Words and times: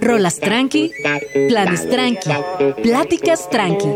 Rolas 0.00 0.38
tranqui, 0.38 0.92
planes 1.48 1.88
tranqui, 1.90 2.30
pláticas 2.82 3.50
tranqui. 3.50 3.88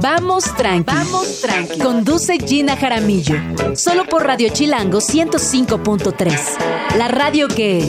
Vamos 0.00 0.44
tranqui. 0.56 0.92
Vamos 0.92 1.40
tranqui. 1.40 1.78
Conduce 1.78 2.38
Gina 2.38 2.76
Jaramillo. 2.76 3.36
Solo 3.76 4.04
por 4.06 4.26
Radio 4.26 4.48
Chilango 4.48 4.98
105.3. 4.98 6.96
La 6.98 7.06
radio 7.08 7.46
que. 7.46 7.84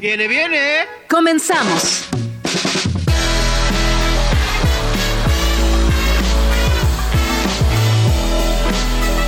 Viene, 0.00 0.26
viene. 0.26 0.58
Comenzamos. 1.08 2.06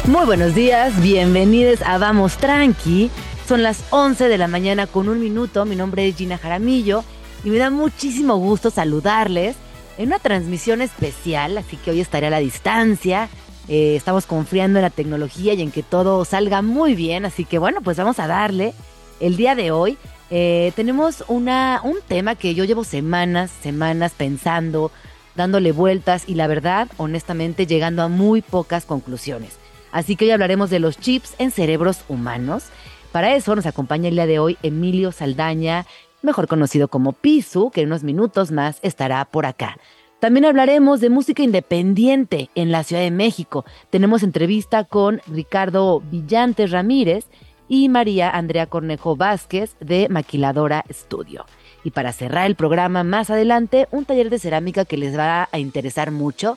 Muy 0.07 0.25
buenos 0.25 0.55
días, 0.55 1.01
bienvenidos 1.03 1.83
a 1.83 1.99
Vamos 1.99 2.39
Tranqui. 2.39 3.11
Son 3.47 3.63
las 3.63 3.85
11 3.91 4.29
de 4.29 4.39
la 4.39 4.49
mañana 4.49 4.87
con 4.87 5.09
un 5.09 5.21
minuto. 5.21 5.65
Mi 5.67 5.77
nombre 5.77 6.09
es 6.09 6.17
Gina 6.17 6.39
Jaramillo 6.39 7.05
y 7.45 7.51
me 7.51 7.59
da 7.59 7.71
muchísimo 7.71 8.37
gusto 8.37 8.71
saludarles 8.71 9.57
en 9.99 10.09
una 10.09 10.19
transmisión 10.19 10.81
especial, 10.81 11.59
así 11.59 11.77
que 11.77 11.91
hoy 11.91 12.01
estaré 12.01 12.29
a 12.29 12.31
la 12.31 12.39
distancia. 12.39 13.29
Eh, 13.69 13.95
estamos 13.97 14.27
confiando 14.27 14.79
en 14.79 14.83
la 14.83 14.91
tecnología 14.91 15.55
y 15.55 15.63
en 15.63 15.71
que 15.71 15.83
todo 15.83 16.25
salga 16.25 16.63
muy 16.63 16.95
bien, 16.95 17.25
así 17.25 17.45
que 17.45 17.59
bueno, 17.59 17.81
pues 17.83 17.97
vamos 17.97 18.19
a 18.19 18.27
darle. 18.27 18.75
El 19.21 19.37
día 19.37 19.55
de 19.55 19.71
hoy 19.71 19.99
eh, 20.31 20.73
tenemos 20.75 21.25
una, 21.29 21.81
un 21.85 21.99
tema 22.07 22.35
que 22.35 22.55
yo 22.55 22.65
llevo 22.65 22.85
semanas, 22.85 23.51
semanas 23.63 24.13
pensando, 24.17 24.91
dándole 25.35 25.73
vueltas 25.73 26.25
y 26.27 26.35
la 26.35 26.47
verdad, 26.47 26.89
honestamente, 26.97 27.67
llegando 27.67 28.03
a 28.03 28.09
muy 28.09 28.43
pocas 28.43 28.85
conclusiones. 28.85 29.59
Así 29.93 30.17
que 30.17 30.25
hoy 30.25 30.31
hablaremos 30.31 30.71
de 30.71 30.81
los 30.81 30.99
chips 30.99 31.35
en 31.39 31.51
cerebros 31.51 32.05
humanos. 32.09 32.65
Para 33.13 33.37
eso 33.37 33.55
nos 33.55 33.67
acompaña 33.67 34.09
el 34.09 34.15
día 34.15 34.27
de 34.27 34.39
hoy 34.39 34.57
Emilio 34.63 35.13
Saldaña, 35.13 35.87
mejor 36.23 36.49
conocido 36.49 36.89
como 36.89 37.13
Pisu, 37.13 37.71
que 37.71 37.83
en 37.83 37.89
unos 37.89 38.05
minutos 38.05 38.51
más 38.51 38.79
estará 38.83 39.25
por 39.25 39.47
acá. 39.47 39.77
También 40.21 40.45
hablaremos 40.45 41.01
de 41.01 41.11
música 41.11 41.43
independiente 41.43 42.49
en 42.55 42.71
la 42.71 42.85
Ciudad 42.85 43.03
de 43.03 43.11
México. 43.11 43.65
Tenemos 43.91 44.23
entrevista 44.23 44.85
con 44.85 45.21
Ricardo 45.27 46.01
Villantes 46.01 46.71
Ramírez 46.71 47.27
y 47.69 47.89
María 47.89 48.31
Andrea 48.31 48.67
Cornejo 48.67 49.17
Vázquez 49.17 49.75
de 49.81 50.09
Maquiladora 50.09 50.85
Studio. 50.91 51.45
Y 51.85 51.91
para 51.91 52.13
cerrar 52.13 52.47
el 52.47 52.55
programa 52.55 53.03
más 53.03 53.31
adelante, 53.31 53.89
un 53.91 54.05
taller 54.05 54.31
de 54.31 54.39
cerámica 54.39 54.85
que 54.85 54.97
les 54.97 55.19
va 55.19 55.49
a 55.51 55.59
interesar 55.59 56.13
mucho 56.13 56.57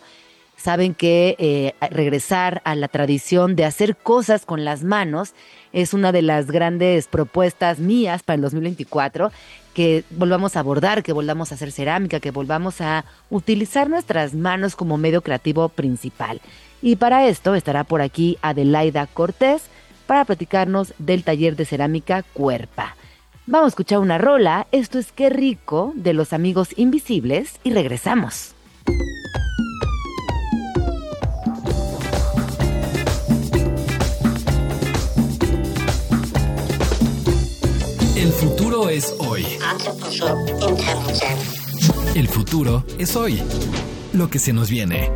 saben 0.57 0.93
que 0.93 1.35
eh, 1.37 1.73
regresar 1.89 2.61
a 2.65 2.75
la 2.75 2.87
tradición 2.87 3.55
de 3.55 3.65
hacer 3.65 3.95
cosas 3.95 4.45
con 4.45 4.65
las 4.65 4.83
manos 4.83 5.33
es 5.73 5.93
una 5.93 6.11
de 6.11 6.21
las 6.21 6.47
grandes 6.47 7.07
propuestas 7.07 7.79
mías 7.79 8.23
para 8.23 8.35
el 8.35 8.41
2024, 8.41 9.31
que 9.73 10.03
volvamos 10.11 10.55
a 10.55 10.61
abordar, 10.61 11.03
que 11.03 11.13
volvamos 11.13 11.51
a 11.51 11.55
hacer 11.55 11.71
cerámica, 11.71 12.19
que 12.19 12.31
volvamos 12.31 12.81
a 12.81 13.05
utilizar 13.29 13.89
nuestras 13.89 14.33
manos 14.33 14.75
como 14.75 14.97
medio 14.97 15.21
creativo 15.21 15.69
principal. 15.69 16.41
Y 16.81 16.95
para 16.95 17.27
esto 17.27 17.55
estará 17.55 17.83
por 17.83 18.01
aquí 18.01 18.37
Adelaida 18.41 19.07
Cortés 19.07 19.63
para 20.07 20.25
platicarnos 20.25 20.93
del 20.97 21.23
taller 21.23 21.55
de 21.55 21.65
cerámica 21.65 22.23
Cuerpa. 22.23 22.95
Vamos 23.47 23.65
a 23.65 23.69
escuchar 23.69 23.99
una 23.99 24.17
rola, 24.17 24.67
esto 24.71 24.97
es 24.97 25.11
Qué 25.11 25.29
rico 25.29 25.93
de 25.95 26.13
los 26.13 26.33
amigos 26.33 26.69
invisibles 26.77 27.59
y 27.63 27.71
regresamos. 27.71 28.55
El 38.25 38.31
futuro 38.31 38.89
es 38.89 39.15
hoy. 39.19 39.45
El 42.15 42.27
futuro 42.27 42.83
es 42.97 43.15
hoy. 43.15 43.39
Lo 44.13 44.31
que 44.31 44.39
se 44.39 44.51
nos 44.51 44.67
viene. 44.67 45.11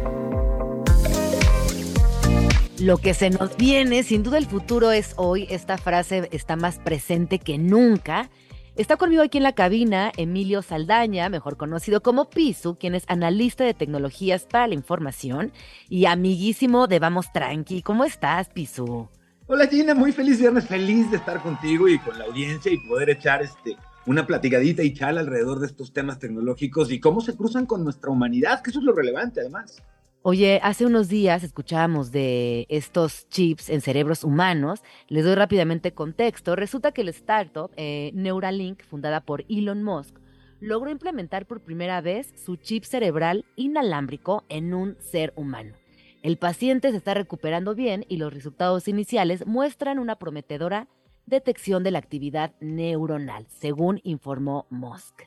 Lo 2.78 2.98
que 3.00 3.16
se 3.16 3.32
nos 3.32 3.58
viene, 3.58 4.04
sin 4.04 4.22
duda 4.22 4.38
el 4.38 4.46
futuro 4.46 4.92
es 4.92 5.16
hoy. 5.16 5.48
Esta 5.50 5.80
frase 5.80 6.30
está 6.32 6.56
más 6.56 6.78
presente 6.78 7.40
que 7.40 7.58
nunca. 7.58 8.30
Está 8.76 8.96
conmigo 8.96 9.24
aquí 9.24 9.40
en 9.40 9.44
la 9.44 9.54
cabina 9.54 10.12
Emilio 10.16 10.62
Saldaña, 10.62 11.30
mejor 11.30 11.58
conocido 11.58 12.04
como 12.04 12.30
Pisu, 12.30 12.76
quien 12.76 12.94
es 12.94 13.06
analista 13.08 13.64
de 13.64 13.74
tecnologías 13.74 14.46
para 14.46 14.68
la 14.68 14.76
información 14.76 15.52
y 15.90 16.06
amiguísimo 16.06 16.86
de 16.86 17.00
Vamos 17.00 17.34
Tranqui. 17.34 17.82
¿Cómo 17.82 18.06
estás, 18.06 18.50
Pisu? 18.50 19.10
Hola 19.52 19.66
Gina, 19.66 19.96
muy 19.96 20.12
feliz 20.12 20.40
viernes, 20.40 20.68
feliz 20.68 21.10
de 21.10 21.18
estar 21.18 21.42
contigo 21.42 21.88
y 21.88 21.98
con 21.98 22.20
la 22.20 22.26
audiencia 22.26 22.72
y 22.72 22.78
poder 22.88 23.10
echar 23.10 23.42
este 23.42 23.78
una 24.06 24.28
platicadita 24.28 24.84
y 24.84 24.94
charla 24.94 25.22
alrededor 25.22 25.60
de 25.60 25.66
estos 25.66 25.92
temas 25.92 26.20
tecnológicos 26.20 26.92
y 26.92 27.00
cómo 27.00 27.20
se 27.20 27.36
cruzan 27.36 27.66
con 27.66 27.84
nuestra 27.84 28.12
humanidad, 28.12 28.62
que 28.62 28.70
eso 28.70 28.78
es 28.78 28.86
lo 28.86 28.94
relevante 28.94 29.40
además. 29.40 29.82
Oye, 30.22 30.60
hace 30.62 30.86
unos 30.86 31.08
días 31.08 31.44
escuchábamos 31.44 32.12
de 32.12 32.68
estos 32.70 33.28
chips 33.30 33.72
en 33.72 33.82
cerebros 33.82 34.24
humanos. 34.24 34.84
Les 35.08 35.26
doy 35.26 35.34
rápidamente 35.34 35.96
contexto. 35.96 36.56
Resulta 36.56 36.92
que 36.92 37.02
el 37.02 37.10
startup 37.10 37.72
eh, 37.76 38.12
Neuralink, 38.14 38.84
fundada 38.84 39.22
por 39.22 39.46
Elon 39.50 39.82
Musk, 39.82 40.16
logró 40.60 40.92
implementar 40.92 41.48
por 41.48 41.62
primera 41.62 42.02
vez 42.02 42.36
su 42.36 42.56
chip 42.56 42.84
cerebral 42.84 43.46
inalámbrico 43.56 44.44
en 44.48 44.76
un 44.76 44.96
ser 45.00 45.34
humano. 45.36 45.74
El 46.22 46.38
paciente 46.38 46.92
se 46.92 46.98
está 46.98 47.14
recuperando 47.14 47.76
bien 47.76 48.06
y 48.10 48.18
los 48.18 48.34
resultados 48.34 48.90
iniciales 48.90 49.46
muestran 49.46 50.00
una 50.00 50.18
prometedora 50.18 50.90
detección 51.26 51.82
de 51.82 51.92
la 51.92 52.00
actividad 52.00 52.54
neuronal, 52.60 53.46
según 53.48 54.02
informó 54.04 54.68
Musk. 54.70 55.22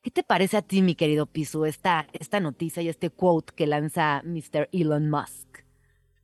¿Qué 0.00 0.10
te 0.10 0.22
parece 0.22 0.56
a 0.56 0.62
ti, 0.62 0.80
mi 0.80 0.94
querido 0.94 1.26
Pisu, 1.26 1.66
esta, 1.66 2.06
esta 2.14 2.40
noticia 2.40 2.82
y 2.82 2.88
este 2.88 3.10
quote 3.10 3.52
que 3.54 3.66
lanza 3.66 4.22
Mr. 4.24 4.70
Elon 4.72 5.10
Musk? 5.10 5.58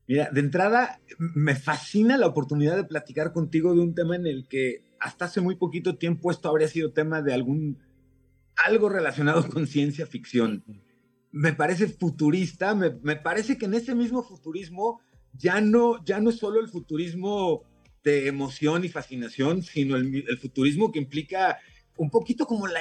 Mira, 0.07 0.31
de 0.33 0.41
entrada, 0.41 1.01
me 1.19 1.55
fascina 1.55 2.17
la 2.17 2.29
oportunidad 2.29 2.77
de 2.77 2.85
platicar 2.85 3.33
contigo 3.35 3.75
de 3.75 3.83
un 3.83 3.95
tema 3.95 4.17
en 4.17 4.27
el 4.27 4.49
que 4.49 4.85
hasta 4.99 5.27
hace 5.27 5.43
muy 5.43 5.57
poquito 5.57 5.99
tiempo 5.99 6.31
esto 6.31 6.49
habría 6.49 6.69
sido 6.69 6.93
tema 6.93 7.21
de 7.21 7.35
algún 7.35 7.79
algo 8.67 8.89
relacionado 8.89 9.47
con 9.49 9.67
ciencia 9.67 10.07
ficción 10.07 10.65
me 11.33 11.53
parece 11.53 11.89
futurista, 11.89 12.75
me, 12.75 13.17
parece 13.17 13.59
que 13.59 13.67
en 13.67 13.75
ese 13.75 13.95
mismo 13.95 14.23
futurismo 14.23 15.01
ya 15.35 15.61
no, 15.61 16.03
ya 16.05 16.21
no 16.21 16.31
es 16.31 16.37
solo 16.37 16.61
el 16.61 16.69
futurismo 16.69 17.63
de 18.03 18.29
emoción 18.29 18.85
y 18.85 18.89
fascinación, 18.89 19.63
sino 19.63 19.97
el, 19.97 20.39
futurismo 20.39 20.91
que 20.91 20.99
implica 20.99 21.59
un 21.97 22.11
poquito 22.11 22.47
como 22.47 22.67
la, 22.67 22.81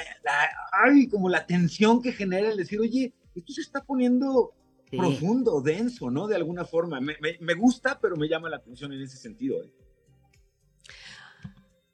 como 1.10 1.28
la 1.28 1.46
tensión 1.46 2.00
que 2.00 2.12
genera 2.12 2.50
el 2.50 2.56
decir, 2.56 2.80
oye, 2.80 3.12
esto 3.34 3.52
se 3.52 3.60
está 3.60 3.84
poniendo 3.84 4.54
profundo, 4.90 5.60
denso, 5.60 6.10
¿no? 6.10 6.26
De 6.26 6.36
alguna 6.36 6.64
forma. 6.64 7.00
Me, 7.00 7.54
gusta, 7.54 7.98
pero 8.00 8.16
me 8.16 8.28
llama 8.28 8.48
la 8.48 8.56
atención 8.56 8.92
en 8.92 9.02
ese 9.02 9.16
sentido. 9.16 9.62
¿eh? 9.62 9.72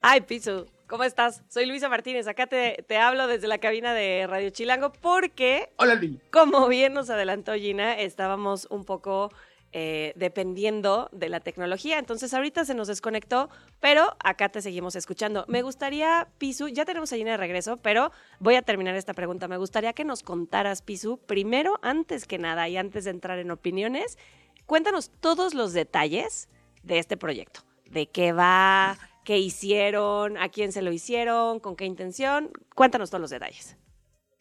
Ay, 0.01 0.21
Piso, 0.21 0.67
¿cómo 0.87 1.05
estás? 1.05 1.43
Soy 1.49 1.67
Luisa 1.67 1.89
Martínez, 1.89 2.27
acá 2.27 2.47
te, 2.47 2.85
hablo 2.97 3.27
desde 3.27 3.49
la 3.49 3.59
cabina 3.59 3.95
de 3.95 4.27
Radio 4.27 4.51
Chilango 4.51 4.93
porque, 4.93 5.73
Hola, 5.77 5.95
Luis. 5.95 6.19
como 6.31 6.69
bien 6.69 6.95
nos 6.95 7.11
adelantó 7.11 7.55
Gina, 7.55 7.99
estábamos 7.99 8.67
un 8.71 8.85
poco 8.85 9.31
eh, 9.73 10.13
dependiendo 10.17 11.09
de 11.13 11.29
la 11.29 11.41
tecnología, 11.41 11.99
entonces 11.99 12.33
ahorita 12.33 12.65
se 12.65 12.75
nos 12.75 12.89
desconectó, 12.89 13.51
pero 13.81 14.17
acá 14.23 14.49
te 14.49 14.63
seguimos 14.63 14.95
escuchando. 14.95 15.45
Me 15.49 15.63
gustaría, 15.63 16.29
Pisu, 16.39 16.69
ya 16.69 16.85
tenemos 16.85 17.13
a 17.13 17.17
Gina 17.17 17.33
de 17.33 17.37
regreso, 17.39 17.79
pero 17.79 18.13
voy 18.39 18.55
a 18.55 18.63
terminar 18.63 18.95
esta 18.95 19.15
pregunta. 19.15 19.49
Me 19.49 19.57
gustaría 19.57 19.93
que 19.93 20.05
nos 20.05 20.23
contaras, 20.23 20.83
Pisu, 20.83 21.19
primero, 21.19 21.79
antes 21.83 22.27
que 22.27 22.39
nada 22.39 22.69
y 22.69 22.77
antes 22.77 23.05
de 23.05 23.11
entrar 23.11 23.39
en 23.39 23.51
opiniones, 23.51 24.19
cuéntanos 24.67 25.11
todos 25.21 25.55
los 25.55 25.73
detalles 25.73 26.49
de 26.83 26.99
este 26.99 27.17
proyecto, 27.17 27.61
de 27.87 28.07
qué 28.07 28.33
va 28.33 28.97
qué 29.25 29.39
hicieron, 29.39 30.37
a 30.39 30.49
quién 30.51 30.73
se 30.73 30.83
lo 30.83 30.93
hicieron, 30.93 31.61
con 31.61 31.77
qué 31.77 31.85
intención. 31.87 32.51
Cuéntanos 32.75 33.11
todos 33.11 33.21
los 33.23 33.31
detalles. 33.31 33.77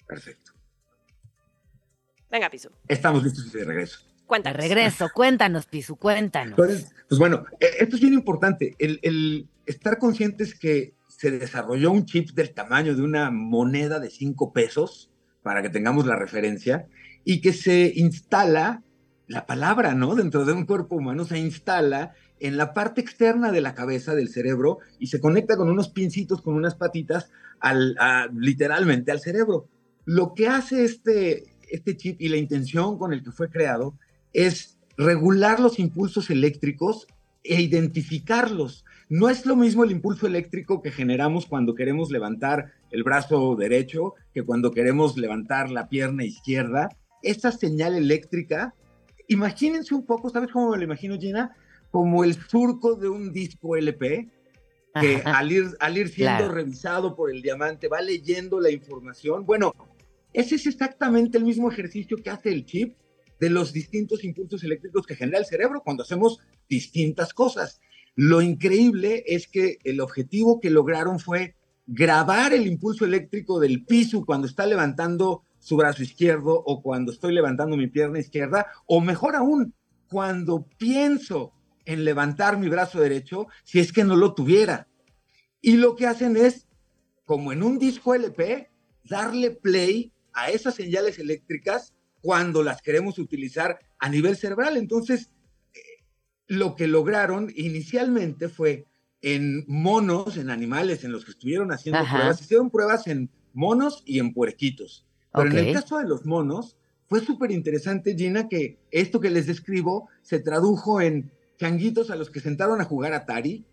Perfecto. 0.07 0.51
Venga, 2.29 2.49
Pisu. 2.49 2.69
Estamos 2.87 3.23
listos 3.23 3.51
de 3.51 3.63
regreso. 3.63 3.99
Cuéntanos. 4.25 4.57
De 4.57 4.67
regreso, 4.67 5.09
cuéntanos, 5.13 5.65
Pisu, 5.67 5.95
cuéntanos. 5.97 6.55
pues 6.55 7.19
bueno, 7.19 7.45
e, 7.59 7.67
esto 7.79 7.95
es 7.95 8.01
bien 8.01 8.13
importante. 8.13 8.75
El, 8.79 8.99
el 9.03 9.47
estar 9.65 9.97
conscientes 9.97 10.57
que 10.57 10.95
se 11.07 11.31
desarrolló 11.31 11.91
un 11.91 12.05
chip 12.05 12.31
del 12.31 12.53
tamaño 12.53 12.95
de 12.95 13.01
una 13.03 13.31
moneda 13.31 13.99
de 13.99 14.09
cinco 14.09 14.51
pesos, 14.51 15.11
para 15.41 15.61
que 15.61 15.69
tengamos 15.69 16.05
la 16.05 16.15
referencia, 16.15 16.87
y 17.23 17.41
que 17.41 17.53
se 17.53 17.93
instala 17.95 18.83
la 19.27 19.45
palabra, 19.45 19.93
¿no? 19.93 20.15
Dentro 20.15 20.45
de 20.45 20.53
un 20.53 20.65
cuerpo 20.65 20.95
humano 20.95 21.25
se 21.25 21.37
instala 21.37 22.13
en 22.39 22.57
la 22.57 22.73
parte 22.73 23.01
externa 23.01 23.51
de 23.51 23.61
la 23.61 23.73
cabeza 23.73 24.15
del 24.15 24.29
cerebro 24.29 24.79
y 24.99 25.07
se 25.07 25.19
conecta 25.19 25.55
con 25.55 25.69
unos 25.69 25.89
pincitos, 25.89 26.41
con 26.41 26.55
unas 26.55 26.75
patitas, 26.75 27.29
al, 27.59 27.95
literalmente 28.35 29.11
al 29.11 29.21
cerebro. 29.21 29.67
Lo 30.05 30.33
que 30.33 30.47
hace 30.47 30.83
este, 30.83 31.45
este 31.69 31.95
chip 31.95 32.21
y 32.21 32.27
la 32.29 32.37
intención 32.37 32.97
con 32.97 33.13
el 33.13 33.23
que 33.23 33.31
fue 33.31 33.49
creado 33.49 33.97
es 34.33 34.77
regular 34.97 35.59
los 35.59 35.79
impulsos 35.79 36.29
eléctricos 36.29 37.07
e 37.43 37.61
identificarlos. 37.61 38.85
no 39.09 39.29
es 39.29 39.45
lo 39.45 39.55
mismo 39.55 39.83
el 39.83 39.91
impulso 39.91 40.27
eléctrico 40.27 40.81
que 40.81 40.91
generamos 40.91 41.45
cuando 41.45 41.75
queremos 41.75 42.09
levantar 42.09 42.71
el 42.89 43.03
brazo 43.03 43.55
derecho 43.55 44.13
que 44.33 44.43
cuando 44.43 44.71
queremos 44.71 45.17
levantar 45.17 45.69
la 45.69 45.89
pierna 45.89 46.23
izquierda. 46.23 46.89
Esta 47.21 47.51
señal 47.51 47.95
eléctrica, 47.95 48.73
imagínense 49.27 49.93
un 49.93 50.05
poco, 50.05 50.29
¿sabes 50.29 50.51
cómo 50.51 50.71
me 50.71 50.77
lo 50.77 50.83
imagino, 50.83 51.17
Gina? 51.17 51.55
Como 51.93 52.23
el 52.23 52.33
surco 52.33 52.95
de 52.95 53.07
un 53.07 53.31
disco 53.31 53.77
LP, 53.77 54.31
que 54.99 55.21
al 55.23 55.51
ir, 55.51 55.65
al 55.79 55.95
ir 55.95 56.09
siendo 56.09 56.49
revisado 56.49 57.15
por 57.15 57.29
el 57.29 57.43
diamante 57.43 57.87
va 57.87 58.01
leyendo 58.01 58.59
la 58.59 58.71
información. 58.71 59.45
Bueno, 59.45 59.73
ese 60.33 60.55
es 60.55 60.65
exactamente 60.65 61.37
el 61.37 61.45
mismo 61.45 61.71
ejercicio 61.71 62.17
que 62.17 62.31
hace 62.31 62.49
el 62.49 62.65
chip 62.65 62.97
de 63.39 63.51
los 63.51 63.73
distintos 63.73 64.23
impulsos 64.23 64.63
eléctricos 64.63 65.05
que 65.05 65.15
genera 65.15 65.37
el 65.37 65.45
cerebro 65.45 65.83
cuando 65.83 66.01
hacemos 66.01 66.39
distintas 66.67 67.31
cosas. 67.31 67.79
Lo 68.15 68.41
increíble 68.41 69.23
es 69.27 69.47
que 69.47 69.77
el 69.83 70.01
objetivo 70.01 70.59
que 70.59 70.71
lograron 70.71 71.19
fue 71.19 71.55
grabar 71.85 72.53
el 72.53 72.65
impulso 72.65 73.05
eléctrico 73.05 73.59
del 73.59 73.85
piso 73.85 74.25
cuando 74.25 74.47
está 74.47 74.65
levantando 74.65 75.43
su 75.59 75.77
brazo 75.77 76.01
izquierdo 76.01 76.59
o 76.65 76.81
cuando 76.81 77.11
estoy 77.11 77.33
levantando 77.35 77.77
mi 77.77 77.87
pierna 77.87 78.19
izquierda, 78.19 78.65
o 78.87 78.99
mejor 78.99 79.35
aún, 79.35 79.75
cuando 80.09 80.67
pienso 80.77 81.53
en 81.85 82.05
levantar 82.05 82.57
mi 82.57 82.69
brazo 82.69 82.99
derecho, 82.99 83.47
si 83.63 83.79
es 83.79 83.91
que 83.91 84.03
no 84.03 84.15
lo 84.15 84.33
tuviera. 84.33 84.87
Y 85.61 85.77
lo 85.77 85.95
que 85.95 86.07
hacen 86.07 86.37
es, 86.37 86.67
como 87.25 87.51
en 87.51 87.63
un 87.63 87.79
disco 87.79 88.15
LP, 88.15 88.69
darle 89.03 89.51
play 89.51 90.11
a 90.33 90.49
esas 90.49 90.75
señales 90.75 91.19
eléctricas 91.19 91.93
cuando 92.21 92.63
las 92.63 92.81
queremos 92.81 93.19
utilizar 93.19 93.79
a 93.99 94.09
nivel 94.09 94.35
cerebral. 94.35 94.77
Entonces, 94.77 95.29
eh, 95.73 95.79
lo 96.47 96.75
que 96.75 96.87
lograron 96.87 97.51
inicialmente 97.55 98.49
fue 98.49 98.85
en 99.21 99.63
monos, 99.67 100.37
en 100.37 100.49
animales 100.49 101.03
en 101.03 101.11
los 101.11 101.23
que 101.23 101.31
estuvieron 101.31 101.71
haciendo 101.71 102.05
pruebas, 102.09 102.41
hicieron 102.41 102.69
pruebas 102.69 103.07
en 103.07 103.29
monos 103.53 104.03
y 104.05 104.19
en 104.19 104.33
puerquitos. 104.33 105.05
Pero 105.33 105.49
en 105.49 105.57
el 105.57 105.73
caso 105.73 105.97
de 105.97 106.05
los 106.05 106.25
monos, 106.25 106.77
fue 107.07 107.21
súper 107.21 107.51
interesante, 107.51 108.15
Gina, 108.15 108.47
que 108.47 108.79
esto 108.91 109.19
que 109.19 109.29
les 109.29 109.47
describo 109.47 110.09
se 110.21 110.39
tradujo 110.39 111.01
en 111.01 111.31
changuitos 111.63 112.11
a 112.11 112.17
los 112.17 112.29
que 112.29 112.41
sentaron 112.41 112.81
a 112.81 112.83
jugar 112.83 113.13
Atari 113.13 113.65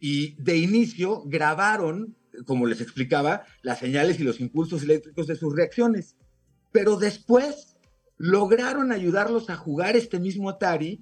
y 0.00 0.34
de 0.42 0.56
inicio 0.56 1.22
grabaron, 1.26 2.16
como 2.44 2.66
les 2.66 2.80
explicaba, 2.80 3.44
las 3.62 3.78
señales 3.78 4.18
y 4.18 4.24
los 4.24 4.40
impulsos 4.40 4.82
eléctricos 4.82 5.28
de 5.28 5.36
sus 5.36 5.54
reacciones. 5.54 6.16
Pero 6.72 6.96
después 6.96 7.76
lograron 8.16 8.90
ayudarlos 8.90 9.48
a 9.48 9.54
jugar 9.54 9.96
este 9.96 10.18
mismo 10.18 10.50
Atari, 10.50 10.98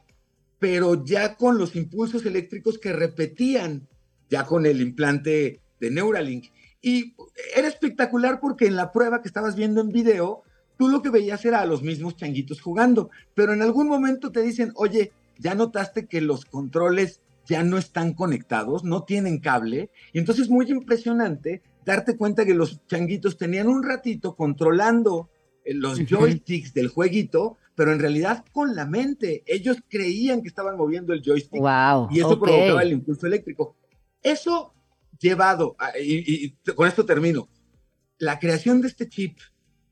pero 0.59 1.03
ya 1.03 1.35
con 1.37 1.57
los 1.57 1.75
impulsos 1.75 2.27
eléctricos 2.27 2.77
que 2.79 2.93
repetían, 2.93 3.89
ya 4.29 4.45
con 4.45 4.67
el 4.67 4.83
implante 4.83 5.63
de 5.81 5.91
Neuralink. 5.91 6.49
Y 6.83 7.15
era 7.57 7.69
espectacular 7.69 8.39
porque 8.39 8.67
en 8.67 8.77
la 8.77 8.93
prueba 8.93 9.23
que 9.23 9.29
estabas 9.29 9.57
viendo 9.57 9.81
en 9.81 9.89
video, 9.89 10.43
tú 10.77 10.91
lo 10.91 11.01
que 11.01 11.09
veías 11.09 11.43
era 11.47 11.63
a 11.63 11.67
los 11.67 11.83
mismos 11.83 12.17
changuitos 12.17 12.61
jugando, 12.61 13.09
pero 13.35 13.55
en 13.55 13.63
algún 13.63 13.89
momento 13.89 14.31
te 14.31 14.43
dicen, 14.43 14.73
oye, 14.75 15.13
ya 15.39 15.55
notaste 15.55 16.07
que 16.07 16.21
los 16.21 16.45
controles 16.45 17.23
ya 17.47 17.63
no 17.63 17.79
están 17.79 18.13
conectados, 18.13 18.85
no 18.85 19.05
tienen 19.05 19.39
cable, 19.39 19.91
y 20.13 20.19
entonces 20.19 20.45
es 20.45 20.51
muy 20.51 20.71
impresionante 20.71 21.63
darte 21.85 22.17
cuenta 22.17 22.45
que 22.45 22.55
los 22.55 22.87
changuitos 22.87 23.39
tenían 23.39 23.69
un 23.69 23.83
ratito 23.83 24.37
controlando 24.37 25.31
eh, 25.65 25.73
los 25.73 25.99
joysticks 26.07 26.75
del 26.75 26.89
jueguito, 26.89 27.57
pero 27.75 27.93
en 27.93 28.01
realidad 28.01 28.45
con 28.53 28.75
la 28.75 28.85
mente. 28.85 29.43
Ellos 29.47 29.79
creían 29.89 30.43
que 30.43 30.49
estaban 30.49 30.77
moviendo 30.77 31.15
el 31.15 31.23
joystick 31.23 31.63
y 32.11 32.19
eso 32.19 32.39
provocaba 32.39 32.83
el 32.83 32.93
impulso 32.93 33.27
eléctrico. 33.27 33.77
Eso 34.23 34.75
llevado, 35.19 35.77
y, 35.99 36.47
y, 36.47 36.73
con 36.75 36.87
esto 36.87 37.07
termino, 37.07 37.49
la 38.19 38.39
creación 38.39 38.83
de 38.83 38.89
este 38.89 39.09
chip 39.09 39.39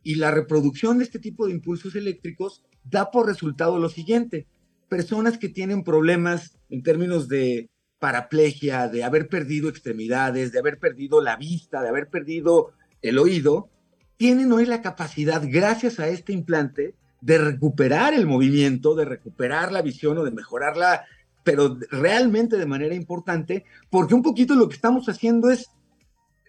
y 0.03 0.17
la 0.17 0.31
reproducción 0.31 0.99
de 0.99 1.05
este 1.05 1.19
tipo 1.19 1.47
de 1.47 1.53
impulsos 1.53 1.95
eléctricos 1.97 2.63
da 2.85 3.11
por 3.11 3.27
resultado 3.27 3.79
lo 3.79 3.89
siguiente. 3.89 4.47
Personas 4.89 5.39
que 5.39 5.49
tienen 5.49 5.83
problemas 5.83 6.59
en 6.71 6.83
términos 6.83 7.29
de 7.29 7.71
paraplegia, 7.99 8.89
de 8.89 9.05
haber 9.05 9.29
perdido 9.29 9.69
extremidades, 9.69 10.53
de 10.53 10.59
haber 10.59 10.79
perdido 10.79 11.21
la 11.21 11.37
vista, 11.37 11.83
de 11.83 11.89
haber 11.89 12.09
perdido 12.09 12.73
el 13.03 13.19
oído, 13.19 13.71
tienen 14.17 14.53
hoy 14.53 14.67
la 14.67 14.83
capacidad, 14.83 15.43
gracias 15.45 15.99
a 15.99 16.09
este 16.09 16.33
implante, 16.33 16.95
de 17.21 17.39
recuperar 17.39 18.15
el 18.15 18.27
movimiento, 18.27 18.95
de 18.95 19.05
recuperar 19.05 19.73
la 19.73 19.83
visión 19.83 20.19
o 20.19 20.25
de 20.25 20.31
mejorarla, 20.31 21.05
pero 21.43 21.79
realmente 21.91 22.57
de 22.57 22.67
manera 22.67 22.95
importante, 22.95 23.65
porque 23.91 24.15
un 24.15 24.23
poquito 24.23 24.55
lo 24.55 24.69
que 24.69 24.75
estamos 24.75 25.09
haciendo 25.09 25.51
es 25.51 25.71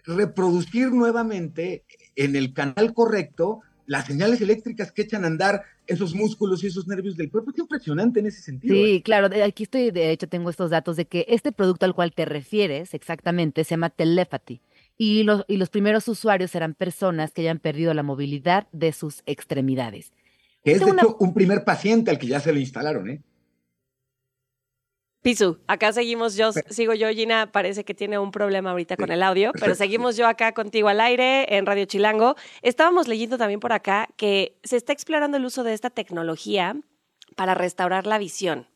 reproducir 0.05 0.91
nuevamente 0.91 1.83
en 2.15 2.35
el 2.35 2.53
canal 2.53 2.93
correcto 2.93 3.61
las 3.87 4.05
señales 4.05 4.39
eléctricas 4.41 4.91
que 4.91 5.01
echan 5.01 5.23
a 5.23 5.27
andar 5.27 5.63
esos 5.87 6.13
músculos 6.13 6.63
y 6.63 6.67
esos 6.67 6.87
nervios 6.87 7.17
del 7.17 7.31
cuerpo. 7.31 7.51
Es 7.51 7.57
impresionante 7.57 8.19
en 8.19 8.27
ese 8.27 8.41
sentido. 8.41 8.75
Sí, 8.75 8.95
¿eh? 8.95 9.01
claro. 9.01 9.29
Aquí 9.43 9.63
estoy, 9.63 9.91
de 9.91 10.11
hecho, 10.11 10.27
tengo 10.27 10.49
estos 10.49 10.69
datos 10.69 10.97
de 10.97 11.05
que 11.05 11.25
este 11.29 11.51
producto 11.51 11.85
al 11.85 11.95
cual 11.95 12.13
te 12.13 12.25
refieres 12.25 12.93
exactamente 12.93 13.63
se 13.63 13.71
llama 13.71 13.89
Telepathy 13.89 14.61
y 14.97 15.23
los, 15.23 15.45
y 15.47 15.57
los 15.57 15.69
primeros 15.69 16.07
usuarios 16.07 16.53
eran 16.55 16.73
personas 16.73 17.31
que 17.31 17.41
hayan 17.41 17.59
perdido 17.59 17.93
la 17.93 18.03
movilidad 18.03 18.67
de 18.71 18.91
sus 18.91 19.23
extremidades. 19.25 20.11
es 20.63 20.79
de 20.79 20.91
hecho 20.91 21.17
un 21.19 21.33
primer 21.33 21.63
paciente 21.63 22.11
al 22.11 22.19
que 22.19 22.27
ya 22.27 22.39
se 22.39 22.51
lo 22.51 22.59
instalaron, 22.59 23.09
¿eh? 23.09 23.21
Pisu, 25.27 25.59
acá 25.67 25.91
seguimos 25.91 26.37
yo, 26.37 26.53
sigo 26.69 26.93
yo, 26.93 27.09
Gina, 27.09 27.51
parece 27.51 27.83
que 27.83 27.93
tiene 27.93 28.17
un 28.17 28.31
problema 28.31 28.71
ahorita 28.71 28.95
con 28.95 29.11
el 29.11 29.21
audio, 29.21 29.51
pero 29.59 29.75
seguimos 29.75 30.15
yo 30.15 30.25
acá 30.25 30.53
contigo 30.53 30.87
al 30.87 31.01
aire 31.01 31.57
en 31.57 31.65
Radio 31.65 31.83
Chilango. 31.83 32.37
Estábamos 32.61 33.09
leyendo 33.09 33.37
también 33.37 33.59
por 33.59 33.73
acá 33.73 34.07
que 34.15 34.57
se 34.63 34.77
está 34.77 34.93
explorando 34.93 35.35
el 35.35 35.43
uso 35.43 35.65
de 35.65 35.73
esta 35.73 35.89
tecnología 35.89 36.77
para 37.35 37.55
restaurar 37.55 38.07
la 38.07 38.19
visión, 38.19 38.69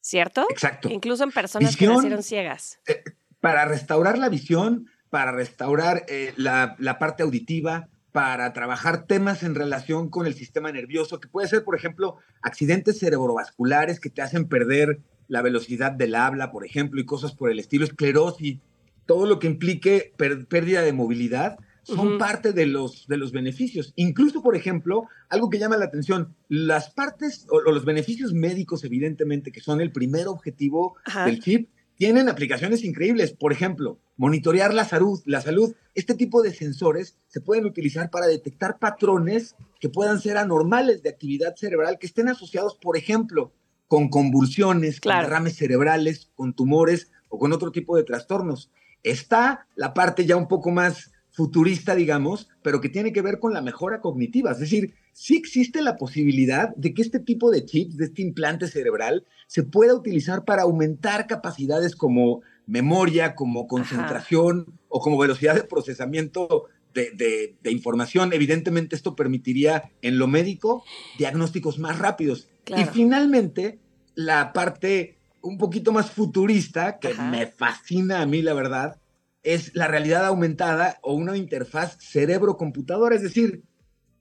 ¿cierto? 0.00 0.44
Exacto. 0.50 0.88
Incluso 0.90 1.22
en 1.22 1.30
personas 1.30 1.76
que 1.76 1.86
nacieron 1.86 2.24
ciegas. 2.24 2.80
Eh, 2.88 3.04
para 3.38 3.64
restaurar 3.64 4.18
la 4.18 4.28
visión, 4.28 4.90
para 5.10 5.30
restaurar 5.30 6.06
eh, 6.08 6.34
la, 6.36 6.74
parte 6.98 7.22
auditiva, 7.22 7.88
para 8.10 8.52
trabajar 8.52 9.06
temas 9.06 9.44
en 9.44 9.54
relación 9.54 10.10
con 10.10 10.26
el 10.26 10.34
sistema 10.34 10.72
nervioso, 10.72 11.20
que 11.20 11.28
puede 11.28 11.46
ser, 11.46 11.62
por 11.62 11.76
ejemplo, 11.76 12.16
accidentes 12.42 12.98
cerebrovasculares 12.98 14.00
que 14.00 14.10
te 14.10 14.22
hacen 14.22 14.48
perder 14.48 14.98
la 15.28 15.42
velocidad 15.42 15.92
del 15.92 16.14
habla, 16.14 16.50
por 16.50 16.64
ejemplo, 16.64 17.00
y 17.00 17.06
cosas 17.06 17.34
por 17.34 17.50
el 17.50 17.58
estilo, 17.58 17.84
esclerosis, 17.84 18.58
todo 19.06 19.26
lo 19.26 19.38
que 19.38 19.46
implique 19.46 20.12
pérdida 20.48 20.82
de 20.82 20.92
movilidad, 20.92 21.58
son 21.84 22.18
parte 22.18 22.52
de 22.52 22.66
los, 22.66 23.06
de 23.06 23.16
los 23.16 23.32
beneficios. 23.32 23.92
Incluso, 23.96 24.42
por 24.42 24.56
ejemplo, 24.56 25.06
algo 25.28 25.50
que 25.50 25.58
llama 25.58 25.76
la 25.76 25.84
atención, 25.84 26.34
las 26.48 26.90
partes 26.90 27.46
o, 27.50 27.60
los 27.60 27.84
beneficios 27.84 28.32
médicos, 28.32 28.84
evidentemente, 28.84 29.52
que 29.52 29.60
son 29.60 29.80
el 29.80 29.92
primer 29.92 30.26
objetivo 30.26 30.96
del 31.26 31.40
chip, 31.40 31.68
tienen 31.96 32.28
aplicaciones 32.28 32.84
increíbles. 32.84 33.32
Por 33.32 33.52
ejemplo, 33.52 33.98
monitorear 34.16 34.72
la 34.72 34.84
salud. 34.84 35.20
La 35.26 35.40
salud, 35.40 35.74
este 35.94 36.14
tipo 36.14 36.42
de 36.42 36.54
sensores 36.54 37.18
se 37.28 37.40
pueden 37.40 37.66
utilizar 37.66 38.10
para 38.10 38.26
detectar 38.26 38.78
patrones 38.78 39.54
que 39.78 39.88
puedan 39.88 40.20
ser 40.20 40.38
anormales 40.38 41.02
de 41.02 41.10
actividad 41.10 41.54
cerebral, 41.56 41.98
que 41.98 42.06
estén 42.06 42.28
asociados, 42.28 42.76
por 42.76 42.96
ejemplo, 42.96 43.52
con 43.88 44.08
convulsiones, 44.08 45.00
con 45.00 45.12
derrames 45.12 45.56
cerebrales, 45.56 46.30
con 46.34 46.54
tumores 46.54 47.10
o 47.28 47.38
con 47.38 47.52
otro 47.52 47.72
tipo 47.72 47.96
de 47.96 48.04
trastornos. 48.04 48.70
Está 49.02 49.66
la 49.76 49.92
parte 49.94 50.24
ya 50.24 50.36
un 50.36 50.48
poco 50.48 50.70
más 50.70 51.12
futurista, 51.30 51.96
digamos, 51.96 52.48
pero 52.62 52.80
que 52.80 52.88
tiene 52.88 53.12
que 53.12 53.20
ver 53.20 53.40
con 53.40 53.52
la 53.52 53.60
mejora 53.60 54.00
cognitiva. 54.00 54.52
Es 54.52 54.60
decir, 54.60 54.94
sí 55.12 55.36
existe 55.36 55.82
la 55.82 55.96
posibilidad 55.96 56.74
de 56.76 56.94
que 56.94 57.02
este 57.02 57.18
tipo 57.18 57.50
de 57.50 57.64
chips, 57.64 57.96
de 57.96 58.04
este 58.04 58.22
implante 58.22 58.68
cerebral, 58.68 59.26
se 59.48 59.64
pueda 59.64 59.94
utilizar 59.94 60.44
para 60.44 60.62
aumentar 60.62 61.26
capacidades 61.26 61.96
como 61.96 62.42
memoria, 62.66 63.34
como 63.34 63.66
concentración 63.66 64.78
o 64.88 65.00
como 65.00 65.18
velocidad 65.18 65.56
de 65.56 65.64
procesamiento 65.64 66.66
de, 66.94 67.56
información. 67.64 68.32
Evidentemente 68.32 68.94
esto 68.94 69.16
permitiría 69.16 69.90
en 70.02 70.18
lo 70.18 70.28
médico 70.28 70.84
diagnósticos 71.18 71.78
más 71.78 71.98
rápidos. 71.98 72.48
Y 72.66 72.84
finalmente, 72.84 73.78
la 74.14 74.52
parte 74.52 75.18
un 75.42 75.58
poquito 75.58 75.92
más 75.92 76.10
futurista, 76.10 76.98
que 76.98 77.12
me 77.14 77.46
fascina 77.46 78.22
a 78.22 78.26
mí, 78.26 78.40
la 78.40 78.54
verdad, 78.54 78.98
es 79.42 79.74
la 79.74 79.86
realidad 79.86 80.24
aumentada 80.24 80.98
o 81.02 81.12
una 81.12 81.36
interfaz 81.36 81.98
cerebro-computadora, 82.00 83.14
es 83.14 83.22
decir, 83.22 83.62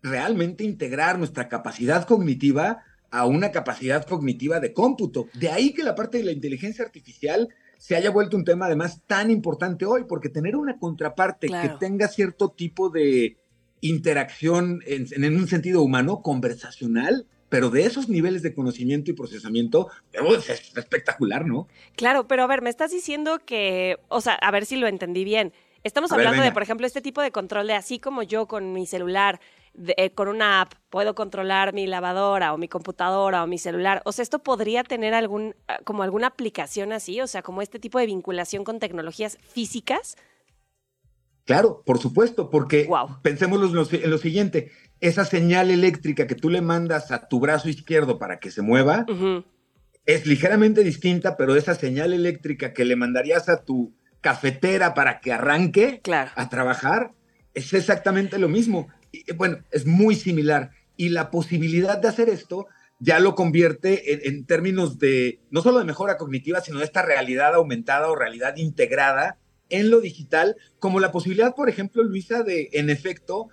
realmente 0.01 0.65
integrar 0.65 1.17
nuestra 1.17 1.47
capacidad 1.47 2.05
cognitiva 2.05 2.83
a 3.09 3.25
una 3.25 3.51
capacidad 3.51 4.05
cognitiva 4.05 4.59
de 4.59 4.73
cómputo. 4.73 5.27
De 5.33 5.49
ahí 5.49 5.71
que 5.71 5.83
la 5.83 5.95
parte 5.95 6.17
de 6.17 6.25
la 6.25 6.31
inteligencia 6.31 6.83
artificial 6.83 7.47
se 7.77 7.95
haya 7.95 8.09
vuelto 8.09 8.35
un 8.35 8.43
tema 8.43 8.65
además 8.65 9.01
tan 9.07 9.31
importante 9.31 9.85
hoy, 9.85 10.05
porque 10.07 10.29
tener 10.29 10.55
una 10.55 10.77
contraparte 10.77 11.47
que 11.47 11.71
tenga 11.79 12.07
cierto 12.07 12.49
tipo 12.49 12.89
de 12.89 13.37
interacción 13.81 14.79
en, 14.85 15.37
un 15.37 15.47
sentido 15.47 15.81
humano, 15.81 16.21
conversacional, 16.21 17.27
pero 17.53 17.69
de 17.69 17.85
esos 17.85 18.09
niveles 18.09 18.41
de 18.41 18.51
conocimiento 18.51 19.11
y 19.11 19.13
procesamiento, 19.13 19.87
pues, 20.25 20.49
es 20.49 20.75
espectacular, 20.75 21.45
¿no? 21.45 21.67
Claro, 21.95 22.27
pero 22.27 22.41
a 22.41 22.47
ver, 22.47 22.63
me 22.63 22.71
estás 22.71 22.89
diciendo 22.89 23.37
que, 23.45 23.99
o 24.07 24.21
sea, 24.21 24.33
a 24.33 24.49
ver 24.49 24.65
si 24.65 24.75
lo 24.75 24.87
entendí 24.87 25.23
bien. 25.23 25.53
Estamos 25.83 26.11
hablando 26.11 26.41
de, 26.41 26.51
por 26.51 26.63
ejemplo, 26.63 26.87
este 26.87 26.99
tipo 26.99 27.21
de 27.21 27.31
control 27.31 27.67
de 27.67 27.75
así 27.75 27.99
como 27.99 28.23
yo 28.23 28.47
con 28.47 28.73
mi 28.73 28.87
celular, 28.87 29.39
eh, 29.97 30.09
con 30.15 30.29
una 30.29 30.61
app, 30.61 30.73
puedo 30.89 31.13
controlar 31.13 31.73
mi 31.73 31.85
lavadora 31.85 32.55
o 32.55 32.57
mi 32.57 32.67
computadora 32.67 33.43
o 33.43 33.45
mi 33.45 33.59
celular. 33.59 34.01
O 34.03 34.13
sea, 34.13 34.23
esto 34.23 34.39
podría 34.39 34.83
tener 34.83 35.13
algún, 35.13 35.53
ah, 35.67 35.77
como 35.83 36.01
alguna 36.01 36.25
aplicación 36.25 36.91
así, 36.91 37.21
o 37.21 37.27
sea, 37.27 37.43
como 37.43 37.61
este 37.61 37.77
tipo 37.77 37.99
de 37.99 38.07
vinculación 38.07 38.63
con 38.63 38.79
tecnologías 38.79 39.37
físicas. 39.47 40.15
Claro, 41.45 41.83
por 41.85 41.99
supuesto, 41.99 42.49
porque 42.49 42.87
pensemos 43.21 43.59
en 43.61 44.09
lo, 44.09 44.17
siguiente, 44.17 44.71
esa 45.01 45.25
señal 45.25 45.71
eléctrica 45.71 46.25
que 46.25 46.35
tú 46.35 46.49
le 46.49 46.61
mandas 46.61 47.11
a 47.11 47.27
tu 47.27 47.41
brazo 47.41 47.67
izquierdo 47.67 48.17
para 48.17 48.39
que 48.39 48.49
se 48.49 48.61
mueva 48.61 49.05
es 50.05 50.25
ligeramente 50.25 50.83
distinta, 50.83 51.35
pero 51.35 51.55
esa 51.55 51.75
señal 51.75 52.13
eléctrica 52.13 52.73
que 52.73 52.85
le 52.85 52.95
mandarías 52.95 53.49
a 53.49 53.63
tu 53.63 53.93
cafetera 54.21 54.93
para 54.93 55.19
que 55.19 55.33
arranque 55.33 56.01
a 56.35 56.49
trabajar 56.49 57.11
es 57.53 57.73
exactamente 57.73 58.37
lo 58.37 58.47
mismo. 58.47 58.87
bueno, 59.35 59.59
es 59.71 59.85
muy 59.85 60.15
similar. 60.15 60.71
Y 60.95 61.09
la 61.09 61.29
posibilidad 61.29 61.97
de 61.97 62.07
hacer 62.07 62.29
esto 62.29 62.67
ya 62.99 63.19
lo 63.19 63.35
convierte 63.35 64.13
en, 64.13 64.21
en, 64.23 64.45
términos 64.45 64.97
de 64.97 65.41
no 65.49 65.61
solo 65.61 65.79
de 65.79 65.85
mejora 65.85 66.17
cognitiva, 66.17 66.61
sino 66.61 66.79
de 66.79 66.85
esta 66.85 67.01
realidad 67.01 67.55
aumentada 67.55 68.09
o 68.09 68.15
realidad 68.15 68.55
integrada 68.55 69.37
en 69.73 69.89
lo 69.89 70.01
digital, 70.01 70.55
como 70.79 70.99
la 70.99 71.11
posibilidad, 71.11 71.55
por 71.55 71.67
ejemplo, 71.67 72.03
Luisa, 72.03 72.43
de, 72.43 72.69
en 72.73 72.89
efecto, 72.89 73.49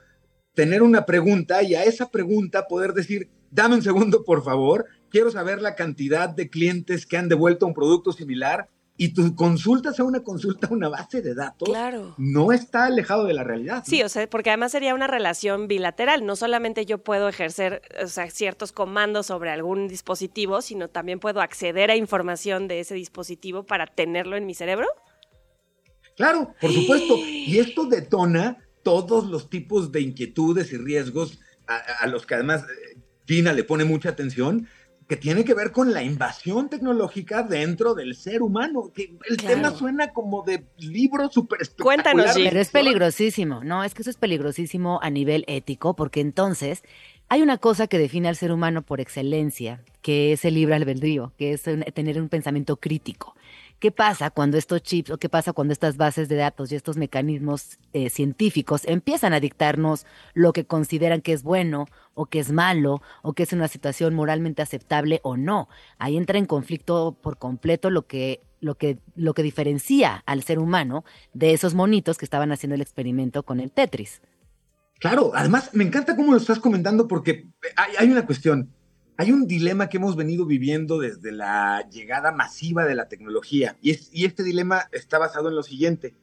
tener 0.55 0.83
una 0.83 1.07
pregunta 1.07 1.63
y 1.63 1.75
a 1.75 1.85
esa 1.85 2.11
pregunta 2.11 2.67
poder 2.69 2.93
decir, 2.93 3.31
dame 3.51 3.77
un 3.77 3.83
segundo, 3.83 4.23
por 4.27 4.45
favor, 4.45 4.87
quiero 5.11 5.31
saber 5.31 5.63
la 5.63 5.75
cantidad 5.75 6.29
de 6.29 6.51
clientes 6.51 7.07
que 7.07 7.17
han 7.17 7.29
devuelto 7.29 7.67
un 7.67 7.75
producto 7.75 8.13
similar 8.13 8.69
y 8.99 9.15
tu 9.15 9.35
consulta 9.35 9.95
sea 9.95 10.05
una 10.05 10.23
consulta 10.23 10.67
a 10.67 10.75
una 10.75 10.91
base 10.91 11.23
de 11.23 11.35
datos, 11.35 11.67
claro. 11.67 12.15
no 12.19 12.53
está 12.53 12.85
alejado 12.85 13.25
de 13.25 13.33
la 13.33 13.43
realidad. 13.43 13.83
Sí, 13.87 14.03
o 14.03 14.11
sea, 14.11 14.29
porque 14.29 14.51
además 14.51 14.73
sería 14.73 14.95
una 14.95 15.07
relación 15.07 15.69
bilateral. 15.69 16.27
No 16.27 16.37
solamente 16.37 16.85
yo 16.85 16.99
puedo 16.99 17.27
ejercer 17.27 17.81
ciertos 18.31 18.73
comandos 18.73 19.25
sobre 19.25 19.53
algún 19.53 19.89
dispositivo, 19.89 20.61
sino 20.61 20.89
también 20.89 21.19
puedo 21.19 21.41
acceder 21.41 21.91
a 21.91 21.97
información 21.97 22.69
de 22.69 22.81
ese 22.81 22.95
dispositivo 22.95 23.63
para 23.63 23.87
tenerlo 23.87 24.37
en 24.37 24.45
mi 24.45 24.53
cerebro. 24.53 24.87
Claro, 26.17 26.55
por 26.61 26.73
supuesto. 26.73 27.17
Y 27.17 27.59
esto 27.61 27.87
detona 27.87 28.59
todos 28.83 29.27
los 29.27 29.51
tipos 29.51 29.93
de 29.93 30.01
inquietudes 30.01 30.73
y 30.73 30.77
riesgos 30.77 31.39
a, 31.67 32.07
los 32.09 32.27
que 32.27 32.35
además 32.35 32.65
eh, 32.65 32.99
Gina 33.27 33.53
le 33.53 33.63
pone 33.63 33.85
mucha 33.85 34.09
atención, 34.09 34.67
que 35.07 35.17
tiene 35.17 35.45
que 35.45 35.55
ver 35.55 35.73
con 35.73 35.93
la 35.93 36.03
invasión 36.03 36.69
tecnológica 36.69 37.43
dentro 37.43 37.95
del 37.95 38.15
ser 38.15 38.43
humano. 38.43 38.93
Que 38.95 39.17
el 39.29 39.37
tema 39.37 39.71
suena 39.73 40.13
como 40.13 40.43
de 40.43 40.65
libro 40.79 41.29
súper. 41.29 41.61
Cuéntanos, 41.81 42.33
Pero 42.35 42.61
es 42.61 42.71
peligrosísimo, 42.71 43.63
¿no? 43.65 43.83
Es 43.83 43.95
que 43.95 44.03
eso 44.03 44.11
es 44.11 44.17
peligrosísimo 44.17 45.01
a 45.03 45.11
nivel 45.11 45.45
ético, 45.49 45.95
porque 45.95 46.21
entonces 46.21 46.83
hay 47.29 47.43
una 47.43 47.59
cosa 47.59 47.87
que 47.87 47.99
define 47.99 48.29
al 48.29 48.37
ser 48.37 48.53
humano 48.53 48.83
por 48.83 49.01
excelencia, 49.01 49.83
que 50.03 50.33
es 50.33 50.45
el 50.45 50.55
libre 50.55 50.75
albedrío, 50.75 51.33
que 51.39 51.53
es 51.53 51.63
tener 51.63 52.21
un 52.21 52.29
pensamiento 52.29 52.77
crítico. 52.77 53.35
¿Qué 53.81 53.91
pasa 53.91 54.29
cuando 54.29 54.59
estos 54.59 54.83
chips 54.83 55.11
o 55.11 55.17
qué 55.17 55.31
pasa 55.31 55.55
cuando 55.55 55.73
estas 55.73 55.97
bases 55.97 56.29
de 56.29 56.37
datos 56.37 56.71
y 56.71 56.75
estos 56.77 56.99
mecanismos 56.99 57.79
eh, 57.95 58.11
científicos 58.11 58.83
empiezan 58.85 59.33
a 59.33 59.41
dictarnos 59.41 60.05
lo 60.35 60.53
que 60.53 60.67
consideran 60.67 61.23
que 61.23 61.33
es 61.33 61.43
bueno 61.43 61.87
o 62.13 62.27
que 62.27 62.41
es 62.41 62.53
malo 62.53 63.01
o 63.23 63.33
que 63.33 63.45
es 63.45 63.55
una 63.55 63.69
situación 63.69 64.15
moralmente 64.15 64.61
aceptable 64.61 65.21
o 65.23 65.39
no? 65.39 65.71
Ahí 65.97 66.19
entra 66.19 66.37
en 66.37 66.45
conflicto 66.45 67.17
por 67.23 67.39
completo 67.39 67.89
lo 67.89 68.07
que 68.07 68.43
lo 68.61 68.75
que, 68.75 68.99
lo 69.17 69.33
que 69.33 69.43
diferencia 69.43 70.23
al 70.27 70.43
ser 70.43 70.59
humano 70.59 71.07
de 71.33 71.55
esos 71.55 71.75
monitos 71.75 72.19
que 72.19 72.27
estaban 72.27 72.53
haciendo 72.53 72.75
el 72.75 72.83
experimento 72.83 73.43
con 73.43 73.59
el 73.59 73.73
Tetris. 73.73 74.21
Claro, 74.99 75.33
además 75.35 75.71
me 75.73 75.85
encanta 75.85 76.15
cómo 76.15 76.33
lo 76.33 76.37
estás 76.37 76.59
comentando 76.59 77.09
porque 77.09 77.47
hay, 77.75 77.95
hay 77.99 78.11
una 78.11 78.27
cuestión 78.27 78.75
hay 79.21 79.33
un 79.33 79.47
dilema 79.47 79.91
que 79.91 79.99
hemos 79.99 80.17
venido 80.17 80.47
viviendo 80.47 80.99
desde 80.99 81.31
la 81.31 81.87
llegada 81.91 82.33
masiva 82.33 82.87
de 82.87 82.95
la 82.95 83.07
tecnología 83.07 83.77
y, 83.83 83.91
este 83.91 84.43
dilema 84.43 84.85
está 84.93 85.19
basado 85.19 85.51
en 85.51 85.57
lo 85.57 85.63
siguiente. 85.63 86.15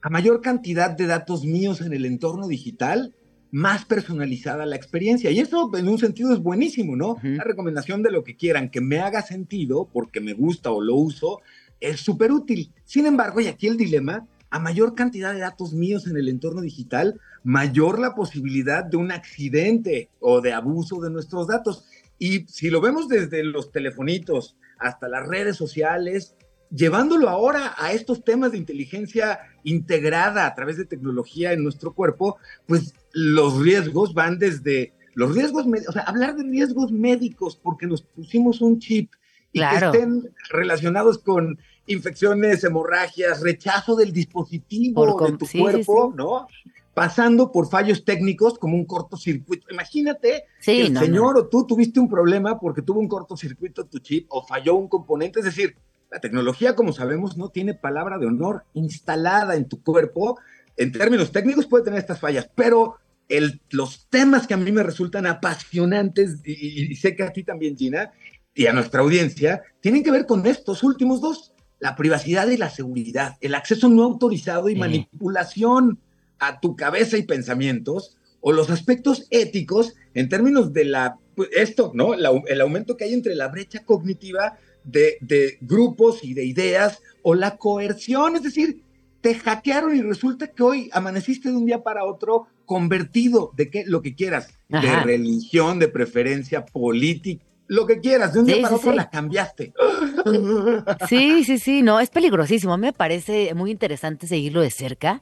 A 0.00 0.10
mayor 0.10 0.40
cantidad 0.42 0.92
de 0.92 1.08
datos 1.08 1.42
míos 1.42 1.80
en 1.80 1.92
el 1.92 2.04
entorno 2.04 2.46
digital, 2.46 3.16
más 3.50 3.84
personalizada 3.84 4.64
la 4.64 4.76
experiencia. 4.76 5.32
Y 5.32 5.40
eso 5.40 5.76
en 5.76 5.88
un 5.88 5.98
sentido 5.98 6.32
es 6.32 6.38
buenísimo, 6.38 6.94
¿no? 6.94 7.16
La 7.20 7.42
recomendación 7.42 8.04
de 8.04 8.12
lo 8.12 8.22
que 8.22 8.36
quieran 8.36 8.70
que 8.70 8.80
me 8.80 9.00
haga 9.00 9.22
sentido 9.22 9.88
porque 9.92 10.20
me 10.20 10.32
gusta 10.32 10.70
o 10.70 10.80
lo 10.80 10.94
uso 10.94 11.40
es 11.80 11.98
súper 11.98 12.30
útil. 12.30 12.72
Sin 12.84 13.06
embargo, 13.06 13.40
y 13.40 13.48
aquí 13.48 13.66
el 13.66 13.76
dilema, 13.76 14.24
a 14.50 14.60
mayor 14.60 14.94
cantidad 14.94 15.34
de 15.34 15.40
datos 15.40 15.72
míos 15.72 16.06
en 16.06 16.16
el 16.16 16.28
entorno 16.28 16.60
digital, 16.60 17.20
mayor 17.42 17.98
la 17.98 18.14
posibilidad 18.14 18.84
de 18.84 18.98
un 18.98 19.10
accidente 19.10 20.10
o 20.20 20.40
de 20.40 20.52
abuso 20.52 21.00
de 21.00 21.10
nuestros 21.10 21.48
datos. 21.48 21.86
Y 22.18 22.46
si 22.48 22.70
lo 22.70 22.80
vemos 22.80 23.08
desde 23.08 23.42
los 23.44 23.70
telefonitos 23.72 24.56
hasta 24.78 25.08
las 25.08 25.26
redes 25.26 25.56
sociales, 25.56 26.34
llevándolo 26.70 27.28
ahora 27.28 27.74
a 27.76 27.92
estos 27.92 28.24
temas 28.24 28.52
de 28.52 28.58
inteligencia 28.58 29.40
integrada 29.64 30.46
a 30.46 30.54
través 30.54 30.76
de 30.76 30.84
tecnología 30.84 31.52
en 31.52 31.62
nuestro 31.62 31.92
cuerpo, 31.94 32.38
pues 32.66 32.94
los 33.12 33.60
riesgos 33.60 34.14
van 34.14 34.38
desde 34.38 34.92
los 35.14 35.34
riesgos, 35.34 35.66
o 35.88 35.92
sea, 35.92 36.02
hablar 36.02 36.36
de 36.36 36.44
riesgos 36.44 36.92
médicos 36.92 37.56
porque 37.56 37.86
nos 37.86 38.02
pusimos 38.02 38.60
un 38.60 38.78
chip 38.78 39.12
y 39.52 39.60
que 39.60 39.76
estén 39.76 40.30
relacionados 40.50 41.18
con 41.18 41.58
infecciones, 41.86 42.62
hemorragias, 42.64 43.40
rechazo 43.40 43.96
del 43.96 44.12
dispositivo 44.12 45.18
de 45.24 45.38
tu 45.38 45.46
cuerpo, 45.58 46.12
¿no? 46.14 46.46
Pasando 46.96 47.52
por 47.52 47.68
fallos 47.68 48.06
técnicos 48.06 48.58
como 48.58 48.74
un 48.74 48.86
cortocircuito. 48.86 49.66
Imagínate 49.70 50.44
el 50.66 50.96
señor 50.96 51.36
o 51.36 51.46
tú 51.46 51.66
tuviste 51.66 52.00
un 52.00 52.08
problema 52.08 52.58
porque 52.58 52.80
tuvo 52.80 53.00
un 53.00 53.06
cortocircuito 53.06 53.84
tu 53.84 53.98
chip 53.98 54.24
o 54.30 54.46
falló 54.46 54.76
un 54.76 54.88
componente. 54.88 55.40
Es 55.40 55.44
decir, 55.44 55.76
la 56.10 56.20
tecnología, 56.20 56.74
como 56.74 56.94
sabemos, 56.94 57.36
no 57.36 57.50
tiene 57.50 57.74
palabra 57.74 58.16
de 58.16 58.24
honor 58.24 58.64
instalada 58.72 59.56
en 59.56 59.68
tu 59.68 59.82
cuerpo. 59.82 60.38
En 60.78 60.90
términos 60.90 61.32
técnicos 61.32 61.66
puede 61.66 61.84
tener 61.84 61.98
estas 61.98 62.18
fallas, 62.18 62.48
pero 62.54 62.96
el, 63.28 63.60
los 63.68 64.06
temas 64.08 64.46
que 64.46 64.54
a 64.54 64.56
mí 64.56 64.72
me 64.72 64.82
resultan 64.82 65.26
apasionantes, 65.26 66.40
y, 66.46 66.96
sé 66.96 67.14
que 67.14 67.24
a 67.24 67.30
ti 67.30 67.44
también, 67.44 67.76
Gina, 67.76 68.10
y 68.54 68.68
a 68.68 68.72
nuestra 68.72 69.02
audiencia, 69.02 69.60
tienen 69.80 70.02
que 70.02 70.12
ver 70.12 70.24
con 70.24 70.46
estos 70.46 70.82
últimos 70.82 71.20
dos, 71.20 71.52
la 71.78 71.94
privacidad 71.94 72.48
y 72.48 72.56
la 72.56 72.70
seguridad, 72.70 73.36
el 73.42 73.54
acceso 73.54 73.90
no 73.90 74.02
autorizado 74.02 74.70
y 74.70 74.76
manipulación 74.76 76.00
a 76.38 76.60
tu 76.60 76.76
cabeza 76.76 77.16
y 77.16 77.22
pensamientos 77.22 78.16
o 78.40 78.52
los 78.52 78.70
aspectos 78.70 79.26
éticos 79.30 79.94
en 80.14 80.28
términos 80.28 80.72
de 80.72 80.84
la, 80.84 81.18
pues, 81.34 81.48
esto, 81.52 81.92
¿no? 81.94 82.14
el 82.14 82.60
aumento 82.60 82.96
que 82.96 83.04
hay 83.04 83.14
entre 83.14 83.34
la 83.34 83.48
brecha 83.48 83.84
cognitiva 83.84 84.58
de, 84.84 85.18
de, 85.20 85.58
grupos 85.60 86.22
y 86.22 86.34
de 86.34 86.44
ideas 86.44 87.02
o 87.22 87.34
la 87.34 87.56
coerción, 87.56 88.36
es 88.36 88.42
decir, 88.42 88.82
te 89.20 89.34
hackearon 89.34 89.96
y 89.96 90.02
resulta 90.02 90.46
que 90.46 90.62
hoy 90.62 90.90
amaneciste 90.92 91.50
de 91.50 91.56
un 91.56 91.66
día 91.66 91.82
para 91.82 92.04
otro 92.04 92.46
convertido 92.64 93.52
de 93.56 93.70
que, 93.70 93.84
lo 93.84 94.00
que 94.02 94.14
quieras, 94.14 94.54
de 94.68 95.00
religión, 95.02 95.78
de 95.78 95.88
preferencia 95.88 96.64
política, 96.64 97.44
lo 97.68 97.86
que 97.86 97.98
quieras, 97.98 98.32
de 98.32 98.40
un 98.40 98.46
día 98.46 98.62
para 98.62 98.76
otro 98.76 98.92
la 98.92 99.10
cambiaste. 99.10 99.72
Sí, 101.08 101.42
sí, 101.44 101.58
sí, 101.58 101.82
no, 101.82 101.98
es 101.98 102.10
peligrosísimo. 102.10 102.76
Me 102.78 102.92
parece 102.92 103.52
muy 103.54 103.70
interesante 103.70 104.26
seguirlo 104.26 104.60
de 104.60 104.70
cerca 104.70 105.20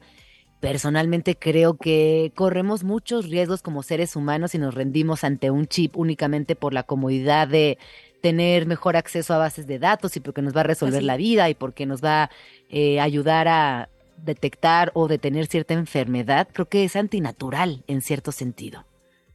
Personalmente 0.60 1.36
creo 1.36 1.76
que 1.76 2.32
corremos 2.34 2.84
muchos 2.84 3.28
riesgos 3.28 3.60
como 3.62 3.82
seres 3.82 4.16
humanos 4.16 4.52
si 4.52 4.58
nos 4.58 4.74
rendimos 4.74 5.24
ante 5.24 5.50
un 5.50 5.66
chip 5.66 5.96
únicamente 5.96 6.56
por 6.56 6.72
la 6.72 6.84
comodidad 6.84 7.48
de 7.48 7.78
tener 8.22 8.64
mejor 8.66 8.96
acceso 8.96 9.34
a 9.34 9.38
bases 9.38 9.66
de 9.66 9.78
datos 9.78 10.16
y 10.16 10.20
porque 10.20 10.40
nos 10.40 10.56
va 10.56 10.60
a 10.60 10.64
resolver 10.64 11.02
la 11.02 11.18
vida 11.18 11.50
y 11.50 11.54
porque 11.54 11.84
nos 11.84 12.02
va 12.02 12.24
a 12.24 12.30
eh, 12.70 12.98
ayudar 12.98 13.48
a 13.48 13.90
detectar 14.16 14.90
o 14.94 15.08
detener 15.08 15.46
cierta 15.46 15.74
enfermedad. 15.74 16.48
Creo 16.50 16.66
que 16.66 16.84
es 16.84 16.96
antinatural 16.96 17.84
en 17.86 18.00
cierto 18.00 18.32
sentido. 18.32 18.86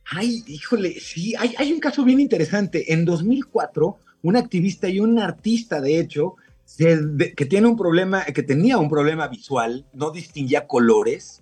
Ay, 0.06 0.44
híjole, 0.48 1.00
sí, 1.00 1.36
hay, 1.38 1.54
hay 1.58 1.72
un 1.72 1.80
caso 1.80 2.04
bien 2.04 2.20
interesante. 2.20 2.92
En 2.92 3.06
2004, 3.06 3.98
un 4.24 4.36
activista 4.36 4.90
y 4.90 5.00
un 5.00 5.20
artista, 5.20 5.80
de 5.80 6.00
hecho, 6.00 6.36
que 6.78 7.46
tiene 7.46 7.68
un 7.68 7.76
problema, 7.76 8.24
que 8.26 8.44
tenía 8.44 8.78
un 8.78 8.90
problema 8.90 9.28
visual, 9.28 9.86
no 9.94 10.12
distinguía 10.12 10.68
colores, 10.68 11.40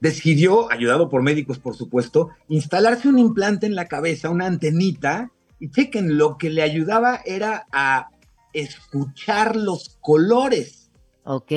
decidió, 0.00 0.70
ayudado 0.72 1.08
por 1.08 1.22
médicos 1.22 1.58
por 1.58 1.76
supuesto, 1.76 2.30
instalarse 2.48 3.08
un 3.08 3.18
implante 3.18 3.66
en 3.66 3.74
la 3.74 3.86
cabeza, 3.86 4.30
una 4.30 4.46
antenita, 4.46 5.30
y 5.60 5.70
chequen, 5.70 6.16
lo 6.16 6.38
que 6.38 6.50
le 6.50 6.62
ayudaba 6.62 7.20
era 7.24 7.66
a 7.70 8.08
escuchar 8.52 9.56
los 9.56 9.98
colores. 10.00 10.90
Ok. 11.24 11.52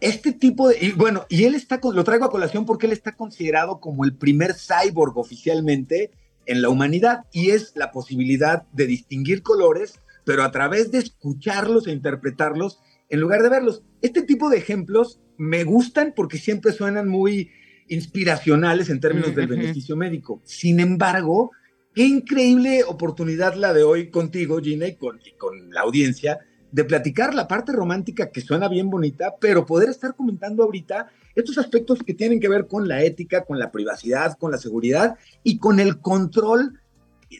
este 0.00 0.32
tipo 0.32 0.68
de, 0.68 0.78
y 0.80 0.92
bueno, 0.92 1.24
y 1.28 1.44
él 1.44 1.54
está, 1.54 1.80
lo 1.82 2.04
traigo 2.04 2.26
a 2.26 2.30
colación 2.30 2.66
porque 2.66 2.86
él 2.86 2.92
está 2.92 3.12
considerado 3.12 3.80
como 3.80 4.04
el 4.04 4.14
primer 4.14 4.54
cyborg 4.54 5.16
oficialmente 5.16 6.10
en 6.44 6.60
la 6.60 6.68
humanidad 6.68 7.24
y 7.32 7.50
es 7.50 7.72
la 7.76 7.92
posibilidad 7.92 8.64
de 8.72 8.86
distinguir 8.86 9.42
colores, 9.42 10.00
pero 10.24 10.42
a 10.42 10.50
través 10.50 10.90
de 10.90 10.98
escucharlos 10.98 11.86
e 11.86 11.92
interpretarlos 11.92 12.80
en 13.08 13.20
lugar 13.20 13.42
de 13.42 13.50
verlos. 13.50 13.82
Este 14.02 14.22
tipo 14.22 14.48
de 14.48 14.58
ejemplos 14.58 15.20
me 15.36 15.64
gustan 15.64 16.12
porque 16.16 16.38
siempre 16.38 16.72
suenan 16.72 17.08
muy 17.08 17.50
inspiracionales 17.88 18.88
en 18.88 19.00
términos 19.00 19.34
del 19.34 19.46
beneficio 19.46 19.96
médico. 19.96 20.40
Sin 20.44 20.80
embargo, 20.80 21.50
qué 21.94 22.06
increíble 22.06 22.82
oportunidad 22.84 23.54
la 23.54 23.72
de 23.72 23.82
hoy 23.82 24.10
contigo, 24.10 24.60
Gina, 24.60 24.86
y 24.88 24.96
con, 24.96 25.20
y 25.24 25.32
con 25.36 25.70
la 25.70 25.82
audiencia, 25.82 26.40
de 26.72 26.84
platicar 26.84 27.34
la 27.34 27.46
parte 27.46 27.72
romántica 27.72 28.30
que 28.30 28.40
suena 28.40 28.68
bien 28.68 28.90
bonita, 28.90 29.34
pero 29.40 29.64
poder 29.64 29.90
estar 29.90 30.16
comentando 30.16 30.64
ahorita 30.64 31.08
estos 31.36 31.58
aspectos 31.58 32.02
que 32.02 32.14
tienen 32.14 32.40
que 32.40 32.48
ver 32.48 32.66
con 32.66 32.88
la 32.88 33.02
ética, 33.02 33.44
con 33.44 33.58
la 33.58 33.70
privacidad, 33.70 34.36
con 34.38 34.50
la 34.50 34.58
seguridad 34.58 35.16
y 35.44 35.58
con 35.58 35.78
el 35.78 36.00
control 36.00 36.80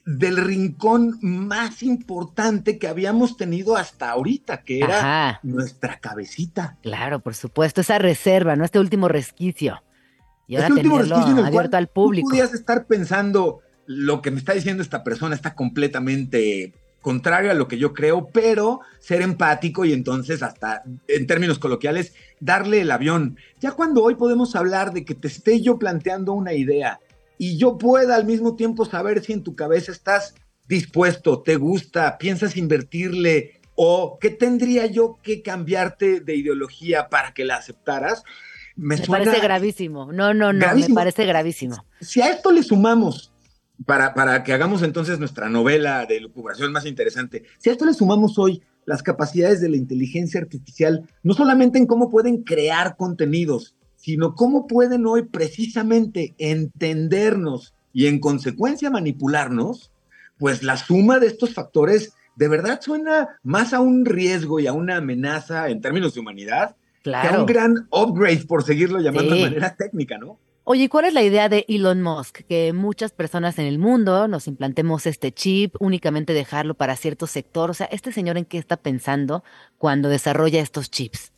del 0.05 0.37
rincón 0.37 1.19
más 1.23 1.83
importante 1.83 2.79
que 2.79 2.89
habíamos 2.89 3.37
tenido 3.37 3.77
hasta 3.77 4.11
ahorita, 4.11 4.63
que 4.63 4.81
era 4.81 5.41
nuestra 5.43 5.99
cabecita. 5.99 6.77
Claro, 6.83 7.21
por 7.21 7.35
supuesto, 7.35 7.81
esa 7.81 7.99
reserva, 7.99 8.57
¿no? 8.57 8.65
Este 8.65 8.79
último 8.79 9.09
resquicio. 9.09 9.83
Y 10.47 10.57
ahora 10.57 10.69
este 10.69 10.81
último 10.81 10.99
resquicio 10.99 11.45
abierto 11.45 11.77
al 11.77 11.89
público. 11.89 12.29
Tú 12.29 12.31
podías 12.31 12.55
estar 12.55 12.87
pensando, 12.87 13.61
lo 13.87 14.23
que 14.23 14.31
me 14.31 14.39
está 14.39 14.53
diciendo 14.53 14.83
esta 14.83 15.05
persona 15.05 15.35
está 15.35 15.55
completamente 15.55 16.75
contrario 17.05 17.51
a 17.51 17.55
lo 17.55 17.69
que 17.69 17.77
yo 17.77 17.93
creo, 17.93 18.29
pero 18.33 18.81
ser 18.99 19.21
empático 19.21 19.85
y 19.85 19.93
entonces 19.93 20.43
hasta 20.43 20.83
en 21.07 21.27
términos 21.27 21.59
coloquiales 21.59 22.15
darle 22.41 22.81
el 22.81 22.91
avión. 22.91 23.37
Ya 23.61 23.73
cuando 23.73 24.03
hoy 24.03 24.15
podemos 24.15 24.57
hablar 24.57 24.93
de 24.95 25.05
que 25.05 25.15
te 25.15 25.29
esté 25.29 25.61
yo 25.61 25.79
planteando 25.79 26.33
una 26.33 26.55
idea 26.55 27.01
y 27.39 27.59
yo 27.59 27.79
pueda 27.79 28.17
al 28.17 28.27
mismo 28.27 28.57
tiempo 28.57 28.85
saber 28.85 29.23
si 29.23 29.33
en 29.33 29.43
tu 29.43 29.55
cabeza 29.55 29.93
estás 29.93 30.35
dispuesto, 30.69 31.43
te 31.43 31.57
gusta, 31.57 32.19
piensas 32.19 32.57
invertirle 32.57 33.61
o 33.75 34.19
qué 34.21 34.31
tendría 34.31 34.87
yo 34.87 35.19
que 35.23 35.43
cambiarte 35.43 36.21
de 36.21 36.37
ideología 36.37 37.09
para 37.09 37.33
que 37.35 37.45
la 37.45 37.57
aceptaras. 37.57 38.23
Me, 38.77 38.97
parece 38.99 39.41
gravísimo. 39.41 40.13
No, 40.13 40.35
no, 40.35 40.53
no, 40.53 40.75
me 40.75 40.89
parece 40.95 41.27
gravísimo. 41.27 41.85
Si 42.01 42.21
a 42.21 42.31
esto 42.31 42.51
le 42.51 42.63
sumamos 42.63 43.33
para, 43.87 44.15
para 44.15 44.43
que 44.43 44.53
hagamos 44.53 44.83
entonces 44.83 45.19
nuestra 45.19 45.49
novela 45.49 46.07
de 46.07 46.21
lucubración 46.21 46.73
más 46.73 46.87
interesante, 46.87 47.45
si 47.59 47.71
a 47.71 47.73
esto 47.73 47.85
le 47.85 47.95
sumamos 47.95 48.39
hoy 48.39 48.63
las 48.87 49.03
capacidades 49.03 49.61
de 49.61 49.69
la 49.69 49.77
inteligencia 49.77 50.41
artificial, 50.41 51.09
no 51.23 51.35
solamente 51.35 51.79
en 51.79 51.87
cómo 51.87 52.11
pueden 52.11 52.43
crear 52.43 52.97
contenidos, 52.97 53.75
sino 54.05 54.35
cómo 54.35 54.67
pueden 54.67 55.07
hoy 55.07 55.23
precisamente 55.23 56.35
entendernos 56.37 57.73
y 57.95 58.07
en 58.07 58.21
consecuencia 58.21 58.91
manipularnos, 58.91 59.93
pues 60.37 60.63
la 60.63 60.77
suma 60.77 61.19
de 61.19 61.29
estos 61.29 61.55
factores 61.55 62.13
de 62.37 62.49
verdad 62.49 62.83
suena 62.83 63.39
más 63.43 63.73
a 63.73 63.81
un 63.81 64.05
riesgo 64.05 64.61
y 64.61 64.67
a 64.67 64.75
una 64.75 64.99
amenaza 64.99 65.71
en 65.71 65.81
términos 65.81 66.13
de 66.13 66.21
humanidad 66.21 66.77
que 67.03 67.15
a 67.15 67.39
un 67.39 67.47
gran 67.47 67.89
upgrade, 67.91 68.45
por 68.45 68.63
seguirlo 68.63 69.01
llamando 69.01 69.37
de 69.37 69.41
manera 69.41 69.75
técnica, 69.75 70.19
¿no? 70.19 70.39
Oye, 70.65 70.91
¿cuál 70.91 71.07
es 71.07 71.15
la 71.15 71.23
idea 71.23 71.49
de 71.49 71.65
Elon 71.67 72.03
Musk? 72.03 72.43
Que 72.47 72.75
muchas 72.75 73.13
personas 73.13 73.59
en 73.59 73.65
el 73.65 73.79
mundo 73.79 74.29
nos 74.29 74.49
implantemos 74.49 75.07
este 75.07 75.33
chip, 75.33 75.77
únicamente 75.81 76.35
dejarlo 76.35 76.75
para 76.75 76.97
cierto 76.97 77.27
sector. 77.27 77.71
O 77.71 77.75
sea, 77.75 77.87
¿este 77.87 78.13
señor 78.13 78.37
en 78.37 78.45
qué 78.45 78.59
está 78.59 78.77
pensando 78.77 79.45
cuando 79.79 80.11
desarrolla 80.11 80.61
estos 80.61 80.91
chips? 80.91 81.33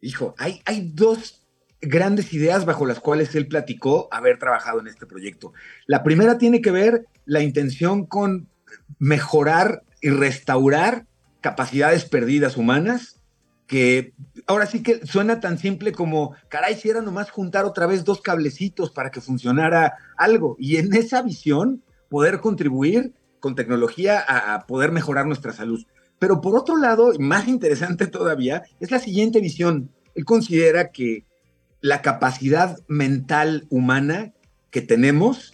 Hijo, 0.00 0.34
hay, 0.38 0.62
hay 0.64 0.90
dos 0.94 1.41
grandes 1.82 2.32
ideas 2.32 2.64
bajo 2.64 2.86
las 2.86 3.00
cuales 3.00 3.34
él 3.34 3.48
platicó 3.48 4.08
haber 4.10 4.38
trabajado 4.38 4.80
en 4.80 4.86
este 4.86 5.04
proyecto. 5.04 5.52
La 5.86 6.02
primera 6.02 6.38
tiene 6.38 6.62
que 6.62 6.70
ver 6.70 7.06
la 7.26 7.42
intención 7.42 8.06
con 8.06 8.48
mejorar 8.98 9.82
y 10.00 10.10
restaurar 10.10 11.06
capacidades 11.40 12.04
perdidas 12.04 12.56
humanas 12.56 13.20
que 13.66 14.12
ahora 14.46 14.66
sí 14.66 14.82
que 14.82 15.06
suena 15.06 15.40
tan 15.40 15.58
simple 15.58 15.92
como, 15.92 16.34
caray, 16.48 16.76
si 16.76 16.90
era 16.90 17.00
nomás 17.00 17.30
juntar 17.30 17.64
otra 17.64 17.86
vez 17.86 18.04
dos 18.04 18.20
cablecitos 18.20 18.90
para 18.90 19.10
que 19.10 19.20
funcionara 19.20 19.94
algo. 20.16 20.56
Y 20.58 20.76
en 20.76 20.94
esa 20.94 21.22
visión, 21.22 21.82
poder 22.08 22.40
contribuir 22.40 23.12
con 23.40 23.54
tecnología 23.54 24.20
a, 24.20 24.66
poder 24.66 24.92
mejorar 24.92 25.26
nuestra 25.26 25.52
salud. 25.52 25.84
Pero 26.18 26.40
por 26.40 26.56
otro 26.56 26.76
lado, 26.76 27.12
más 27.18 27.48
interesante 27.48 28.06
todavía, 28.06 28.62
es 28.78 28.90
la 28.90 28.98
siguiente 28.98 29.40
visión. 29.40 29.90
Él 30.14 30.24
considera 30.24 30.92
que 30.92 31.24
la 31.82 32.00
capacidad 32.00 32.78
mental 32.88 33.66
humana 33.68 34.32
que 34.70 34.80
tenemos 34.80 35.52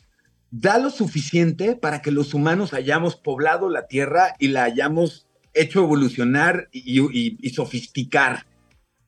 da 0.50 0.78
lo 0.78 0.90
suficiente 0.90 1.74
para 1.74 2.00
que 2.00 2.10
los 2.10 2.34
humanos 2.34 2.72
hayamos 2.72 3.16
poblado 3.16 3.68
la 3.68 3.86
Tierra 3.86 4.34
y 4.38 4.48
la 4.48 4.64
hayamos 4.64 5.26
hecho 5.54 5.80
evolucionar 5.80 6.68
y, 6.70 7.50
sofisticar. 7.50 8.46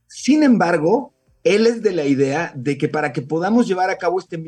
Sin 0.06 0.42
embargo, 0.42 1.14
él 1.44 1.66
es 1.66 1.83
de 1.83 1.92
la 1.92 2.04
idea 2.04 2.52
de 2.54 2.76
que 2.76 2.88
para 2.88 3.12
que 3.12 3.22
podamos 3.22 3.68
llevar 3.68 3.90
a 3.90 3.96
cabo 3.96 4.18
este 4.18 4.42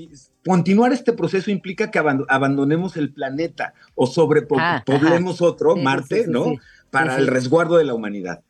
continuar 0.44 0.92
este 0.92 1.12
proceso 1.12 1.50
implica 1.50 1.90
que 1.90 1.98
abandonemos 1.98 2.96
el 2.96 3.12
planeta 3.12 3.72
o 3.94 4.06
sobrepoblemos 4.06 5.40
ah, 5.40 5.44
otro, 5.44 5.76
Marte, 5.76 6.26
¿no? 6.26 6.54
Para 6.90 7.16
el 7.16 7.26
resguardo 7.26 7.76
de 7.76 7.84
la 7.84 7.94
humanidad. 7.94 8.42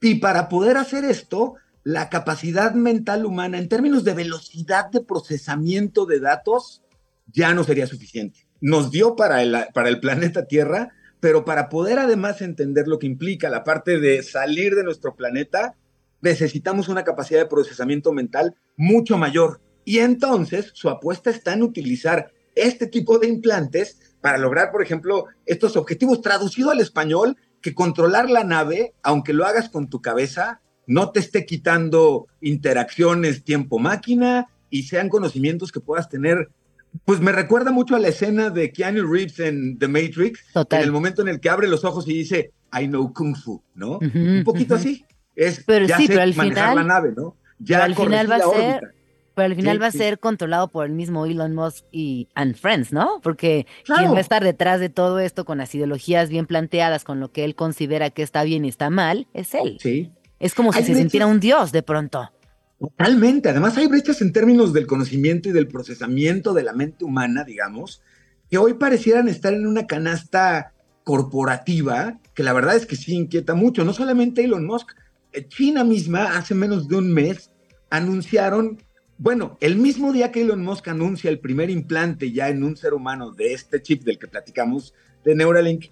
Y 0.00 0.16
para 0.16 0.48
poder 0.48 0.76
hacer 0.76 1.04
esto, 1.04 1.54
la 1.86 2.08
capacidad 2.08 2.74
mental 2.74 3.24
humana 3.24 3.58
en 3.58 3.68
términos 3.68 4.02
de 4.02 4.12
velocidad 4.12 4.90
de 4.90 5.02
procesamiento 5.02 6.04
de 6.04 6.18
datos 6.18 6.82
ya 7.32 7.54
no 7.54 7.62
sería 7.62 7.86
suficiente. 7.86 8.48
Nos 8.60 8.90
dio 8.90 9.14
para 9.14 9.40
el, 9.40 9.56
para 9.72 9.88
el 9.88 10.00
planeta 10.00 10.46
Tierra 10.46 10.92
pero 11.20 11.44
para 11.44 11.68
poder 11.68 11.98
además 11.98 12.42
entender 12.42 12.88
lo 12.88 12.98
que 12.98 13.06
implica 13.06 13.48
la 13.48 13.64
parte 13.64 13.98
de 13.98 14.22
salir 14.22 14.74
de 14.74 14.84
nuestro 14.84 15.14
planeta, 15.14 15.74
necesitamos 16.20 16.88
una 16.88 17.04
capacidad 17.04 17.40
de 17.40 17.46
procesamiento 17.46 18.12
mental 18.12 18.54
mucho 18.76 19.16
mayor. 19.16 19.60
Y 19.84 19.98
entonces 19.98 20.70
su 20.74 20.88
apuesta 20.88 21.30
está 21.30 21.54
en 21.54 21.62
utilizar 21.62 22.32
este 22.54 22.86
tipo 22.86 23.18
de 23.18 23.28
implantes 23.28 24.14
para 24.20 24.38
lograr, 24.38 24.72
por 24.72 24.82
ejemplo, 24.82 25.26
estos 25.44 25.76
objetivos 25.76 26.20
traducido 26.20 26.70
al 26.70 26.80
español, 26.80 27.36
que 27.60 27.74
controlar 27.74 28.28
la 28.30 28.44
nave, 28.44 28.94
aunque 29.02 29.32
lo 29.32 29.46
hagas 29.46 29.68
con 29.68 29.88
tu 29.88 30.00
cabeza, 30.00 30.60
no 30.86 31.10
te 31.10 31.20
esté 31.20 31.46
quitando 31.46 32.26
interacciones 32.40 33.44
tiempo-máquina 33.44 34.48
y 34.70 34.84
sean 34.84 35.08
conocimientos 35.08 35.72
que 35.72 35.80
puedas 35.80 36.08
tener 36.08 36.48
pues 37.04 37.20
me 37.20 37.32
recuerda 37.32 37.72
mucho 37.72 37.94
a 37.96 37.98
la 37.98 38.08
escena 38.08 38.50
de 38.50 38.72
Keanu 38.72 39.10
Reeves 39.10 39.38
en 39.40 39.78
The 39.78 39.88
Matrix, 39.88 40.44
en 40.54 40.80
el 40.80 40.92
momento 40.92 41.22
en 41.22 41.28
el 41.28 41.40
que 41.40 41.50
abre 41.50 41.68
los 41.68 41.84
ojos 41.84 42.08
y 42.08 42.14
dice, 42.14 42.52
I 42.72 42.86
know 42.86 43.12
Kung 43.12 43.36
Fu, 43.36 43.62
¿no? 43.74 43.98
Un 43.98 44.42
poquito 44.44 44.74
así. 44.76 45.04
Es, 45.34 45.62
pero 45.66 45.86
ya 45.86 45.98
sí, 45.98 46.06
sé 46.06 46.12
pero 46.14 46.22
al 46.22 46.34
manejar 46.34 46.70
final, 46.70 46.76
la 46.76 46.94
nave, 46.94 47.12
¿no? 47.14 47.36
Ya 47.58 47.84
al 47.84 47.94
final 47.94 48.30
va 48.30 48.36
a 48.36 48.40
ser, 48.40 48.94
pero 49.34 49.46
al 49.46 49.54
final 49.54 49.82
va 49.82 49.86
a 49.86 49.90
ser 49.90 50.18
controlado 50.18 50.68
por 50.68 50.86
el 50.86 50.92
mismo 50.92 51.26
Elon 51.26 51.54
Musk 51.54 51.84
y 51.90 52.28
and 52.34 52.56
Friends, 52.56 52.92
¿no? 52.92 53.20
Porque 53.22 53.66
quien 53.84 54.12
va 54.12 54.18
a 54.18 54.20
estar 54.20 54.42
detrás 54.42 54.80
de 54.80 54.88
todo 54.88 55.18
esto 55.18 55.44
con 55.44 55.58
las 55.58 55.74
ideologías 55.74 56.30
bien 56.30 56.46
planteadas, 56.46 57.04
con 57.04 57.20
lo 57.20 57.32
que 57.32 57.44
él 57.44 57.54
considera 57.54 58.10
que 58.10 58.22
está 58.22 58.44
bien 58.44 58.64
y 58.64 58.68
está 58.68 58.88
mal, 58.88 59.26
es 59.34 59.54
él. 59.54 59.76
Sí. 59.80 60.10
Es 60.38 60.54
como 60.54 60.72
si 60.72 60.84
se 60.84 60.94
sintiera 60.94 61.26
un 61.26 61.40
dios 61.40 61.72
de 61.72 61.82
pronto. 61.82 62.30
Totalmente. 62.78 63.48
Además 63.48 63.76
hay 63.78 63.86
brechas 63.86 64.20
en 64.20 64.32
términos 64.32 64.72
del 64.72 64.86
conocimiento 64.86 65.48
y 65.48 65.52
del 65.52 65.68
procesamiento 65.68 66.52
de 66.52 66.62
la 66.62 66.72
mente 66.72 67.04
humana, 67.04 67.42
digamos, 67.44 68.02
que 68.50 68.58
hoy 68.58 68.74
parecieran 68.74 69.28
estar 69.28 69.54
en 69.54 69.66
una 69.66 69.86
canasta 69.86 70.72
corporativa, 71.04 72.18
que 72.34 72.42
la 72.42 72.52
verdad 72.52 72.76
es 72.76 72.84
que 72.84 72.96
sí 72.96 73.14
inquieta 73.14 73.54
mucho. 73.54 73.84
No 73.84 73.92
solamente 73.92 74.44
Elon 74.44 74.66
Musk, 74.66 74.90
eh, 75.32 75.46
China 75.48 75.84
misma 75.84 76.36
hace 76.36 76.54
menos 76.54 76.88
de 76.88 76.96
un 76.96 77.12
mes 77.12 77.50
anunciaron, 77.90 78.82
bueno, 79.16 79.56
el 79.60 79.76
mismo 79.76 80.12
día 80.12 80.32
que 80.32 80.42
Elon 80.42 80.62
Musk 80.62 80.88
anuncia 80.88 81.30
el 81.30 81.38
primer 81.38 81.70
implante 81.70 82.32
ya 82.32 82.48
en 82.48 82.62
un 82.62 82.76
ser 82.76 82.92
humano 82.92 83.30
de 83.30 83.54
este 83.54 83.80
chip 83.80 84.02
del 84.02 84.18
que 84.18 84.26
platicamos, 84.26 84.94
de 85.24 85.34
Neuralink, 85.34 85.86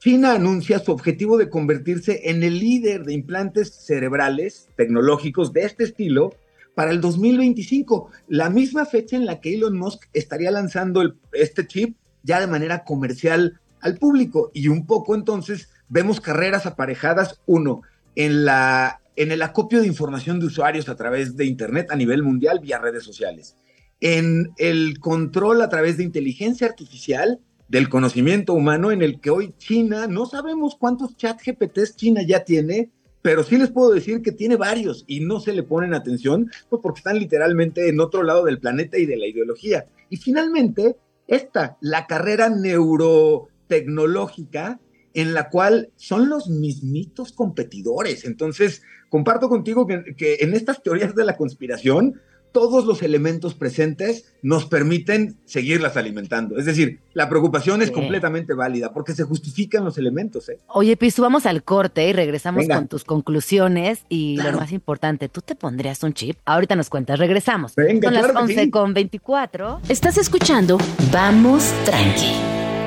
China 0.00 0.32
anuncia 0.32 0.78
su 0.78 0.92
objetivo 0.92 1.36
de 1.36 1.50
convertirse 1.50 2.30
en 2.30 2.42
el 2.42 2.58
líder 2.58 3.04
de 3.04 3.12
implantes 3.12 3.74
cerebrales 3.74 4.66
tecnológicos 4.74 5.52
de 5.52 5.64
este 5.64 5.84
estilo 5.84 6.34
para 6.74 6.90
el 6.90 7.02
2025, 7.02 8.10
la 8.28 8.48
misma 8.48 8.86
fecha 8.86 9.16
en 9.16 9.26
la 9.26 9.42
que 9.42 9.54
Elon 9.54 9.76
Musk 9.76 10.04
estaría 10.14 10.50
lanzando 10.50 11.02
este 11.32 11.66
chip 11.66 11.98
ya 12.22 12.40
de 12.40 12.46
manera 12.46 12.84
comercial 12.84 13.60
al 13.82 13.98
público. 13.98 14.50
Y 14.54 14.68
un 14.68 14.86
poco 14.86 15.14
entonces 15.14 15.68
vemos 15.90 16.22
carreras 16.22 16.64
aparejadas, 16.64 17.38
uno, 17.44 17.82
en, 18.16 18.46
la, 18.46 19.02
en 19.16 19.32
el 19.32 19.42
acopio 19.42 19.82
de 19.82 19.86
información 19.86 20.40
de 20.40 20.46
usuarios 20.46 20.88
a 20.88 20.96
través 20.96 21.36
de 21.36 21.44
Internet 21.44 21.88
a 21.90 21.96
nivel 21.96 22.22
mundial 22.22 22.60
vía 22.60 22.78
redes 22.78 23.04
sociales, 23.04 23.54
en 24.00 24.50
el 24.56 24.98
control 24.98 25.60
a 25.60 25.68
través 25.68 25.98
de 25.98 26.04
inteligencia 26.04 26.66
artificial 26.66 27.38
del 27.70 27.88
conocimiento 27.88 28.52
humano 28.52 28.90
en 28.90 29.00
el 29.00 29.20
que 29.20 29.30
hoy 29.30 29.54
China, 29.56 30.08
no 30.08 30.26
sabemos 30.26 30.74
cuántos 30.74 31.16
chat 31.16 31.40
GPTs 31.40 31.94
China 31.94 32.20
ya 32.26 32.42
tiene, 32.42 32.90
pero 33.22 33.44
sí 33.44 33.58
les 33.58 33.70
puedo 33.70 33.92
decir 33.92 34.22
que 34.22 34.32
tiene 34.32 34.56
varios 34.56 35.04
y 35.06 35.20
no 35.20 35.38
se 35.38 35.52
le 35.52 35.62
ponen 35.62 35.94
atención, 35.94 36.50
pues 36.68 36.82
porque 36.82 36.98
están 36.98 37.20
literalmente 37.20 37.88
en 37.88 38.00
otro 38.00 38.24
lado 38.24 38.44
del 38.44 38.58
planeta 38.58 38.98
y 38.98 39.06
de 39.06 39.16
la 39.16 39.28
ideología. 39.28 39.86
Y 40.08 40.16
finalmente, 40.16 40.96
esta, 41.28 41.76
la 41.80 42.08
carrera 42.08 42.50
neurotecnológica 42.50 44.80
en 45.14 45.32
la 45.32 45.48
cual 45.48 45.90
son 45.94 46.28
los 46.28 46.48
mismitos 46.48 47.30
competidores. 47.30 48.24
Entonces, 48.24 48.82
comparto 49.08 49.48
contigo 49.48 49.86
que, 49.86 50.16
que 50.16 50.38
en 50.40 50.54
estas 50.54 50.82
teorías 50.82 51.14
de 51.14 51.24
la 51.24 51.36
conspiración, 51.36 52.20
todos 52.52 52.84
los 52.86 53.02
elementos 53.02 53.54
presentes 53.54 54.32
nos 54.42 54.66
permiten 54.66 55.36
seguirlas 55.44 55.96
alimentando. 55.96 56.58
Es 56.58 56.64
decir, 56.64 57.00
la 57.14 57.28
preocupación 57.28 57.82
es 57.82 57.88
Sí. 57.88 57.94
completamente 57.94 58.54
válida 58.54 58.92
porque 58.92 59.12
se 59.14 59.24
justifican 59.24 59.84
los 59.84 59.98
elementos. 59.98 60.48
¿eh? 60.48 60.58
Oye, 60.68 60.96
Pisu, 60.96 61.22
vamos 61.22 61.46
al 61.46 61.62
corte 61.62 62.08
y 62.08 62.12
regresamos 62.12 62.62
Venga. 62.62 62.76
con 62.76 62.88
tus 62.88 63.04
conclusiones 63.04 64.04
y 64.08 64.36
Claro. 64.36 64.52
lo 64.52 64.58
más 64.60 64.72
importante, 64.72 65.28
¿tú 65.28 65.40
te 65.40 65.54
pondrías 65.54 66.02
un 66.02 66.12
chip? 66.14 66.36
Ahorita 66.44 66.76
nos 66.76 66.88
cuentas, 66.90 67.18
regresamos. 67.18 67.74
Venga, 67.74 68.08
Son 68.08 68.14
las 68.14 68.22
claro 68.24 68.34
que 68.38 68.52
11 68.52 68.62
sí. 68.64 68.70
con 68.70 68.94
24. 68.94 69.80
Estás 69.88 70.18
escuchando 70.18 70.78
Vamos 71.12 71.72
Tranqui 71.84 72.32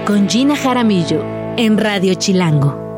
con 0.05 0.27
Gina 0.29 0.55
Jaramillo 0.55 1.23
en 1.57 1.77
Radio 1.77 2.13
Chilango. 2.15 2.92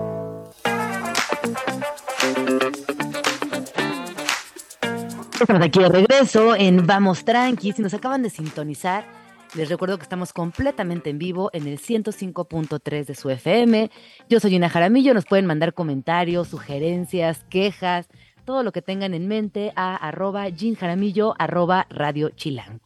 Estamos 5.40 5.64
aquí 5.64 5.80
de 5.80 5.90
regreso 5.90 6.56
en 6.56 6.88
Vamos 6.88 7.26
Tranqui. 7.26 7.74
Si 7.74 7.82
nos 7.82 7.94
acaban 7.94 8.24
de 8.24 8.30
sintonizar, 8.30 9.06
les 9.54 9.68
recuerdo 9.68 9.98
que 9.98 10.04
estamos 10.04 10.32
completamente 10.32 11.10
en 11.10 11.20
vivo 11.20 11.50
en 11.52 11.68
el 11.68 11.78
105.3 11.78 13.06
de 13.06 13.16
su 13.16 13.30
FM. 13.30 13.92
Yo 14.30 14.40
soy 14.40 14.52
Gina 14.52 14.70
Jaramillo. 14.70 15.14
Nos 15.14 15.26
pueden 15.26 15.46
mandar 15.46 15.74
comentarios, 15.74 16.48
sugerencias, 16.48 17.44
quejas, 17.50 18.08
todo 18.46 18.64
lo 18.64 18.72
que 18.72 18.82
tengan 18.82 19.14
en 19.14 19.28
mente 19.28 19.74
a 19.76 19.98
arroba 19.98 20.46
Gin 20.50 20.76
Jaramillo, 20.76 21.36
arroba 21.38 21.86
Radio 21.90 22.30
Chilango. 22.30 22.80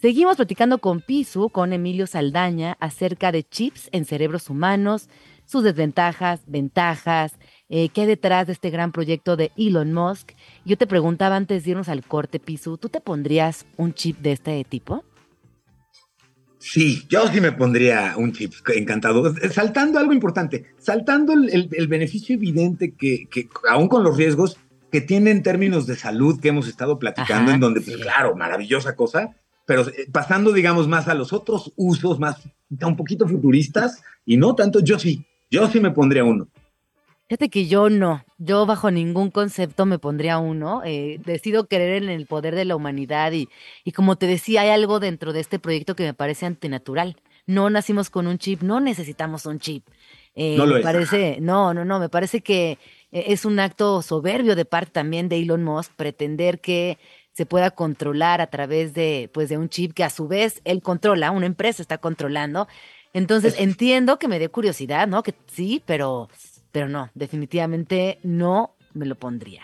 Seguimos 0.00 0.36
platicando 0.36 0.78
con 0.78 1.00
Pisu, 1.00 1.48
con 1.48 1.72
Emilio 1.72 2.08
Saldaña, 2.08 2.76
acerca 2.80 3.30
de 3.30 3.44
chips 3.44 3.88
en 3.92 4.04
cerebros 4.04 4.50
humanos, 4.50 5.08
sus 5.44 5.62
desventajas, 5.62 6.42
ventajas, 6.46 7.38
eh, 7.68 7.88
qué 7.90 8.02
hay 8.02 8.06
detrás 8.06 8.46
de 8.46 8.52
este 8.54 8.70
gran 8.70 8.92
proyecto 8.92 9.36
de 9.36 9.52
Elon 9.56 9.92
Musk. 9.92 10.32
Yo 10.64 10.76
te 10.76 10.86
preguntaba 10.86 11.36
antes 11.36 11.64
de 11.64 11.70
irnos 11.70 11.88
al 11.88 12.02
corte, 12.04 12.38
Pisu, 12.40 12.78
¿tú 12.78 12.88
te 12.88 13.00
pondrías 13.00 13.66
un 13.76 13.92
chip 13.94 14.18
de 14.18 14.32
este 14.32 14.64
tipo? 14.64 15.04
Sí, 16.60 17.04
yo 17.08 17.28
sí 17.28 17.40
me 17.40 17.52
pondría 17.52 18.14
un 18.16 18.32
chip 18.32 18.52
encantado. 18.74 19.32
Saltando 19.50 19.98
algo 19.98 20.12
importante, 20.12 20.66
saltando 20.78 21.32
el, 21.32 21.48
el- 21.50 21.68
el 21.72 21.86
beneficio 21.88 22.34
evidente 22.34 22.94
que, 22.94 23.26
que, 23.30 23.48
aún 23.70 23.88
con 23.88 24.02
los 24.02 24.16
riesgos 24.16 24.58
que 24.90 25.00
tiene 25.00 25.30
en 25.30 25.42
términos 25.42 25.86
de 25.86 25.94
salud 25.96 26.40
que 26.40 26.48
hemos 26.48 26.66
estado 26.66 26.98
platicando, 26.98 27.44
Ajá, 27.50 27.54
en 27.54 27.60
donde, 27.60 27.80
pues, 27.80 27.96
claro, 27.98 28.34
maravillosa 28.34 28.96
cosa, 28.96 29.36
pero 29.66 29.86
eh, 29.86 30.08
pasando, 30.10 30.52
digamos, 30.52 30.88
más 30.88 31.08
a 31.08 31.14
los 31.14 31.32
otros 31.32 31.72
usos, 31.76 32.18
más 32.18 32.36
un 32.70 32.96
poquito 32.96 33.28
futuristas, 33.28 34.02
y 34.26 34.36
no 34.36 34.54
tanto, 34.54 34.80
yo 34.80 34.98
sí, 34.98 35.24
yo 35.50 35.68
sí 35.68 35.78
me 35.78 35.90
pondría 35.92 36.24
uno. 36.24 36.48
Fíjate 37.28 37.50
que 37.50 37.66
yo 37.66 37.90
no, 37.90 38.24
yo 38.38 38.64
bajo 38.64 38.90
ningún 38.90 39.30
concepto 39.30 39.84
me 39.84 39.98
pondría 39.98 40.38
uno. 40.38 40.80
eh, 40.84 41.20
decido 41.26 41.68
creer 41.68 42.02
en 42.02 42.08
el 42.08 42.26
poder 42.26 42.54
de 42.54 42.64
la 42.64 42.74
humanidad 42.74 43.32
y, 43.32 43.48
y 43.84 43.92
como 43.92 44.16
te 44.16 44.26
decía, 44.26 44.62
hay 44.62 44.70
algo 44.70 44.98
dentro 44.98 45.34
de 45.34 45.40
este 45.40 45.58
proyecto 45.58 45.94
que 45.94 46.04
me 46.04 46.14
parece 46.14 46.46
antinatural. 46.46 47.16
No 47.46 47.68
nacimos 47.68 48.08
con 48.08 48.26
un 48.26 48.38
chip, 48.38 48.62
no 48.62 48.80
necesitamos 48.80 49.44
un 49.44 49.58
chip. 49.58 49.84
Eh, 50.34 50.56
No 50.56 50.64
lo 50.64 50.74
me 50.74 50.80
es, 50.80 50.84
parece, 50.84 51.38
no, 51.40 51.74
no, 51.74 51.84
no, 51.84 51.98
me 51.98 52.08
parece 52.08 52.40
que 52.40 52.78
eh, 53.12 53.24
es 53.28 53.44
un 53.44 53.60
acto 53.60 54.00
soberbio 54.00 54.56
de 54.56 54.64
parte 54.64 54.92
también 54.92 55.28
de 55.28 55.36
Elon 55.38 55.64
Musk 55.64 55.92
pretender 55.96 56.60
que 56.60 56.96
se 57.32 57.44
pueda 57.44 57.70
controlar 57.70 58.40
a 58.40 58.46
través 58.48 58.94
de, 58.94 59.30
pues, 59.34 59.48
de 59.50 59.58
un 59.58 59.68
chip 59.68 59.92
que 59.92 60.02
a 60.04 60.10
su 60.10 60.28
vez 60.28 60.60
él 60.64 60.80
controla, 60.82 61.30
una 61.30 61.46
empresa 61.46 61.82
está 61.82 61.98
controlando. 61.98 62.68
Entonces 63.12 63.54
Es- 63.54 63.60
entiendo 63.60 64.18
que 64.18 64.28
me 64.28 64.38
dé 64.38 64.48
curiosidad, 64.48 65.06
¿no? 65.08 65.22
Que 65.22 65.34
sí, 65.46 65.82
pero, 65.86 66.28
pero 66.78 66.88
no, 66.88 67.10
definitivamente 67.16 68.20
no 68.22 68.76
me 68.94 69.04
lo 69.04 69.16
pondría. 69.18 69.62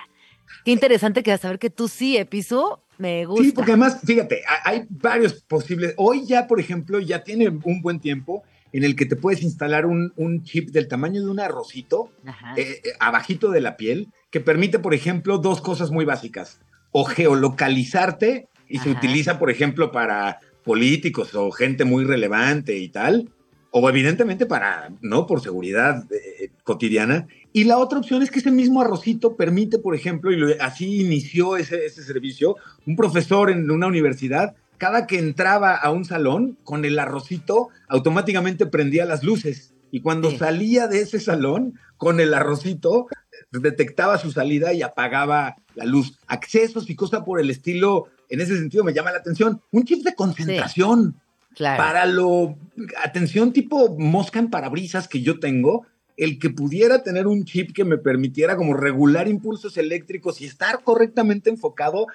Qué 0.64 0.72
interesante 0.72 1.22
que 1.22 1.38
saber 1.38 1.60
que 1.60 1.70
tú 1.70 1.86
sí, 1.86 2.16
Episo, 2.16 2.82
me 2.98 3.24
gusta. 3.24 3.44
Sí, 3.44 3.52
porque 3.52 3.70
además, 3.70 4.00
fíjate, 4.04 4.42
ha- 4.48 4.68
hay 4.68 4.84
varios 4.90 5.34
posibles. 5.44 5.94
Hoy 5.96 6.26
ya, 6.26 6.48
por 6.48 6.58
ejemplo, 6.58 6.98
ya 6.98 7.22
tiene 7.22 7.48
un 7.50 7.80
buen 7.82 8.00
tiempo 8.00 8.42
en 8.72 8.82
el 8.82 8.96
que 8.96 9.06
te 9.06 9.14
puedes 9.14 9.44
instalar 9.44 9.86
un, 9.86 10.12
un 10.16 10.42
chip 10.42 10.70
del 10.70 10.88
tamaño 10.88 11.22
de 11.24 11.30
un 11.30 11.38
arrocito 11.38 12.10
eh, 12.56 12.80
eh, 12.84 12.90
abajito 12.98 13.52
de 13.52 13.60
la 13.60 13.76
piel 13.76 14.08
que 14.30 14.40
permite, 14.40 14.80
por 14.80 14.92
ejemplo, 14.92 15.38
dos 15.38 15.60
cosas 15.60 15.92
muy 15.92 16.04
básicas. 16.04 16.58
O 16.90 17.04
geolocalizarte 17.04 18.48
y 18.68 18.78
se 18.78 18.90
utiliza, 18.90 19.38
por 19.38 19.52
ejemplo, 19.52 19.92
para 19.92 20.40
políticos 20.64 21.32
o 21.36 21.52
gente 21.52 21.84
muy 21.84 22.04
relevante 22.04 22.76
y 22.76 22.88
tal. 22.88 23.30
O 23.76 23.88
evidentemente 23.88 24.46
para, 24.46 24.92
¿no? 25.00 25.26
Por 25.26 25.40
seguridad 25.40 26.04
eh, 26.12 26.50
cotidiana. 26.62 27.26
Y 27.52 27.64
la 27.64 27.78
otra 27.78 27.98
opción 27.98 28.22
es 28.22 28.30
que 28.30 28.38
ese 28.38 28.52
mismo 28.52 28.80
arrocito 28.80 29.34
permite, 29.34 29.80
por 29.80 29.96
ejemplo, 29.96 30.30
y 30.30 30.36
lo- 30.36 30.46
así 30.60 31.00
inició 31.00 31.56
ese, 31.56 31.84
ese 31.84 32.04
servicio, 32.04 32.54
un 32.86 32.94
profesor 32.94 33.50
en 33.50 33.68
una 33.68 33.88
universidad, 33.88 34.54
cada 34.78 35.08
que 35.08 35.18
entraba 35.18 35.74
a 35.74 35.90
un 35.90 36.04
salón, 36.04 36.56
con 36.62 36.84
el 36.84 36.96
arrocito, 37.00 37.70
automáticamente 37.88 38.66
prendía 38.66 39.06
las 39.06 39.24
luces. 39.24 39.72
Y 39.90 40.00
cuando 40.02 40.30
Sí. 40.30 40.38
salía 40.38 40.86
de 40.86 41.00
ese 41.00 41.18
salón, 41.18 41.74
con 41.96 42.20
el 42.20 42.32
arrocito, 42.32 43.08
detectaba 43.50 44.18
su 44.18 44.30
salida 44.30 44.72
y 44.72 44.82
apagaba 44.82 45.56
la 45.74 45.84
luz. 45.84 46.18
Accesos 46.28 46.88
y 46.90 46.94
cosas 46.94 47.22
por 47.24 47.40
el 47.40 47.50
estilo, 47.50 48.06
en 48.28 48.40
ese 48.40 48.56
sentido 48.56 48.84
me 48.84 48.92
llama 48.94 49.10
la 49.10 49.18
atención. 49.18 49.60
Un 49.72 49.84
chip 49.84 50.04
de 50.04 50.14
concentración 50.14 51.16
claro. 51.54 51.82
para 51.82 52.06
lo, 52.06 52.56
atención 53.02 53.52
tipo 53.52 53.96
mosca 53.98 54.38
en 54.38 54.50
parabrisas 54.50 55.08
que 55.08 55.22
yo 55.22 55.38
tengo, 55.38 55.86
el 56.16 56.38
que 56.38 56.50
pudiera 56.50 57.02
tener 57.02 57.26
un 57.26 57.44
chip 57.44 57.72
que 57.72 57.84
me 57.84 57.98
permitiera 57.98 58.56
como 58.56 58.74
regular 58.74 59.28
impulsos 59.28 59.76
eléctricos 59.76 60.40
y 60.40 60.46
estar 60.46 60.82
correctamente 60.82 61.50
enfocado. 61.50 62.06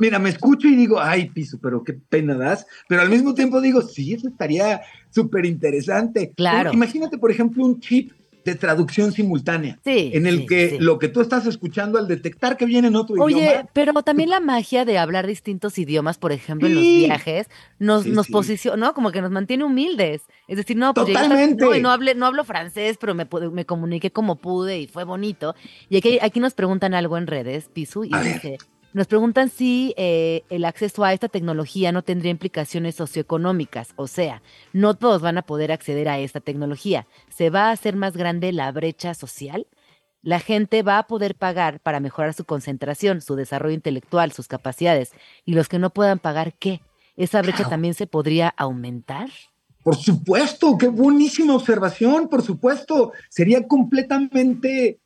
Mira, 0.00 0.18
me 0.18 0.28
escucho 0.28 0.68
y 0.68 0.76
digo, 0.76 1.00
ay, 1.00 1.30
piso, 1.30 1.58
pero 1.62 1.82
qué 1.82 1.94
pena 1.94 2.34
das. 2.34 2.66
Pero 2.88 3.00
al 3.00 3.10
mismo 3.10 3.34
tiempo 3.34 3.60
digo, 3.60 3.82
sí, 3.82 4.12
eso 4.12 4.28
estaría 4.28 4.82
súper 5.10 5.46
interesante. 5.46 6.32
Claro. 6.36 6.72
Imagínate, 6.72 7.18
por 7.18 7.30
ejemplo, 7.30 7.64
un 7.64 7.80
chip 7.80 8.12
de 8.48 8.54
traducción 8.56 9.12
simultánea. 9.12 9.78
Sí, 9.84 10.10
En 10.14 10.26
el 10.26 10.40
sí, 10.40 10.46
que 10.46 10.70
sí. 10.70 10.78
lo 10.78 10.98
que 10.98 11.08
tú 11.08 11.20
estás 11.20 11.46
escuchando 11.46 11.98
al 11.98 12.08
detectar 12.08 12.56
que 12.56 12.66
viene 12.66 12.88
en 12.88 12.96
otro 12.96 13.16
Oye, 13.22 13.36
idioma. 13.38 13.68
pero 13.72 13.92
también 14.02 14.30
la 14.30 14.40
magia 14.40 14.84
de 14.84 14.98
hablar 14.98 15.26
distintos 15.26 15.78
idiomas, 15.78 16.18
por 16.18 16.32
ejemplo, 16.32 16.66
en 16.68 16.74
los 16.74 16.82
viajes, 16.82 17.46
nos, 17.78 18.06
nos 18.06 18.28
posiciona, 18.28 18.76
¿no? 18.76 18.94
Como 18.94 19.10
que 19.12 19.20
nos 19.22 19.30
mantiene 19.30 19.64
humildes. 19.64 20.22
Es 20.48 20.56
decir, 20.56 20.76
no, 20.76 20.94
pues 20.94 21.06
llegué 21.06 21.18
Totalmente. 21.20 21.80
no, 21.80 21.90
hablé, 21.90 22.14
no 22.14 22.26
hablo 22.26 22.44
francés, 22.44 22.96
pero 23.00 23.14
me, 23.14 23.28
me 23.52 23.66
comuniqué 23.66 24.10
como 24.10 24.36
pude 24.36 24.78
y 24.80 24.86
fue 24.86 25.04
bonito. 25.04 25.54
Y 25.88 25.96
aquí, 25.98 26.18
aquí 26.20 26.40
nos 26.40 26.54
preguntan 26.54 26.94
algo 26.94 27.16
en 27.18 27.26
redes, 27.26 27.68
Pisu, 27.72 28.04
y 28.04 28.10
A 28.14 28.20
ver. 28.20 28.58
Nos 28.92 29.06
preguntan 29.06 29.48
si 29.50 29.94
eh, 29.96 30.44
el 30.50 30.64
acceso 30.64 31.04
a 31.04 31.12
esta 31.12 31.28
tecnología 31.28 31.92
no 31.92 32.02
tendría 32.02 32.30
implicaciones 32.30 32.94
socioeconómicas, 32.94 33.90
o 33.96 34.06
sea, 34.06 34.42
no 34.72 34.94
todos 34.94 35.20
van 35.22 35.38
a 35.38 35.42
poder 35.42 35.72
acceder 35.72 36.08
a 36.08 36.18
esta 36.18 36.40
tecnología. 36.40 37.06
¿Se 37.28 37.50
va 37.50 37.68
a 37.68 37.72
hacer 37.72 37.96
más 37.96 38.16
grande 38.16 38.52
la 38.52 38.72
brecha 38.72 39.14
social? 39.14 39.66
La 40.22 40.40
gente 40.40 40.82
va 40.82 40.98
a 40.98 41.06
poder 41.06 41.36
pagar 41.36 41.80
para 41.80 42.00
mejorar 42.00 42.34
su 42.34 42.44
concentración, 42.44 43.20
su 43.20 43.36
desarrollo 43.36 43.74
intelectual, 43.74 44.32
sus 44.32 44.48
capacidades. 44.48 45.12
Y 45.44 45.52
los 45.54 45.68
que 45.68 45.78
no 45.78 45.90
puedan 45.90 46.18
pagar, 46.18 46.54
¿qué? 46.54 46.80
¿Esa 47.16 47.40
brecha 47.40 47.58
Claro. 47.58 47.70
también 47.70 47.94
se 47.94 48.06
podría 48.06 48.48
aumentar? 48.48 49.28
Por 49.84 49.96
supuesto, 49.96 50.76
qué 50.76 50.88
buenísima 50.88 51.54
observación, 51.54 52.28
por 52.28 52.42
supuesto. 52.42 53.12
Sería 53.28 53.66
completamente 53.66 54.98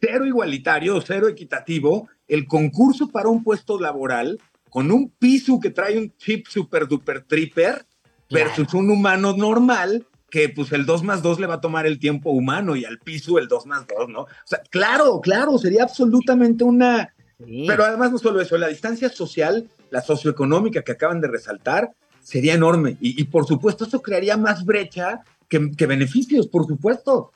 cero 0.00 0.26
igualitario, 0.26 1.00
cero 1.00 1.28
equitativo 1.28 2.08
el 2.28 2.46
concurso 2.46 3.08
para 3.08 3.28
un 3.28 3.44
puesto 3.44 3.78
laboral 3.78 4.38
con 4.70 4.90
un 4.90 5.10
piso 5.10 5.60
que 5.60 5.70
trae 5.70 5.98
un 5.98 6.16
chip 6.16 6.46
super 6.46 6.88
duper 6.88 7.24
tripper 7.24 7.84
versus 8.30 8.72
un 8.72 8.90
humano 8.90 9.36
normal 9.36 10.06
que 10.30 10.48
pues 10.48 10.72
el 10.72 10.86
2 10.86 11.02
más 11.02 11.22
2 11.22 11.40
le 11.40 11.46
va 11.46 11.56
a 11.56 11.60
tomar 11.60 11.86
el 11.86 11.98
tiempo 11.98 12.30
humano 12.30 12.74
y 12.74 12.86
al 12.86 12.98
piso 12.98 13.38
el 13.38 13.48
2 13.48 13.66
más 13.66 13.86
2, 13.86 14.08
¿no? 14.08 14.20
O 14.22 14.28
sea, 14.46 14.62
claro, 14.70 15.20
claro, 15.20 15.58
sería 15.58 15.82
absolutamente 15.82 16.64
una... 16.64 17.14
Sí. 17.44 17.66
Pero 17.68 17.84
además 17.84 18.12
no 18.12 18.18
solo 18.18 18.40
eso, 18.40 18.56
la 18.56 18.68
distancia 18.68 19.10
social, 19.10 19.68
la 19.90 20.00
socioeconómica 20.00 20.80
que 20.80 20.92
acaban 20.92 21.20
de 21.20 21.28
resaltar, 21.28 21.92
sería 22.20 22.54
enorme. 22.54 22.96
Y, 22.98 23.20
y 23.20 23.24
por 23.24 23.46
supuesto 23.46 23.84
eso 23.84 24.00
crearía 24.00 24.38
más 24.38 24.64
brecha 24.64 25.20
que, 25.48 25.70
que 25.72 25.86
beneficios, 25.86 26.46
por 26.46 26.66
supuesto. 26.66 27.30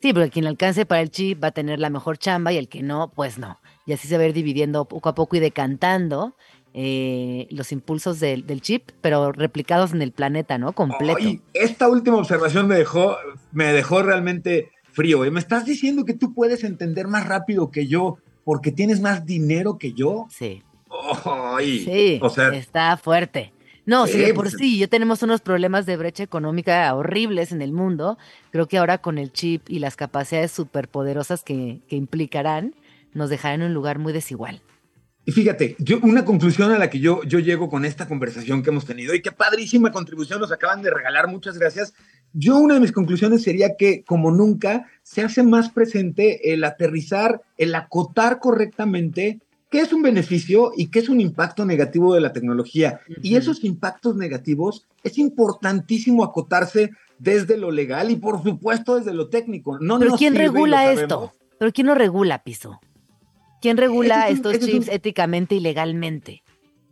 Sí, 0.00 0.12
porque 0.12 0.30
quien 0.30 0.46
alcance 0.46 0.86
para 0.86 1.00
el 1.00 1.10
chip 1.10 1.42
va 1.42 1.48
a 1.48 1.52
tener 1.52 1.80
la 1.80 1.90
mejor 1.90 2.18
chamba 2.18 2.52
y 2.52 2.56
el 2.56 2.68
que 2.68 2.82
no, 2.82 3.10
pues 3.14 3.38
no. 3.38 3.58
Y 3.86 3.92
así 3.92 4.06
se 4.06 4.16
va 4.16 4.24
a 4.24 4.26
ir 4.26 4.32
dividiendo 4.32 4.84
poco 4.84 5.08
a 5.08 5.14
poco 5.14 5.36
y 5.36 5.40
decantando 5.40 6.36
eh, 6.74 7.48
los 7.50 7.72
impulsos 7.72 8.20
del, 8.20 8.46
del 8.46 8.60
chip, 8.60 8.90
pero 9.00 9.32
replicados 9.32 9.92
en 9.92 10.02
el 10.02 10.12
planeta, 10.12 10.58
¿no? 10.58 10.72
Completo. 10.72 11.18
Ay, 11.20 11.40
esta 11.54 11.88
última 11.88 12.18
observación 12.18 12.68
me 12.68 12.76
dejó, 12.76 13.16
me 13.52 13.72
dejó 13.72 14.02
realmente 14.02 14.70
frío. 14.92 15.20
Me 15.30 15.40
estás 15.40 15.64
diciendo 15.64 16.04
que 16.04 16.14
tú 16.14 16.34
puedes 16.34 16.62
entender 16.62 17.08
más 17.08 17.26
rápido 17.26 17.70
que 17.70 17.86
yo 17.86 18.18
porque 18.44 18.70
tienes 18.70 19.00
más 19.00 19.26
dinero 19.26 19.78
que 19.78 19.92
yo. 19.92 20.26
Sí. 20.30 20.62
Ay, 21.24 21.80
Sí, 21.80 22.18
o 22.22 22.30
sea, 22.30 22.48
está 22.50 22.96
fuerte. 22.96 23.52
No, 23.88 24.06
Sí, 24.06 24.12
sí, 24.12 24.18
de 24.18 24.34
por 24.34 24.44
pues- 24.44 24.56
sí, 24.58 24.78
ya 24.78 24.86
tenemos 24.86 25.22
unos 25.22 25.40
problemas 25.40 25.86
de 25.86 25.96
brecha 25.96 26.22
económica 26.22 26.94
horribles 26.94 27.52
en 27.52 27.62
el 27.62 27.72
mundo. 27.72 28.18
Creo 28.50 28.68
que 28.68 28.76
ahora 28.76 28.98
con 28.98 29.16
el 29.16 29.32
chip 29.32 29.62
y 29.70 29.78
las 29.78 29.96
capacidades 29.96 30.52
superpoderosas 30.52 31.42
que, 31.42 31.80
que 31.88 31.96
implicarán, 31.96 32.74
nos 33.14 33.30
dejarán 33.30 33.62
en 33.62 33.68
un 33.68 33.74
lugar 33.74 33.98
muy 33.98 34.12
desigual. 34.12 34.60
Y 35.24 35.32
fíjate, 35.32 35.74
yo, 35.78 36.00
una 36.02 36.26
conclusión 36.26 36.70
a 36.70 36.78
la 36.78 36.90
que 36.90 37.00
yo, 37.00 37.22
yo 37.24 37.38
llego 37.38 37.70
con 37.70 37.86
esta 37.86 38.06
conversación 38.06 38.62
que 38.62 38.68
hemos 38.68 38.84
tenido, 38.84 39.14
y 39.14 39.22
qué 39.22 39.32
padrísima 39.32 39.90
contribución 39.90 40.40
nos 40.40 40.52
acaban 40.52 40.82
de 40.82 40.90
regalar, 40.90 41.28
muchas 41.28 41.58
gracias. 41.58 41.94
Yo 42.34 42.58
una 42.58 42.74
de 42.74 42.80
mis 42.80 42.92
conclusiones 42.92 43.42
sería 43.42 43.76
que, 43.78 44.04
como 44.04 44.30
nunca, 44.30 44.86
se 45.02 45.22
hace 45.22 45.42
más 45.42 45.70
presente 45.70 46.52
el 46.52 46.62
aterrizar, 46.62 47.40
el 47.56 47.74
acotar 47.74 48.38
correctamente 48.38 49.40
qué 49.70 49.80
es 49.80 49.92
un 49.92 50.02
beneficio 50.02 50.72
y 50.76 50.88
qué 50.90 50.98
es 51.00 51.08
un 51.08 51.20
impacto 51.20 51.64
negativo 51.64 52.14
de 52.14 52.20
la 52.20 52.32
tecnología. 52.32 53.00
Y 53.22 53.36
esos 53.36 53.64
impactos 53.64 54.16
negativos 54.16 54.86
es 55.02 55.18
importantísimo 55.18 56.24
acotarse 56.24 56.90
desde 57.18 57.56
lo 57.56 57.70
legal 57.70 58.10
y, 58.10 58.16
por 58.16 58.42
supuesto, 58.42 58.96
desde 58.96 59.12
lo 59.12 59.28
técnico. 59.28 59.78
No 59.80 59.98
Pero 59.98 60.16
¿quién 60.16 60.34
regula 60.34 60.92
esto? 60.92 61.32
¿Pero 61.58 61.72
quién 61.72 61.86
lo 61.88 61.94
regula, 61.94 62.42
Piso? 62.44 62.80
¿Quién 63.60 63.76
regula 63.76 64.24
Ese 64.24 64.24
es 64.24 64.30
un- 64.30 64.36
estos 64.36 64.54
es 64.54 64.66
chips 64.72 64.88
un- 64.88 64.94
éticamente 64.94 65.54
y 65.56 65.60
legalmente? 65.60 66.42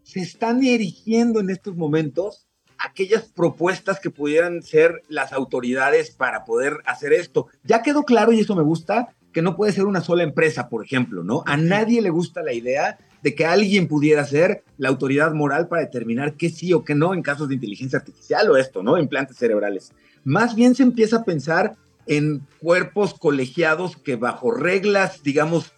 se 0.02 0.20
están 0.20 0.62
erigiendo 0.64 1.40
en 1.40 1.50
estos 1.50 1.76
momentos 1.76 2.46
aquellas 2.78 3.24
propuestas 3.24 3.98
que 3.98 4.10
pudieran 4.10 4.62
ser 4.62 5.02
las 5.08 5.32
autoridades 5.32 6.10
para 6.10 6.44
poder 6.44 6.74
hacer 6.86 7.12
esto. 7.12 7.46
Ya 7.64 7.82
quedó 7.82 8.04
claro, 8.04 8.32
y 8.32 8.40
eso 8.40 8.54
me 8.54 8.62
gusta, 8.62 9.14
que 9.36 9.42
no 9.42 9.54
puede 9.54 9.72
ser 9.72 9.84
una 9.84 10.00
sola 10.00 10.22
empresa, 10.22 10.70
por 10.70 10.82
ejemplo, 10.82 11.22
¿no? 11.22 11.42
A 11.44 11.58
nadie 11.58 12.00
le 12.00 12.08
gusta 12.08 12.42
la 12.42 12.54
idea 12.54 12.96
de 13.22 13.34
que 13.34 13.44
alguien 13.44 13.86
pudiera 13.86 14.24
ser 14.24 14.64
la 14.78 14.88
autoridad 14.88 15.34
moral 15.34 15.68
para 15.68 15.82
determinar 15.82 16.38
qué 16.38 16.48
sí 16.48 16.72
o 16.72 16.86
qué 16.86 16.94
no 16.94 17.12
en 17.12 17.20
casos 17.20 17.46
de 17.46 17.56
inteligencia 17.56 17.98
artificial 17.98 18.50
o 18.50 18.56
esto, 18.56 18.82
¿no? 18.82 18.96
Implantes 18.96 19.36
cerebrales. 19.36 19.92
Más 20.24 20.54
bien 20.54 20.74
se 20.74 20.84
empieza 20.84 21.16
a 21.16 21.24
pensar 21.24 21.76
en 22.06 22.46
cuerpos 22.62 23.12
colegiados 23.12 23.98
que 23.98 24.16
bajo 24.16 24.52
reglas, 24.52 25.22
digamos, 25.22 25.74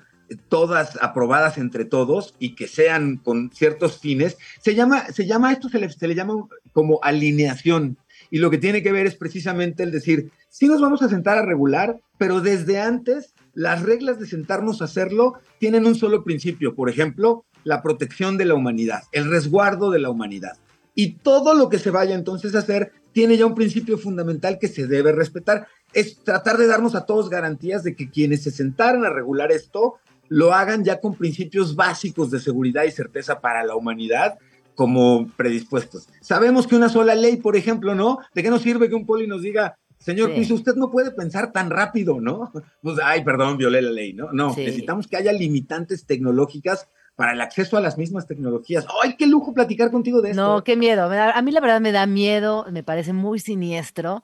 todas 0.49 0.97
aprobadas 1.03 1.59
entre 1.59 1.85
todos 1.85 2.37
y 2.39 2.55
que 2.55 2.69
sean 2.69 3.17
con 3.17 3.51
ciertos 3.53 3.99
fines, 3.99 4.37
se 4.63 4.77
llama, 4.77 5.07
se 5.07 5.27
llama 5.27 5.53
esto, 5.53 5.69
se 5.69 5.81
le, 5.81 5.91
se 5.91 6.07
le 6.07 6.15
llama 6.15 6.47
como 6.73 7.01
alineación. 7.03 7.99
Y 8.31 8.39
lo 8.39 8.51
que 8.51 8.59
tiene 8.59 8.85
que 8.85 8.93
ver 8.93 9.09
es 9.09 9.17
precisamente 9.17 9.83
el 9.83 9.91
decir, 9.91 10.31
sí 10.49 10.69
nos 10.69 10.81
vamos 10.81 11.03
a 11.03 11.09
sentar 11.09 11.39
a 11.39 11.45
regular, 11.45 11.99
pero 12.19 12.41
desde 12.41 12.81
antes 12.81 13.35
las 13.59 13.83
reglas 13.83 14.21
de 14.21 14.27
sentarnos 14.27 14.81
a 14.81 14.85
hacerlo 14.85 15.41
tienen 15.59 15.85
un 15.85 15.97
solo 15.97 16.23
principio. 16.23 16.77
Por 16.77 16.89
ejemplo, 16.89 17.45
la 17.65 17.83
protección 17.83 18.37
de 18.37 18.45
la 18.45 18.55
humanidad, 18.55 19.03
el 19.11 19.29
resguardo 19.29 19.91
de 19.91 19.99
la 19.99 20.11
humanidad. 20.11 20.59
Y 20.95 21.15
todo 21.15 21.55
lo 21.55 21.69
que 21.69 21.81
se 21.81 21.91
vaya 21.91 22.15
entonces 22.15 22.55
a 22.55 22.61
hacer 22.61 22.93
tiene 23.11 23.37
ya 23.37 23.47
un 23.47 23.57
principio 23.57 23.99
fundamental 23.99 24.61
que 24.61 24.69
se 24.69 24.87
debe 24.87 25.11
respetar. 25.11 25.67
Es 25.93 26.23
tratar 26.23 26.57
de 26.57 26.69
darnos 26.69 26.95
a 26.95 27.05
todos 27.05 27.31
garantías 27.31 27.83
de 27.83 27.97
que 27.97 28.09
quienes 28.09 28.45
se 28.45 28.53
sentaran 28.53 29.05
a 29.05 29.11
regular 29.11 29.51
esto 29.51 29.97
lo 30.29 30.55
hagan 30.55 30.85
ya 30.85 31.01
con 31.01 31.17
principios 31.17 31.75
básicos 31.75 32.31
de 32.31 32.39
seguridad 32.39 32.85
y 32.85 32.93
certeza 32.93 33.41
para 33.41 33.65
la 33.65 33.75
humanidad 33.75 34.39
como 34.77 35.27
predispuestos. 35.37 36.09
Sabemos 36.21 36.69
que 36.69 36.77
una 36.77 36.89
sola 36.89 37.17
ley, 37.17 37.39
por 37.39 37.57
ejemplo, 37.57 37.97
¿no? 37.97 38.19
¿De 38.37 38.45
qué 38.45 38.51
nos 38.51 38.63
sirve 38.63 38.89
que 38.89 38.95
un 38.95 39.05
poli 39.05 39.27
nos 39.27 39.43
diga, 39.43 39.77
señor 39.99 40.31
Sí. 40.31 40.37
Piso, 40.41 40.55
usted 40.55 40.75
no 40.77 40.91
puede 40.91 41.11
pensar 41.11 41.53
tan 41.53 41.71
rápido, 41.71 42.21
¿no? 42.21 42.53
Pues, 42.83 42.99
ay, 43.03 43.23
perdón, 43.25 43.57
violé 43.59 43.83
la 43.83 43.91
ley, 43.91 44.13
¿no? 44.13 44.33
No, 44.33 44.53
Sí. 44.55 44.61
necesitamos 44.61 45.07
que 45.07 45.17
haya 45.17 45.33
limitantes 45.33 46.07
tecnológicas 46.07 46.89
para 47.17 47.33
el 47.33 47.41
acceso 47.41 47.77
a 47.77 47.81
las 47.81 47.99
mismas 47.99 48.27
tecnologías. 48.29 48.87
¡Ay, 49.03 49.17
qué 49.17 49.27
lujo 49.27 49.53
platicar 49.53 49.91
contigo 49.91 50.23
de 50.23 50.31
esto! 50.31 50.41
No, 50.43 50.63
qué 50.65 50.77
miedo. 50.77 51.11
a 51.11 51.43
mí 51.43 51.51
la 51.51 51.61
verdad 51.61 51.81
me 51.81 51.91
da 51.93 52.07
miedo, 52.07 52.65
me 52.71 52.83
parece 52.85 53.13
muy 53.13 53.39
siniestro. 53.41 54.23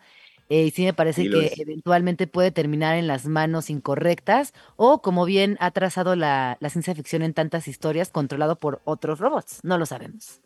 eh, 0.51 0.67
y 0.67 0.71
sí 0.73 0.85
me 0.85 0.93
parece 0.93 1.23
Sí 1.23 1.31
que 1.31 1.47
es. 1.47 1.59
eventualmente 1.59 2.27
puede 2.27 2.51
terminar 2.51 2.97
en 2.97 3.07
las 3.07 3.25
manos 3.27 3.71
incorrectas 3.71 4.53
o 4.77 5.01
como 5.01 5.25
bien 5.25 5.57
ha 5.59 5.71
trazado 5.71 6.17
la, 6.17 6.59
la 6.61 6.69
ciencia 6.69 6.95
ficción 6.95 7.23
en 7.23 7.33
tantas 7.33 7.67
historias, 7.67 8.11
controlado 8.11 8.57
por 8.61 8.83
otros 8.85 9.19
robots. 9.21 9.61
No 9.63 9.79
lo 9.79 9.87
sabemos. 9.87 10.43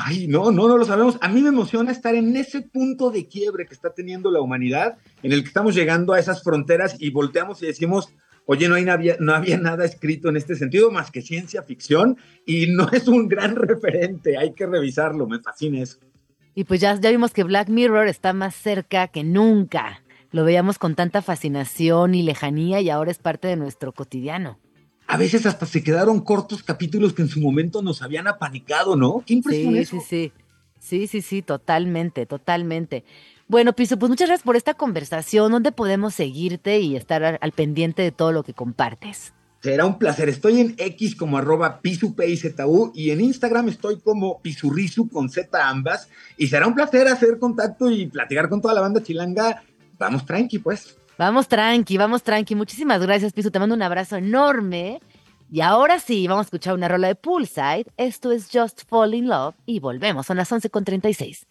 Ay, 0.00 0.28
no, 0.28 0.52
no, 0.52 0.68
no 0.68 0.78
lo 0.78 0.84
sabemos. 0.84 1.18
A 1.20 1.28
mí 1.28 1.42
me 1.42 1.48
emociona 1.48 1.90
estar 1.90 2.14
en 2.14 2.36
ese 2.36 2.62
punto 2.62 3.10
de 3.10 3.26
quiebre 3.26 3.66
que 3.66 3.74
está 3.74 3.92
teniendo 3.92 4.30
la 4.30 4.40
humanidad, 4.40 4.96
en 5.24 5.32
el 5.32 5.42
que 5.42 5.48
estamos 5.48 5.74
llegando 5.74 6.12
a 6.12 6.20
esas 6.20 6.44
fronteras 6.44 6.94
y 7.00 7.10
volteamos 7.10 7.60
y 7.62 7.66
decimos, 7.66 8.08
oye, 8.46 8.68
no, 8.68 8.76
hay 8.76 8.84
navia- 8.84 9.16
no 9.18 9.34
había 9.34 9.58
nada 9.58 9.84
escrito 9.84 10.28
en 10.28 10.36
este 10.36 10.54
sentido 10.54 10.92
más 10.92 11.10
que 11.10 11.20
ciencia 11.20 11.64
ficción 11.64 12.16
y 12.46 12.68
no 12.68 12.88
es 12.92 13.08
un 13.08 13.26
gran 13.26 13.56
referente, 13.56 14.38
hay 14.38 14.52
que 14.52 14.66
revisarlo, 14.66 15.26
me 15.26 15.40
fascina 15.40 15.82
eso. 15.82 15.98
Y 16.54 16.62
pues 16.62 16.80
ya, 16.80 16.94
ya 17.00 17.10
vimos 17.10 17.32
que 17.32 17.42
Black 17.42 17.68
Mirror 17.68 18.06
está 18.06 18.32
más 18.32 18.54
cerca 18.54 19.08
que 19.08 19.24
nunca. 19.24 20.02
Lo 20.30 20.44
veíamos 20.44 20.78
con 20.78 20.94
tanta 20.94 21.22
fascinación 21.22 22.14
y 22.14 22.22
lejanía 22.22 22.80
y 22.80 22.90
ahora 22.90 23.10
es 23.10 23.18
parte 23.18 23.48
de 23.48 23.56
nuestro 23.56 23.92
cotidiano. 23.92 24.58
A 25.08 25.16
veces 25.16 25.46
hasta 25.46 25.64
se 25.66 25.82
quedaron 25.82 26.20
cortos 26.20 26.62
capítulos 26.62 27.14
que 27.14 27.22
en 27.22 27.28
su 27.28 27.40
momento 27.40 27.80
nos 27.82 28.02
habían 28.02 28.28
apanicado, 28.28 28.94
¿no? 28.94 29.24
Qué 29.26 29.34
impresión 29.34 29.72
Sí, 29.72 29.78
eso. 29.80 29.96
sí, 30.00 30.06
sí. 30.08 30.32
Sí, 30.80 31.06
sí, 31.08 31.22
sí, 31.22 31.42
totalmente, 31.42 32.26
totalmente. 32.26 33.04
Bueno, 33.48 33.72
Piso, 33.72 33.98
pues 33.98 34.10
muchas 34.10 34.28
gracias 34.28 34.44
por 34.44 34.54
esta 34.56 34.74
conversación. 34.74 35.50
¿Dónde 35.50 35.72
podemos 35.72 36.14
seguirte 36.14 36.80
y 36.80 36.94
estar 36.94 37.24
al, 37.40 37.52
pendiente 37.52 38.02
de 38.02 38.12
todo 38.12 38.32
lo 38.32 38.42
que 38.42 38.52
compartes? 38.52 39.32
Será 39.62 39.86
un 39.86 39.98
placer. 39.98 40.28
Estoy 40.28 40.60
en 40.60 40.74
X 40.76 41.16
como 41.16 41.38
arroba 41.38 41.80
PisuPIZU 41.80 42.92
y 42.94 43.10
en 43.10 43.22
Instagram 43.22 43.70
estoy 43.70 43.98
como 43.98 44.40
Pisurrizu 44.40 45.08
con 45.08 45.30
Z 45.30 45.66
ambas. 45.66 46.10
Y 46.36 46.48
será 46.48 46.66
un 46.66 46.74
placer 46.74 47.08
hacer 47.08 47.38
contacto 47.38 47.90
y 47.90 48.06
platicar 48.06 48.50
con 48.50 48.60
toda 48.60 48.74
la 48.74 48.82
banda 48.82 49.02
chilanga. 49.02 49.62
Vamos 49.98 50.26
tranqui, 50.26 50.58
pues. 50.58 50.97
Vamos 51.18 51.48
tranqui, 51.48 51.96
vamos 51.98 52.22
tranqui. 52.22 52.54
Muchísimas 52.54 53.02
gracias, 53.02 53.32
Piso. 53.32 53.50
Te 53.50 53.58
mando 53.58 53.74
un 53.74 53.82
abrazo 53.82 54.14
enorme. 54.14 55.00
Y 55.50 55.62
ahora 55.62 55.98
sí, 55.98 56.28
vamos 56.28 56.44
a 56.44 56.46
escuchar 56.46 56.74
una 56.74 56.86
rola 56.86 57.08
de 57.08 57.16
Poolside. 57.16 57.86
Esto 57.96 58.30
es 58.30 58.48
Just 58.52 58.88
Fall 58.88 59.14
in 59.14 59.28
Love 59.28 59.56
y 59.66 59.80
volvemos. 59.80 60.26
Son 60.26 60.36
las 60.36 60.52
11.36. 60.52 61.44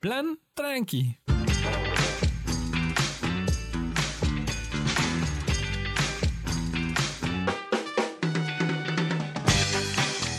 Plan 0.00 0.38
tranqui. 0.52 1.19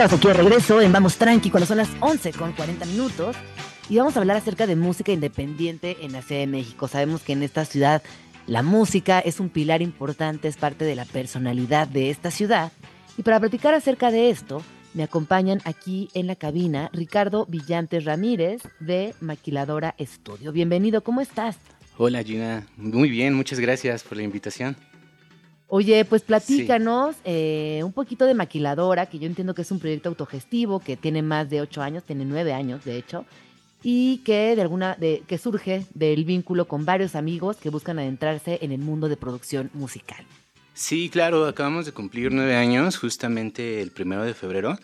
Aquí 0.02 0.28
de 0.28 0.34
regreso 0.34 0.82
en 0.82 0.92
Vamos 0.92 1.18
Tranqui 1.18 1.52
cuando 1.52 1.68
son 1.68 1.78
las 1.78 1.90
11 2.00 2.34
con 2.34 2.54
40 2.54 2.86
minutos 2.88 3.36
y 3.88 3.98
vamos 3.98 4.18
a 4.18 4.20
hablar 4.20 4.36
acerca 4.36 4.66
de 4.66 4.76
música 4.76 5.12
independiente 5.12 5.98
en 6.02 6.12
la 6.12 6.24
Ciudad 6.24 6.42
de 6.42 6.48
México. 6.48 6.88
Sabemos 6.88 7.22
que 7.22 7.34
en 7.34 7.44
esta 7.44 7.66
ciudad 7.66 8.02
la 8.48 8.64
música 8.64 9.20
es 9.20 9.40
un 9.40 9.50
pilar 9.50 9.84
importante, 9.84 10.48
es 10.48 10.58
parte 10.58 10.86
de 10.86 10.96
la 10.96 11.06
personalidad 11.06 11.88
de 11.88 12.10
esta 12.10 12.32
ciudad. 12.32 12.72
Y 13.16 13.22
para 13.22 13.40
platicar 13.40 13.76
acerca 13.76 14.10
de 14.10 14.32
esto, 14.32 14.64
me 14.96 15.04
acompañan 15.04 15.62
aquí 15.66 16.10
en 16.16 16.26
la 16.26 16.36
cabina 16.36 16.90
Ricardo 16.94 17.46
Villantes 17.46 18.04
Ramírez 18.04 18.64
de 18.80 19.14
Maquiladora 19.22 19.94
Estudio. 20.00 20.52
Bienvenido, 20.52 21.04
¿cómo 21.04 21.22
estás? 21.22 21.58
Hola 22.00 22.24
Gina, 22.24 22.66
muy 22.76 23.12
bien, 23.12 23.36
muchas 23.36 23.60
gracias 23.60 24.02
por 24.02 24.18
la 24.18 24.24
invitación. 24.24 24.76
Oye, 25.74 26.04
pues 26.04 26.22
platícanos 26.24 27.16
eh, 27.24 27.80
un 27.86 27.94
poquito 27.94 28.26
de 28.26 28.34
Maquiladora, 28.34 29.06
que 29.06 29.20
yo 29.20 29.26
entiendo 29.26 29.56
que 29.56 29.62
es 29.62 29.72
un 29.72 29.80
proyecto 29.80 30.10
autogestivo 30.10 30.82
que 30.82 30.98
tiene 30.98 31.22
más 31.22 31.50
de 31.50 31.62
ocho 31.62 31.82
años, 31.82 32.04
tiene 32.04 32.26
nueve 32.26 32.52
años 32.52 32.84
de 32.84 32.98
hecho, 32.98 33.26
y 33.82 34.18
que 34.26 34.54
de 34.58 34.62
alguna, 34.62 34.98
de, 35.00 35.24
que 35.26 35.38
surge 35.38 35.86
del 35.94 36.26
vínculo 36.26 36.68
con 36.68 36.84
varios 36.84 37.16
amigos 37.16 37.56
que 37.56 37.70
buscan 37.70 38.00
adentrarse 38.00 38.60
en 38.62 38.74
el 38.74 38.80
mundo 38.80 39.08
de 39.08 39.16
producción 39.16 39.70
musical. 39.74 40.26
Sí, 40.74 41.10
claro, 41.10 41.46
acabamos 41.46 41.86
de 41.86 41.94
cumplir 41.94 42.34
nueve 42.34 42.58
años, 42.58 42.98
justamente 42.98 43.82
el 43.82 43.92
primero 43.92 44.24
de 44.24 44.34
febrero. 44.34 44.78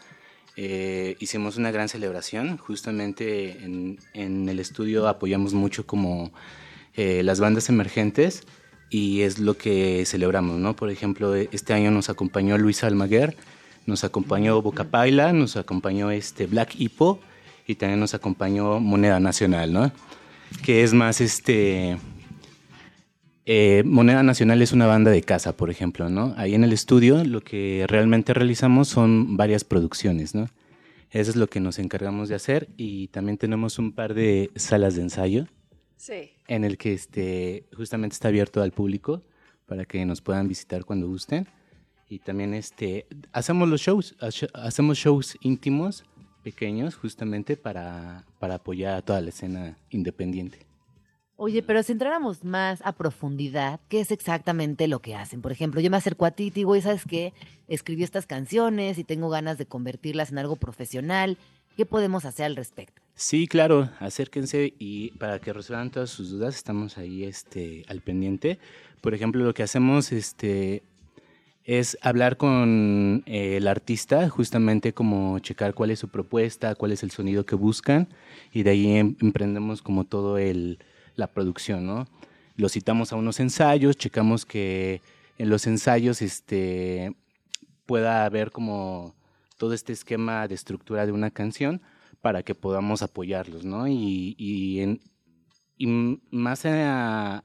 Eh, 0.55 1.17
hicimos 1.19 1.57
una 1.57 1.71
gran 1.71 1.89
celebración, 1.89 2.55
justamente 2.55 3.61
en, 3.61 3.99
en 4.13 4.47
el 4.47 4.61
estudio 4.61 5.09
apoyamos 5.09 5.53
mucho 5.53 5.85
como 5.85 6.31
eh, 6.93 7.23
las 7.23 7.41
bandas 7.41 7.67
emergentes 7.67 8.43
y 8.89 9.21
es 9.21 9.39
lo 9.39 9.57
que 9.57 10.03
celebramos, 10.05 10.57
¿no? 10.59 10.75
Por 10.75 10.89
ejemplo, 10.89 11.35
e- 11.35 11.49
este 11.51 11.73
año 11.73 11.91
nos 11.91 12.09
acompañó 12.09 12.57
Luis 12.57 12.83
Almaguer, 12.83 13.35
nos 13.85 14.03
acompañó 14.03 14.61
Boca 14.61 14.85
Paila, 14.85 15.33
nos 15.33 15.55
acompañó 15.57 16.11
este 16.11 16.45
Black 16.45 16.75
Hippo 16.77 17.19
y 17.67 17.75
también 17.75 17.99
nos 17.99 18.13
acompañó 18.13 18.79
Moneda 18.79 19.19
Nacional, 19.19 19.73
¿no? 19.73 19.91
Que 20.63 20.83
es 20.83 20.93
más 20.93 21.19
este... 21.21 21.97
eh, 23.45 23.83
Moneda 23.85 24.23
Nacional 24.23 24.61
es 24.61 24.71
una 24.71 24.87
banda 24.87 25.11
de 25.11 25.21
casa, 25.21 25.55
por 25.55 25.69
ejemplo, 25.69 26.09
¿no? 26.09 26.33
Ahí 26.37 26.53
en 26.55 26.63
el 26.63 26.73
estudio 26.73 27.23
lo 27.23 27.41
que 27.41 27.85
realmente 27.87 28.33
realizamos 28.33 28.87
son 28.87 29.37
varias 29.37 29.63
producciones, 29.63 30.35
¿no? 30.35 30.49
Eso 31.11 31.31
es 31.31 31.37
lo 31.37 31.47
que 31.47 31.61
nos 31.61 31.79
encargamos 31.79 32.27
de 32.27 32.35
hacer 32.35 32.67
y 32.75 33.07
también 33.07 33.37
tenemos 33.37 33.79
un 33.79 33.93
par 33.93 34.13
de 34.13 34.51
salas 34.55 34.95
de 34.95 35.03
ensayo 35.03 35.47
Sí. 35.97 36.31
en 36.47 36.63
el 36.63 36.77
que 36.77 36.93
este, 36.93 37.65
justamente 37.75 38.13
está 38.13 38.27
abierto 38.29 38.61
al 38.61 38.71
público 38.71 39.23
para 39.65 39.83
que 39.85 40.05
nos 40.05 40.21
puedan 40.21 40.47
visitar 40.47 40.85
cuando 40.85 41.07
gusten. 41.07 41.47
Y 42.09 42.19
también 42.19 42.53
este, 42.53 43.05
hacemos 43.33 43.67
los 43.67 43.81
shows, 43.81 44.15
hace- 44.21 44.47
hacemos 44.53 44.97
shows 44.97 45.37
íntimos, 45.41 46.05
pequeños, 46.43 46.95
justamente 46.95 47.57
para, 47.57 48.25
para 48.39 48.55
apoyar 48.55 48.95
a 48.95 49.01
toda 49.01 49.19
la 49.19 49.29
escena 49.29 49.77
independiente. 49.89 50.59
Oye, 51.35 51.61
pero 51.61 51.83
si 51.83 51.91
entráramos 51.91 52.43
más 52.43 52.81
a 52.85 52.93
profundidad, 52.93 53.79
¿qué 53.89 53.99
es 53.99 54.11
exactamente 54.11 54.87
lo 54.87 54.99
que 55.01 55.13
hacen? 55.15 55.41
Por 55.41 55.51
ejemplo, 55.51 55.81
yo 55.81 55.91
me 55.91 55.97
acerco 55.97 56.25
a 56.25 56.31
ti 56.31 56.45
y 56.45 56.49
digo, 56.49 56.71
"Oye, 56.71 56.81
¿sabes 56.81 57.03
qué? 57.07 57.33
Escribí 57.67 58.03
estas 58.03 58.25
canciones 58.25 58.97
y 58.97 59.03
tengo 59.03 59.29
ganas 59.29 59.57
de 59.57 59.65
convertirlas 59.65 60.31
en 60.31 60.37
algo 60.39 60.55
profesional. 60.55 61.37
¿Qué 61.75 61.85
podemos 61.85 62.23
hacer 62.25 62.45
al 62.45 62.55
respecto? 62.55 63.01
Sí, 63.19 63.47
claro, 63.47 63.89
acérquense 63.99 64.75
y 64.77 65.09
para 65.17 65.39
que 65.39 65.51
resuelvan 65.51 65.89
todas 65.89 66.11
sus 66.11 66.29
dudas 66.29 66.55
estamos 66.55 66.99
ahí 66.99 67.23
este, 67.23 67.83
al 67.87 68.01
pendiente. 68.01 68.59
Por 69.01 69.15
ejemplo, 69.15 69.43
lo 69.43 69.55
que 69.55 69.63
hacemos 69.63 70.11
este, 70.11 70.83
es 71.63 71.97
hablar 72.01 72.37
con 72.37 73.23
eh, 73.25 73.57
el 73.57 73.67
artista, 73.67 74.29
justamente 74.29 74.93
como 74.93 75.39
checar 75.39 75.73
cuál 75.73 75.89
es 75.89 75.97
su 75.97 76.09
propuesta, 76.09 76.75
cuál 76.75 76.91
es 76.91 77.01
el 77.01 77.09
sonido 77.09 77.43
que 77.43 77.55
buscan 77.55 78.07
y 78.53 78.61
de 78.61 78.69
ahí 78.69 78.91
em- 78.97 79.15
emprendemos 79.19 79.81
como 79.81 80.03
todo 80.03 80.37
el, 80.37 80.77
la 81.15 81.25
producción, 81.25 81.87
¿no? 81.87 82.07
Lo 82.55 82.69
citamos 82.69 83.13
a 83.13 83.15
unos 83.15 83.39
ensayos, 83.39 83.97
checamos 83.97 84.45
que 84.45 85.01
en 85.39 85.49
los 85.49 85.65
ensayos 85.65 86.21
este, 86.21 87.15
pueda 87.87 88.25
haber 88.25 88.51
como 88.51 89.15
todo 89.57 89.73
este 89.73 89.91
esquema 89.91 90.47
de 90.47 90.53
estructura 90.53 91.07
de 91.07 91.11
una 91.13 91.31
canción 91.31 91.81
para 92.27 92.43
que 92.43 92.55
podamos 92.55 93.03
apoyarlos, 93.03 93.63
¿no? 93.63 93.87
Y, 93.87 94.35
y, 94.37 94.81
en- 94.81 94.99
y 95.77 95.87
más 96.29 96.65
a- 96.65 97.41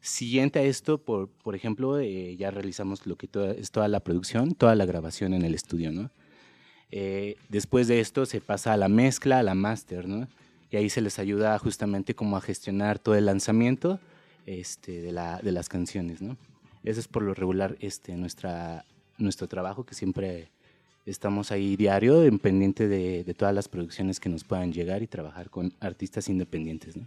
siguiente 0.00 0.58
a 0.58 0.62
esto, 0.62 0.96
por, 1.04 1.28
por 1.28 1.54
ejemplo, 1.54 1.98
eh, 2.00 2.34
ya 2.38 2.50
realizamos 2.50 3.06
lo 3.06 3.16
que 3.16 3.28
es 3.58 3.70
toda 3.70 3.88
la 3.88 4.00
producción, 4.00 4.54
toda 4.54 4.74
la 4.74 4.86
grabación 4.86 5.34
en 5.34 5.42
el 5.42 5.54
estudio, 5.54 5.92
¿no? 5.92 6.10
Eh, 6.90 7.36
después 7.50 7.88
de 7.88 8.00
esto 8.00 8.24
se 8.24 8.40
pasa 8.40 8.72
a 8.72 8.78
la 8.78 8.88
mezcla, 8.88 9.40
a 9.40 9.42
la 9.42 9.54
máster, 9.54 10.08
¿no? 10.08 10.28
Y 10.70 10.78
ahí 10.78 10.88
se 10.88 11.02
les 11.02 11.18
ayuda 11.18 11.58
justamente 11.58 12.14
como 12.14 12.38
a 12.38 12.40
gestionar 12.40 12.98
todo 12.98 13.16
el 13.16 13.26
lanzamiento 13.26 14.00
este, 14.46 15.02
de, 15.02 15.12
la, 15.12 15.40
de 15.42 15.52
las 15.52 15.68
canciones, 15.68 16.22
¿no? 16.22 16.38
Ese 16.84 17.00
es 17.00 17.08
por 17.08 17.22
lo 17.22 17.34
regular 17.34 17.76
este, 17.80 18.16
nuestra, 18.16 18.86
nuestro 19.18 19.46
trabajo, 19.46 19.84
que 19.84 19.94
siempre 19.94 20.48
estamos 21.06 21.52
ahí 21.52 21.76
diario, 21.76 22.24
en 22.24 22.38
pendiente 22.38 22.88
de, 22.88 23.24
de 23.24 23.34
todas 23.34 23.54
las 23.54 23.68
producciones 23.68 24.20
que 24.20 24.28
nos 24.28 24.44
puedan 24.44 24.72
llegar 24.72 25.02
y 25.02 25.06
trabajar 25.06 25.50
con 25.50 25.72
artistas 25.80 26.28
independientes, 26.28 26.96
¿no? 26.96 27.06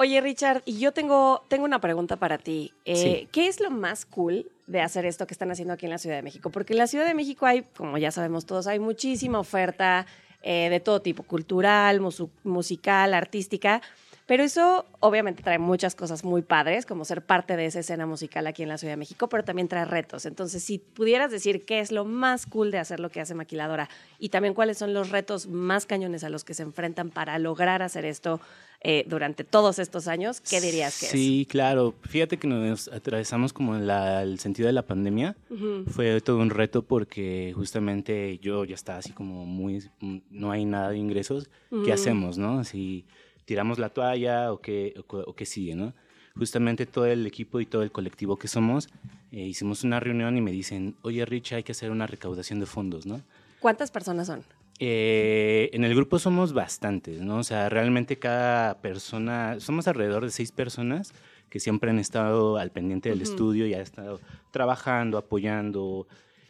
Oye, 0.00 0.20
Richard, 0.20 0.62
y 0.64 0.78
yo 0.78 0.92
tengo, 0.92 1.42
tengo 1.48 1.64
una 1.64 1.80
pregunta 1.80 2.16
para 2.16 2.38
ti. 2.38 2.72
Eh, 2.84 2.96
Sí. 2.96 3.28
¿Qué 3.32 3.48
es 3.48 3.58
lo 3.58 3.72
más 3.72 4.06
cool 4.06 4.48
de 4.68 4.80
hacer 4.80 5.04
esto 5.04 5.26
que 5.26 5.34
están 5.34 5.50
haciendo 5.50 5.74
aquí 5.74 5.86
en 5.86 5.90
la 5.90 5.98
Ciudad 5.98 6.14
de 6.14 6.22
México? 6.22 6.50
Porque 6.50 6.72
en 6.72 6.78
la 6.78 6.86
Ciudad 6.86 7.04
de 7.04 7.14
México 7.14 7.46
hay, 7.46 7.62
como 7.76 7.98
ya 7.98 8.12
sabemos 8.12 8.46
todos, 8.46 8.68
hay 8.68 8.78
muchísima 8.78 9.40
oferta 9.40 10.06
eh, 10.42 10.68
de 10.70 10.78
todo 10.78 11.02
tipo, 11.02 11.24
cultural, 11.24 12.00
musical, 12.44 13.12
artística. 13.12 13.82
Pero 14.28 14.42
eso 14.44 14.84
obviamente 15.00 15.42
trae 15.42 15.58
muchas 15.58 15.94
cosas 15.94 16.22
muy 16.22 16.42
padres, 16.42 16.84
como 16.84 17.04
ser 17.06 17.22
parte 17.22 17.56
de 17.56 17.64
esa 17.64 17.80
escena 17.80 18.04
musical 18.04 18.46
aquí 18.46 18.62
en 18.62 18.68
la 18.68 18.76
Ciudad 18.76 18.92
de 18.92 18.98
México, 18.98 19.28
pero 19.30 19.42
también 19.42 19.68
trae 19.68 19.86
retos. 19.86 20.26
Entonces, 20.26 20.62
si 20.62 20.78
pudieras 20.78 21.30
decir 21.30 21.64
qué 21.64 21.80
es 21.80 21.90
lo 21.92 22.04
más 22.04 22.44
cool 22.44 22.70
de 22.70 22.78
hacer 22.78 23.00
lo 23.00 23.08
que 23.10 23.22
hace 23.22 23.34
Maquiladora 23.34 23.88
y 24.18 24.28
también 24.28 24.52
cuáles 24.52 24.76
son 24.76 24.92
los 24.92 25.08
retos 25.10 25.46
más 25.46 25.86
cañones 25.86 26.24
a 26.24 26.28
los 26.28 26.44
que 26.44 26.52
se 26.52 26.62
enfrentan 26.62 27.08
para 27.08 27.38
lograr 27.38 27.80
hacer 27.82 28.04
esto 28.04 28.38
eh, 28.80 29.04
durante 29.08 29.42
todos 29.42 29.78
estos 29.80 30.06
años, 30.06 30.40
¿qué 30.40 30.60
dirías 30.60 31.00
que 31.00 31.06
Sí, 31.06 31.46
claro. 31.50 31.94
Fíjate 32.02 32.36
que 32.36 32.46
nos 32.46 32.86
atravesamos 32.88 33.52
como 33.52 33.74
en 33.74 33.86
la- 33.88 34.22
el 34.22 34.38
sentido 34.38 34.66
de 34.68 34.72
la 34.72 34.86
pandemia. 34.86 35.36
es? 35.50 35.92
Fue 35.94 36.20
todo 36.20 36.36
un 36.38 36.50
reto 36.50 36.82
porque 36.82 37.52
justamente 37.56 38.38
yo 38.38 38.64
ya 38.64 38.74
estaba 38.76 38.98
así 38.98 39.10
como 39.12 39.46
muy, 39.46 39.82
no 40.30 40.50
hay 40.52 40.64
nada 40.64 40.90
de 40.90 40.98
ingresos. 40.98 41.48
¿Qué 41.84 41.92
hacemos, 41.92 42.38
no? 42.38 42.62
Si 42.62 43.04
tiramos 43.48 43.78
la 43.78 43.88
toalla 43.88 44.52
o 44.52 44.60
qué, 44.60 44.92
o, 45.08 45.16
o 45.16 45.34
qué 45.34 45.46
sigue, 45.46 45.74
¿no? 45.74 45.94
Justamente 46.36 46.84
todo 46.84 47.06
el 47.06 47.26
equipo 47.26 47.60
y 47.60 47.66
todo 47.66 47.82
el 47.82 47.90
colectivo 47.90 48.36
que 48.36 48.46
somos, 48.46 48.90
eh, 49.32 49.40
hicimos 49.40 49.84
una 49.84 49.98
reunión 50.00 50.36
y 50.36 50.42
me 50.42 50.52
dicen, 50.52 50.96
oye 51.00 51.24
Rich, 51.24 51.54
hay 51.54 51.62
que 51.62 51.72
hacer 51.72 51.90
una 51.90 52.06
recaudación 52.06 52.60
de 52.60 52.66
fondos, 52.66 53.06
¿no? 53.06 53.22
¿Cuántas 53.58 53.90
personas 53.90 54.26
son? 54.26 54.44
Eh, 54.80 55.70
en 55.72 55.82
el 55.82 55.94
grupo 55.94 56.18
somos 56.18 56.52
bastantes, 56.52 57.22
¿no? 57.22 57.38
O 57.38 57.42
sea, 57.42 57.70
realmente 57.70 58.18
cada 58.18 58.82
persona, 58.82 59.58
somos 59.60 59.88
alrededor 59.88 60.24
de 60.24 60.30
seis 60.30 60.52
personas 60.52 61.14
que 61.48 61.58
siempre 61.58 61.88
han 61.88 61.98
estado 61.98 62.58
al 62.58 62.70
pendiente 62.70 63.08
del 63.08 63.22
Ujú. 63.22 63.30
estudio 63.30 63.66
y 63.66 63.72
han 63.72 63.80
estado 63.80 64.20
trabajando, 64.52 65.16
apoyando, 65.16 66.06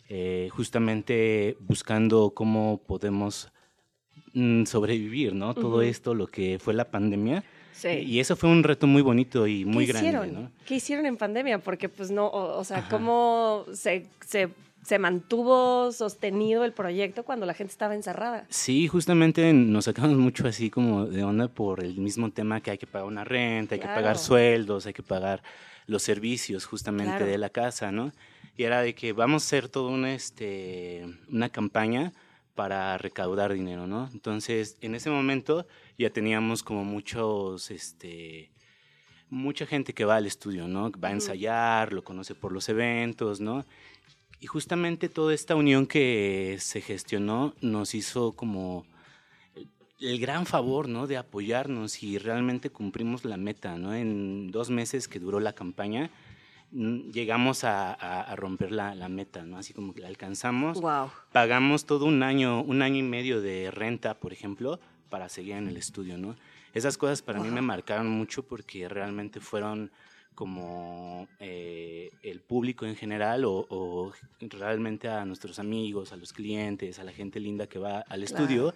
eh, 0.08 0.48
justamente 0.50 1.56
buscando 1.60 2.32
cómo 2.34 2.82
podemos 2.88 3.52
mm, 4.34 4.64
sobrevivir, 4.64 5.34
¿no? 5.34 5.54
Todo 5.54 5.82
esto, 5.82 6.14
lo 6.14 6.26
que 6.26 6.58
fue 6.58 6.74
la 6.74 6.84
pandemia. 6.84 7.44
Sí. 7.72 7.88
Y 7.88 8.18
eso 8.20 8.34
fue 8.34 8.50
un 8.50 8.64
reto 8.64 8.86
muy 8.88 9.02
bonito 9.02 9.46
y 9.46 9.64
muy 9.64 9.86
¿Qué 9.86 9.92
grande, 9.92 10.08
hicieron? 10.08 10.34
¿no? 10.34 10.50
¿Qué 10.66 10.74
hicieron 10.76 11.06
en 11.06 11.16
pandemia? 11.16 11.58
Porque, 11.58 11.88
pues, 11.88 12.10
no, 12.10 12.26
o, 12.26 12.58
o 12.58 12.64
sea, 12.64 12.78
Ajá. 12.78 12.88
¿cómo 12.88 13.64
se, 13.72 14.06
se, 14.26 14.48
se 14.84 14.98
mantuvo 14.98 15.92
sostenido 15.92 16.64
el 16.64 16.72
proyecto 16.72 17.22
cuando 17.22 17.46
la 17.46 17.54
gente 17.54 17.70
estaba 17.70 17.94
encerrada? 17.94 18.46
Sí, 18.48 18.88
justamente 18.88 19.52
nos 19.52 19.84
sacamos 19.84 20.16
mucho 20.16 20.48
así 20.48 20.70
como 20.70 21.06
de 21.06 21.22
onda 21.22 21.46
por 21.46 21.84
el 21.84 21.96
mismo 21.98 22.30
tema 22.32 22.60
que 22.60 22.72
hay 22.72 22.78
que 22.78 22.86
pagar 22.88 23.06
una 23.06 23.22
renta, 23.22 23.76
hay 23.76 23.80
que 23.80 23.86
pagar 23.86 24.18
sueldos, 24.18 24.86
hay 24.86 24.92
que 24.92 25.02
pagar 25.04 25.42
los 25.86 26.02
servicios 26.02 26.64
justamente 26.66 27.12
Claro. 27.12 27.26
de 27.26 27.38
la 27.38 27.48
casa, 27.50 27.92
¿no? 27.92 28.12
Y 28.56 28.64
era 28.64 28.82
de 28.82 28.92
que 28.94 29.12
vamos 29.12 29.44
a 29.44 29.46
hacer 29.46 29.68
toda 29.68 29.90
una, 29.92 30.12
este, 30.14 31.06
una 31.30 31.48
campaña 31.48 32.12
para 32.58 32.98
recaudar 32.98 33.52
dinero, 33.54 33.86
¿no? 33.86 34.10
Entonces, 34.12 34.76
en 34.80 34.96
ese 34.96 35.10
momento 35.10 35.64
ya 35.96 36.10
teníamos 36.10 36.64
como 36.64 36.82
muchos, 36.82 37.70
este, 37.70 38.50
mucha 39.30 39.64
gente 39.64 39.92
que 39.94 40.04
va 40.04 40.16
al 40.16 40.26
estudio, 40.26 40.66
¿no? 40.66 40.90
Va 40.90 41.10
a 41.10 41.12
ensayar, 41.12 41.92
lo 41.92 42.02
conoce 42.02 42.34
por 42.34 42.50
los 42.50 42.68
eventos, 42.68 43.38
¿no? 43.40 43.64
Y 44.40 44.46
justamente 44.48 45.08
toda 45.08 45.34
esta 45.34 45.54
unión 45.54 45.86
que 45.86 46.56
se 46.58 46.80
gestionó 46.80 47.54
nos 47.60 47.94
hizo 47.94 48.32
como 48.32 48.84
el- 50.00 50.18
gran 50.18 50.44
favor, 50.44 50.88
¿no? 50.88 51.06
De 51.06 51.16
apoyarnos 51.16 52.02
y 52.02 52.18
realmente 52.18 52.70
cumplimos 52.70 53.24
la 53.24 53.36
meta, 53.36 53.76
¿no? 53.78 53.94
En 53.94 54.50
dos 54.50 54.68
meses 54.68 55.06
que 55.06 55.20
duró 55.20 55.38
la 55.38 55.52
campaña, 55.52 56.10
llegamos 56.72 57.64
a, 57.64 57.92
a- 57.94 58.22
a 58.22 58.36
romper 58.36 58.72
la, 58.72 58.94
la 58.94 59.08
meta, 59.08 59.42
¿no? 59.44 59.56
Así 59.58 59.72
como 59.72 59.94
que 59.94 60.00
la 60.02 60.08
alcanzamos. 60.08 60.80
Wow. 60.80 61.10
Pagamos 61.32 61.84
todo 61.86 62.04
un 62.04 62.22
año, 62.22 62.62
un 62.62 62.82
año 62.82 62.96
y 62.96 63.02
medio 63.02 63.40
de 63.40 63.70
renta, 63.70 64.14
por 64.14 64.32
ejemplo, 64.32 64.78
para 65.08 65.28
seguir 65.28 65.54
en 65.54 65.68
el 65.68 65.76
estudio, 65.76 66.18
¿no? 66.18 66.36
Esas 66.74 66.98
cosas 66.98 67.22
para 67.22 67.40
mí 67.40 67.48
me 67.50 67.62
marcaron 67.62 68.08
mucho 68.10 68.42
porque 68.42 68.88
realmente 68.88 69.40
fueron 69.40 69.90
como 70.34 71.26
eh, 71.40 72.10
el 72.22 72.40
público 72.40 72.86
en 72.86 72.94
general 72.94 73.44
o, 73.44 73.66
o 73.70 74.12
realmente 74.40 75.08
a 75.08 75.24
nuestros 75.24 75.58
amigos, 75.58 76.12
a 76.12 76.16
los 76.16 76.32
clientes, 76.32 76.98
a 77.00 77.04
la 77.04 77.12
gente 77.12 77.40
linda 77.40 77.66
que 77.66 77.78
va 77.80 78.00
al 78.08 78.22
estudio, 78.22 78.72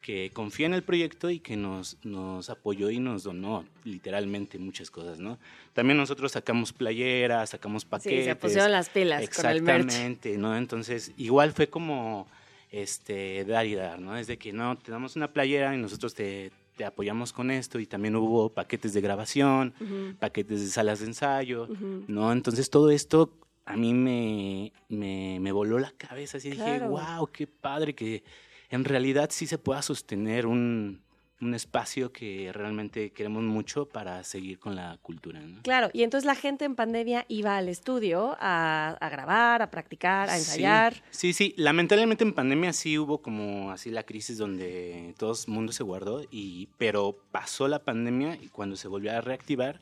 que 0.00 0.30
confía 0.32 0.66
en 0.66 0.74
el 0.74 0.82
proyecto 0.82 1.28
y 1.30 1.40
que 1.40 1.56
nos, 1.56 1.96
nos 2.04 2.50
apoyó 2.50 2.90
y 2.90 3.00
nos 3.00 3.24
donó 3.24 3.64
literalmente 3.84 4.58
muchas 4.58 4.90
cosas, 4.90 5.18
¿no? 5.18 5.38
También 5.72 5.96
nosotros 5.96 6.32
sacamos 6.32 6.72
playeras, 6.72 7.50
sacamos 7.50 7.82
Sí, 7.82 7.88
paquetes. 7.88 8.24
se 8.24 8.36
pusieron 8.36 8.72
las 8.72 8.88
pilas 8.88 9.28
con 9.30 9.46
el 9.46 9.62
merch. 9.62 9.84
Exactamente, 9.86 10.38
¿no? 10.38 10.56
Entonces, 10.56 11.12
igual 11.16 11.52
fue 11.52 11.68
como 11.68 12.26
este 12.70 13.44
dar 13.44 13.66
y 13.66 13.74
dar, 13.74 14.00
¿no? 14.00 14.16
Es 14.16 14.26
de 14.26 14.38
que 14.38 14.52
no, 14.52 14.76
te 14.78 14.90
damos 14.92 15.16
una 15.16 15.32
playera 15.32 15.74
y 15.74 15.78
nosotros 15.78 16.14
te, 16.14 16.52
te 16.76 16.84
apoyamos 16.84 17.32
con 17.32 17.50
esto 17.50 17.78
y 17.80 17.86
también 17.86 18.14
hubo 18.16 18.50
paquetes 18.50 18.94
de 18.94 19.00
grabación, 19.00 19.74
paquetes 20.20 20.60
de 20.60 20.68
salas 20.68 21.00
de 21.00 21.06
ensayo. 21.06 21.68
¿no? 22.06 22.32
Entonces 22.32 22.70
todo 22.70 22.90
esto 22.90 23.32
a 23.66 23.76
mí 23.76 23.92
me, 23.92 24.72
me, 24.88 25.38
me 25.40 25.52
voló 25.52 25.78
la 25.78 25.90
cabeza, 25.90 26.38
así 26.38 26.50
dije, 26.50 26.80
wow, 26.80 27.26
qué 27.32 27.46
padre 27.46 27.94
que 27.94 28.22
en 28.70 28.84
realidad 28.84 29.30
sí 29.32 29.46
se 29.46 29.58
pueda 29.58 29.82
sostener 29.82 30.46
un, 30.46 31.00
un 31.40 31.54
espacio 31.54 32.12
que 32.12 32.50
realmente 32.52 33.10
queremos 33.10 33.42
mucho 33.42 33.86
para 33.86 34.24
seguir 34.24 34.58
con 34.58 34.74
la 34.74 34.98
cultura, 35.02 35.40
¿no? 35.40 35.62
Claro, 35.62 35.88
y 35.92 36.02
entonces 36.02 36.26
la 36.26 36.34
gente 36.34 36.64
en 36.64 36.74
pandemia 36.74 37.24
iba 37.28 37.56
al 37.56 37.68
estudio 37.68 38.36
a, 38.40 38.96
a 39.00 39.08
grabar, 39.08 39.62
a 39.62 39.70
practicar, 39.70 40.28
a 40.28 40.32
Sí, 40.34 40.38
ensayar. 40.38 41.02
Sí, 41.10 41.32
sí, 41.32 41.54
Lamentablemente 41.56 42.24
en 42.24 42.32
pandemia 42.32 42.72
sí 42.72 42.98
hubo 42.98 43.22
como 43.22 43.70
así 43.70 43.90
la 43.90 44.02
crisis 44.02 44.38
donde 44.38 45.14
todo 45.16 45.32
el 45.32 45.52
mundo 45.52 45.72
se 45.72 45.84
guardó, 45.84 46.22
y, 46.30 46.68
pero 46.76 47.18
pasó 47.30 47.68
la 47.68 47.84
pandemia 47.84 48.36
y 48.40 48.48
cuando 48.48 48.76
se 48.76 48.88
volvió 48.88 49.16
a 49.16 49.20
reactivar, 49.20 49.78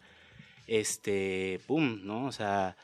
este, 0.66 1.60
pum, 1.66 2.00
¿no? 2.02 2.26
O 2.26 2.32
sea, 2.32 2.76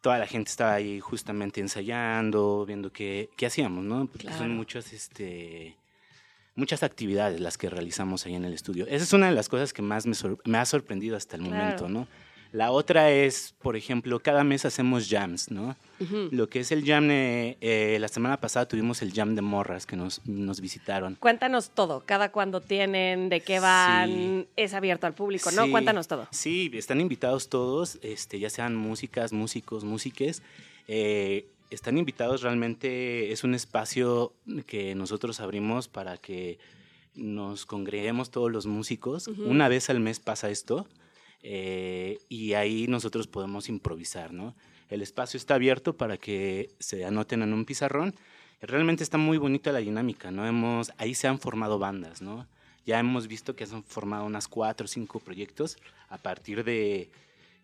toda 0.00 0.18
la 0.18 0.26
gente 0.26 0.50
estaba 0.50 0.74
ahí 0.74 1.00
justamente 1.00 1.60
ensayando, 1.60 2.64
viendo 2.66 2.92
qué, 2.92 3.30
qué 3.36 3.46
hacíamos, 3.46 3.84
¿no? 3.84 4.06
Porque 4.06 4.26
Claro. 4.26 4.38
son 4.38 4.56
muchas, 4.56 4.92
este, 4.92 5.76
muchas 6.54 6.82
actividades 6.82 7.40
las 7.40 7.58
que 7.58 7.68
realizamos 7.70 8.24
ahí 8.26 8.34
en 8.34 8.44
el 8.44 8.52
estudio. 8.54 8.86
Esa 8.86 9.04
es 9.04 9.12
una 9.12 9.26
de 9.28 9.34
las 9.34 9.48
cosas 9.48 9.72
que 9.72 9.82
más 9.82 10.06
me, 10.06 10.14
me 10.44 10.58
ha 10.58 10.64
sorprendido 10.64 11.16
hasta 11.16 11.36
el 11.36 11.42
Claro. 11.42 11.54
momento, 11.56 11.88
¿no? 11.88 12.06
La 12.52 12.72
otra 12.72 13.10
es, 13.10 13.54
por 13.62 13.76
ejemplo, 13.76 14.20
cada 14.20 14.42
mes 14.42 14.64
hacemos 14.64 15.08
jams, 15.08 15.50
¿no? 15.50 15.76
Lo 16.30 16.48
que 16.48 16.60
es 16.60 16.72
el 16.72 16.84
jam, 16.84 17.10
eh, 17.10 17.56
eh, 17.60 17.98
la 18.00 18.08
semana 18.08 18.40
pasada 18.40 18.66
tuvimos 18.66 19.02
el 19.02 19.12
jam 19.12 19.34
de 19.34 19.42
morras 19.42 19.86
que 19.86 19.96
nos, 19.96 20.26
nos 20.26 20.60
visitaron. 20.60 21.16
Cuéntanos 21.16 21.70
todo, 21.70 22.02
cada 22.06 22.32
cuándo 22.32 22.60
tienen, 22.60 23.28
de 23.28 23.40
qué 23.42 23.60
van, 23.60 24.46
es 24.56 24.74
abierto 24.74 25.06
al 25.06 25.12
público, 25.12 25.50
¿no? 25.52 25.70
Cuéntanos 25.70 26.08
todo. 26.08 26.26
Sí, 26.32 26.70
están 26.74 27.00
invitados 27.00 27.48
todos, 27.48 27.98
este, 28.02 28.40
ya 28.40 28.50
sean 28.50 28.74
músicas, 28.74 29.32
músicos, 29.32 29.84
músiques. 29.84 30.42
eh, 30.88 31.46
están 31.70 31.98
invitados 31.98 32.42
realmente, 32.42 33.30
es 33.30 33.44
un 33.44 33.54
espacio 33.54 34.32
que 34.66 34.96
nosotros 34.96 35.38
abrimos 35.38 35.86
para 35.86 36.16
que 36.16 36.58
nos 37.14 37.64
congreguemos 37.64 38.30
todos 38.30 38.50
los 38.50 38.66
músicos. 38.66 39.28
Una 39.28 39.68
vez 39.68 39.88
al 39.88 40.00
mes 40.00 40.18
pasa 40.18 40.50
esto 40.50 40.88
eh, 41.42 42.18
y 42.28 42.52
ahí 42.54 42.86
nosotros 42.86 43.26
podemos 43.26 43.68
improvisar, 43.68 44.32
¿no? 44.32 44.54
El 44.88 45.02
espacio 45.02 45.38
está 45.38 45.54
abierto 45.54 45.96
para 45.96 46.16
que 46.16 46.70
se 46.78 47.04
anoten 47.04 47.42
en 47.42 47.52
un 47.52 47.64
pizarrón. 47.64 48.14
Realmente 48.60 49.02
está 49.04 49.18
muy 49.18 49.38
bonita 49.38 49.72
la 49.72 49.78
dinámica, 49.78 50.30
¿no? 50.30 50.46
Hemos, 50.46 50.92
ahí 50.98 51.14
se 51.14 51.28
han 51.28 51.38
formado 51.38 51.78
bandas, 51.78 52.20
¿no? 52.20 52.46
Ya 52.86 52.98
hemos 52.98 53.28
visto 53.28 53.54
que 53.54 53.66
se 53.66 53.74
han 53.74 53.84
formado 53.84 54.24
unas 54.24 54.48
cuatro 54.48 54.84
o 54.86 54.88
cinco 54.88 55.20
proyectos 55.20 55.76
a 56.08 56.18
partir 56.18 56.64
de 56.64 57.10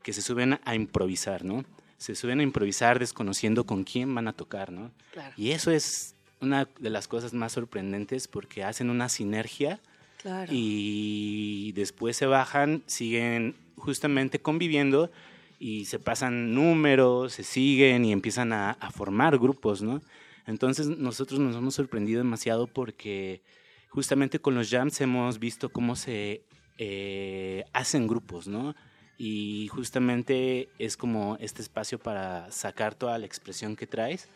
que 0.03 0.12
se 0.12 0.22
suben 0.22 0.61
a 0.64 0.74
improvisar, 0.74 1.45
¿no? 1.45 1.64
Se 1.99 2.14
suben 2.14 2.41
a 2.41 2.43
improvisar 2.45 2.99
desconociendo 2.99 3.64
con 3.66 3.83
quién 3.85 4.14
van 4.14 4.29
a 4.29 4.33
tocar, 4.33 4.70
¿no? 4.70 4.93
Claro. 5.12 5.35
Y 5.37 5.51
eso 5.51 5.70
es 5.70 6.14
una 6.41 6.68
de 6.79 6.91
las 6.91 7.09
cosas 7.09 7.33
más 7.35 7.53
sorprendentes 7.53 8.29
porque 8.29 8.62
hacen 8.62 8.89
una 8.91 9.09
sinergia 9.09 9.81
Claro. 10.22 10.51
y 10.55 11.72
después 11.72 12.16
se 12.16 12.27
bajan, 12.27 12.83
siguen 12.87 13.55
justamente 13.77 14.41
conviviendo 14.41 15.11
y 15.59 15.87
se 15.87 15.99
pasan 15.99 16.55
números, 16.55 17.33
se 17.33 17.43
siguen 17.43 18.05
y 18.05 18.12
empiezan 18.12 18.53
a, 18.53 18.72
a 18.72 18.91
formar 18.91 19.39
grupos, 19.39 19.83
¿no? 19.83 20.03
Entonces 20.47 20.87
nosotros 20.87 21.41
nos 21.41 21.57
hemos 21.57 21.74
sorprendido 21.74 22.18
demasiado 22.18 22.66
porque 22.66 23.43
justamente 23.89 24.39
con 24.39 24.55
los 24.55 24.70
jams 24.70 25.01
hemos 25.01 25.39
visto 25.39 25.70
cómo 25.70 25.97
se 25.97 26.45
eh, 26.79 27.64
hacen 27.72 28.07
grupos, 28.07 28.47
¿no? 28.47 28.74
Y 29.18 29.68
justamente 29.72 30.68
es 30.79 30.97
como 30.97 31.39
este 31.41 31.62
espacio 31.62 31.99
para 31.99 32.51
sacar 32.53 32.95
toda 32.95 33.18
la 33.18 33.24
expresión 33.24 33.74
que 33.74 33.87
traes 33.87 34.29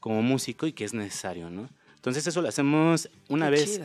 como 0.00 0.20
músico 0.22 0.66
y 0.66 0.72
que 0.72 0.84
es 0.84 0.92
necesario, 0.92 1.48
¿no? 1.48 1.68
Entonces 1.96 2.26
eso 2.26 2.42
lo 2.42 2.48
hacemos 2.48 3.08
una 3.28 3.46
Qué 3.46 3.52
vez 3.52 3.80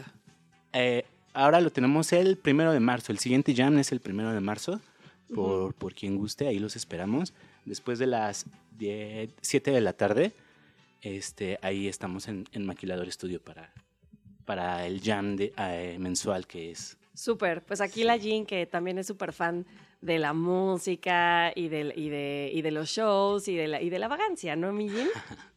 eh, 0.74 1.06
ahora 1.34 1.62
lo 1.62 1.72
tenemos 1.72 2.12
el 2.12 2.38
primero 2.38 2.74
de 2.74 2.82
marzo. 2.82 3.12
El 3.12 3.20
siguiente 3.20 3.56
jam 3.56 3.78
es 3.78 3.92
el 3.92 4.02
primero 4.02 4.34
de 4.34 4.42
marzo. 4.42 4.82
Por, 5.34 5.74
por 5.74 5.94
quien 5.94 6.18
guste, 6.18 6.48
ahí 6.48 6.60
los 6.60 6.76
esperamos. 6.76 7.34
Después 7.66 8.00
de 8.00 8.08
las 8.08 8.46
7 8.78 9.72
de 9.72 9.82
la 9.82 9.94
tarde, 9.94 10.32
este, 11.02 11.60
ahí 11.62 11.88
estamos 11.88 12.28
en, 12.28 12.46
en 12.52 12.66
Maquilador 12.66 13.08
Estudio 13.08 13.42
para, 13.42 13.74
para 14.46 14.86
el 14.86 15.02
jam 15.02 15.36
de, 15.36 15.54
eh, 15.58 15.98
mensual 16.00 16.48
que 16.48 16.72
es. 16.72 16.98
Súper, 17.14 17.62
pues 17.62 17.82
aquí 17.82 18.04
la 18.04 18.18
Jean, 18.18 18.46
que 18.46 18.66
también 18.66 18.98
es 18.98 19.08
súper 19.08 19.34
fan 19.34 19.66
de 20.02 20.20
la 20.20 20.34
música 20.34 21.52
y, 21.56 21.68
del, 21.68 21.94
y, 21.96 22.10
de, 22.10 22.52
y 22.54 22.62
de 22.62 22.72
los 22.72 22.90
shows 22.90 23.48
y 23.48 23.56
de 23.56 23.68
la, 23.68 23.82
y 23.82 23.90
de 23.90 24.00
la 24.00 24.08
vagancia, 24.08 24.56
¿no, 24.56 24.74
mi 24.74 24.90
Jean? 24.90 25.08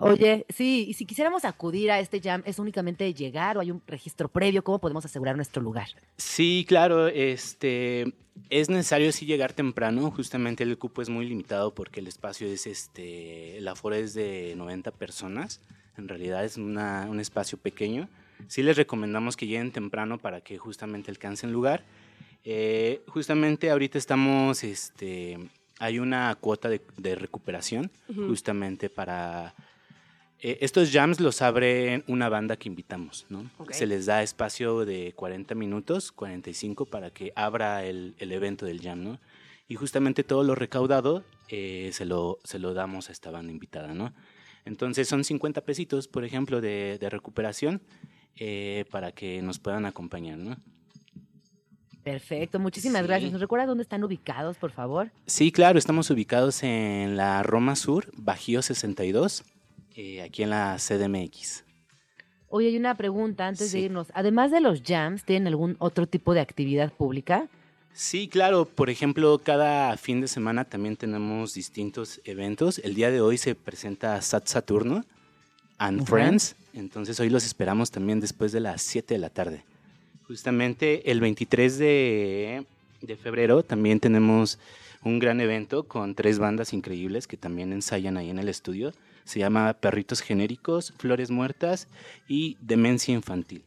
Oye, 0.00 0.46
sí, 0.48 0.86
y 0.88 0.94
si 0.94 1.04
quisiéramos 1.04 1.44
acudir 1.44 1.90
a 1.90 2.00
este 2.00 2.20
jam, 2.20 2.42
¿es 2.46 2.58
únicamente 2.58 3.12
llegar 3.12 3.58
o 3.58 3.60
hay 3.60 3.70
un 3.70 3.82
registro 3.86 4.28
previo? 4.28 4.64
¿Cómo 4.64 4.78
podemos 4.80 5.04
asegurar 5.04 5.36
nuestro 5.36 5.62
lugar? 5.62 5.88
Sí, 6.16 6.64
claro, 6.66 7.06
este 7.08 8.14
es 8.48 8.70
necesario 8.70 9.12
sí 9.12 9.26
llegar 9.26 9.52
temprano, 9.52 10.10
justamente 10.10 10.64
el 10.64 10.78
cupo 10.78 11.02
es 11.02 11.10
muy 11.10 11.26
limitado 11.26 11.74
porque 11.74 12.00
el 12.00 12.06
espacio 12.06 12.46
es 12.48 12.66
este 12.66 13.58
el 13.58 13.68
aforo 13.68 13.94
es 13.94 14.14
de 14.14 14.54
90 14.56 14.90
personas, 14.90 15.60
en 15.98 16.08
realidad 16.08 16.44
es 16.46 16.56
una- 16.56 17.06
un 17.10 17.20
espacio 17.20 17.58
pequeño. 17.58 18.08
Sí 18.48 18.62
les 18.62 18.78
recomendamos 18.78 19.36
que 19.36 19.46
lleguen 19.46 19.70
temprano 19.70 20.16
para 20.16 20.40
que 20.40 20.56
justamente 20.56 21.10
alcancen 21.10 21.52
lugar. 21.52 21.84
Eh, 22.42 23.02
justamente 23.08 23.70
ahorita 23.70 23.98
estamos 23.98 24.64
este 24.64 25.36
hay 25.78 25.98
una 25.98 26.34
cuota 26.40 26.68
de, 26.70 26.80
de 26.96 27.14
recuperación 27.14 27.90
justamente 28.26 28.88
para 28.90 29.54
eh, 30.42 30.58
estos 30.60 30.90
jams 30.92 31.20
los 31.20 31.42
abre 31.42 32.02
una 32.06 32.28
banda 32.28 32.56
que 32.56 32.68
invitamos, 32.68 33.26
¿no? 33.28 33.50
Se 33.70 33.86
les 33.86 34.06
da 34.06 34.22
espacio 34.22 34.84
de 34.84 35.12
40 35.14 35.54
minutos, 35.54 36.12
45, 36.12 36.86
para 36.86 37.10
que 37.10 37.32
abra 37.36 37.84
el, 37.84 38.14
el 38.18 38.32
evento 38.32 38.66
del 38.66 38.80
jam, 38.80 39.02
¿no? 39.04 39.18
Y 39.68 39.76
justamente 39.76 40.24
todo 40.24 40.42
lo 40.42 40.54
recaudado 40.54 41.24
eh, 41.48 41.90
se, 41.92 42.04
lo, 42.04 42.38
se 42.44 42.58
lo 42.58 42.74
damos 42.74 43.08
a 43.08 43.12
esta 43.12 43.30
banda 43.30 43.52
invitada, 43.52 43.94
¿no? 43.94 44.12
Entonces 44.64 45.08
son 45.08 45.24
50 45.24 45.60
pesitos, 45.62 46.08
por 46.08 46.24
ejemplo, 46.24 46.60
de, 46.60 46.98
de 47.00 47.08
recuperación 47.10 47.80
eh, 48.36 48.84
para 48.90 49.12
que 49.12 49.42
nos 49.42 49.58
puedan 49.58 49.86
acompañar, 49.86 50.38
¿no? 50.38 50.56
Perfecto, 52.02 52.58
muchísimas 52.58 53.02
Sí. 53.02 53.06
gracias. 53.08 53.32
¿Nos 53.32 53.40
recuerdas 53.40 53.68
dónde 53.68 53.82
están 53.82 54.02
ubicados, 54.02 54.56
por 54.56 54.70
favor? 54.72 55.10
Sí, 55.26 55.52
claro, 55.52 55.78
estamos 55.78 56.08
ubicados 56.10 56.62
en 56.62 57.16
la 57.16 57.42
Roma 57.42 57.76
Sur, 57.76 58.10
Bajío 58.16 58.62
62, 58.62 59.44
eh, 60.02 60.22
aquí 60.22 60.42
en 60.42 60.48
la 60.48 60.78
CDMX. 60.78 61.62
Oye, 62.48 62.68
hay 62.68 62.76
una 62.78 62.96
pregunta 62.96 63.46
antes 63.46 63.70
de 63.72 63.80
irnos. 63.80 64.06
Además 64.14 64.50
de 64.50 64.62
los 64.62 64.82
jams, 64.82 65.24
¿tienen 65.24 65.46
algún 65.46 65.76
otro 65.78 66.06
tipo 66.06 66.32
de 66.32 66.40
actividad 66.40 66.90
pública? 66.90 67.48
Sí, 67.92 68.26
claro. 68.26 68.64
Por 68.64 68.88
ejemplo, 68.88 69.38
cada 69.38 69.94
fin 69.98 70.22
de 70.22 70.28
semana 70.28 70.64
también 70.64 70.96
tenemos 70.96 71.52
distintos 71.52 72.22
eventos. 72.24 72.78
El 72.78 72.94
día 72.94 73.10
de 73.10 73.20
hoy 73.20 73.36
se 73.36 73.54
presenta 73.54 74.22
Sat 74.22 74.46
Saturno 74.46 75.04
and. 75.76 76.06
Friends. 76.06 76.56
Entonces 76.72 77.20
hoy 77.20 77.28
los 77.28 77.44
esperamos 77.44 77.90
también 77.90 78.20
después 78.20 78.52
de 78.52 78.60
las 78.60 78.80
7 78.80 79.12
de 79.12 79.20
la 79.20 79.28
tarde. 79.28 79.64
Justamente 80.26 81.10
el 81.10 81.20
23 81.20 81.76
de, 81.76 82.66
de 83.02 83.16
febrero 83.16 83.62
también 83.62 84.00
tenemos 84.00 84.58
un 85.04 85.18
gran 85.18 85.42
evento 85.42 85.82
con 85.82 86.14
tres 86.14 86.38
bandas 86.38 86.72
increíbles 86.72 87.26
que 87.26 87.36
también 87.36 87.74
ensayan 87.74 88.16
ahí 88.16 88.30
en 88.30 88.38
el 88.38 88.48
estudio. 88.48 88.94
Se 89.24 89.38
llama 89.38 89.72
Perritos 89.74 90.20
Genéricos, 90.20 90.92
Flores 90.98 91.30
Muertas 91.30 91.88
y 92.28 92.56
Demencia 92.60 93.14
Infantil. 93.14 93.64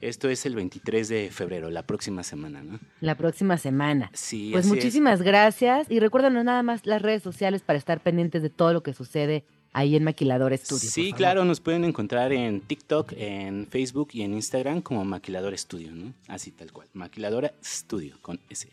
Esto 0.00 0.28
es 0.28 0.44
el 0.46 0.56
23 0.56 1.08
de 1.08 1.30
febrero, 1.30 1.70
la 1.70 1.84
próxima 1.86 2.24
semana, 2.24 2.62
¿no? 2.62 2.80
La 3.00 3.16
próxima 3.16 3.56
semana. 3.56 4.10
Sí, 4.14 4.48
Pues 4.50 4.66
así 4.66 4.70
es. 4.70 4.74
muchísimas 4.76 5.22
gracias 5.22 5.88
y 5.88 6.00
recuérdanos 6.00 6.44
nada 6.44 6.64
más 6.64 6.86
las 6.86 7.00
redes 7.02 7.22
sociales 7.22 7.62
para 7.62 7.78
estar 7.78 8.00
pendientes 8.00 8.42
de 8.42 8.50
todo 8.50 8.72
lo 8.72 8.82
que 8.82 8.94
sucede 8.94 9.44
ahí 9.72 9.94
en 9.94 10.02
Maquilador 10.02 10.56
Studio. 10.58 10.80
por 10.80 10.90
Sí, 10.90 11.12
claro, 11.12 11.44
nos 11.44 11.60
pueden 11.60 11.84
encontrar 11.84 12.32
en 12.32 12.60
TikTok, 12.60 13.12
en 13.16 13.68
Facebook 13.68 14.08
y 14.12 14.22
en 14.22 14.34
Instagram 14.34 14.82
como 14.82 15.04
Maquilador 15.04 15.56
Studio, 15.56 15.92
¿no? 15.92 16.12
Así 16.26 16.50
tal 16.50 16.72
cual, 16.72 16.88
Maquiladora 16.94 17.54
Studio 17.64 18.18
con 18.20 18.40
S. 18.50 18.68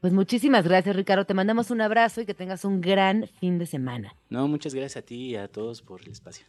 Pues 0.00 0.12
muchísimas 0.14 0.64
gracias, 0.64 0.96
Ricardo. 0.96 1.26
Te 1.26 1.34
mandamos 1.34 1.70
un 1.70 1.82
abrazo 1.82 2.22
y 2.22 2.26
que 2.26 2.32
tengas 2.32 2.64
un 2.64 2.80
gran 2.80 3.26
fin 3.38 3.58
de 3.58 3.66
semana. 3.66 4.14
No, 4.30 4.48
muchas 4.48 4.74
gracias 4.74 5.02
a 5.02 5.06
ti 5.06 5.30
y 5.30 5.36
a 5.36 5.48
todos 5.48 5.82
por 5.82 6.00
el 6.00 6.12
espacio. 6.12 6.46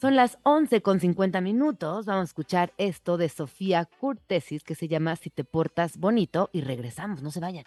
Son 0.00 0.14
las 0.14 0.38
11 0.44 0.82
con 0.82 1.00
50 1.00 1.40
minutos. 1.40 2.06
Vamos 2.06 2.22
a 2.22 2.24
escuchar 2.24 2.72
esto 2.76 3.16
de 3.16 3.28
Sofía 3.28 3.86
Curtesis 3.86 4.62
que 4.62 4.74
se 4.74 4.88
llama 4.88 5.16
Si 5.16 5.30
te 5.30 5.42
portas 5.42 5.96
bonito 5.96 6.50
y 6.52 6.60
regresamos. 6.60 7.22
No 7.22 7.30
se 7.30 7.40
vayan. 7.40 7.64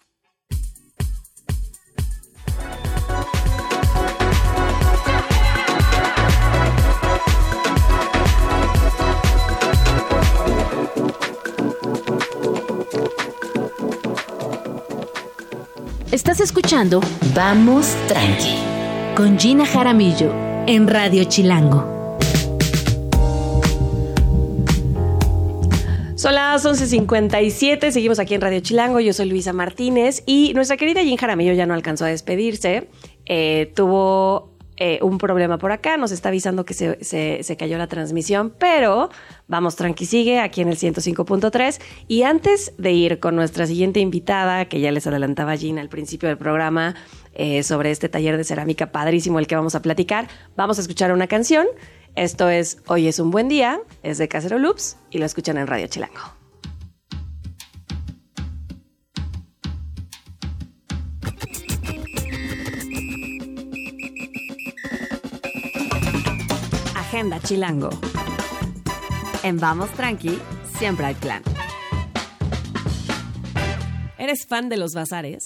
Estás 16.12 16.39
escuchando 16.39 17.01
Vamos 17.36 17.95
Tranqui 18.07 18.55
con 19.16 19.38
Gina 19.38 19.64
Jaramillo 19.66 20.34
en 20.66 20.88
Radio 20.88 21.24
Chilango. 21.26 22.18
Son 26.16 26.34
las 26.34 26.66
11.57, 26.66 27.91
seguimos 27.91 28.18
aquí 28.18 28.34
en 28.34 28.41
Radio 28.41 28.60
Chilango, 28.60 28.99
yo 28.99 29.14
soy 29.14 29.30
Luisa 29.30 29.53
Martínez 29.53 30.24
y 30.26 30.53
nuestra 30.55 30.78
querida 30.78 31.03
Jean 31.03 31.18
Jaramillo 31.18 31.53
ya 31.53 31.66
no 31.66 31.74
alcanzó 31.76 32.05
a 32.05 32.10
despedirse, 32.10 32.88
Eh, 33.32 33.72
tuvo 33.76 34.53
eh, 34.80 35.00
un 35.04 35.18
problema 35.20 35.58
por 35.58 35.72
acá, 35.72 35.98
nos 35.98 36.12
está 36.12 36.30
avisando 36.30 36.66
que 36.66 36.74
se, 36.74 37.04
se- 37.04 37.44
se 37.44 37.58
cayó 37.58 37.78
la 37.78 37.88
transmisión, 37.88 38.54
pero 38.58 39.10
vamos, 39.48 39.76
tranqui, 39.76 40.06
sigue 40.06 40.40
aquí 40.40 40.62
en 40.62 40.70
el 40.70 40.78
105.3. 40.78 41.80
Y 42.08 42.24
antes 42.24 42.74
de 42.78 42.92
ir 42.94 43.20
con 43.20 43.36
nuestra 43.36 43.68
siguiente 43.68 44.00
invitada, 44.00 44.66
que 44.66 44.80
ya 44.80 44.92
les 44.92 45.06
adelantaba 45.06 45.56
Gina 45.58 45.82
al 45.82 45.90
principio 45.90 46.30
del 46.30 46.38
programa, 46.38 46.96
eh, 47.34 47.62
sobre 47.64 47.92
este 47.92 48.10
taller 48.10 48.38
de 48.38 48.44
cerámica 48.44 48.92
padrísimo 48.92 49.38
el 49.40 49.48
que 49.48 49.56
vamos 49.56 49.76
a 49.76 49.82
platicar, 49.82 50.28
vamos 50.56 50.78
a 50.78 50.82
escuchar 50.82 51.12
una 51.12 51.28
canción. 51.28 51.68
Esto 52.16 52.50
es 52.50 52.80
Hoy 52.88 53.08
es 53.08 53.20
un 53.20 53.30
buen 53.32 53.48
día, 53.50 53.80
es 54.02 54.18
de 54.18 54.28
Casero 54.28 54.58
Loops 54.58 54.98
y 55.12 55.20
lo 55.20 55.26
escuchan 55.26 55.58
en 55.58 55.68
Radio 55.68 55.88
Chilango. 55.88 56.39
Agenda 67.10 67.39
Chilango. 67.39 67.89
En 69.41 69.57
Vamos 69.57 69.89
Tranqui, 69.93 70.38
siempre 70.78 71.07
hay 71.07 71.16
plan. 71.16 71.41
¿Eres 74.20 74.45
fan 74.47 74.70
de 74.70 74.78
los 74.78 74.93
bazares? 74.93 75.43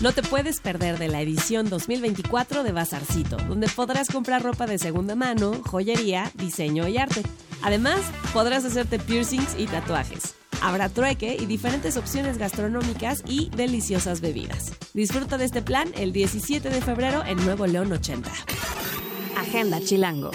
No 0.00 0.12
te 0.12 0.22
puedes 0.22 0.60
perder 0.60 0.98
de 0.98 1.08
la 1.08 1.20
edición 1.20 1.68
2024 1.68 2.62
de 2.62 2.72
Bazarcito, 2.72 3.36
donde 3.36 3.68
podrás 3.68 4.08
comprar 4.08 4.42
ropa 4.42 4.66
de 4.66 4.78
segunda 4.78 5.14
mano, 5.14 5.60
joyería, 5.62 6.32
diseño 6.36 6.88
y 6.88 6.96
arte. 6.96 7.22
Además, 7.62 8.00
podrás 8.32 8.64
hacerte 8.64 8.98
piercings 8.98 9.54
y 9.58 9.66
tatuajes. 9.66 10.36
Habrá 10.62 10.88
trueque 10.88 11.36
y 11.38 11.44
diferentes 11.44 11.98
opciones 11.98 12.38
gastronómicas 12.38 13.22
y 13.26 13.50
deliciosas 13.50 14.22
bebidas. 14.22 14.72
Disfruta 14.94 15.36
de 15.36 15.44
este 15.44 15.60
plan 15.60 15.90
el 15.96 16.14
17 16.14 16.70
de 16.70 16.80
febrero 16.80 17.22
en 17.26 17.44
Nuevo 17.44 17.66
León 17.66 17.92
80. 17.92 18.30
Agenda 19.42 19.80
Chilango. 19.80 20.30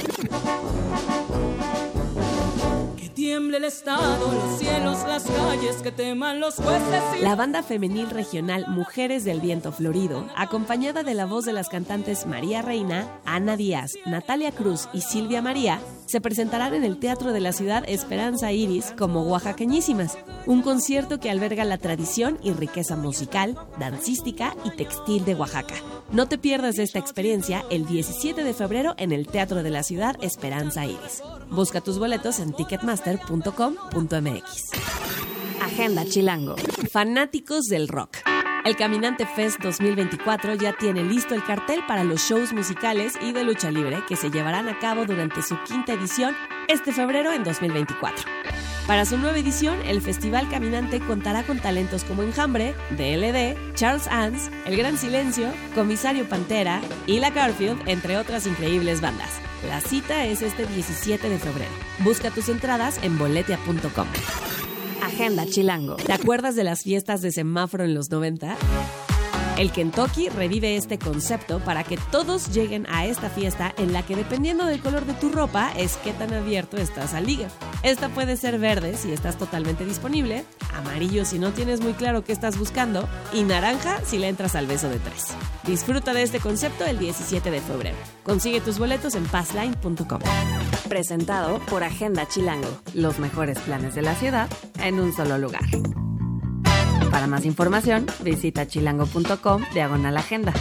Que 2.97 3.10
tiemble 3.10 3.55
el 3.55 3.64
estado, 3.64 4.34
los 4.34 4.60
cielos, 4.60 4.97
las 5.08 5.24
calles, 5.24 5.78
que 5.82 5.93
teman 5.93 6.41
los 6.41 6.55
jueces 6.55 7.01
y 7.18 7.22
La 7.24 7.36
banda 7.36 7.64
femenil 7.64 8.10
regional 8.10 8.66
Mujeres 8.68 9.24
del 9.24 9.39
Viento 9.39 9.72
Florido, 9.72 10.28
acompañada 10.36 11.03
de 11.03 11.14
la 11.14 11.26
voz 11.26 11.45
de 11.45 11.53
las 11.53 11.70
cantantes 11.70 12.26
María 12.26 12.62
Reina, 12.62 13.08
Ana 13.24 13.55
Díaz, 13.55 13.93
Natalia 14.05 14.51
Cruz 14.51 14.89
y 14.91 14.99
Silvia 14.99 15.41
María, 15.41 15.80
se 16.08 16.22
presentarán 16.22 16.74
en 16.74 16.84
el 16.84 16.97
Teatro 16.97 17.34
de 17.34 17.41
la 17.41 17.53
Ciudad 17.53 17.84
Esperanza 17.88 18.51
Iris 18.51 18.93
como 18.97 19.24
Oaxaqueñísimas, 19.24 20.18
un 20.45 20.62
concierto 20.62 21.20
que 21.20 21.30
alberga 21.30 21.66
la 21.66 21.78
tradición 21.78 22.39
y 22.41 22.53
riqueza 22.53 22.95
musical, 22.95 23.58
dancística 23.80 24.55
y 24.64 24.72
textil 24.72 25.26
de 25.26 25.36
Oaxaca. 25.36 25.76
No 26.12 26.28
te 26.28 26.38
pierdas 26.38 26.76
de 26.76 26.84
esta 26.84 26.99
experiencia 26.99 27.66
el 27.70 27.86
17 27.86 28.43
de 28.43 28.53
febrero 28.53 28.95
en 28.97 29.12
el 29.12 29.28
Teatro 29.28 29.62
de 29.62 29.70
la 29.70 29.84
Ciudad 29.84 30.16
Esperanza 30.22 30.86
Iris. 30.86 31.22
Busca 31.49 31.82
tus 31.82 31.99
boletos 31.99 32.39
en 32.39 32.53
ticketmaster.com.mx. 32.53 34.72
Agenda 35.62 36.05
Chilango. 36.05 36.55
Fanáticos 36.91 37.66
del 37.66 37.89
rock. 37.89 38.36
El 38.68 38.76
Caminante 38.76 39.26
Fest 39.26 39.61
2024 39.61 40.55
ya 40.55 40.74
tiene 40.74 41.01
listo 41.01 41.34
el 41.34 41.41
cartel 41.41 41.86
para 41.88 42.03
los 42.03 42.20
shows 42.20 42.51
musicales 42.51 43.13
y 43.22 43.32
de 43.32 43.45
lucha 43.45 43.72
libre 43.72 44.03
que 44.09 44.18
se 44.18 44.30
llevarán 44.30 44.68
a 44.68 44.78
cabo 44.78 45.05
durante 45.05 45.41
su 45.41 45.57
quinta 45.63 45.93
edición 45.93 46.36
este 46.68 46.91
febrero 46.91 47.32
en 47.32 47.45
2024. 47.45 48.26
Para 48.86 49.05
su 49.05 49.18
nueva 49.18 49.38
edición, 49.38 49.80
el 49.86 50.01
Festival 50.01 50.49
Caminante 50.49 50.99
contará 50.99 51.43
con 51.43 51.59
talentos 51.59 52.03
como 52.03 52.24
Enjambre, 52.24 52.76
DLD, 52.89 53.74
Charles 53.74 54.05
Ans, 54.07 54.51
El 54.65 54.76
Gran 54.76 54.97
Silencio, 54.97 55.47
Comisario 55.74 56.28
Pantera 56.28 56.82
y 57.05 57.22
La 57.22 57.30
Garfield, 57.30 57.88
entre 57.88 58.18
otras 58.18 58.45
increíbles 58.47 58.99
bandas. 58.99 59.39
La 59.70 59.80
cita 59.80 60.26
es 60.26 60.41
este 60.41 60.65
17 60.65 61.30
de 61.30 61.39
febrero. 61.39 61.72
Busca 61.99 62.32
tus 62.32 62.49
entradas 62.49 62.99
en 63.01 63.18
boletia.com. 63.18 64.07
Agenda 65.04 65.45
Chilango. 65.45 65.95
¿Te 65.95 66.14
acuerdas 66.14 66.56
de 66.56 66.64
las 66.64 66.84
fiestas 66.84 67.22
de 67.22 67.32
semáforo 67.32 67.84
en 67.84 67.93
los 67.93 68.10
90? 68.10 68.56
El 69.58 69.72
Kentucky 69.72 70.30
revive 70.30 70.76
este 70.76 71.00
concepto 71.00 71.60
para 71.60 71.84
que 71.84 71.98
todos 72.12 72.54
lleguen 72.54 72.86
a 72.89 73.06
esta 73.06 73.30
fiesta 73.30 73.74
en 73.78 73.91
la 73.91 74.06
que 74.06 74.16
dependiendo 74.16 74.66
del 74.66 74.82
color 74.82 75.06
de 75.06 75.14
tu 75.14 75.30
ropa 75.30 75.72
es 75.76 75.98
qué 75.98 76.14
tan 76.14 76.34
abierto 76.34 76.78
estás 76.78 77.14
al 77.14 77.26
liga. 77.26 77.50
Esta 77.84 78.09
puede 78.09 78.38
ser 78.38 78.59
verde 78.59 78.95
si 78.95 79.11
estás 79.11 79.38
totalmente 79.38 79.86
disponible, 79.86 80.45
amarillo 80.75 81.25
si 81.25 81.39
no 81.39 81.51
tienes 81.51 81.80
muy 81.82 81.93
claro 81.93 82.23
qué 82.23 82.32
estás 82.32 82.57
buscando 82.57 83.07
y 83.34 83.43
naranja 83.43 84.01
si 84.03 84.17
le 84.17 84.28
entras 84.28 84.55
al 84.55 84.67
beso 84.67 84.89
de 84.89 84.99
tres. 84.99 85.28
Disfruta 85.65 86.13
de 86.13 86.23
este 86.23 86.39
concepto 86.39 86.86
el 86.86 86.97
17 86.97 87.51
de 87.51 87.61
febrero. 87.61 87.97
Consigue 88.23 88.61
tus 88.61 88.80
boletos 88.80 89.15
en 89.15 89.25
passline.com. 89.25 90.19
Presentado 90.89 91.59
por 91.67 91.84
Agenda 91.84 92.28
Chilango. 92.28 92.69
Los 92.93 93.19
mejores 93.19 93.59
planes 93.59 93.95
de 93.95 94.01
la 94.01 94.15
ciudad 94.15 94.49
en 94.82 94.99
un 94.99 95.13
solo 95.13 95.38
lugar. 95.38 95.63
Para 97.11 97.28
más 97.28 97.45
información, 97.45 98.05
visita 98.23 98.67
chilango.com 98.67 99.63
diagonal 99.73 100.17
agenda. 100.17 100.53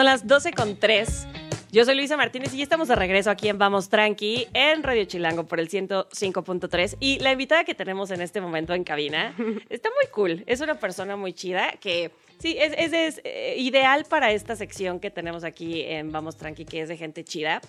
Son 0.00 0.06
las 0.06 0.26
12 0.26 0.52
con 0.54 0.76
3. 0.78 1.26
Yo 1.72 1.84
soy 1.84 1.94
Luisa 1.94 2.16
Martínez 2.16 2.54
y 2.54 2.56
ya 2.56 2.62
estamos 2.62 2.88
de 2.88 2.94
regreso 2.94 3.28
aquí 3.30 3.50
en 3.50 3.58
Vamos 3.58 3.90
Tranqui 3.90 4.46
en 4.54 4.82
Radio 4.82 5.04
Chilango 5.04 5.44
por 5.44 5.60
el 5.60 5.68
105.3 5.68 6.96
y 7.00 7.18
la 7.18 7.32
invitada 7.32 7.64
que 7.64 7.74
tenemos 7.74 8.10
en 8.10 8.22
este 8.22 8.40
momento 8.40 8.72
en 8.72 8.82
cabina 8.82 9.34
está 9.68 9.90
muy 9.90 10.10
cool, 10.10 10.42
es 10.46 10.62
una 10.62 10.76
persona 10.80 11.16
muy 11.16 11.34
chida 11.34 11.72
que 11.82 12.12
sí, 12.38 12.56
es, 12.58 12.72
es- 12.78 12.94
es, 12.94 13.20
eh, 13.24 13.56
ideal 13.58 14.06
para 14.08 14.32
esta 14.32 14.56
sección 14.56 15.00
que 15.00 15.10
tenemos 15.10 15.44
aquí 15.44 15.82
en 15.82 16.10
Vamos 16.12 16.38
Tranqui 16.38 16.64
que 16.64 16.80
es 16.80 16.88
de 16.88 16.96
gente 16.96 17.22
chida. 17.22 17.60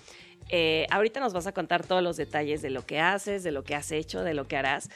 Eh, 0.48 0.86
ahorita 0.90 1.20
nos 1.20 1.34
vas 1.34 1.46
a 1.46 1.52
contar 1.52 1.84
todos 1.86 2.02
los 2.02 2.16
detalles 2.16 2.62
de 2.62 2.70
lo 2.70 2.86
que 2.86 2.98
haces, 2.98 3.42
de 3.42 3.50
lo 3.52 3.62
que 3.62 3.74
has 3.74 3.92
hecho, 3.92 4.22
de 4.24 4.32
lo 4.32 4.48
que 4.48 4.56
harás, 4.56 4.88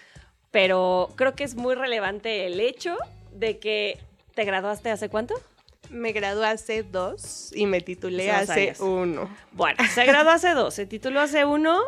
pero 0.51 1.11
creo 1.17 1.35
que 1.35 1.45
es 1.45 1.55
muy 1.55 1.75
relevante 1.75 2.47
el 2.47 2.61
hecho 2.61 2.97
de 3.35 3.59
que 3.59 3.99
te 4.35 4.45
graduaste 4.45 4.91
hace 4.91 5.11
cuánto? 5.11 5.35
Me 5.91 6.13
gradué 6.13 6.47
hace 6.47 6.83
dos 6.83 7.53
y 7.55 7.67
me 7.67 7.81
titulé 7.81 8.31
hace 8.31 8.69
años. 8.69 8.81
uno. 8.81 9.29
Bueno, 9.53 9.79
se 9.95 10.05
graduó 10.05 10.31
hace 10.33 10.51
dos, 10.55 10.75
se 10.75 10.87
tituló 10.87 11.21
hace 11.21 11.45
uno 11.45 11.81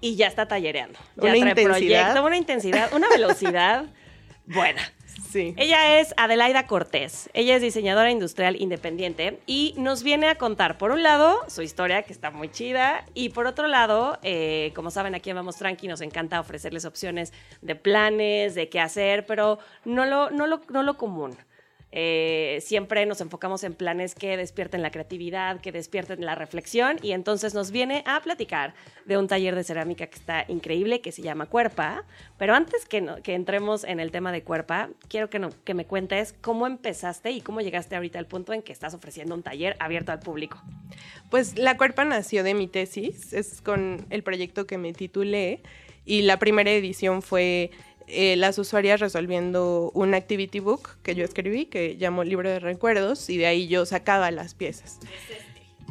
y 0.00 0.16
ya 0.16 0.26
está 0.26 0.46
tallereando. 0.46 0.98
Ya 1.16 1.22
Una 1.22 1.30
trae 1.30 1.38
intensidad. 1.38 1.68
proyecto, 1.70 2.24
una 2.26 2.36
intensidad, 2.36 2.92
una 2.94 3.08
velocidad 3.10 3.86
buena. 4.46 4.82
Sí. 5.32 5.52
Ella 5.58 5.98
es 6.00 6.14
Adelaida 6.16 6.66
Cortés. 6.66 7.28
Ella 7.34 7.56
es 7.56 7.60
diseñadora 7.60 8.10
industrial 8.10 8.56
independiente 8.56 9.40
y 9.46 9.74
nos 9.76 10.02
viene 10.02 10.28
a 10.28 10.36
contar, 10.36 10.78
por 10.78 10.90
un 10.90 11.02
lado, 11.02 11.38
su 11.48 11.60
historia, 11.60 12.02
que 12.04 12.14
está 12.14 12.30
muy 12.30 12.48
chida, 12.50 13.04
y 13.12 13.28
por 13.30 13.46
otro 13.46 13.66
lado, 13.66 14.18
eh, 14.22 14.72
como 14.74 14.90
saben, 14.90 15.14
aquí 15.14 15.28
en 15.28 15.36
Vamos 15.36 15.56
Tranqui 15.56 15.86
nos 15.86 16.00
encanta 16.00 16.40
ofrecerles 16.40 16.86
opciones 16.86 17.34
de 17.60 17.74
planes, 17.74 18.54
de 18.54 18.70
qué 18.70 18.80
hacer, 18.80 19.26
pero 19.26 19.58
no 19.84 20.06
lo, 20.06 20.30
no 20.30 20.46
lo, 20.46 20.62
no 20.70 20.82
lo 20.82 20.96
común. 20.96 21.36
Eh, 21.90 22.58
siempre 22.60 23.06
nos 23.06 23.20
enfocamos 23.22 23.64
en 23.64 23.72
planes 23.72 24.14
que 24.14 24.36
despierten 24.36 24.82
la 24.82 24.90
creatividad, 24.90 25.60
que 25.60 25.72
despierten 25.72 26.24
la 26.24 26.34
reflexión 26.34 26.98
y 27.02 27.12
entonces 27.12 27.54
nos 27.54 27.70
viene 27.70 28.04
a 28.06 28.20
platicar 28.20 28.74
de 29.06 29.16
un 29.16 29.26
taller 29.26 29.54
de 29.54 29.64
cerámica 29.64 30.06
que 30.06 30.18
está 30.18 30.44
increíble, 30.48 31.00
que 31.00 31.12
se 31.12 31.22
llama 31.22 31.46
Cuerpa. 31.46 32.04
Pero 32.36 32.54
antes 32.54 32.84
que, 32.84 32.98
entremos 33.24 33.84
en 33.84 34.00
el 34.00 34.10
tema 34.10 34.32
de 34.32 34.42
Cuerpa, 34.42 34.90
quiero 35.08 35.30
que 35.30 35.74
me 35.74 35.86
cuentes 35.86 36.34
cómo 36.40 36.66
empezaste 36.66 37.30
y 37.30 37.40
cómo 37.40 37.60
llegaste 37.60 37.96
ahorita 37.96 38.18
al 38.18 38.26
punto 38.26 38.52
en 38.52 38.62
que 38.62 38.72
estás 38.72 38.92
ofreciendo 38.94 39.34
un 39.34 39.42
taller 39.42 39.76
abierto 39.80 40.12
al 40.12 40.20
público. 40.20 40.60
Pues 41.30 41.58
la 41.58 41.76
cuerpa 41.76 42.04
nació 42.04 42.42
de 42.42 42.54
mi 42.54 42.68
tesis, 42.68 43.32
es 43.32 43.60
con 43.60 44.06
el 44.10 44.22
proyecto 44.22 44.66
que 44.66 44.78
me 44.78 44.92
titulé 44.92 45.62
y 46.04 46.22
la 46.22 46.38
primera 46.38 46.70
edición 46.70 47.22
fue 47.22 47.70
eh, 48.08 48.36
las 48.36 48.58
usuarias 48.58 49.00
resolviendo 49.00 49.90
un 49.94 50.14
activity 50.14 50.60
book 50.60 50.98
que 51.02 51.14
yo 51.14 51.24
escribí, 51.24 51.66
que 51.66 51.94
llamo 51.98 52.24
Libro 52.24 52.48
de 52.48 52.58
Recuerdos, 52.58 53.28
y 53.30 53.38
de 53.38 53.46
ahí 53.46 53.68
yo 53.68 53.86
sacaba 53.86 54.30
las 54.30 54.54
piezas. 54.54 54.98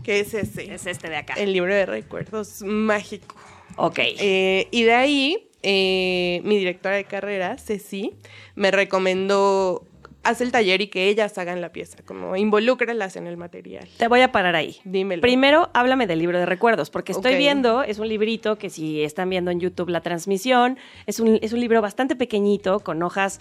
¿Qué 0.03 0.19
es 0.19 0.33
ese? 0.33 0.73
Es 0.73 0.85
este 0.85 1.09
de 1.09 1.17
acá. 1.17 1.33
El 1.35 1.53
libro 1.53 1.73
de 1.73 1.85
recuerdos 1.85 2.61
mágico. 2.61 3.35
ok. 3.75 3.99
Eh, 3.99 4.67
y 4.71 4.83
de 4.83 4.93
ahí, 4.93 5.49
eh, 5.63 6.41
mi 6.43 6.57
directora 6.57 6.95
de 6.95 7.05
carrera, 7.05 7.57
Ceci, 7.57 8.13
me 8.55 8.71
recomendó 8.71 9.86
haz 10.27 10.41
el 10.41 10.51
taller 10.51 10.81
y 10.81 10.87
que 10.87 11.07
ellas 11.07 11.37
hagan 11.37 11.61
la 11.61 11.71
pieza, 11.71 11.99
como 12.05 12.35
involúcralas 12.35 13.15
en 13.15 13.27
el 13.27 13.37
material. 13.37 13.87
Te 13.97 14.09
voy 14.09 14.21
a 14.21 14.31
parar 14.31 14.55
ahí. 14.55 14.77
Dímelo. 14.83 15.21
Primero, 15.21 15.69
háblame 15.73 16.05
del 16.05 16.19
libro 16.19 16.37
de 16.37 16.45
recuerdos, 16.45 16.89
porque 16.89 17.13
estoy 17.13 17.37
viendo, 17.37 17.81
es 17.83 17.97
un 17.97 18.09
librito 18.09 18.57
que 18.57 18.69
si 18.69 19.03
están 19.03 19.29
viendo 19.29 19.51
en 19.51 19.61
YouTube 19.61 19.89
la 19.89 20.01
transmisión, 20.01 20.77
es 21.05 21.21
un, 21.21 21.39
es 21.41 21.53
un 21.53 21.61
libro 21.61 21.81
bastante 21.81 22.15
pequeñito, 22.15 22.81
con 22.81 23.01
hojas 23.03 23.39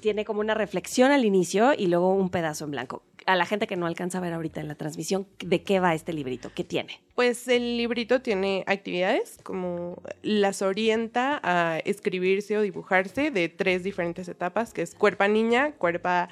tiene 0.00 0.24
como 0.24 0.40
una 0.40 0.54
reflexión 0.54 1.12
al 1.12 1.24
inicio 1.24 1.72
y 1.76 1.86
luego 1.86 2.12
un 2.14 2.30
pedazo 2.30 2.64
en 2.64 2.72
blanco. 2.72 3.02
A 3.26 3.34
la 3.34 3.44
gente 3.46 3.66
que 3.66 3.76
no 3.76 3.86
alcanza 3.86 4.18
a 4.18 4.20
ver 4.20 4.32
ahorita 4.32 4.60
en 4.60 4.68
la 4.68 4.76
transmisión, 4.76 5.26
¿de 5.44 5.62
qué 5.62 5.80
va 5.80 5.94
este 5.94 6.12
librito? 6.12 6.50
¿Qué 6.54 6.62
tiene? 6.64 7.00
Pues 7.16 7.48
el 7.48 7.76
librito 7.76 8.20
tiene 8.22 8.62
actividades 8.66 9.38
como 9.42 10.00
las 10.22 10.62
orienta 10.62 11.40
a 11.42 11.78
escribirse 11.78 12.56
o 12.56 12.62
dibujarse 12.62 13.30
de 13.32 13.48
tres 13.48 13.82
diferentes 13.82 14.28
etapas, 14.28 14.72
que 14.72 14.82
es 14.82 14.94
cuerpa 14.94 15.26
niña, 15.26 15.72
cuerpa 15.72 16.28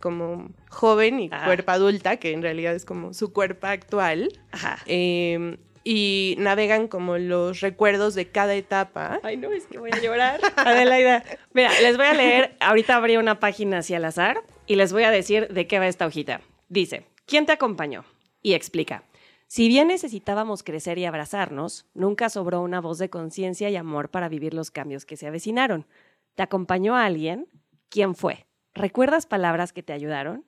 como 0.00 0.50
joven 0.70 1.20
y 1.20 1.28
Ah. 1.32 1.42
cuerpa 1.46 1.72
adulta, 1.74 2.16
que 2.16 2.32
en 2.32 2.42
realidad 2.42 2.74
es 2.74 2.84
como 2.84 3.12
su 3.12 3.32
cuerpo 3.32 3.66
actual. 3.66 4.32
Ajá. 4.52 4.78
Eh, 4.86 5.58
y 5.92 6.36
navegan 6.38 6.86
como 6.86 7.18
los 7.18 7.58
recuerdos 7.58 8.14
de 8.14 8.28
cada 8.28 8.54
etapa. 8.54 9.18
Ay, 9.24 9.36
no, 9.36 9.50
es 9.50 9.66
que 9.66 9.80
voy 9.80 9.90
a 9.92 10.00
llorar. 10.00 10.40
Adelaida. 10.56 11.24
Mira, 11.52 11.72
les 11.82 11.96
voy 11.96 12.06
a 12.06 12.14
leer, 12.14 12.56
ahorita 12.60 12.94
abrí 12.94 13.16
una 13.16 13.40
página 13.40 13.78
hacia 13.78 13.96
al 13.96 14.04
azar 14.04 14.44
y 14.68 14.76
les 14.76 14.92
voy 14.92 15.02
a 15.02 15.10
decir 15.10 15.48
de 15.48 15.66
qué 15.66 15.80
va 15.80 15.88
esta 15.88 16.06
hojita. 16.06 16.42
Dice, 16.68 17.06
¿quién 17.26 17.44
te 17.44 17.50
acompañó? 17.50 18.04
Y 18.40 18.52
explica. 18.52 19.02
Si 19.48 19.66
bien 19.66 19.88
necesitábamos 19.88 20.62
crecer 20.62 20.96
y 20.98 21.06
abrazarnos, 21.06 21.86
nunca 21.92 22.28
sobró 22.28 22.60
una 22.60 22.80
voz 22.80 22.98
de 22.98 23.10
conciencia 23.10 23.68
y 23.68 23.74
amor 23.74 24.10
para 24.12 24.28
vivir 24.28 24.54
los 24.54 24.70
cambios 24.70 25.04
que 25.04 25.16
se 25.16 25.26
avecinaron. 25.26 25.88
¿Te 26.36 26.44
acompañó 26.44 26.94
alguien? 26.94 27.48
¿Quién 27.88 28.14
fue? 28.14 28.46
¿Recuerdas 28.74 29.26
palabras 29.26 29.72
que 29.72 29.82
te 29.82 29.92
ayudaron? 29.92 30.44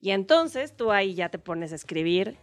Y 0.00 0.12
entonces 0.12 0.76
tú 0.76 0.92
ahí 0.92 1.14
ya 1.14 1.28
te 1.30 1.40
pones 1.40 1.72
a 1.72 1.74
escribir, 1.74 2.36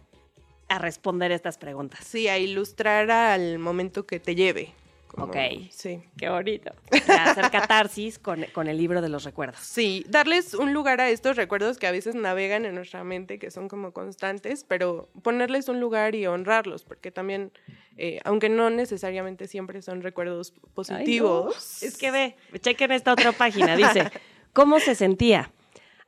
a 0.68 0.78
responder 0.78 1.32
estas 1.32 1.58
preguntas. 1.58 2.00
Sí, 2.04 2.28
a 2.28 2.38
ilustrar 2.38 3.10
al 3.10 3.58
momento 3.58 4.06
que 4.06 4.18
te 4.20 4.34
lleve. 4.34 4.72
Como- 5.06 5.26
Ok. 5.28 5.36
Sí. 5.70 6.02
Qué 6.18 6.28
bonito. 6.28 6.72
Hacer 7.08 7.50
catarsis 7.50 8.18
con, 8.18 8.44
con 8.52 8.66
el 8.66 8.76
libro 8.76 9.00
de 9.00 9.08
los 9.08 9.24
recuerdos. 9.24 9.60
Sí, 9.60 10.04
darles 10.08 10.52
un 10.52 10.74
lugar 10.74 11.00
a 11.00 11.08
estos 11.08 11.36
recuerdos 11.36 11.78
que 11.78 11.86
a 11.86 11.92
veces 11.92 12.14
navegan 12.16 12.64
en 12.66 12.74
nuestra 12.74 13.02
mente, 13.04 13.38
que 13.38 13.50
son 13.50 13.68
como 13.68 13.92
constantes, 13.92 14.64
pero 14.66 15.08
ponerles 15.22 15.68
un 15.68 15.80
lugar 15.80 16.14
y 16.16 16.26
honrarlos, 16.26 16.84
porque 16.84 17.10
también, 17.12 17.52
eh, 17.96 18.18
aunque 18.24 18.48
no 18.50 18.68
necesariamente 18.68 19.46
siempre 19.46 19.80
son 19.80 20.02
recuerdos 20.02 20.52
Ay, 20.54 20.60
no. 20.66 20.74
positivos. 20.74 21.82
Es 21.82 21.96
que 21.96 22.10
ve, 22.10 22.36
chequen 22.60 22.90
esta 22.92 23.12
otra 23.12 23.32
página. 23.32 23.74
Dice, 23.76 24.10
¿cómo 24.52 24.80
se 24.80 24.94
sentía? 24.96 25.50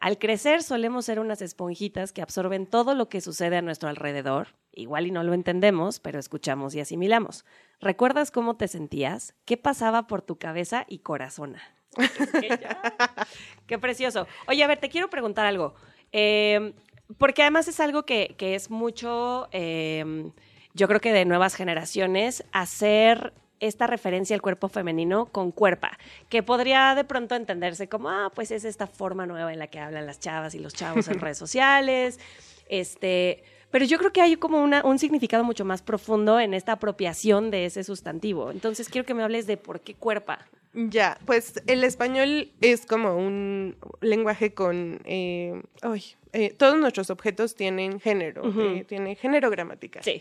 Al 0.00 0.18
crecer 0.18 0.62
solemos 0.62 1.06
ser 1.06 1.18
unas 1.18 1.42
esponjitas 1.42 2.12
que 2.12 2.22
absorben 2.22 2.66
todo 2.66 2.94
lo 2.94 3.08
que 3.08 3.20
sucede 3.20 3.56
a 3.56 3.62
nuestro 3.62 3.88
alrededor. 3.88 4.48
Igual 4.72 5.08
y 5.08 5.10
no 5.10 5.24
lo 5.24 5.34
entendemos, 5.34 5.98
pero 5.98 6.20
escuchamos 6.20 6.74
y 6.74 6.80
asimilamos. 6.80 7.44
¿Recuerdas 7.80 8.30
cómo 8.30 8.56
te 8.56 8.68
sentías? 8.68 9.34
¿Qué 9.44 9.56
pasaba 9.56 10.06
por 10.06 10.22
tu 10.22 10.38
cabeza 10.38 10.84
y 10.88 11.00
corazona? 11.00 11.60
Es 11.96 12.30
que 12.30 12.48
ya. 12.48 12.80
Qué 13.66 13.78
precioso. 13.78 14.28
Oye, 14.46 14.62
a 14.62 14.68
ver, 14.68 14.78
te 14.78 14.88
quiero 14.88 15.10
preguntar 15.10 15.46
algo. 15.46 15.74
Eh, 16.12 16.74
porque 17.16 17.42
además 17.42 17.66
es 17.66 17.80
algo 17.80 18.04
que, 18.04 18.36
que 18.38 18.54
es 18.54 18.70
mucho, 18.70 19.48
eh, 19.50 20.30
yo 20.74 20.86
creo 20.86 21.00
que 21.00 21.12
de 21.12 21.24
nuevas 21.24 21.54
generaciones, 21.56 22.44
hacer 22.52 23.32
esta 23.60 23.86
referencia 23.86 24.34
al 24.34 24.42
cuerpo 24.42 24.68
femenino 24.68 25.26
con 25.26 25.50
cuerpa, 25.52 25.98
que 26.28 26.42
podría 26.42 26.94
de 26.94 27.04
pronto 27.04 27.34
entenderse 27.34 27.88
como, 27.88 28.10
ah, 28.10 28.30
pues 28.34 28.50
es 28.50 28.64
esta 28.64 28.86
forma 28.86 29.26
nueva 29.26 29.52
en 29.52 29.58
la 29.58 29.66
que 29.66 29.80
hablan 29.80 30.06
las 30.06 30.20
chavas 30.20 30.54
y 30.54 30.58
los 30.58 30.74
chavos 30.74 31.08
en 31.08 31.18
redes 31.20 31.38
sociales, 31.38 32.18
este, 32.68 33.42
pero 33.70 33.84
yo 33.84 33.98
creo 33.98 34.12
que 34.12 34.20
hay 34.20 34.36
como 34.36 34.62
una, 34.62 34.84
un 34.84 34.98
significado 34.98 35.44
mucho 35.44 35.64
más 35.64 35.82
profundo 35.82 36.40
en 36.40 36.54
esta 36.54 36.72
apropiación 36.72 37.50
de 37.50 37.66
ese 37.66 37.84
sustantivo. 37.84 38.50
Entonces 38.50 38.88
quiero 38.88 39.06
que 39.06 39.14
me 39.14 39.22
hables 39.22 39.46
de 39.46 39.56
por 39.56 39.80
qué 39.80 39.94
cuerpa. 39.94 40.46
Ya, 40.74 41.18
pues 41.24 41.62
el 41.66 41.82
español 41.82 42.50
es 42.60 42.86
como 42.86 43.16
un 43.16 43.76
lenguaje 44.00 44.52
con... 44.52 45.00
eh, 45.04 45.60
ay, 45.82 46.04
eh, 46.32 46.50
todos 46.50 46.78
nuestros 46.78 47.10
objetos 47.10 47.54
tienen 47.54 48.00
género, 48.00 48.42
eh, 48.44 48.84
tienen 48.86 49.16
género 49.16 49.50
gramatical. 49.50 50.02
Sí. 50.04 50.20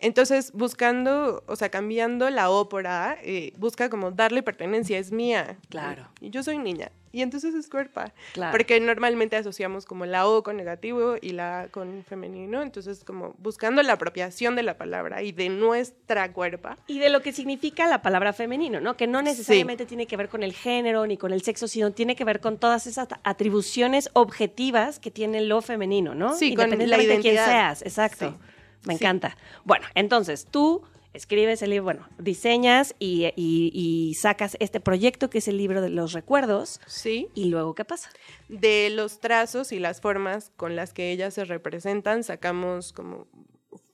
Entonces, 0.00 0.52
buscando, 0.52 1.42
o 1.46 1.56
sea, 1.56 1.70
cambiando 1.70 2.30
la 2.30 2.50
O 2.50 2.68
por 2.68 2.86
A, 2.86 3.18
eh, 3.22 3.52
busca 3.58 3.90
como 3.90 4.12
darle 4.12 4.42
pertenencia, 4.44 4.98
es 4.98 5.10
mía. 5.10 5.58
Claro. 5.70 6.06
Y 6.20 6.30
yo 6.30 6.42
soy 6.42 6.58
niña. 6.58 6.92
Y 7.10 7.22
entonces 7.22 7.54
es 7.54 7.68
cuerpa. 7.68 8.12
Claro. 8.34 8.52
Porque 8.52 8.78
normalmente 8.78 9.34
asociamos 9.34 9.86
como 9.86 10.06
la 10.06 10.28
O 10.28 10.42
con 10.42 10.56
negativo 10.56 11.16
y 11.20 11.30
la 11.30 11.62
A 11.62 11.68
con 11.68 12.04
femenino. 12.04 12.62
Entonces, 12.62 13.02
como 13.02 13.34
buscando 13.38 13.82
la 13.82 13.94
apropiación 13.94 14.54
de 14.54 14.62
la 14.62 14.76
palabra 14.76 15.22
y 15.22 15.32
de 15.32 15.48
nuestra 15.48 16.32
cuerpa. 16.32 16.78
Y 16.86 17.00
de 17.00 17.08
lo 17.08 17.20
que 17.22 17.32
significa 17.32 17.88
la 17.88 18.02
palabra 18.02 18.32
femenino, 18.32 18.80
¿no? 18.80 18.96
Que 18.96 19.08
no 19.08 19.20
necesariamente 19.22 19.84
tiene 19.84 20.06
que 20.06 20.16
ver 20.16 20.28
con 20.28 20.44
el 20.44 20.52
género 20.52 21.06
ni 21.06 21.16
con 21.16 21.32
el 21.32 21.42
sexo, 21.42 21.66
sino 21.66 21.90
tiene 21.92 22.14
que 22.14 22.24
ver 22.24 22.40
con 22.40 22.58
todas 22.58 22.86
esas 22.86 23.08
atribuciones 23.24 24.10
objetivas 24.12 25.00
que 25.00 25.10
tiene 25.10 25.40
lo 25.40 25.60
femenino, 25.60 26.14
¿no? 26.14 26.34
Sí, 26.34 26.54
con 26.54 26.68
la 26.68 26.74
Independientemente 26.74 27.16
de 27.16 27.20
quién 27.20 27.34
identidad. 27.34 27.78
seas, 27.78 27.82
exacto. 27.82 28.30
Sí. 28.30 28.57
Me 28.84 28.96
Sí. 28.96 29.04
encanta. 29.04 29.36
Bueno, 29.64 29.86
entonces 29.94 30.46
tú 30.50 30.82
escribes 31.14 31.62
el 31.62 31.70
libro, 31.70 31.84
bueno, 31.84 32.08
diseñas 32.18 32.94
y, 32.98 33.26
y- 33.34 33.70
y 33.74 34.14
sacas 34.14 34.56
este 34.60 34.78
proyecto 34.78 35.30
que 35.30 35.38
es 35.38 35.48
el 35.48 35.56
libro 35.56 35.80
de 35.80 35.88
los 35.88 36.12
recuerdos. 36.12 36.80
Sí. 36.86 37.28
¿Y 37.34 37.46
luego 37.46 37.74
qué 37.74 37.84
pasa? 37.84 38.10
de 38.48 38.88
los 38.90 39.20
trazos 39.20 39.72
y 39.72 39.78
las 39.78 40.00
formas 40.00 40.52
con 40.56 40.74
las 40.76 40.92
que 40.94 41.10
ellas 41.12 41.34
se 41.34 41.44
representan, 41.44 42.24
sacamos 42.24 42.92
como 42.94 43.26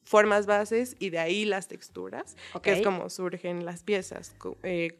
formas 0.04 0.46
bases 0.46 0.94
y 1.00 1.10
de 1.10 1.18
ahí 1.18 1.44
las 1.44 1.66
texturas, 1.66 2.36
que 2.62 2.72
es 2.72 2.82
como 2.82 3.08
surgen 3.10 3.64
las 3.64 3.82
piezas. 3.82 4.36
Eh, 4.62 4.98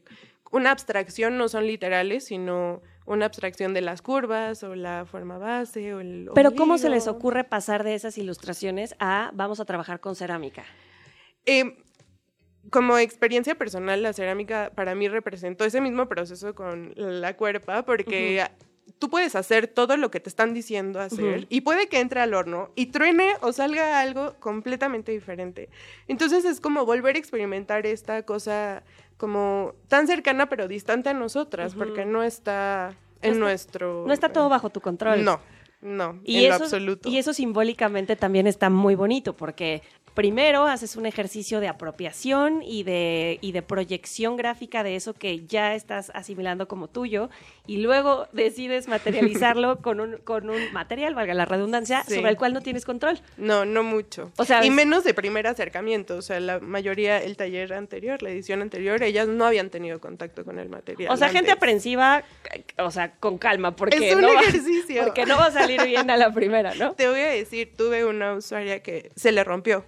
una 0.51 0.70
abstracción 0.70 1.37
no 1.37 1.49
son 1.49 1.66
literales, 1.66 2.24
sino 2.24 2.80
una 3.07 3.26
abstracción 3.26 3.74
de 3.74 3.80
las 3.80 4.02
curvas 4.02 4.62
o 4.62 4.74
la 4.74 5.05
forma 5.07 5.38
base 5.38 5.94
o 5.94 6.00
el 6.00 6.30
Pero 6.34 6.55
¿cómo 6.55 6.78
se 6.78 6.88
les 6.88 7.07
ocurre 7.07 7.44
pasar 7.44 7.84
de 7.84 7.94
esas 7.94 8.16
ilustraciones 8.18 8.94
a 8.98 9.30
vamos 9.34 9.61
a 9.61 9.64
trabajar 9.64 10.00
con 10.00 10.16
cerámica? 10.16 10.64
Eh, 11.46 11.76
como 12.70 12.98
experiencia 12.98 13.55
personal, 13.55 14.02
la 14.02 14.12
cerámica 14.12 14.72
para 14.74 14.94
mí 14.94 15.09
representó 15.09 15.64
ese 15.64 15.80
mismo 15.80 16.09
proceso 16.09 16.55
con 16.55 16.92
la 16.96 17.36
cuerpa, 17.36 17.84
porque 17.84 18.46
tú 18.98 19.11
puedes 19.11 19.34
hacer 19.34 19.68
todo 19.68 19.96
lo 19.96 20.11
que 20.11 20.20
te 20.20 20.28
están 20.28 20.55
diciendo 20.55 21.00
hacer 21.00 21.46
y 21.48 21.62
puede 21.62 21.88
que 21.88 22.00
entre 22.00 22.20
al 22.20 22.34
horno 22.34 22.70
y 22.74 22.86
truene 22.86 23.32
o 23.40 23.52
salga 23.52 24.00
algo 24.00 24.34
completamente 24.40 25.12
diferente. 25.12 25.68
Entonces 26.09 26.44
es 26.44 26.61
como 26.61 26.86
volver 26.86 27.16
a 27.16 27.18
experimentar 27.18 27.86
esta 27.86 28.22
cosa 28.24 28.82
como 29.17 29.75
tan 29.89 30.07
cercana 30.07 30.49
pero 30.49 30.69
distante 30.69 31.11
a 31.11 31.15
nosotras, 31.15 31.75
porque 31.75 32.05
no 32.05 32.23
está 32.23 32.95
en 33.23 33.33
está- 33.33 33.39
nuestro... 33.45 34.05
No 34.07 34.12
está 34.12 34.29
todo 34.31 34.49
bajo 34.49 34.71
tu 34.71 34.81
control. 34.81 35.25
No, 35.25 35.41
no, 35.81 36.21
Y 36.25 36.45
en 36.45 36.51
eso, 36.53 36.59
lo 36.59 36.65
absoluto. 36.65 37.09
Y 37.09 37.19
eso 37.19 37.33
simbólicamente 37.33 38.17
también 38.17 38.47
está 38.47 38.71
muy 38.71 38.95
bonito, 38.95 39.37
porque 39.37 39.83
primero 40.15 40.65
haces 40.67 40.97
un 40.97 41.07
ejercicio 41.07 41.61
de 41.61 41.69
apropiación 41.69 42.62
y 42.62 42.85
de, 42.85 43.39
y 43.41 43.53
de 43.53 43.62
proyección 43.62 44.37
gráfica 44.37 44.83
de 44.83 44.97
eso 44.97 45.12
que 45.15 45.45
ya 45.47 45.75
estás 45.75 46.11
asimilando 46.15 46.69
como 46.69 46.89
tuyo, 46.89 47.31
y 47.67 47.79
luego 47.79 48.29
decides 48.33 48.87
materializarlo 48.89 49.79
con 49.83 50.01
un, 50.01 50.17
con 50.19 50.51
un 50.51 50.73
material, 50.73 51.15
valga 51.15 51.35
la 51.35 51.45
redundancia, 51.45 52.05
Sí. 52.07 52.17
sobre 52.17 52.31
el 52.31 52.37
cual 52.37 52.53
no 52.55 52.61
tienes 52.61 52.85
control. 52.85 53.19
No, 53.37 53.65
no 53.65 53.83
mucho. 53.83 54.31
O 54.37 54.45
sea, 54.45 54.65
y 54.65 54.69
es- 54.69 54.75
menos 54.75 55.05
de 55.05 55.15
primer 55.15 55.47
acercamiento. 55.47 56.17
O 56.17 56.23
sea, 56.23 56.39
la 56.41 56.61
mayoría, 56.61 57.23
el 57.23 57.37
taller 57.37 57.73
anterior, 57.73 58.23
la 58.23 58.31
edición 58.31 58.62
anterior, 58.62 59.03
ellas 59.03 59.27
no 59.29 59.45
habían 59.47 59.71
tenido 59.71 60.01
contacto 60.01 60.45
con 60.45 60.59
el 60.59 60.69
material. 60.69 61.12
O 61.12 61.17
sea, 61.17 61.29
gente 61.31 61.51
aprensiva, 61.51 62.23
o 62.79 62.91
sea, 62.91 63.12
con 63.17 63.39
calma, 63.39 63.75
porque, 63.75 64.11
Es 64.11 64.15
un 64.15 64.23
no, 64.23 64.29
va, 64.35 64.41
ejercicio. 64.41 65.03
porque 65.05 65.27
no 65.27 65.37
va 65.37 65.47
a 65.47 65.51
salir 65.51 65.83
bien 65.85 66.11
a 66.11 66.17
la 66.17 66.33
primera, 66.33 66.75
¿no? 66.75 66.93
Te 66.97 67.09
voy 67.09 67.21
a 67.21 67.29
decir, 67.29 67.73
tuve 67.77 68.05
una 68.05 68.35
usuaria 68.35 68.83
que 68.83 69.11
se 69.17 69.33
le 69.33 69.43
rompió. 69.45 69.85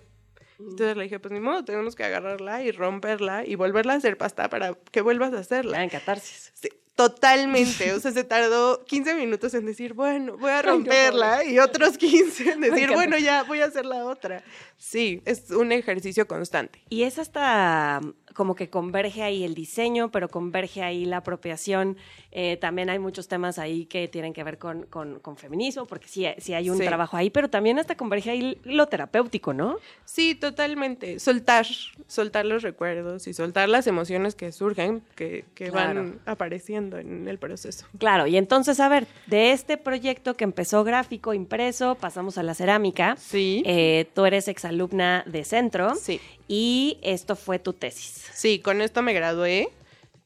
Entonces 0.58 0.96
le 0.96 1.04
dije, 1.04 1.18
pues 1.18 1.32
ni 1.32 1.40
modo, 1.40 1.64
tenemos 1.64 1.94
que 1.94 2.04
agarrarla 2.04 2.62
y 2.62 2.70
romperla 2.72 3.44
y 3.44 3.54
volverla 3.54 3.94
a 3.94 3.96
hacer 3.96 4.16
pasta 4.16 4.48
para 4.48 4.74
que 4.90 5.00
vuelvas 5.00 5.32
a 5.34 5.38
hacerla. 5.38 5.78
Ya 5.78 5.84
en 5.84 5.90
catarsis. 5.90 6.52
Sí, 6.54 6.68
totalmente. 6.94 7.92
O 7.92 8.00
sea, 8.00 8.10
se 8.10 8.24
tardó 8.24 8.84
15 8.84 9.14
minutos 9.14 9.54
en 9.54 9.66
decir, 9.66 9.92
bueno, 9.92 10.36
voy 10.38 10.50
a 10.50 10.62
no, 10.62 10.70
romperla 10.70 11.44
y 11.44 11.58
otros 11.58 11.98
15 11.98 12.50
en 12.52 12.60
decir, 12.62 12.90
bueno, 12.92 13.18
ya 13.18 13.42
voy 13.44 13.60
a 13.60 13.66
hacer 13.66 13.84
la 13.84 14.04
otra. 14.04 14.42
Sí, 14.78 15.22
es 15.24 15.50
un 15.50 15.72
ejercicio 15.72 16.26
constante. 16.26 16.82
Y 16.88 17.02
es 17.02 17.18
hasta 17.18 18.00
como 18.36 18.54
que 18.54 18.68
converge 18.68 19.22
ahí 19.22 19.44
el 19.44 19.54
diseño, 19.54 20.10
pero 20.10 20.28
converge 20.28 20.82
ahí 20.82 21.06
la 21.06 21.18
apropiación. 21.18 21.96
Eh, 22.32 22.58
también 22.58 22.90
hay 22.90 22.98
muchos 22.98 23.28
temas 23.28 23.58
ahí 23.58 23.86
que 23.86 24.08
tienen 24.08 24.34
que 24.34 24.44
ver 24.44 24.58
con, 24.58 24.82
con- 24.86 25.20
con 25.20 25.36
feminismo, 25.38 25.86
porque 25.86 26.06
sí, 26.06 26.26
sí 26.38 26.52
hay 26.52 26.68
un 26.68 26.76
Sí. 26.76 26.84
trabajo 26.84 27.16
ahí, 27.16 27.30
pero 27.30 27.48
también 27.48 27.78
hasta 27.78 27.96
converge 27.96 28.30
ahí 28.30 28.58
lo 28.64 28.86
terapéutico, 28.88 29.54
¿no? 29.54 29.78
Sí, 30.04 30.34
totalmente. 30.34 31.18
Soltar, 31.18 31.66
soltar 32.06 32.44
los 32.44 32.62
recuerdos 32.62 33.26
y 33.26 33.32
soltar 33.32 33.68
las 33.68 33.86
emociones 33.86 34.34
que 34.34 34.52
surgen, 34.52 35.02
que, 35.14 35.44
que 35.54 35.70
Claro. 35.70 36.02
van 36.02 36.20
apareciendo 36.26 36.98
en 36.98 37.28
el 37.28 37.38
proceso. 37.38 37.86
Claro, 37.98 38.26
y 38.26 38.36
entonces, 38.36 38.80
a 38.80 38.88
ver, 38.88 39.06
de 39.26 39.52
este 39.52 39.78
proyecto 39.78 40.34
que 40.36 40.44
empezó 40.44 40.84
gráfico, 40.84 41.32
impreso, 41.32 41.94
pasamos 41.94 42.36
a 42.36 42.42
la 42.42 42.54
cerámica. 42.54 43.16
Sí. 43.18 43.62
Eh, 43.64 44.06
tú 44.14 44.26
eres 44.26 44.48
exalumna 44.48 45.24
de 45.26 45.44
centro 45.44 45.94
Sí. 45.94 46.20
Y 46.48 46.98
esto 47.02 47.36
fue 47.36 47.58
tu 47.58 47.72
tesis. 47.72 48.24
Sí, 48.34 48.58
con 48.60 48.80
esto 48.80 49.02
me 49.02 49.12
gradué. 49.12 49.68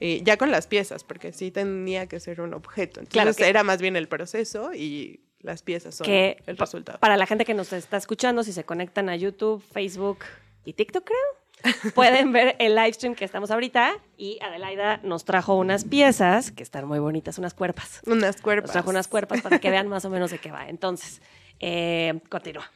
eh, 0.03 0.23
ya 0.25 0.39
con 0.39 0.51
las 0.51 0.67
piezas, 0.67 1.05
porque 1.05 1.31
sí 1.31 1.51
tenía 1.51 2.07
que 2.07 2.21
ser 2.21 2.41
un 2.41 2.55
objeto. 2.55 3.01
Entonces 3.01 3.13
Claro 3.13 3.35
que- 3.35 3.47
era 3.49 3.63
más 3.65 3.83
bien 3.83 3.97
el 3.97 4.09
proceso 4.09 4.73
y 4.73 5.21
las 5.41 5.61
piezas 5.63 5.95
son 5.95 6.07
que 6.07 6.39
el 6.47 6.57
resultado. 6.57 6.99
para 7.01 7.19
la 7.19 7.27
gente 7.27 7.45
que 7.45 7.53
nos 7.53 7.71
está 7.75 7.99
escuchando, 7.99 8.43
si 8.43 8.55
se 8.55 8.65
conectan 8.65 9.11
a 9.11 9.17
YouTube, 9.17 9.63
Facebook 9.63 10.21
y 10.65 10.73
TikTok, 10.73 11.05
creo, 11.05 11.63
pueden 11.95 12.33
ver 12.33 12.57
el 12.61 12.75
live 12.77 12.95
stream 12.95 13.15
que 13.15 13.27
estamos 13.27 13.51
ahorita. 13.51 13.93
Y 14.17 14.39
Adelaida 14.41 15.01
nos 15.03 15.27
trajo 15.27 15.55
unas 15.57 15.85
piezas 15.85 16.51
que 16.51 16.63
están 16.63 16.89
muy 16.89 16.99
bonitas, 16.99 17.37
unas 17.37 17.53
cuerpas. 17.53 18.01
Unas 18.07 18.37
Nos 18.37 18.41
cuerpas. 18.41 18.73
trajo 18.73 18.89
unas 18.89 19.07
cuerpas 19.07 19.43
para 19.43 19.59
que 19.59 19.69
vean 19.71 19.87
más 19.89 20.07
o 20.07 20.09
menos 20.11 20.31
de 20.31 20.39
qué 20.39 20.51
va. 20.51 20.67
Entonces, 20.71 21.21
eh, 21.61 22.19
continúa. 22.31 22.71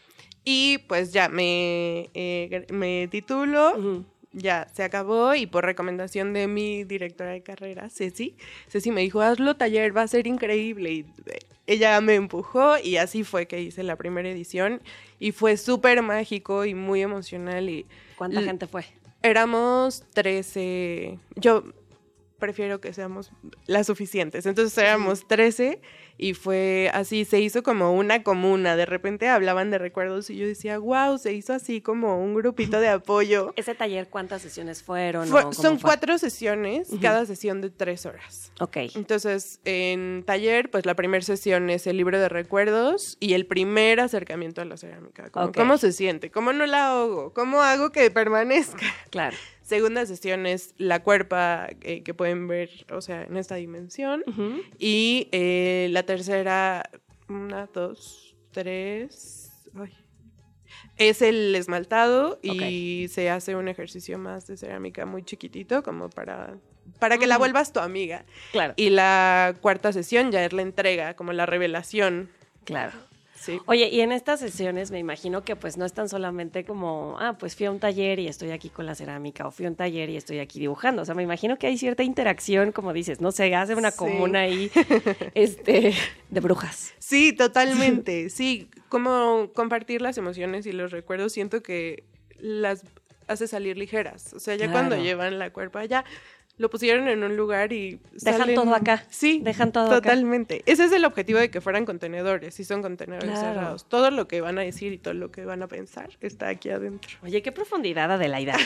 Y 0.45 0.79
pues 0.87 1.13
ya 1.13 1.29
me, 1.29 2.11
eh, 2.15 2.67
me 2.71 3.09
titulo, 3.09 4.05
ya 4.33 4.69
se 4.75 4.83
acabó 4.83 5.35
y 5.35 5.47
por 5.47 5.65
recomendación 5.65 6.33
de 6.33 6.49
mi 6.49 6.85
directora 6.85 7.31
de 7.31 7.43
carrera, 7.43 7.89
Ceci, 7.89 8.37
Ceci 8.69 8.91
me 8.91 9.01
dijo, 9.01 9.21
hazlo 9.23 9.57
taller, 9.57 9.97
va 9.97 10.03
a 10.03 10.09
ser 10.09 10.27
increíble. 10.27 10.93
Y 10.93 11.01
eh, 11.27 11.39
ella 11.67 11.99
me 12.03 12.15
empujó 12.15 12.77
y 12.79 12.97
así 12.97 13.25
fue 13.25 13.47
que 13.47 13.63
hice 13.63 13.83
la 13.83 13.97
primera 13.97 14.29
edición 14.29 14.83
y 15.19 15.33
fue 15.33 15.57
súper 15.57 16.03
mágico 16.03 16.67
y 16.67 16.75
muy 16.75 17.01
emocional 17.01 17.71
y 17.71 17.87
¿Cuánta 18.19 18.43
gente 18.43 18.67
fue? 18.67 18.85
éramos 19.23 20.05
13, 20.13 21.19
yo 21.37 21.65
prefiero 22.39 22.83
que 22.83 22.93
seamos 22.93 23.33
las 23.67 23.87
suficientes, 23.87 24.45
entonces 24.45 24.77
éramos 24.77 25.27
13 25.27 25.81
y 26.17 26.35
fue 26.35 26.91
así, 26.95 27.25
se 27.25 27.41
hizo 27.41 27.63
como 27.63 27.93
una 27.95 28.23
comuna, 28.23 28.77
de 28.77 28.87
repente 28.87 29.29
hablaban 29.29 29.71
de 29.71 29.79
recuerdos 29.79 30.31
y 30.31 30.37
yo 30.37 30.47
decía, 30.47 30.79
wow, 30.79 31.19
se 31.19 31.33
hizo 31.33 31.53
así 31.53 31.81
como 31.81 32.23
un 32.23 32.35
grupito 32.35 32.79
de 32.81 32.89
apoyo. 32.89 33.53
¿Ese 33.57 33.75
taller 33.75 34.09
cuántas 34.09 34.43
sesiones 34.43 34.83
fueron? 34.83 35.29
Fue- 35.29 35.53
son 35.53 35.79
fue? 35.81 35.89
cuatro 35.89 36.19
sesiones, 36.19 36.89
cada 37.01 37.27
sesión 37.27 37.61
de 37.61 37.71
tres 37.71 38.07
horas. 38.07 38.53
Ok. 38.61 38.77
Entonces, 38.95 39.61
en 39.65 40.23
taller, 40.25 40.71
pues 40.71 40.87
la 40.87 40.95
primera 40.95 41.23
sesión 41.25 41.69
es 41.71 41.87
el 41.87 41.97
libro 41.97 42.19
de 42.21 42.29
recuerdos 42.29 43.17
y 43.21 43.35
el 43.35 43.47
primer 43.47 44.01
acercamiento 44.01 44.61
a 44.61 44.65
la 44.65 44.77
cerámica. 44.77 45.31
Como. 45.31 45.53
¿Cómo 45.53 45.79
se 45.79 45.93
siente? 45.93 46.31
¿Cómo 46.31 46.53
no 46.53 46.67
la 46.67 46.89
ahogo? 46.89 47.33
¿Cómo 47.33 47.61
hago 47.63 47.91
que 47.91 48.11
permanezca? 48.11 48.87
Claro. 49.11 49.37
Segunda 49.65 50.05
sesión 50.07 50.45
es 50.47 50.75
la 50.77 51.03
cuerpa 51.03 51.69
eh, 51.81 52.03
que 52.03 52.13
pueden 52.15 52.47
ver, 52.47 52.71
o 52.93 53.01
sea, 53.01 53.25
en 53.25 53.37
esta 53.37 53.55
dimensión. 53.57 54.23
Y 54.79 55.29
eh, 55.33 55.89
la 55.91 56.03
tercera, 56.05 56.89
una, 57.29 57.67
dos, 57.73 58.37
tres. 58.53 59.51
ay. 59.75 59.93
Es 60.97 61.23
el 61.23 61.55
esmaltado 61.57 62.39
y 62.43 63.07
se 63.09 63.29
hace 63.31 63.57
un 63.57 63.67
ejercicio 63.69 64.17
más 64.19 64.47
de 64.47 64.57
cerámica 64.57 65.07
muy 65.07 65.25
chiquitito, 65.25 65.83
como 65.83 66.09
para, 66.11 66.59
para 67.01 67.17
que 67.19 67.27
la 67.27 67.35
Ujú. 67.37 67.41
vuelvas 67.41 67.73
tu 67.73 67.81
amiga. 67.81 68.25
Claro. 68.53 68.75
Y 68.77 68.91
la 68.91 69.57
cuarta 69.61 69.93
sesión 69.93 70.31
ya 70.31 70.45
es 70.45 70.53
la 70.53 70.63
entrega, 70.63 71.15
como 71.15 71.33
la 71.33 71.47
revelación. 71.47 72.29
Claro. 72.65 72.93
Sí. 73.45 73.61
Oye, 73.67 73.89
y 73.89 74.01
en 74.01 74.11
estas 74.13 74.41
sesiones 74.41 74.91
me 74.91 74.99
imagino 74.99 75.43
que 75.45 75.55
pues 75.57 75.77
no 75.77 75.85
están 75.85 76.09
solamente 76.09 76.65
como, 76.65 77.17
ah, 77.21 77.37
pues 77.39 77.55
fui 77.57 77.67
a 77.67 77.71
un 77.71 77.79
taller 77.79 78.19
y 78.19 78.27
estoy 78.29 78.53
aquí 78.53 78.71
con 78.71 78.87
la 78.87 78.95
cerámica, 78.95 79.47
o 79.47 79.51
fui 79.51 79.67
a 79.67 79.69
un 79.69 79.77
taller 79.77 80.09
y 80.09 80.17
estoy 80.17 80.39
aquí 80.39 80.59
dibujando. 80.61 81.03
O 81.03 81.05
sea, 81.05 81.15
me 81.15 81.23
imagino 81.23 81.59
que 81.59 81.67
hay 81.67 81.77
cierta 81.77 82.03
interacción, 82.03 82.73
como 82.73 82.93
dices, 82.93 83.21
no 83.21 83.33
sé, 83.33 83.55
hace 83.55 83.75
una 83.75 83.91
Sí. 83.91 83.99
comuna 83.99 84.41
ahí, 84.41 84.71
este, 85.35 85.93
de 86.31 86.41
brujas. 86.41 86.95
Sí, 86.99 87.33
totalmente. 87.33 88.29
Sí, 88.35 88.69
como 88.89 89.51
compartir 89.55 90.01
las 90.03 90.17
emociones 90.19 90.67
y 90.67 90.73
los 90.73 90.91
recuerdos, 90.91 91.33
siento 91.33 91.63
que 91.63 92.05
las 92.39 92.83
hace 93.27 93.47
salir 93.49 93.77
ligeras. 93.77 94.33
O 94.35 94.39
sea, 94.41 94.55
ya 94.57 94.71
cuando 94.71 94.97
llevan 94.97 95.39
la 95.39 95.51
cuerpa, 95.51 95.85
ya 95.85 96.05
lo 96.57 96.71
pusieron 96.71 97.09
en 97.09 97.23
un 97.25 97.37
lugar 97.37 97.73
y 97.73 97.99
Dejan 98.13 98.41
salen- 98.43 98.55
todo 98.55 98.75
acá. 98.75 99.05
Sí, 99.11 99.41
Dejan 99.43 99.73
todo 99.73 99.87
acá. 99.87 99.97
totalmente. 99.97 100.63
Ese 100.67 100.85
es 100.85 100.93
el 100.93 101.05
objetivo 101.05 101.39
de 101.41 101.51
que 101.51 101.61
fueran 101.61 101.85
contenedores. 101.85 102.55
Si 102.55 102.63
son 102.65 102.81
contenedores 102.83 103.31
Claro. 103.31 103.55
cerrados. 103.55 103.85
Todo 103.89 104.11
lo 104.13 104.29
que 104.29 104.41
van 104.41 104.59
a 104.59 104.63
decir 104.63 104.93
y 104.93 104.99
todo 104.99 105.15
lo 105.15 105.31
que 105.33 105.45
van 105.45 105.63
a 105.63 105.67
pensar 105.67 106.11
está 106.21 106.49
aquí 106.49 106.71
adentro. 106.71 107.11
Oye, 107.23 107.43
qué 107.43 107.51
profundidad, 107.51 108.11
Adelaida. 108.13 108.57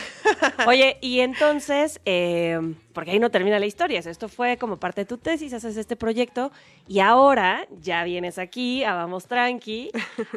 Oye, 0.67 0.97
y 1.01 1.21
entonces, 1.21 1.99
eh, 2.05 2.59
porque 2.93 3.11
ahí 3.11 3.19
no 3.19 3.31
termina 3.31 3.57
la 3.59 3.65
historia, 3.65 3.99
esto 3.99 4.29
fue 4.29 4.57
como 4.57 4.77
parte 4.77 5.01
de 5.01 5.05
tu 5.05 5.17
tesis, 5.17 5.53
haces 5.53 5.75
este 5.77 5.95
proyecto 5.95 6.51
y 6.87 6.99
ahora 6.99 7.65
ya 7.81 8.03
vienes 8.03 8.37
aquí, 8.37 8.83
a 8.83 8.93
Vamos 8.93 9.25
Tranqui, 9.27 9.89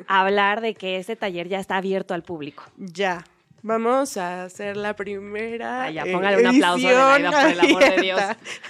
a 0.07 0.20
hablar 0.22 0.61
de 0.62 0.74
que 0.74 0.96
este 0.96 1.16
taller 1.16 1.48
ya 1.48 1.59
está 1.61 1.76
abierto 1.76 2.14
al 2.14 2.22
público. 2.22 2.64
Ya. 2.78 3.24
Vamos 3.64 4.16
a 4.16 4.42
hacer 4.44 4.76
la 4.76 4.94
primera. 4.96 5.84
Ay, 5.84 5.94
ya, 5.94 6.02
eh, 6.02 6.12
póngale 6.12 6.38
un 6.38 6.46
aplauso 6.48 6.88
a 6.88 7.14
Adelaida, 7.14 7.30
por 7.42 7.50
el 7.50 7.60
amor 7.60 7.84
de 7.94 8.00
Dios. 8.02 8.20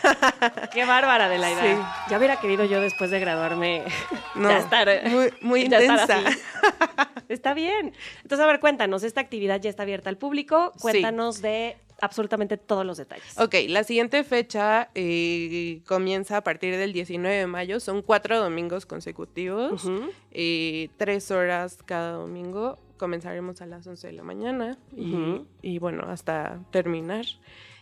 Qué 0.75 0.85
bárbara, 0.85 1.27
Adelaida. 1.27 1.63
Sí. 1.63 1.83
Ya 2.11 2.19
hubiera 2.19 2.39
querido 2.39 2.65
yo 2.67 2.81
después 2.81 3.11
de 3.11 3.19
graduarme 3.19 3.85
No, 4.35 4.51
ya 4.51 4.59
estar, 4.59 4.89
muy, 5.09 5.33
muy 5.41 5.69
ya 5.69 5.79
estar 5.79 6.11
intensa. 6.11 6.29
así. 6.29 6.39
Está 7.31 7.55
bien. 7.55 7.95
Entonces, 8.23 8.45
a 8.45 8.47
ver, 8.47 8.61
cuéntanos, 8.61 9.03
esta 9.03 9.23
actividad 9.23 9.61
ya 9.63 9.71
está 9.71 9.85
abierta 9.85 10.11
al 10.11 10.19
público. 10.19 10.73
Sí. 10.75 10.81
Cuéntanos 10.83 11.41
de 11.41 11.77
absolutamente 12.03 12.59
todos 12.59 12.85
los 12.85 12.99
detalles. 12.99 13.39
Ok, 13.39 13.55
la 13.69 13.85
siguiente 13.85 14.25
fecha 14.25 14.91
eh, 14.95 15.81
comienza 15.87 16.37
a 16.39 16.41
partir 16.45 16.77
del 16.77 16.93
19 16.93 17.35
de 17.35 17.47
mayo. 17.47 17.81
Son 17.81 18.03
cuatro 18.03 18.39
domingos 18.39 18.85
consecutivos, 18.85 19.85
Ujú. 19.85 20.11
eh, 20.33 20.91
tres 20.99 21.31
horas 21.31 21.79
cada 21.87 22.13
domingo. 22.13 22.79
Comenzaremos 23.03 23.61
a 23.61 23.67
las 23.67 23.85
11 23.85 24.07
de 24.07 24.13
la 24.13 24.23
mañana 24.23 24.79
y, 25.61 25.79
bueno, 25.81 26.05
hasta 26.07 26.61
terminar. 26.71 27.25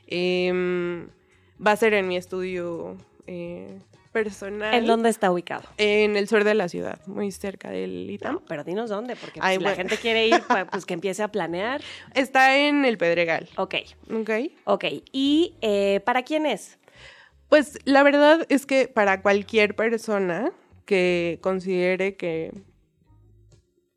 Em, 0.07 1.09
va 1.65 1.73
a 1.73 1.77
ser 1.77 1.93
en 1.93 2.09
mi 2.09 2.17
estudio 2.17 2.97
eh, 3.27 3.81
personal. 4.13 4.73
¿En 4.73 4.87
dónde 4.87 5.11
está 5.11 5.31
ubicado? 5.31 5.65
En 5.77 6.17
el 6.17 6.27
sur 6.27 6.43
de 6.43 6.55
la 6.55 6.71
ciudad, 6.71 7.07
muy 7.07 7.31
cerca 7.33 7.69
del 7.69 8.11
ITAM. 8.11 8.37
No, 8.37 8.43
pero 8.49 8.65
dinos 8.65 8.89
dónde, 8.89 9.15
porque 9.15 9.41
Ay, 9.43 9.57
si 9.59 9.63
la 9.63 9.69
bueno. 9.69 9.77
gente 9.77 9.99
quiere 9.99 10.27
ir, 10.27 10.43
pues, 10.49 10.65
pues 10.71 10.87
que 10.87 10.95
empiece 10.95 11.23
a 11.23 11.29
planear. 11.29 11.83
Está 12.15 12.57
en 12.57 12.87
el 12.87 12.97
Pedregal. 12.97 13.47
Ok, 13.59 13.75
¿Ok? 14.11 14.31
ok. 14.65 14.85
¿Y 15.13 15.55
eh, 15.61 16.01
para 16.07 16.23
quién 16.23 16.47
es? 16.47 16.79
Pues 17.51 17.79
la 17.85 18.03
verdad 18.03 18.47
es 18.49 18.65
que 18.65 18.89
para 18.89 19.21
cualquier 19.21 19.77
persona 19.77 20.51
que 20.87 21.39
considere 21.43 22.17
que 22.17 22.55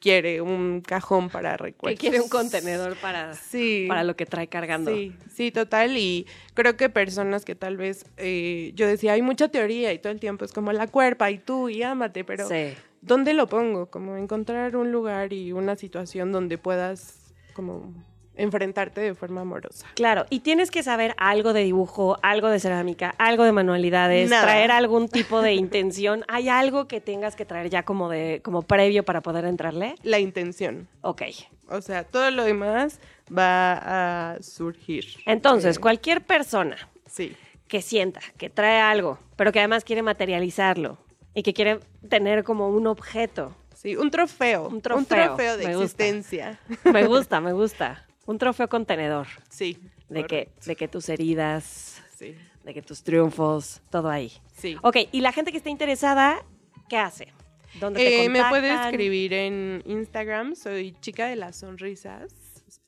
quiere 0.04 0.42
un 0.42 0.82
cajón 0.82 1.30
para 1.30 1.52
Que 1.56 1.64
recuerdos. 1.64 1.98
quiere 1.98 2.20
un 2.20 2.28
contenedor 2.28 2.98
para, 2.98 3.34
Sí. 3.36 3.86
para 3.88 4.04
lo 4.04 4.18
que 4.18 4.26
trae 4.26 4.48
cargando. 4.50 4.94
Sí, 4.94 5.14
sí, 5.34 5.50
total. 5.50 5.96
Y 5.98 6.28
creo 6.54 6.76
que 6.76 6.90
personas 6.90 7.46
que 7.46 7.56
tal 7.56 7.78
vez, 7.78 8.06
eh, 8.18 8.74
yo 8.76 8.86
decía, 8.86 9.14
hay 9.14 9.22
mucha 9.22 9.48
teoría 9.48 9.94
y 9.94 10.00
todo 10.00 10.12
el 10.12 10.20
tiempo 10.20 10.44
es 10.44 10.52
como 10.52 10.74
la 10.74 10.88
cuerpa 10.88 11.32
y 11.32 11.38
tú 11.38 11.70
y 11.70 11.84
ámate, 11.84 12.26
pero 12.26 12.50
Sí. 12.50 12.74
¿dónde 13.02 13.34
lo 13.34 13.48
pongo? 13.48 13.86
Como 13.90 14.18
encontrar 14.18 14.76
un 14.76 14.92
lugar 14.92 15.32
y 15.32 15.54
una 15.54 15.78
situación 15.78 16.34
donde 16.34 16.58
puedas 16.58 17.34
como 17.54 17.94
enfrentarte 18.36 19.02
de 19.02 19.14
forma 19.16 19.42
amorosa. 19.42 19.86
Claro, 19.96 20.26
y 20.30 20.40
tienes 20.40 20.72
que 20.72 20.82
saber 20.84 21.14
algo 21.18 21.54
de 21.54 21.64
dibujo, 21.64 22.18
algo 22.22 22.50
de 22.50 22.60
cerámica, 22.60 23.14
algo 23.18 23.44
de 23.44 23.52
manualidades, 23.52 24.30
Nada. 24.30 24.44
traer 24.44 24.72
algún 24.72 25.08
tipo 25.08 25.42
de 25.42 25.54
intención. 25.54 26.24
¿Hay 26.28 26.50
algo 26.50 26.88
que 26.88 27.00
tengas 27.02 27.36
que 27.36 27.46
traer 27.46 27.70
ya 27.70 27.84
como 27.84 28.10
de 28.10 28.42
como 28.44 28.62
previo 28.64 29.04
para 29.04 29.22
poder 29.22 29.46
entrarle? 29.46 29.96
La 30.04 30.20
intención. 30.20 30.88
Ok. 31.02 31.22
O 31.70 31.82
sea, 31.82 32.04
todo 32.04 32.30
lo 32.32 32.44
demás 32.44 33.00
va 33.36 34.34
a 34.34 34.42
surgir. 34.42 35.06
Entonces, 35.26 35.78
Eh, 35.78 35.80
cualquier 35.80 36.22
persona 36.26 36.78
Sí. 37.08 37.36
que 37.68 37.82
sienta 37.82 38.20
que 38.38 38.50
trae 38.50 38.80
algo, 38.82 39.20
pero 39.36 39.52
que 39.52 39.60
además 39.60 39.84
quiere 39.84 40.02
materializarlo 40.02 40.98
y 41.34 41.44
que 41.44 41.54
quiere 41.54 41.80
tener 42.10 42.44
como 42.44 42.70
un 42.70 42.88
objeto. 42.88 43.56
Sí, 43.76 43.96
un 43.96 44.12
trofeo. 44.12 44.68
Un 44.70 44.82
trofeo, 44.82 45.36
de 45.58 45.66
me 45.68 45.76
gusta. 45.76 46.06
existencia. 46.06 46.60
Me 46.86 47.06
gusta, 47.06 47.42
me 47.42 47.54
gusta. 47.54 48.06
Un 48.26 48.38
trofeo 48.38 48.70
contenedor 48.70 49.28
Sí. 49.50 49.78
de 50.10 50.26
que, 50.26 50.50
de 50.66 50.76
que 50.76 50.88
tus 50.88 51.10
heridas, 51.10 52.02
Sí. 52.18 52.36
de 52.64 52.74
que 52.74 52.82
tus 52.82 53.04
triunfos, 53.04 53.82
todo 53.90 54.10
ahí. 54.10 54.32
Sí. 54.58 54.78
Ok, 54.82 54.98
y 55.12 55.22
la 55.22 55.32
gente 55.32 55.52
que 55.52 55.58
esté 55.58 55.70
interesada, 55.70 56.44
¿qué 56.90 56.98
hace? 56.98 57.28
¿Dónde 57.80 58.00
te 58.00 58.26
Eh, 58.26 58.30
me 58.30 58.44
puede 58.50 58.74
escribir 58.74 59.34
en 59.34 59.82
Instagram, 59.86 60.56
soy 60.56 60.96
chica 61.02 61.28
de 61.28 61.36
las 61.36 61.58
sonrisas. 61.58 62.32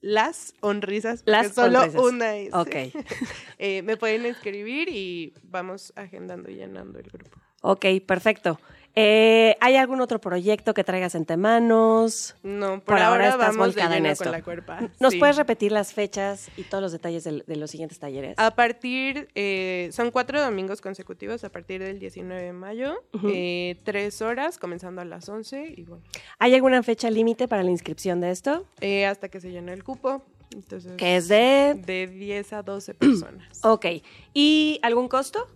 Las 0.02 0.54
sonrisas, 0.62 1.24
Las 1.26 1.54
solo 1.56 1.82
una 2.02 2.36
es. 2.38 2.54
Ok. 2.54 2.76
Eh, 3.58 3.82
me 3.82 3.98
pueden 3.98 4.26
escribir 4.26 4.90
y 4.90 5.34
vamos 5.44 5.92
agendando 5.96 6.52
y 6.52 6.56
llenando 6.56 7.00
el 7.00 7.06
grupo. 7.10 7.38
Ok, 7.62 7.86
perfecto. 8.06 8.60
Eh, 8.98 9.58
¿Hay 9.60 9.76
algún 9.76 10.00
otro 10.00 10.20
proyecto 10.22 10.74
que 10.74 10.84
traigas 10.86 11.16
entre 11.16 11.36
manos? 11.36 12.36
No, 12.43 12.76
por, 12.76 12.84
Por 12.84 13.00
ahora 13.00 13.26
ahora, 13.26 13.30
estás 13.30 13.58
vamos 13.58 13.76
de 13.76 13.82
en 13.82 14.06
esto. 14.06 14.24
con 14.24 14.32
la 14.32 14.41
cuerpa. 14.41 14.80
¿Nos 15.02 15.14
Sí. 15.14 15.20
puedes 15.20 15.36
repetir 15.36 15.72
las 15.74 15.93
fechas 15.93 16.50
y 16.56 16.64
todos 16.64 16.82
los 16.82 16.91
detalles 16.93 17.24
de, 17.26 17.56
los 17.56 17.70
siguientes 17.72 18.00
talleres? 18.00 18.36
A 18.38 18.52
partir, 18.56 19.28
eh, 19.36 19.89
son 19.91 20.12
cuatro 20.12 20.41
domingos 20.41 20.80
consecutivos 20.80 21.43
a 21.43 21.50
partir 21.50 21.84
del 21.84 22.00
19 22.00 22.41
de 22.41 22.54
mayo, 22.54 23.04
eh, 23.28 23.78
tres 23.84 24.22
horas, 24.22 24.58
comenzando 24.58 25.02
a 25.02 25.06
las 25.06 25.28
11 25.28 25.74
y 25.76 25.84
bueno, 25.84 26.04
¿Hay 26.39 26.56
alguna 26.56 26.82
fecha 26.82 27.10
límite 27.10 27.48
para 27.50 27.64
la 27.64 27.72
inscripción 27.72 28.22
de 28.22 28.32
esto? 28.32 28.66
eh, 28.80 29.06
hasta 29.06 29.28
que 29.30 29.41
se 29.41 29.52
llene 29.52 29.74
el 29.74 29.84
cupo. 29.84 30.24
Entonces, 30.54 30.93
Que 30.96 31.18
es 31.18 31.28
de... 31.28 31.74
de 31.86 32.08
10 32.08 32.54
a 32.54 32.62
12 32.64 32.93
personas. 32.93 33.60
Ok. 33.64 33.88
¿Y 34.34 34.80
algún 34.84 35.10
costo? 35.10 35.50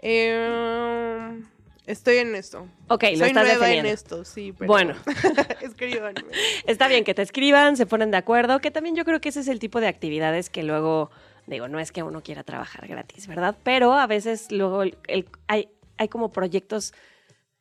Eh, 0.00 1.40
estoy 1.88 2.18
en 2.18 2.34
esto. 2.34 2.66
Ok, 2.88 3.02
lo 3.12 3.18
Soy 3.18 3.28
estás 3.28 3.44
nueva 3.46 3.72
en 3.72 3.86
esto, 3.86 4.24
sí. 4.24 4.52
Pero 4.56 4.68
Bueno. 4.68 4.94
Escríbanme. 5.60 6.22
Está 6.66 6.86
bien 6.88 7.04
que 7.04 7.14
te 7.14 7.22
escriban, 7.22 7.76
se 7.76 7.86
ponen 7.86 8.10
de 8.10 8.16
acuerdo, 8.18 8.60
que 8.60 8.70
también 8.70 8.94
yo 8.94 9.04
creo 9.04 9.20
que 9.20 9.30
ese 9.30 9.40
es 9.40 9.48
el 9.48 9.58
tipo 9.58 9.80
de 9.80 9.88
actividades 9.88 10.50
que 10.50 10.62
luego, 10.62 11.10
digo, 11.46 11.68
no 11.68 11.80
es 11.80 11.90
que 11.92 12.02
uno 12.02 12.22
quiera 12.22 12.44
trabajar 12.44 12.86
gratis, 12.86 13.26
¿verdad? 13.26 13.56
Pero 13.62 13.94
a 13.94 14.06
veces 14.06 14.52
luego 14.52 14.82
el- 14.82 14.96
el- 15.08 15.26
hay, 15.48 15.68
hay 15.96 16.08
como 16.08 16.30
proyectos 16.30 16.92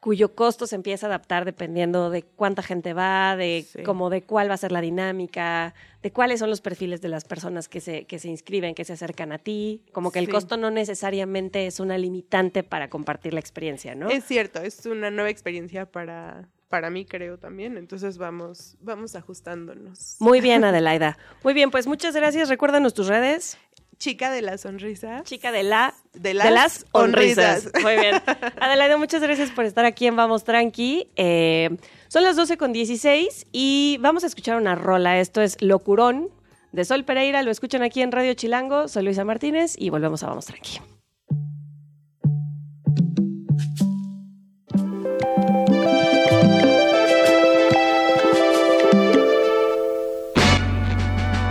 cuyo 0.08 0.36
costo 0.36 0.68
se 0.68 0.76
empieza 0.78 1.06
a 1.06 1.10
adaptar 1.10 1.44
dependiendo 1.44 2.10
de 2.10 2.24
cuánta 2.24 2.64
gente 2.64 2.94
va, 2.94 3.36
de 3.36 3.66
Sí. 3.70 3.84
como 3.84 4.10
de 4.10 4.24
cuál 4.24 4.50
va 4.50 4.54
a 4.54 4.58
ser 4.58 4.72
la 4.72 4.80
dinámica, 4.80 5.74
de 6.02 6.14
cuáles 6.14 6.40
son 6.40 6.50
los 6.50 6.62
perfiles 6.62 7.02
de 7.02 7.10
las 7.10 7.26
personas 7.26 7.68
que 7.68 7.82
se, 7.82 8.06
que 8.06 8.18
se 8.18 8.30
inscriben, 8.30 8.74
que 8.74 8.86
se 8.86 8.94
acercan 8.94 9.34
a 9.34 9.38
ti. 9.38 9.84
Como 9.92 10.14
que 10.14 10.20
el 10.20 10.30
costo 10.30 10.56
no 10.56 10.72
necesariamente 10.72 11.68
es 11.68 11.82
una 11.82 11.98
limitante 11.98 12.64
para 12.64 12.90
compartir 12.90 13.34
la 13.34 13.42
experiencia, 13.42 13.96
¿no? 13.96 14.08
Es 14.10 14.24
cierto, 14.24 14.62
es 14.62 14.86
una 14.86 15.12
nueva 15.12 15.30
experiencia 15.30 15.86
para, 15.92 16.48
para 16.70 16.90
mí, 16.90 17.04
creo 17.04 17.38
también. 17.38 17.76
Entonces 17.76 18.18
vamos, 18.18 18.78
vamos 18.80 19.14
ajustándonos. 19.16 20.16
Muy 20.22 20.40
bien, 20.40 20.64
Adelaida. 20.64 21.18
Muy 21.44 21.54
bien, 21.54 21.70
pues 21.70 21.86
muchas 21.86 22.16
gracias. 22.16 22.48
Recuérdanos 22.48 22.94
tus 22.94 23.08
redes. 23.08 23.58
Chica 24.00 24.32
de 24.32 24.42
la 24.44 24.58
sonrisa. 24.58 25.24
Chica 25.24 25.52
de 25.52 25.64
la 25.64 25.94
De 26.14 26.34
las 26.34 26.86
sonrisas. 26.94 27.64
sonrisas. 27.64 27.84
Muy 27.84 27.96
bien. 27.96 28.16
Adelaida, 28.60 28.98
muchas 28.98 29.22
gracias 29.22 29.50
por 29.50 29.66
estar 29.66 29.86
aquí 29.86 30.06
en 30.06 30.16
Vamos 30.16 30.44
Tranqui. 30.44 31.10
Eh, 31.16 31.76
son 32.08 32.24
las 32.24 32.36
12 32.36 32.58
con 32.58 32.74
16 32.74 33.48
y 33.52 33.98
vamos 34.00 34.24
a 34.24 34.28
escuchar 34.28 34.58
una 34.58 34.76
rola. 34.76 35.20
Esto 35.20 35.42
es 35.42 35.60
Locurón 35.62 36.30
de 36.72 36.86
Sol 36.86 37.06
Pereira. 37.06 37.42
Lo 37.42 37.50
escuchan 37.50 37.82
aquí 37.82 38.02
en 38.02 38.12
Radio 38.12 38.34
Chilango. 38.36 38.88
Soy 38.88 39.04
Luisa 39.04 39.24
Martínez 39.26 39.76
y 39.78 39.90
volvemos 39.90 40.22
a 40.24 40.28
Vamos 40.28 40.46
Tranqui. 40.46 40.80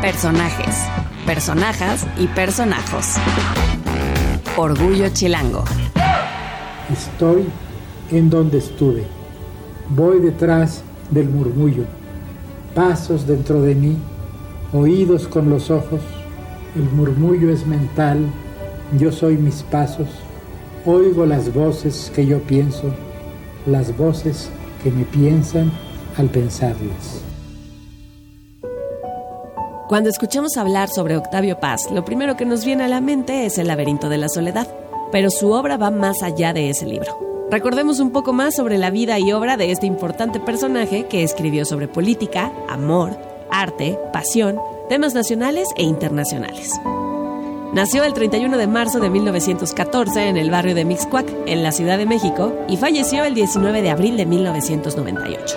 Personajes, 0.01 0.77
personajas 1.27 2.07
y 2.19 2.29
personajos. 2.29 3.17
Orgullo 4.57 5.09
Chilango. 5.09 5.65
Estoy 6.91 7.45
en 8.13 8.31
donde 8.31 8.59
estuve. 8.59 9.05
Voy 9.89 10.21
detrás 10.21 10.83
del 11.11 11.29
murmullo. 11.29 11.85
Pasos 12.75 13.27
dentro 13.27 13.61
de 13.61 13.75
mí, 13.75 13.97
oídos 14.73 15.27
con 15.27 15.51
los 15.51 15.71
ojos. 15.71 16.01
El 16.77 16.85
murmullo 16.91 17.51
es 17.51 17.67
mental, 17.67 18.19
yo 18.97 19.11
soy 19.11 19.37
mis 19.37 19.65
pasos. 19.65 20.09
Oigo 20.85 21.27
las 21.27 21.53
voces 21.53 22.13
que 22.15 22.25
yo 22.25 22.39
pienso, 22.43 22.95
las 23.67 23.97
voces 23.97 24.49
que 24.85 24.93
me 24.93 25.05
piensan 25.05 25.73
al 26.17 26.29
pensarlas. 26.29 27.26
Cuando 29.89 30.11
escuchamos 30.11 30.57
hablar 30.57 30.89
sobre 30.89 31.17
Octavio 31.17 31.61
Paz, 31.61 31.93
lo 31.93 32.05
primero 32.05 32.37
que 32.37 32.45
nos 32.45 32.65
viene 32.65 32.83
a 32.83 32.89
la 32.89 33.01
mente 33.01 33.47
es 33.47 33.57
El 33.57 33.69
laberinto 33.69 34.09
de 34.09 34.19
la 34.19 34.29
soledad, 34.29 34.67
pero 35.13 35.31
su 35.31 35.53
obra 35.53 35.77
va 35.77 35.93
más 35.93 36.25
allá 36.25 36.53
de 36.53 36.71
ese 36.71 36.87
libro. 36.87 37.47
Recordemos 37.53 38.01
un 38.01 38.11
poco 38.11 38.33
más 38.33 38.57
sobre 38.57 38.79
la 38.79 38.91
vida 38.91 39.21
y 39.21 39.31
obra 39.31 39.57
de 39.57 39.71
este 39.71 39.87
importante 39.87 40.41
personaje 40.41 41.07
que 41.07 41.23
escribió 41.23 41.65
sobre 41.65 41.87
política, 41.87 42.51
amor, 42.69 43.17
arte, 43.49 43.97
pasión, 44.13 44.59
temas 44.89 45.15
nacionales 45.15 45.69
e 45.77 45.85
internacionales. 45.85 46.73
Nació 47.73 48.03
el 48.03 48.13
31 48.13 48.59
de 48.59 48.67
marzo 48.67 48.99
de 48.99 49.09
1914 49.09 50.29
en 50.29 50.37
el 50.37 50.51
barrio 50.51 50.75
de 50.75 50.85
Mixcoac, 50.85 51.29
en 51.47 51.63
la 51.63 51.71
Ciudad 51.71 51.97
de 51.97 52.07
México, 52.07 52.53
y 52.69 52.77
falleció 52.77 53.23
el 53.23 53.35
19 53.35 53.83
de 53.83 53.91
abril 53.91 54.17
de 54.17 54.27
1998. 54.27 55.57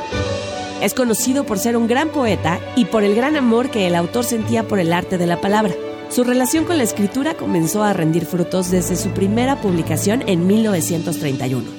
Es 0.82 0.94
conocido 0.94 1.44
por 1.44 1.60
ser 1.60 1.76
un 1.76 1.88
gran 1.88 2.10
poeta 2.10 2.60
y 2.78 2.86
por 2.86 3.04
el 3.04 3.14
gran 3.14 3.36
amor 3.36 3.70
que 3.70 3.86
el 3.88 3.96
autor 3.96 4.24
sentía 4.24 4.68
por 4.68 4.80
el 4.80 4.94
arte 4.94 5.18
de 5.18 5.28
la 5.28 5.42
palabra. 5.42 5.74
Su 6.10 6.24
relación 6.24 6.64
con 6.64 6.78
la 6.78 6.84
escritura 6.84 7.34
comenzó 7.34 7.84
a 7.84 7.92
rendir 7.92 8.26
frutos 8.26 8.72
desde 8.72 8.96
su 8.96 9.10
primera 9.10 9.62
publicación 9.62 10.24
en 10.26 10.48
1931, 10.48 11.70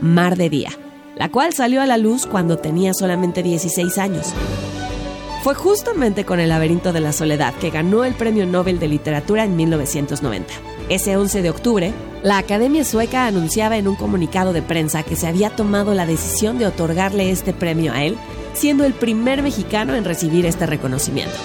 Mar 0.00 0.36
de 0.36 0.48
Día, 0.48 0.70
la 1.16 1.28
cual 1.28 1.52
salió 1.52 1.82
a 1.82 1.86
la 1.86 1.98
luz 1.98 2.26
cuando 2.26 2.56
tenía 2.56 2.94
solamente 2.94 3.42
16 3.42 3.98
años. 3.98 4.32
Fue 5.44 5.54
justamente 5.54 6.24
con 6.24 6.40
El 6.40 6.48
laberinto 6.48 6.92
de 6.92 7.00
la 7.00 7.12
soledad 7.12 7.54
que 7.54 7.70
ganó 7.70 8.04
el 8.04 8.14
Premio 8.14 8.46
Nobel 8.46 8.78
de 8.78 8.88
Literatura 8.88 9.44
en 9.44 9.56
1990. 9.56 10.54
Ese 10.88 11.18
11 11.18 11.42
de 11.42 11.50
octubre, 11.50 11.92
la 12.22 12.38
Academia 12.38 12.82
Sueca 12.82 13.26
anunciaba 13.26 13.76
en 13.76 13.88
un 13.88 13.94
comunicado 13.94 14.54
de 14.54 14.62
prensa 14.62 15.02
que 15.02 15.16
se 15.16 15.26
había 15.26 15.50
tomado 15.50 15.92
la 15.92 16.06
decisión 16.06 16.58
de 16.58 16.66
otorgarle 16.66 17.30
este 17.30 17.52
premio 17.52 17.92
a 17.92 18.04
él, 18.04 18.16
siendo 18.54 18.86
el 18.86 18.94
primer 18.94 19.42
mexicano 19.42 19.94
en 19.94 20.06
recibir 20.06 20.46
este 20.46 20.64
reconocimiento. 20.64 21.36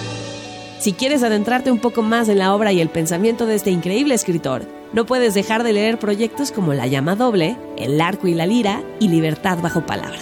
Si 0.79 0.93
quieres 0.93 1.23
adentrarte 1.23 1.71
un 1.71 1.79
poco 1.79 2.01
más 2.03 2.29
en 2.29 2.39
la 2.39 2.55
obra 2.55 2.71
y 2.71 2.79
el 2.79 2.89
pensamiento 2.89 3.45
de 3.45 3.55
este 3.55 3.69
increíble 3.69 4.15
escritor, 4.15 4.65
no 4.93 5.05
puedes 5.05 5.33
dejar 5.33 5.63
de 5.63 5.73
leer 5.73 5.99
proyectos 5.99 6.51
como 6.51 6.73
La 6.73 6.87
llama 6.87 7.15
doble, 7.15 7.57
El 7.77 7.99
arco 7.99 8.27
y 8.27 8.33
la 8.33 8.45
lira 8.45 8.81
y 9.01 9.09
Libertad 9.09 9.57
bajo 9.61 9.85
palabra. 9.85 10.19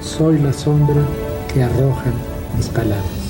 Soy 0.00 0.38
la 0.38 0.52
sombra 0.52 1.02
que 1.52 1.62
arrojan 1.62 2.14
mis 2.56 2.68
palabras. 2.68 3.23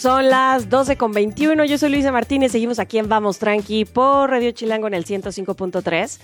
Son 0.00 0.30
las 0.30 0.70
12 0.70 0.96
con 0.96 1.12
21. 1.12 1.62
Yo 1.66 1.76
soy 1.76 1.90
Luisa 1.90 2.10
Martínez. 2.10 2.52
Seguimos 2.52 2.78
aquí 2.78 2.96
en 2.96 3.10
Vamos 3.10 3.38
Tranqui 3.38 3.84
por 3.84 4.30
Radio 4.30 4.50
Chilango 4.50 4.86
en 4.86 4.94
el 4.94 5.04
105.3. 5.04 6.18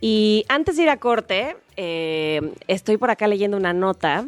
Y 0.00 0.44
antes 0.48 0.76
de 0.76 0.82
ir 0.82 0.88
a 0.88 0.96
corte, 0.96 1.56
eh, 1.76 2.40
estoy 2.66 2.96
por 2.96 3.08
acá 3.08 3.28
leyendo 3.28 3.56
una 3.56 3.72
nota 3.72 4.26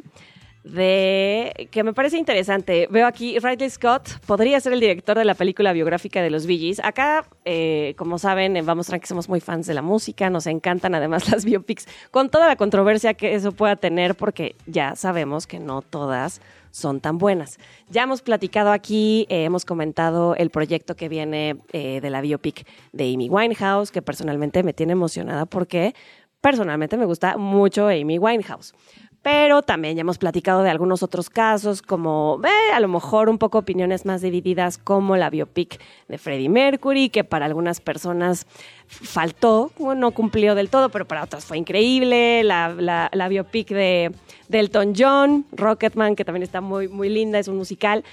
de 0.62 1.68
que 1.72 1.82
me 1.82 1.92
parece 1.92 2.16
interesante. 2.16 2.86
Veo 2.92 3.08
aquí, 3.08 3.40
Ridley 3.40 3.70
Scott 3.70 4.20
podría 4.24 4.60
ser 4.60 4.72
el 4.72 4.78
director 4.78 5.18
de 5.18 5.24
la 5.24 5.34
película 5.34 5.72
biográfica 5.72 6.22
de 6.22 6.30
los 6.30 6.46
Bee. 6.46 6.76
Acá, 6.84 7.26
eh, 7.44 7.94
como 7.98 8.20
saben, 8.20 8.56
en 8.56 8.64
Vamos 8.64 8.86
Tranqui 8.86 9.08
somos 9.08 9.28
muy 9.28 9.40
fans 9.40 9.66
de 9.66 9.74
la 9.74 9.82
música, 9.82 10.30
nos 10.30 10.46
encantan 10.46 10.94
además 10.94 11.28
las 11.32 11.44
biopics, 11.44 11.88
con 12.12 12.30
toda 12.30 12.46
la 12.46 12.54
controversia 12.54 13.14
que 13.14 13.34
eso 13.34 13.50
pueda 13.50 13.74
tener, 13.74 14.14
porque 14.14 14.54
ya 14.66 14.94
sabemos 14.94 15.48
que 15.48 15.58
no 15.58 15.82
todas 15.82 16.40
son 16.72 17.00
tan 17.00 17.18
buenas. 17.18 17.58
Ya 17.88 18.02
hemos 18.02 18.22
platicado 18.22 18.72
aquí, 18.72 19.26
eh, 19.28 19.44
hemos 19.44 19.64
comentado 19.64 20.34
el 20.34 20.50
proyecto 20.50 20.96
que 20.96 21.08
viene 21.08 21.62
eh, 21.72 22.00
de 22.00 22.10
la 22.10 22.20
biopic 22.20 22.66
de 22.92 23.14
Amy 23.14 23.28
Winehouse, 23.28 23.92
que 23.92 24.02
personalmente 24.02 24.64
me 24.64 24.72
tiene 24.72 24.92
emocionada 24.92 25.46
porque 25.46 25.94
personalmente 26.40 26.96
me 26.96 27.04
gusta 27.04 27.36
mucho 27.36 27.86
Amy 27.86 28.18
Winehouse. 28.18 28.74
Pero 29.22 29.62
también 29.62 29.94
ya 29.94 30.00
hemos 30.00 30.18
platicado 30.18 30.64
de 30.64 30.70
algunos 30.70 31.04
otros 31.04 31.30
casos, 31.30 31.80
como 31.80 32.40
eh, 32.44 32.72
a 32.74 32.80
lo 32.80 32.88
mejor 32.88 33.28
un 33.28 33.38
poco 33.38 33.58
opiniones 33.58 34.04
más 34.04 34.20
divididas, 34.20 34.78
como 34.78 35.16
la 35.16 35.30
biopic 35.30 35.80
de 36.08 36.18
Freddie 36.18 36.48
Mercury, 36.48 37.08
que 37.08 37.22
para 37.22 37.46
algunas 37.46 37.80
personas 37.80 38.46
faltó, 38.88 39.70
no 39.78 40.10
cumplió 40.10 40.56
del 40.56 40.70
todo, 40.70 40.88
pero 40.88 41.06
para 41.06 41.22
otras 41.22 41.44
fue 41.44 41.56
increíble. 41.56 42.42
La, 42.42 43.28
biopic 43.30 43.68
de, 43.68 44.12
Elton 44.50 44.92
John, 44.96 45.46
Rocketman, 45.52 46.16
que 46.16 46.24
también 46.24 46.42
está 46.42 46.60
muy, 46.60 46.88
muy 46.88 47.08
linda, 47.08 47.38
es 47.38 47.46
un 47.46 47.56
musical. 47.56 48.04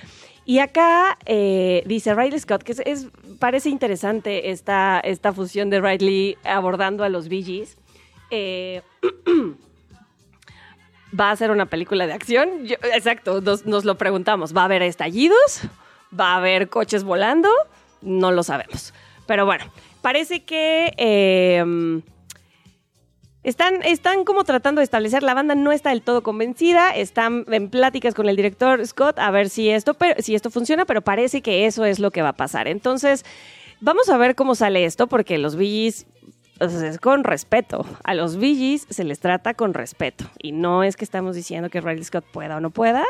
Y 0.46 0.60
acá 0.60 1.18
eh, 1.26 1.84
dice 1.88 2.14
Riley 2.14 2.40
Scott, 2.40 2.62
que 2.62 2.74
es- 2.86 3.08
parece 3.40 3.70
interesante 3.70 4.52
esta, 4.52 5.00
esta 5.00 5.34
fusión 5.34 5.72
de 5.72 5.82
Riley 5.82 6.38
abordando 6.44 7.04
a 7.04 7.10
los 7.10 7.30
Bee 7.30 7.44
Gees. 7.44 7.78
Eh, 8.30 8.82
va 11.18 11.32
a 11.32 11.36
ser 11.36 11.52
una 11.52 11.66
película 11.68 12.08
de 12.08 12.14
acción. 12.14 12.50
Exacto, 12.94 13.42
nos, 13.42 13.86
lo 13.86 13.98
preguntamos. 13.98 14.56
¿Va 14.56 14.62
a 14.62 14.66
haber 14.66 14.82
estallidos? 14.82 15.62
¿Va 16.18 16.34
a 16.34 16.38
haber 16.38 16.70
coches 16.70 17.04
volando? 17.04 17.50
No 18.02 18.32
lo 18.32 18.44
sabemos. 18.44 18.94
Pero 19.26 19.46
bueno, 19.46 19.66
parece 20.02 20.44
que 20.44 20.94
eh, 20.98 22.02
están, 23.44 23.82
están 23.84 24.26
como 24.26 24.44
tratando 24.44 24.80
de 24.80 24.84
establecer, 24.84 25.24
la 25.24 25.34
banda 25.34 25.56
no 25.56 25.72
está 25.72 25.92
del 25.92 26.02
todo 26.02 26.24
convencida, 26.24 26.96
están 26.96 27.46
en 27.50 27.70
pláticas 27.70 28.14
con 28.14 28.28
el 28.28 28.36
director 28.36 28.86
Scott 28.86 29.18
a 29.18 29.32
ver 29.32 29.50
si 29.50 29.70
esto, 29.70 29.96
si 30.20 30.36
esto 30.36 30.50
funciona, 30.50 30.86
pero 30.86 31.02
parece 31.02 31.42
que 31.42 31.66
eso 31.66 31.86
es 31.86 32.00
lo 32.00 32.12
que 32.12 32.22
va 32.22 32.30
a 32.30 32.34
pasar. 32.34 32.68
Entonces, 32.68 33.24
vamos 33.80 34.10
a 34.10 34.18
ver 34.18 34.36
cómo 34.36 34.56
sale 34.56 34.84
esto, 34.84 35.08
porque 35.08 35.38
los 35.38 35.56
Billys 35.56 36.06
o 36.60 36.70
sea, 36.70 36.90
es 36.90 37.00
con 37.00 37.24
respeto. 37.24 37.86
A 38.04 38.14
los 38.14 38.38
Gees 38.38 38.86
se 38.90 39.04
les 39.04 39.20
trata 39.20 39.54
con 39.54 39.74
respeto. 39.74 40.26
Y 40.42 40.52
no 40.52 40.84
es 40.84 40.98
que 40.98 41.06
estamos 41.06 41.36
diciendo 41.36 41.70
que 41.70 41.82
Riley 41.82 42.04
Scott 42.04 42.26
pueda 42.26 42.58
o 42.58 42.60
no 42.60 42.70
pueda. 42.70 43.04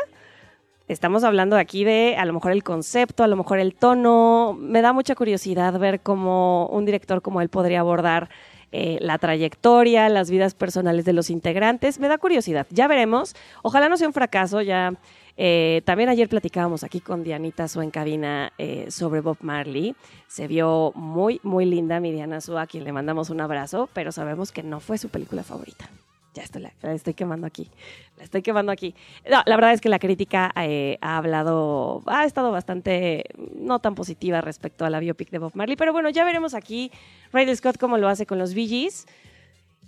Estamos 0.88 1.22
hablando 1.22 1.56
aquí 1.56 1.84
de 1.84 2.16
a 2.18 2.24
lo 2.24 2.32
mejor 2.32 2.52
el 2.52 2.64
concepto, 2.64 3.22
a 3.22 3.28
lo 3.28 3.36
mejor 3.36 3.58
el 3.60 3.74
tono. 3.74 4.56
Me 4.58 4.82
da 4.82 4.92
mucha 4.92 5.14
curiosidad 5.14 5.78
ver 5.78 6.00
cómo 6.00 6.66
un 6.66 6.84
director 6.84 7.22
como 7.22 7.40
él 7.40 7.48
podría 7.48 7.80
abordar 7.80 8.28
eh, 8.72 8.98
la 9.00 9.18
trayectoria, 9.18 10.08
las 10.08 10.30
vidas 10.30 10.54
personales 10.54 11.04
de 11.04 11.12
los 11.12 11.30
integrantes. 11.30 12.00
Me 12.00 12.08
da 12.08 12.18
curiosidad, 12.18 12.66
ya 12.70 12.88
veremos. 12.88 13.34
Ojalá 13.62 13.88
no 13.88 13.96
sea 13.96 14.08
un 14.08 14.14
fracaso, 14.14 14.62
ya 14.62 14.94
eh, 15.42 15.80
también 15.86 16.10
ayer 16.10 16.28
platicábamos 16.28 16.84
aquí 16.84 17.00
con 17.00 17.24
Dianita 17.24 17.66
Su 17.66 17.80
en 17.80 17.90
cabina 17.90 18.52
eh, 18.58 18.90
sobre 18.90 19.22
Bob 19.22 19.38
Marley. 19.40 19.96
Se 20.26 20.46
vio 20.46 20.92
muy, 20.94 21.40
muy 21.42 21.64
linda 21.64 21.98
mi 21.98 22.12
Diana 22.12 22.40
a 22.58 22.66
quien 22.66 22.84
le 22.84 22.92
mandamos 22.92 23.30
un 23.30 23.40
abrazo, 23.40 23.88
pero 23.94 24.12
sabemos 24.12 24.52
que 24.52 24.62
no 24.62 24.80
fue 24.80 24.98
su 24.98 25.08
película 25.08 25.42
favorita. 25.42 25.88
Ya 26.34 26.42
estoy, 26.42 26.60
la, 26.60 26.72
la 26.82 26.92
estoy 26.92 27.14
quemando 27.14 27.46
aquí. 27.46 27.70
La 28.18 28.24
estoy 28.24 28.42
quemando 28.42 28.70
aquí. 28.70 28.94
La 29.24 29.42
verdad 29.46 29.72
es 29.72 29.80
que 29.80 29.88
la 29.88 29.98
crítica 29.98 30.52
eh, 30.56 30.98
ha 31.00 31.16
hablado, 31.16 32.02
ha 32.04 32.26
estado 32.26 32.52
bastante 32.52 33.24
no 33.54 33.78
tan 33.78 33.94
positiva 33.94 34.42
respecto 34.42 34.84
a 34.84 34.90
la 34.90 35.00
biopic 35.00 35.30
de 35.30 35.38
Bob 35.38 35.52
Marley. 35.54 35.76
Pero 35.76 35.94
bueno, 35.94 36.10
ya 36.10 36.22
veremos 36.22 36.52
aquí 36.52 36.92
Ridley 37.32 37.56
Scott 37.56 37.78
cómo 37.78 37.96
lo 37.96 38.08
hace 38.08 38.26
con 38.26 38.38
los 38.38 38.52
Gees. 38.52 39.06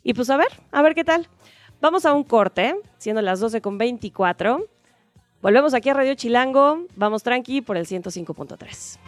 Y 0.02 0.14
pues 0.14 0.30
a 0.30 0.38
ver, 0.38 0.48
a 0.70 0.80
ver 0.80 0.94
qué 0.94 1.04
tal. 1.04 1.28
Vamos 1.82 2.06
a 2.06 2.14
un 2.14 2.24
corte, 2.24 2.74
siendo 2.96 3.20
las 3.20 3.38
12 3.38 3.60
con 3.60 3.76
24. 3.76 4.66
Volvemos 5.42 5.74
aquí 5.74 5.90
a 5.90 5.94
Radio 5.94 6.14
Chilango. 6.14 6.86
Vamos 6.94 7.24
tranqui 7.24 7.62
por 7.62 7.76
el 7.76 7.86
105.3. 7.86 8.98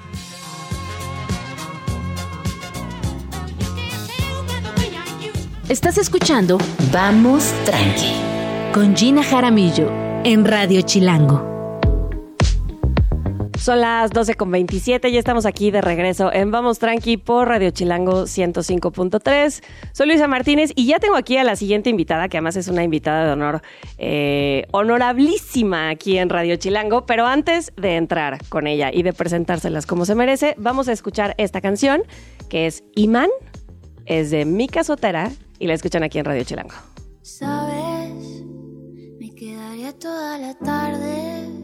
Estás 5.68 5.96
escuchando 5.96 6.58
Vamos 6.92 7.54
Tranqui 7.64 8.12
con 8.74 8.94
Gina 8.96 9.22
Jaramillo 9.22 9.90
en 10.24 10.44
Radio 10.44 10.82
Chilango. 10.82 11.53
Son 13.58 13.80
las 13.80 14.10
12 14.10 14.34
con 14.34 14.50
27, 14.50 15.10
ya 15.10 15.18
estamos 15.18 15.46
aquí 15.46 15.70
de 15.70 15.80
regreso 15.80 16.30
en 16.32 16.50
Vamos 16.50 16.78
Tranqui 16.78 17.16
por 17.16 17.48
Radio 17.48 17.70
Chilango 17.70 18.24
105.3. 18.24 19.62
Soy 19.92 20.06
Luisa 20.06 20.28
Martínez 20.28 20.72
y 20.74 20.86
ya 20.86 20.98
tengo 20.98 21.16
aquí 21.16 21.38
a 21.38 21.44
la 21.44 21.56
siguiente 21.56 21.88
invitada, 21.88 22.28
que 22.28 22.36
además 22.36 22.56
es 22.56 22.68
una 22.68 22.84
invitada 22.84 23.24
de 23.24 23.32
honor, 23.32 23.62
eh, 23.96 24.66
aquí 25.88 26.18
en 26.18 26.28
Radio 26.28 26.56
Chilango. 26.56 27.06
Pero 27.06 27.26
antes 27.26 27.72
de 27.76 27.96
entrar 27.96 28.38
con 28.48 28.66
ella 28.66 28.90
y 28.92 29.02
de 29.02 29.12
presentárselas 29.12 29.86
como 29.86 30.04
se 30.04 30.14
merece, 30.14 30.54
vamos 30.58 30.88
a 30.88 30.92
escuchar 30.92 31.34
esta 31.38 31.60
canción 31.60 32.02
que 32.50 32.66
es 32.66 32.84
Imán, 32.94 33.30
es 34.04 34.30
de 34.30 34.44
Mika 34.44 34.84
Sotera 34.84 35.30
y 35.58 35.68
la 35.68 35.74
escuchan 35.74 36.02
aquí 36.02 36.18
en 36.18 36.26
Radio 36.26 36.44
Chilango. 36.44 36.74
Sabes, 37.22 38.44
me 39.18 39.34
quedaría 39.34 39.92
toda 39.98 40.38
la 40.38 40.54
tarde. 40.58 41.63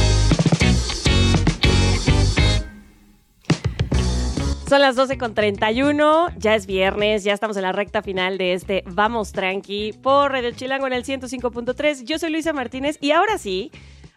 Son 4.71 4.79
las 4.79 4.95
12 4.95 5.17
con 5.17 5.33
31, 5.33 6.29
ya 6.37 6.55
es 6.55 6.65
viernes, 6.65 7.25
ya 7.25 7.33
estamos 7.33 7.57
en 7.57 7.63
la 7.63 7.73
recta 7.73 8.01
final 8.01 8.37
de 8.37 8.53
este 8.53 8.85
Vamos 8.87 9.33
Tranqui 9.33 9.91
por 10.01 10.31
Radio 10.31 10.51
Chilango 10.51 10.87
en 10.87 10.93
el 10.93 11.03
105.3. 11.03 12.05
Yo 12.05 12.17
soy 12.17 12.29
Luisa 12.29 12.53
Martínez 12.53 12.97
y 13.01 13.11
ahora 13.11 13.37
sí, 13.37 13.69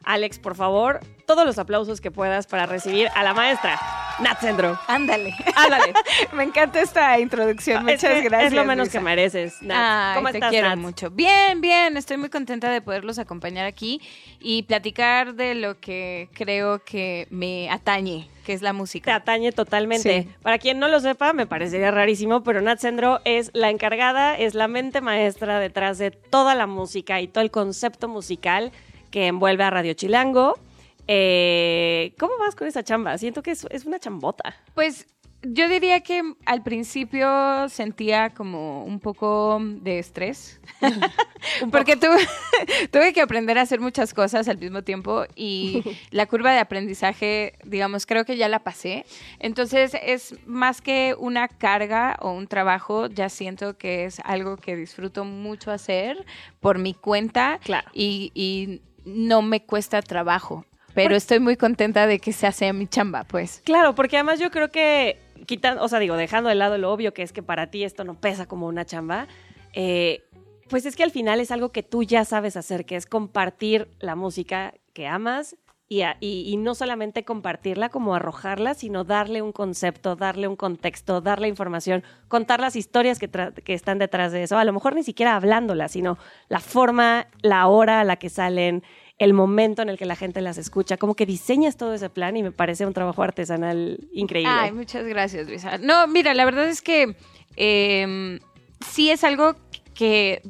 Alex, 0.07 0.39
por 0.39 0.55
favor, 0.55 1.01
todos 1.27 1.47
los 1.47 1.59
aplausos 1.59 2.01
que 2.01 2.11
puedas 2.11 2.47
para 2.47 2.67
recibir 2.67 3.09
a 3.15 3.23
la 3.23 3.33
maestra 3.35 3.81
Nat 4.21 4.41
Sendro. 4.41 4.79
Ándale. 4.87 5.35
Ándale. 5.57 5.93
Me 6.33 6.45
encanta 6.45 6.81
esta 6.81 7.19
introducción. 7.19 7.89
Es 7.89 8.03
Muchas 8.03 8.23
gracias. 8.23 8.53
Es 8.53 8.57
lo 8.57 8.65
menos 8.65 8.87
Luisa. 8.87 8.99
que 8.99 9.05
mereces, 9.05 9.63
Nat. 9.63 9.77
Ay, 9.81 10.15
¿Cómo 10.17 10.31
te 10.31 10.37
estás, 10.37 10.51
quiero 10.51 10.69
Nat? 10.69 10.79
mucho. 10.79 11.11
Bien, 11.11 11.61
bien. 11.61 11.97
Estoy 11.97 12.17
muy 12.19 12.29
contenta 12.29 12.71
de 12.71 12.81
poderlos 12.81 13.19
acompañar 13.19 13.65
aquí 13.67 14.01
y 14.41 14.63
platicar 14.65 15.35
de 15.35 15.55
lo 15.57 15.81
que 15.81 16.29
creo 16.35 16.85
que 16.85 17.27
me 17.31 17.69
atañe, 17.71 18.29
que 18.45 18.53
es 18.53 18.63
la 18.63 18.71
Te 18.71 18.75
música. 18.75 19.15
atañe 19.17 19.51
totalmente. 19.51 20.23
Sí. 20.23 20.29
Para 20.43 20.59
quien 20.59 20.79
no 20.79 20.87
lo 20.89 21.01
sepa, 21.01 21.33
me 21.33 21.47
parecería 21.47 21.91
rarísimo, 21.91 22.45
pero 22.45 22.61
Nat 22.61 22.79
Sendro 22.79 23.21
es 23.25 23.51
la 23.55 23.71
encargada, 23.71 24.37
es 24.37 24.55
la 24.55 24.69
mente 24.69 25.01
maestra 25.01 25.59
detrás 25.59 25.99
de 25.99 26.11
toda 26.13 26.55
la 26.55 26.67
música 26.69 27.21
y 27.21 27.27
todo 27.29 27.43
el 27.43 27.51
concepto 27.51 28.07
musical 28.07 28.71
que 29.15 29.29
envuelve 29.29 29.63
a 29.63 29.71
Radio 29.71 29.93
Chilango. 29.95 30.59
Eh, 31.07 32.15
¿Cómo 32.19 32.33
vas 32.41 32.57
con 32.57 32.67
esa 32.67 32.83
chamba? 32.83 33.17
Siento 33.17 33.45
que 33.45 33.53
es, 33.53 33.65
es 33.71 33.85
una 33.85 34.01
chambota. 34.01 34.57
Pues 34.75 35.07
yo 35.43 35.69
diría 35.69 36.01
que 36.01 36.21
al 36.47 36.65
principio 36.65 37.69
sentía 37.69 38.31
como 38.31 38.85
un 38.85 38.99
poco 38.99 39.61
de 39.63 40.01
estrés, 40.01 40.59
porque 41.71 41.95
tuve, 41.95 42.27
tuve 42.91 43.13
que 43.13 43.21
aprender 43.21 43.57
a 43.57 43.61
hacer 43.63 43.79
muchas 43.79 44.15
cosas 44.15 44.49
al 44.49 44.59
mismo 44.59 44.83
tiempo 44.83 45.27
y 45.37 45.85
la 46.11 46.27
curva 46.27 46.51
de 46.51 46.59
aprendizaje, 46.59 47.55
digamos, 47.65 48.07
creo 48.07 48.25
que 48.25 48.37
ya 48.37 48.49
la 48.49 48.65
pasé. 48.65 49.07
Entonces 49.39 49.93
es 50.03 50.35
más 50.45 50.81
que 50.81 51.15
una 51.17 51.47
carga 51.47 52.17
o 52.21 52.33
un 52.33 52.49
trabajo, 52.49 53.07
ya 53.07 53.29
siento 53.29 53.79
que 53.79 54.07
es 54.07 54.19
algo 54.25 54.57
que 54.57 54.75
disfruto 54.75 55.25
mucho 55.25 55.71
hacer 55.71 56.25
por 56.59 56.79
mi 56.81 56.95
cuenta 56.95 57.61
Claro. 57.63 57.89
y, 57.93 58.33
y 58.35 58.81
no 59.05 59.43
me 59.43 59.65
cuesta 59.65 60.03
trabajo. 60.03 60.65
Pero 60.95 61.17
estoy 61.17 61.41
muy 61.41 61.57
contenta 61.57 62.07
de 62.07 62.21
que 62.21 62.33
se 62.33 62.47
hace 62.47 62.73
mi 62.73 62.87
chamba, 62.87 63.25
pues. 63.25 63.63
Claro, 63.65 63.95
porque 63.95 64.17
además 64.17 64.39
yo 64.39 64.51
creo 64.51 64.71
que 64.71 65.19
quitando, 65.47 65.83
o 65.83 65.89
sea, 65.89 65.99
digo, 65.99 66.17
dejando 66.17 66.49
de 66.49 66.55
lado 66.55 66.79
lo 66.79 66.93
obvio 66.93 67.13
que 67.13 67.23
es 67.23 67.33
que 67.33 67.43
para 67.43 67.71
ti 67.71 67.83
esto 67.83 68.05
no 68.05 68.15
pesa 68.15 68.47
como 68.47 68.69
una 68.69 68.85
chamba, 68.85 69.27
eh, 69.73 70.23
pues 70.69 70.87
es 70.87 70.95
que 70.95 71.03
al 71.03 71.11
final 71.11 71.41
es 71.41 71.51
algo 71.51 71.73
que 71.73 71.83
tú 71.83 72.05
ya 72.05 72.25
sabes 72.25 72.57
hacer, 72.57 72.87
que 72.87 72.97
es 72.97 73.07
compartir 73.07 73.89
la 73.99 74.15
música 74.15 74.75
que 74.93 75.07
amas 75.07 75.57
y, 75.89 76.57
no 76.59 76.75
solamente 76.75 77.25
compartirla 77.25 77.89
como 77.89 78.15
arrojarla, 78.15 78.75
sino 78.75 79.05
darle 79.05 79.43
un 79.43 79.53
concepto, 79.53 80.17
darle 80.17 80.49
un 80.49 80.57
contexto, 80.57 81.21
darle 81.21 81.49
información, 81.49 82.03
contar 82.29 82.61
las 82.61 82.75
historias 82.75 83.19
que, 83.19 83.29
que 83.29 83.75
están 83.75 83.99
detrás 83.99 84.33
de 84.33 84.43
eso, 84.43 84.59
a 84.59 84.65
lo 84.65 84.73
mejor 84.73 84.95
ni 84.95 85.03
siquiera 85.03 85.37
hablándolas, 85.37 85.93
sino 85.93 86.19
la 86.49 86.61
forma, 86.61 87.29
la 87.43 87.67
hora 87.67 88.01
a 88.01 88.05
la 88.05 88.17
que 88.17 88.31
salen, 88.31 88.83
el 89.19 89.33
momento 89.33 89.83
en 89.83 89.89
el 89.89 89.99
que 89.99 90.07
la 90.07 90.17
gente 90.17 90.41
las 90.41 90.59
escucha, 90.59 90.97
como 90.97 91.15
que 91.15 91.27
diseñas 91.27 91.77
todo 91.77 91.95
ese 91.95 92.11
plan 92.11 92.37
y 92.37 92.43
me 92.43 92.51
parece 92.51 92.85
un 92.87 92.93
trabajo 92.93 93.23
artesanal 93.23 94.09
increíble. 94.13 94.53
Ay, 94.53 94.73
muchas 94.73 95.07
gracias, 95.07 95.47
Luisa. 95.47 95.79
No, 95.79 96.07
mira, 96.09 96.35
la 96.35 96.45
verdad 96.45 96.69
es 96.69 96.83
que 96.83 97.15
eh, 97.57 98.41
sí 98.81 99.11
es 99.11 99.23
algo 99.23 99.55
que, 99.95 100.43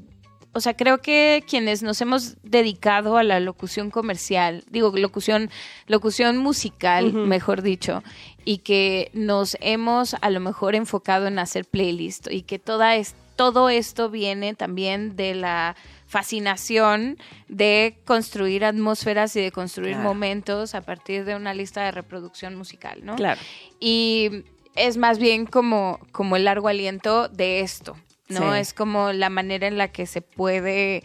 o 0.54 0.60
sea, 0.60 0.74
creo 0.76 0.98
que 0.98 1.44
quienes 1.48 1.82
nos 1.82 2.00
hemos 2.00 2.36
dedicado 2.42 3.16
a 3.16 3.22
la 3.24 3.40
locución 3.40 3.90
comercial, 3.90 4.64
digo, 4.70 4.92
locución, 4.96 5.50
locución 5.88 6.36
musical, 6.38 7.12
mejor 7.12 7.62
dicho, 7.62 8.02
y 8.44 8.58
que 8.58 9.10
nos 9.14 9.56
hemos 9.60 10.14
a 10.20 10.30
lo 10.30 10.40
mejor 10.40 10.74
enfocado 10.74 11.26
en 11.26 11.38
hacer 11.38 11.64
playlist 11.64 12.28
y 12.30 12.42
que 12.42 12.58
toda 12.58 12.94
es, 12.96 13.14
todo 13.36 13.68
esto 13.68 14.10
viene 14.10 14.54
también 14.54 15.16
de 15.16 15.34
la 15.34 15.74
fascinación 16.06 17.18
de 17.48 17.96
construir 18.04 18.64
atmósferas 18.64 19.34
y 19.36 19.40
de 19.40 19.50
construir 19.50 19.94
Claro. 19.94 20.08
momentos 20.08 20.74
a 20.74 20.80
partir 20.82 21.24
de 21.24 21.34
una 21.34 21.52
lista 21.54 21.82
de 21.84 21.90
reproducción 21.90 22.54
musical, 22.54 23.04
¿no? 23.04 23.16
Claro. 23.16 23.40
Y 23.80 24.44
es 24.76 24.96
más 24.96 25.18
bien 25.18 25.46
como, 25.46 25.98
como 26.12 26.36
el 26.36 26.44
largo 26.44 26.68
aliento 26.68 27.28
de 27.28 27.60
esto, 27.60 27.96
¿no? 28.28 28.54
Sí. 28.54 28.60
Es 28.60 28.74
como 28.74 29.12
la 29.12 29.30
manera 29.30 29.66
en 29.66 29.78
la 29.78 29.88
que 29.88 30.06
se 30.06 30.20
puede 30.22 31.02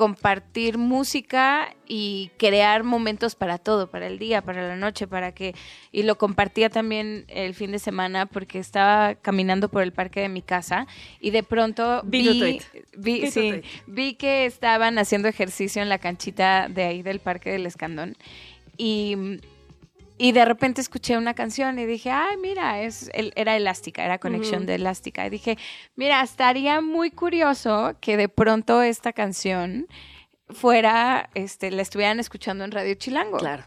compartir 0.00 0.78
música 0.78 1.74
y 1.86 2.30
crear 2.38 2.84
momentos 2.84 3.34
para 3.34 3.58
todo, 3.58 3.90
para 3.90 4.06
el 4.06 4.18
día, 4.18 4.40
para 4.40 4.66
la 4.66 4.74
noche, 4.74 5.06
para 5.06 5.32
que... 5.32 5.54
Y 5.92 6.04
lo 6.04 6.16
compartía 6.16 6.70
también 6.70 7.26
el 7.28 7.54
fin 7.54 7.70
de 7.70 7.78
semana 7.78 8.24
porque 8.24 8.58
estaba 8.58 9.14
caminando 9.16 9.68
por 9.68 9.82
el 9.82 9.92
parque 9.92 10.20
de 10.20 10.30
mi 10.30 10.40
casa 10.40 10.86
y 11.20 11.32
de 11.32 11.42
pronto 11.42 12.00
Vi 12.04 12.62
vi, 12.96 13.30
sí, 13.30 13.60
vi 13.86 14.14
que 14.14 14.46
estaban 14.46 14.98
haciendo 14.98 15.28
ejercicio 15.28 15.82
en 15.82 15.90
la 15.90 15.98
canchita 15.98 16.68
de 16.70 16.84
ahí 16.84 17.02
del 17.02 17.20
Parque 17.20 17.50
del 17.50 17.66
Escandón 17.66 18.16
y, 18.78 19.38
y 20.22 20.32
de 20.32 20.44
repente 20.44 20.82
escuché 20.82 21.16
una 21.16 21.32
canción 21.32 21.78
y 21.78 21.86
dije, 21.86 22.10
ay, 22.10 22.36
mira, 22.36 22.82
es, 22.82 23.10
el- 23.14 23.32
era 23.36 23.56
elástica, 23.56 24.04
era 24.04 24.18
conexión 24.18 24.66
de 24.66 24.74
elástica. 24.74 25.26
Y 25.26 25.30
dije, 25.30 25.56
mira, 25.96 26.22
estaría 26.22 26.82
muy 26.82 27.10
curioso 27.10 27.96
que 28.02 28.18
de 28.18 28.28
pronto 28.28 28.82
esta 28.82 29.14
canción 29.14 29.86
fuera, 30.50 31.30
este, 31.34 31.70
la 31.70 31.80
estuvieran 31.80 32.20
escuchando 32.20 32.64
en 32.64 32.70
Radio 32.70 32.94
Chilango. 32.96 33.38
Claro. 33.38 33.64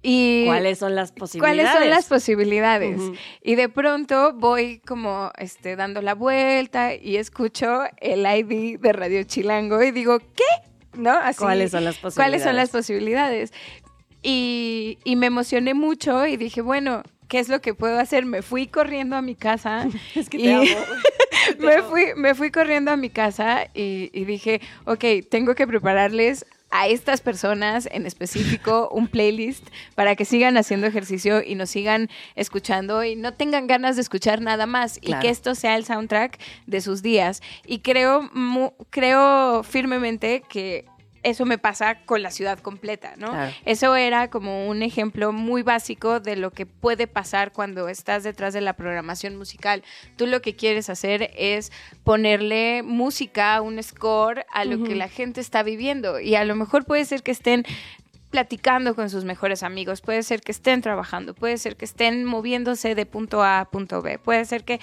Y 0.00 0.44
¿Cuáles 0.46 0.78
son 0.78 0.94
las 0.94 1.12
posibilidades? 1.12 1.66
¿Cuáles 1.66 1.82
son 1.82 1.90
las 1.90 2.06
posibilidades? 2.06 3.00
Y 3.42 3.54
de 3.54 3.68
pronto 3.68 4.32
voy 4.34 4.80
como 4.80 5.32
este 5.36 5.76
dando 5.76 6.00
la 6.00 6.14
vuelta 6.14 6.94
y 6.94 7.16
escucho 7.16 7.82
el 7.98 8.20
ID 8.26 8.78
de 8.80 8.92
Radio 8.94 9.22
Chilango 9.24 9.82
y 9.82 9.90
digo, 9.90 10.18
¿qué? 10.18 10.44
¿No? 10.94 11.10
Así, 11.10 11.40
¿Cuáles 11.40 11.72
son 11.72 11.84
las 11.84 11.98
¿Cuáles 12.14 12.42
son 12.42 12.56
las 12.56 12.70
posibilidades? 12.70 13.52
Y, 14.24 14.98
y 15.04 15.16
me 15.16 15.26
emocioné 15.26 15.74
mucho 15.74 16.26
y 16.26 16.36
dije, 16.38 16.62
bueno, 16.62 17.02
¿qué 17.28 17.38
es 17.38 17.48
lo 17.50 17.60
que 17.60 17.74
puedo 17.74 17.98
hacer? 18.00 18.24
Me 18.24 18.40
fui 18.42 18.66
corriendo 18.66 19.16
a 19.16 19.22
mi 19.22 19.34
casa. 19.34 19.86
Es 20.14 20.28
que 20.30 20.38
y- 20.38 20.42
te 20.44 20.52
amo. 20.54 20.64
me, 21.58 21.82
fui, 21.82 22.04
me 22.16 22.34
fui 22.34 22.50
corriendo 22.50 22.90
a 22.90 22.96
mi 22.96 23.10
casa 23.10 23.68
y, 23.74 24.10
y 24.14 24.24
dije, 24.24 24.60
ok, 24.86 25.04
tengo 25.30 25.54
que 25.54 25.66
prepararles 25.66 26.46
a 26.70 26.88
estas 26.88 27.20
personas 27.20 27.86
en 27.92 28.04
específico 28.04 28.88
un 28.90 29.06
playlist 29.06 29.64
para 29.94 30.16
que 30.16 30.24
sigan 30.24 30.56
haciendo 30.56 30.88
ejercicio 30.88 31.40
y 31.40 31.54
nos 31.54 31.70
sigan 31.70 32.08
escuchando 32.34 33.04
y 33.04 33.14
no 33.14 33.32
tengan 33.34 33.68
ganas 33.68 33.94
de 33.94 34.02
escuchar 34.02 34.40
nada 34.40 34.66
más 34.66 34.98
Claro. 34.98 35.20
y 35.20 35.22
que 35.22 35.30
esto 35.30 35.54
sea 35.54 35.76
el 35.76 35.84
soundtrack 35.84 36.36
de 36.66 36.80
sus 36.80 37.00
días. 37.02 37.42
Y 37.64 37.78
creo, 37.80 38.22
mu- 38.32 38.72
creo 38.90 39.62
firmemente 39.62 40.42
que 40.48 40.86
eso 41.24 41.46
me 41.46 41.58
pasa 41.58 41.96
con 42.04 42.22
la 42.22 42.30
ciudad 42.30 42.58
completa, 42.60 43.14
¿no? 43.16 43.30
Claro. 43.30 43.52
Eso 43.64 43.96
era 43.96 44.28
como 44.30 44.68
un 44.68 44.82
ejemplo 44.82 45.32
muy 45.32 45.62
básico 45.62 46.20
de 46.20 46.36
lo 46.36 46.50
que 46.52 46.66
puede 46.66 47.06
pasar 47.06 47.52
cuando 47.52 47.88
estás 47.88 48.22
detrás 48.22 48.54
de 48.54 48.60
la 48.60 48.74
programación 48.74 49.36
musical. 49.36 49.82
Tú 50.16 50.26
lo 50.26 50.42
que 50.42 50.54
quieres 50.54 50.90
hacer 50.90 51.30
es 51.36 51.72
ponerle 52.04 52.82
música, 52.82 53.60
un 53.60 53.82
score 53.82 54.46
a 54.52 54.64
lo 54.64 54.84
que 54.84 54.94
la 54.94 55.08
gente 55.08 55.40
está 55.40 55.62
viviendo 55.62 56.20
y 56.20 56.34
a 56.36 56.44
lo 56.44 56.54
mejor 56.54 56.84
puede 56.84 57.04
ser 57.04 57.22
que 57.22 57.32
estén 57.32 57.64
platicando 58.34 58.96
con 58.96 59.10
sus 59.10 59.24
mejores 59.24 59.62
amigos, 59.62 60.00
puede 60.00 60.24
ser 60.24 60.40
que 60.40 60.50
estén 60.50 60.82
trabajando, 60.82 61.34
puede 61.36 61.56
ser 61.56 61.76
que 61.76 61.84
estén 61.84 62.24
moviéndose 62.24 62.96
de 62.96 63.06
punto 63.06 63.44
A 63.44 63.60
a 63.60 63.64
punto 63.70 64.02
B, 64.02 64.18
puede 64.18 64.44
ser 64.44 64.64
que 64.64 64.80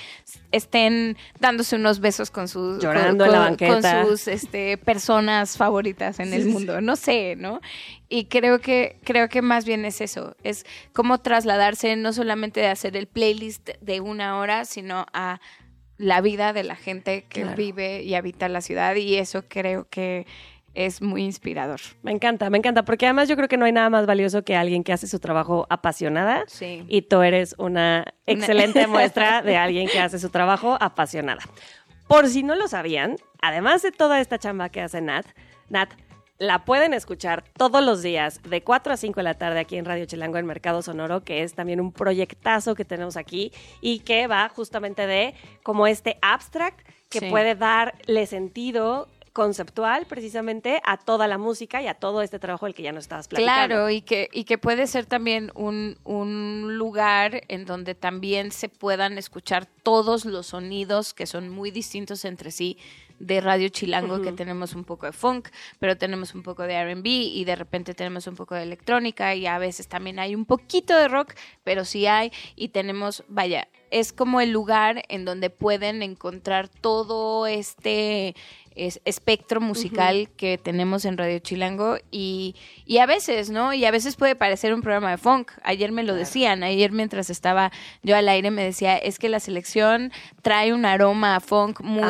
estén 0.53 1.17
dándose 1.41 1.75
unos 1.75 1.99
besos 1.99 2.31
con 2.31 2.47
sus 2.47 2.81
Llorando 2.81 3.25
con, 3.25 3.33
en 3.35 3.39
la 3.41 3.47
con- 3.49 3.57
banqueta. 3.57 4.03
con 4.03 4.07
sus 4.11 4.29
este, 4.29 4.77
personas 4.77 5.57
favoritas 5.57 6.21
en 6.21 6.31
el 6.31 6.45
mundo, 6.45 6.79
no 6.79 6.95
sé, 6.95 7.35
¿no? 7.35 7.59
Y 8.07 8.27
creo 8.27 8.59
que 8.59 9.01
creo 9.03 9.27
que 9.27 9.41
más 9.41 9.65
bien 9.65 9.83
es 9.83 9.99
eso, 9.99 10.33
es 10.43 10.65
cómo 10.93 11.17
trasladarse 11.17 11.97
no 11.97 12.13
solamente 12.13 12.61
de 12.61 12.67
hacer 12.67 12.95
el 12.95 13.07
playlist 13.07 13.69
de 13.81 13.99
una 13.99 14.37
hora, 14.39 14.63
sino 14.63 15.07
a 15.11 15.41
la 15.97 16.21
vida 16.21 16.53
de 16.53 16.63
la 16.63 16.77
gente 16.77 17.25
que 17.27 17.41
Claro. 17.41 17.57
vive 17.57 18.01
y 18.01 18.15
habita 18.15 18.47
la 18.47 18.61
ciudad 18.61 18.95
y 18.95 19.17
eso 19.17 19.43
creo 19.49 19.89
que 19.89 20.25
es 20.73 21.01
muy 21.01 21.23
inspirador. 21.23 21.79
Me 22.01 22.11
encanta, 22.11 22.49
me 22.49 22.57
encanta, 22.57 22.83
porque 22.83 23.05
además 23.05 23.27
yo 23.27 23.35
creo 23.35 23.47
que 23.47 23.57
no 23.57 23.65
hay 23.65 23.71
nada 23.71 23.89
más 23.89 24.05
valioso 24.05 24.43
que 24.43 24.55
alguien 24.55 24.83
que 24.83 24.93
hace 24.93 25.07
su 25.07 25.19
trabajo 25.19 25.67
apasionada. 25.69 26.43
Sí. 26.47 26.83
Y 26.87 27.03
tú 27.03 27.21
eres 27.21 27.55
una 27.57 28.05
excelente 28.25 28.87
muestra 28.87 29.41
de 29.41 29.57
alguien 29.57 29.87
que 29.87 29.99
hace 29.99 30.19
su 30.19 30.29
trabajo 30.29 30.77
apasionada. 30.79 31.41
Por 32.07 32.27
si 32.27 32.43
no 32.43 32.55
lo 32.55 32.67
sabían, 32.67 33.15
además 33.41 33.81
de 33.81 33.91
toda 33.91 34.19
esta 34.19 34.37
chamba 34.37 34.69
que 34.69 34.81
hace 34.81 35.01
Nat, 35.01 35.25
Nat, 35.69 35.89
la 36.37 36.65
pueden 36.65 36.93
escuchar 36.95 37.43
todos 37.55 37.83
los 37.83 38.01
días 38.01 38.41
de 38.41 38.63
4 38.63 38.93
a 38.93 38.97
5 38.97 39.19
de 39.19 39.23
la 39.23 39.35
tarde 39.35 39.59
aquí 39.59 39.77
en 39.77 39.85
Radio 39.85 40.05
Chilango 40.05 40.39
en 40.39 40.47
Mercado 40.47 40.81
Sonoro, 40.81 41.23
que 41.23 41.43
es 41.43 41.53
también 41.53 41.79
un 41.79 41.91
proyectazo 41.91 42.73
que 42.73 42.83
tenemos 42.83 43.15
aquí 43.15 43.51
y 43.79 43.99
que 43.99 44.25
va 44.25 44.49
justamente 44.49 45.05
de 45.05 45.35
como 45.61 45.85
este 45.85 46.17
abstract 46.23 46.79
que 47.09 47.19
Sí. 47.19 47.29
puede 47.29 47.53
darle 47.53 48.25
sentido 48.25 49.07
conceptual 49.33 50.05
precisamente 50.05 50.81
a 50.85 50.97
toda 50.97 51.27
la 51.27 51.37
música 51.37 51.81
y 51.81 51.87
a 51.87 51.93
todo 51.93 52.21
este 52.21 52.39
trabajo 52.39 52.65
del 52.65 52.75
que 52.75 52.83
ya 52.83 52.91
nos 52.91 53.05
estabas 53.05 53.27
platicando. 53.27 53.75
Claro, 53.75 53.89
y 53.89 54.01
que, 54.01 54.29
y 54.31 54.43
que 54.43 54.57
puede 54.57 54.87
ser 54.87 55.05
también 55.05 55.51
un, 55.55 55.97
un 56.03 56.77
lugar 56.77 57.43
en 57.47 57.65
donde 57.65 57.95
también 57.95 58.51
se 58.51 58.69
puedan 58.69 59.17
escuchar 59.17 59.65
todos 59.83 60.25
los 60.25 60.47
sonidos 60.47 61.13
que 61.13 61.25
son 61.25 61.49
muy 61.49 61.71
distintos 61.71 62.25
entre 62.25 62.51
sí 62.51 62.77
de 63.21 63.39
Radio 63.39 63.69
Chilango, 63.69 64.21
que 64.21 64.31
tenemos 64.31 64.73
un 64.73 64.83
poco 64.83 65.05
de 65.05 65.11
funk, 65.11 65.49
pero 65.79 65.95
tenemos 65.97 66.33
un 66.33 66.41
poco 66.41 66.63
de 66.63 66.83
RB 66.83 67.05
y 67.05 67.45
de 67.45 67.55
repente 67.55 67.93
tenemos 67.93 68.25
un 68.27 68.35
poco 68.35 68.55
de 68.55 68.63
electrónica 68.63 69.35
y 69.35 69.45
a 69.45 69.59
veces 69.59 69.87
también 69.87 70.19
hay 70.19 70.33
un 70.33 70.45
poquito 70.45 70.97
de 70.97 71.07
rock, 71.07 71.35
pero 71.63 71.85
sí 71.85 72.07
hay 72.07 72.31
y 72.55 72.69
tenemos, 72.69 73.23
vaya, 73.27 73.67
es 73.91 74.13
como 74.13 74.41
el 74.41 74.51
lugar 74.51 75.03
en 75.09 75.25
donde 75.25 75.49
pueden 75.49 76.01
encontrar 76.01 76.69
todo 76.69 77.45
este 77.45 78.35
es- 78.73 79.01
espectro 79.05 79.59
musical 79.61 80.29
que 80.37 80.57
tenemos 80.57 81.03
en 81.05 81.17
Radio 81.17 81.39
Chilango 81.39 81.97
y, 82.09 82.55
y 82.85 82.99
a 82.99 83.05
veces, 83.05 83.49
¿no? 83.49 83.73
Y 83.73 83.83
a 83.85 83.91
veces 83.91 84.15
puede 84.15 84.35
parecer 84.35 84.73
un 84.73 84.81
programa 84.81 85.11
de 85.11 85.17
funk. 85.17 85.51
Ayer 85.63 85.91
me 85.91 86.03
lo 86.03 86.15
decían, 86.15 86.63
ayer 86.63 86.91
mientras 86.91 87.29
estaba 87.29 87.71
yo 88.01 88.15
al 88.15 88.29
aire 88.29 88.49
me 88.49 88.63
decía, 88.63 88.97
es 88.97 89.19
que 89.19 89.27
la 89.29 89.39
selección 89.41 90.11
trae 90.41 90.73
un 90.73 90.85
aroma 90.85 91.35
a 91.35 91.39
funk 91.41 91.81
muy, 91.81 92.01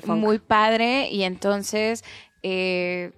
funk. 0.00 0.18
muy 0.18 0.38
padre 0.40 1.08
y 1.10 1.22
entonces... 1.22 2.04
eh, 2.42 3.12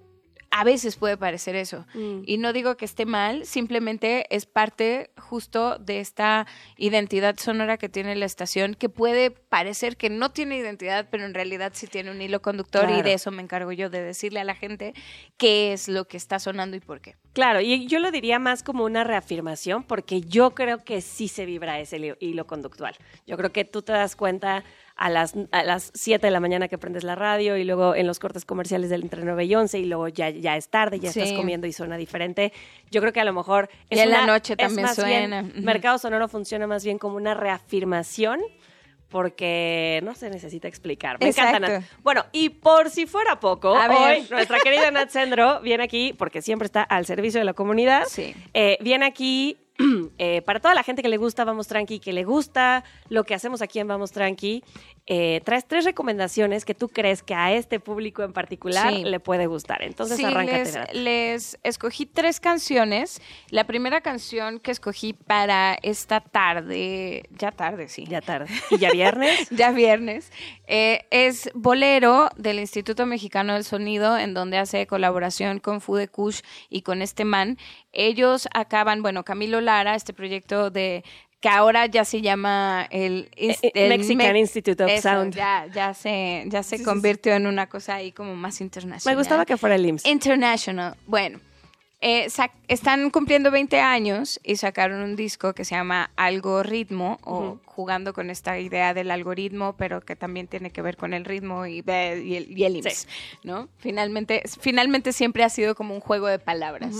a 0.55 0.63
veces 0.63 0.97
puede 0.97 1.17
parecer 1.17 1.55
eso. 1.55 1.87
Mm. 1.95 2.21
Y 2.27 2.37
no 2.37 2.53
digo 2.53 2.77
que 2.77 2.85
esté 2.85 3.07
mal, 3.07 3.43
simplemente 3.43 4.27
es 4.29 4.45
parte 4.45 5.09
justo 5.17 5.79
de 5.79 5.99
esta 5.99 6.45
identidad 6.77 7.37
sonora 7.39 7.77
que 7.77 7.89
tiene 7.89 8.15
la 8.15 8.25
estación, 8.25 8.75
que 8.75 8.87
puede 8.87 9.31
parecer 9.31 9.97
que 9.97 10.11
no 10.11 10.29
tiene 10.29 10.59
identidad, 10.59 11.07
pero 11.09 11.25
en 11.25 11.33
realidad 11.33 11.71
sí 11.73 11.87
tiene 11.87 12.11
un 12.11 12.21
hilo 12.21 12.43
conductor 12.43 12.87
y 12.91 13.01
de 13.01 13.13
eso 13.13 13.31
me 13.31 13.41
encargo 13.41 13.71
yo, 13.71 13.89
de 13.89 14.03
decirle 14.03 14.41
a 14.41 14.43
la 14.43 14.53
gente 14.53 14.93
qué 15.37 15.73
es 15.73 15.87
lo 15.87 16.07
que 16.07 16.17
está 16.17 16.37
sonando 16.37 16.77
y 16.77 16.81
por 16.81 17.01
qué. 17.01 17.15
Claro, 17.33 17.59
y 17.59 17.87
yo 17.87 17.97
lo 17.97 18.11
diría 18.11 18.37
más 18.37 18.61
como 18.61 18.85
una 18.85 19.03
reafirmación, 19.03 19.83
porque 19.83 20.21
yo 20.21 20.51
creo 20.51 20.83
que 20.83 21.01
sí 21.01 21.29
se 21.29 21.47
vibra 21.47 21.79
ese 21.79 22.15
hilo 22.19 22.45
conductual. 22.45 22.95
Yo 23.25 23.37
creo 23.37 23.51
que 23.51 23.65
tú 23.65 23.81
te 23.81 23.91
das 23.91 24.15
cuenta 24.15 24.63
a 24.95 25.09
las, 25.09 25.33
a 25.51 25.63
las 25.63 25.91
7 25.95 26.27
de 26.27 26.31
la 26.31 26.39
mañana 26.39 26.67
que 26.67 26.77
prendes 26.77 27.03
la 27.03 27.15
radio 27.15 27.57
y 27.57 27.63
luego 27.63 27.95
en 27.95 28.05
los 28.07 28.19
cortes 28.19 28.45
comerciales 28.45 28.89
del 28.89 29.01
entre 29.03 29.23
9 29.23 29.45
y 29.45 29.55
11 29.55 29.79
y 29.79 29.85
luego 29.85 30.07
ya, 30.07 30.29
ya 30.29 30.55
es 30.55 30.69
tarde, 30.69 30.99
ya 30.99 31.09
estás 31.09 31.31
comiendo 31.33 31.65
y 31.67 31.73
suena 31.73 31.97
diferente. 31.97 32.53
Yo 32.91 33.01
creo 33.01 33.11
que 33.13 33.19
a 33.19 33.25
lo 33.25 33.33
mejor... 33.33 33.69
Y 33.89 33.97
en 33.99 34.11
la 34.11 34.25
noche 34.25 34.53
es 34.53 34.57
también 34.57 34.85
bien- 34.85 34.95
suena. 34.95 35.41
Ujú. 35.41 35.61
Mercado 35.61 35.97
Sonoro 35.97 36.27
funciona 36.27 36.67
más 36.67 36.83
bien 36.85 36.99
como 36.99 37.15
una 37.17 37.33
reafirmación 37.33 38.39
porque 39.09 39.99
no 40.03 40.15
se 40.15 40.29
necesita 40.29 40.67
explicar. 40.67 41.17
Me 41.19 41.27
encanta. 41.27 41.59
Nat. 41.59 41.83
Bueno, 42.01 42.25
y 42.31 42.49
por 42.49 42.89
si 42.89 43.05
fuera 43.05 43.39
poco, 43.39 43.75
A 43.75 43.87
ver. 43.87 43.97
hoy 44.21 44.27
nuestra 44.31 44.57
querida 44.59 44.89
Nat 44.89 45.09
Sendro 45.09 45.61
viene 45.61 45.83
aquí, 45.83 46.13
porque 46.17 46.41
siempre 46.41 46.65
está 46.65 46.81
al 46.81 47.05
servicio 47.05 47.39
de 47.39 47.45
la 47.45 47.53
comunidad. 47.53 48.05
Sí. 48.07 48.33
Eh, 48.55 48.77
viene 48.81 49.05
aquí 49.05 49.57
eh, 50.17 50.41
para 50.43 50.59
toda 50.59 50.73
la 50.73 50.83
gente 50.83 51.01
que 51.01 51.09
le 51.09 51.17
gusta 51.17 51.43
Vamos 51.43 51.67
Tranqui, 51.67 51.99
que 51.99 52.13
le 52.13 52.23
gusta 52.23 52.83
lo 53.09 53.23
que 53.23 53.33
hacemos 53.33 53.61
aquí 53.61 53.79
en 53.79 53.87
Vamos 53.87 54.11
Tranqui. 54.11 54.63
Eh, 55.05 55.41
traes 55.43 55.67
tres 55.67 55.83
recomendaciones 55.83 56.63
que 56.63 56.73
tú 56.73 56.87
crees 56.87 57.23
que 57.23 57.35
a 57.35 57.51
este 57.51 57.79
público 57.81 58.23
en 58.23 58.31
particular 58.31 58.89
Sí. 58.93 59.03
le 59.03 59.19
puede 59.19 59.47
gustar. 59.47 59.83
Entonces, 59.83 60.15
Sí, 60.17 60.23
arráncate. 60.23 60.63
les, 60.93 60.93
les 60.93 61.59
escogí 61.63 62.05
tres 62.05 62.39
canciones. 62.39 63.21
La 63.49 63.65
primera 63.65 63.99
canción 63.99 64.59
que 64.59 64.71
escogí 64.71 65.11
para 65.13 65.77
esta 65.83 66.21
tarde, 66.21 67.23
ya 67.37 67.51
tarde, 67.51 67.89
sí. 67.89 68.05
Ya 68.05 68.21
tarde. 68.21 68.47
¿Y 68.71 68.77
ya 68.77 68.91
viernes? 68.91 69.47
ya 69.51 69.71
viernes, 69.71 70.31
eh, 70.67 71.05
es 71.11 71.49
Bolero 71.53 72.29
del 72.37 72.59
Instituto 72.59 73.05
Mexicano 73.05 73.53
del 73.55 73.65
Sonido, 73.65 74.17
en 74.17 74.33
donde 74.33 74.57
hace 74.57 74.87
colaboración 74.87 75.59
con 75.59 75.81
Fude 75.81 76.07
Kush 76.07 76.39
y 76.69 76.81
con 76.81 77.01
este 77.01 77.25
man. 77.25 77.57
Ellos 77.91 78.47
acaban, 78.53 79.01
bueno, 79.01 79.23
Camilo 79.23 79.59
Lara, 79.61 79.95
este 79.95 80.13
proyecto 80.13 80.69
de 80.71 81.03
que 81.43 81.49
ahora 81.49 81.87
ya 81.87 82.05
se 82.05 82.21
llama 82.21 82.87
el, 82.89 83.29
Eh, 83.35 83.53
eh, 83.61 83.71
el 83.75 83.89
Mexican 83.89 84.31
Me- 84.31 84.39
Institute 84.39 84.81
of 84.81 84.89
Eso, 84.89 85.09
Sound. 85.09 85.35
Ya, 85.35 85.67
ya 85.75 85.93
se, 85.93 86.45
ya 86.47 86.63
se 86.63 86.77
Sí, 86.77 86.77
sí, 86.77 86.83
convirtió 86.85 87.33
en 87.33 87.47
una 87.47 87.67
cosa 87.67 87.95
ahí 87.95 88.13
como 88.13 88.33
más 88.33 88.61
internacional. 88.61 89.13
Me 89.13 89.19
gustaba 89.19 89.45
que 89.45 89.57
fuera 89.57 89.75
el 89.75 89.85
IMSS. 89.85 90.05
International. 90.05 90.95
Bueno, 91.05 91.41
eh, 91.99 92.27
están 92.69 93.09
cumpliendo 93.09 93.51
20 93.51 93.77
años 93.81 94.39
y 94.41 94.55
sacaron 94.55 95.01
un 95.01 95.17
disco 95.17 95.51
que 95.51 95.65
se 95.65 95.75
llama 95.75 96.11
Algoritmo, 96.15 97.17
o 97.23 97.59
jugando 97.65 98.13
con 98.13 98.29
esta 98.29 98.57
idea 98.57 98.93
del 98.93 99.11
algoritmo, 99.11 99.75
pero 99.77 99.99
que 99.99 100.15
también 100.15 100.47
tiene 100.47 100.69
que 100.71 100.81
ver 100.81 100.95
con 100.95 101.13
el 101.13 101.25
ritmo 101.25 101.65
y, 101.65 101.83
el, 101.85 102.23
y 102.25 102.63
el 102.63 102.77
IMSS, 102.77 103.05
¿no? 103.43 103.67
Finalmente, 103.79 104.43
finalmente 104.61 105.11
siempre 105.11 105.43
ha 105.43 105.49
sido 105.49 105.75
como 105.75 105.93
un 105.93 105.99
juego 105.99 106.27
de 106.27 106.39
palabras 106.39 106.95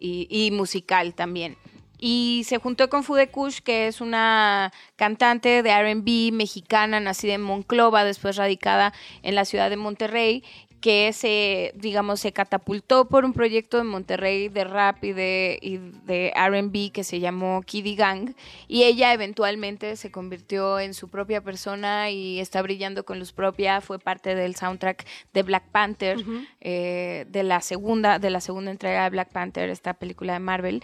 y 0.00 0.50
musical 0.52 1.14
también. 1.14 1.56
Y 1.98 2.44
se 2.46 2.58
juntó 2.58 2.88
con 2.88 3.02
Fude 3.02 3.28
Kush, 3.28 3.58
que 3.60 3.88
es 3.88 4.00
una 4.00 4.72
cantante 4.96 5.62
de 5.62 5.94
RB 5.94 6.32
mexicana, 6.32 7.00
nacida 7.00 7.34
en 7.34 7.42
Monclova, 7.42 8.04
después 8.04 8.36
radicada 8.36 8.92
en 9.22 9.34
la 9.34 9.44
ciudad 9.44 9.68
de 9.68 9.76
Monterrey, 9.76 10.44
que 10.80 11.12
se, 11.12 11.72
digamos, 11.74 12.20
se 12.20 12.32
catapultó 12.32 13.08
por 13.08 13.24
un 13.24 13.32
proyecto 13.32 13.80
en 13.80 13.86
Monterrey 13.86 14.48
de 14.48 14.64
rap 14.64 15.02
y 15.02 15.12
de, 15.12 15.58
y 15.60 15.78
de 15.78 16.32
RB 16.36 16.92
que 16.92 17.02
se 17.04 17.18
llamó 17.20 17.62
Kiddy 17.62 17.96
Gang. 17.96 18.34
Y 18.68 18.84
ella 18.84 19.12
eventualmente 19.12 19.96
se 19.96 20.10
convirtió 20.10 20.78
en 20.78 20.94
su 20.94 21.08
propia 21.08 21.42
persona 21.42 22.10
y 22.10 22.38
está 22.38 22.62
brillando 22.62 23.04
con 23.04 23.18
luz 23.18 23.32
propia. 23.32 23.80
Fue 23.80 23.98
parte 23.98 24.34
del 24.34 24.54
soundtrack 24.54 25.04
de 25.34 25.42
Black 25.42 25.64
Panther, 25.70 26.18
eh, 26.60 27.26
de 27.28 27.42
la 27.42 27.60
segunda, 27.60 28.18
de 28.18 28.30
la 28.30 28.40
segunda 28.40 28.70
entrega 28.70 29.04
de 29.04 29.10
Black 29.10 29.32
Panther, 29.32 29.70
esta 29.70 29.94
película 29.94 30.34
de 30.34 30.40
Marvel. 30.40 30.82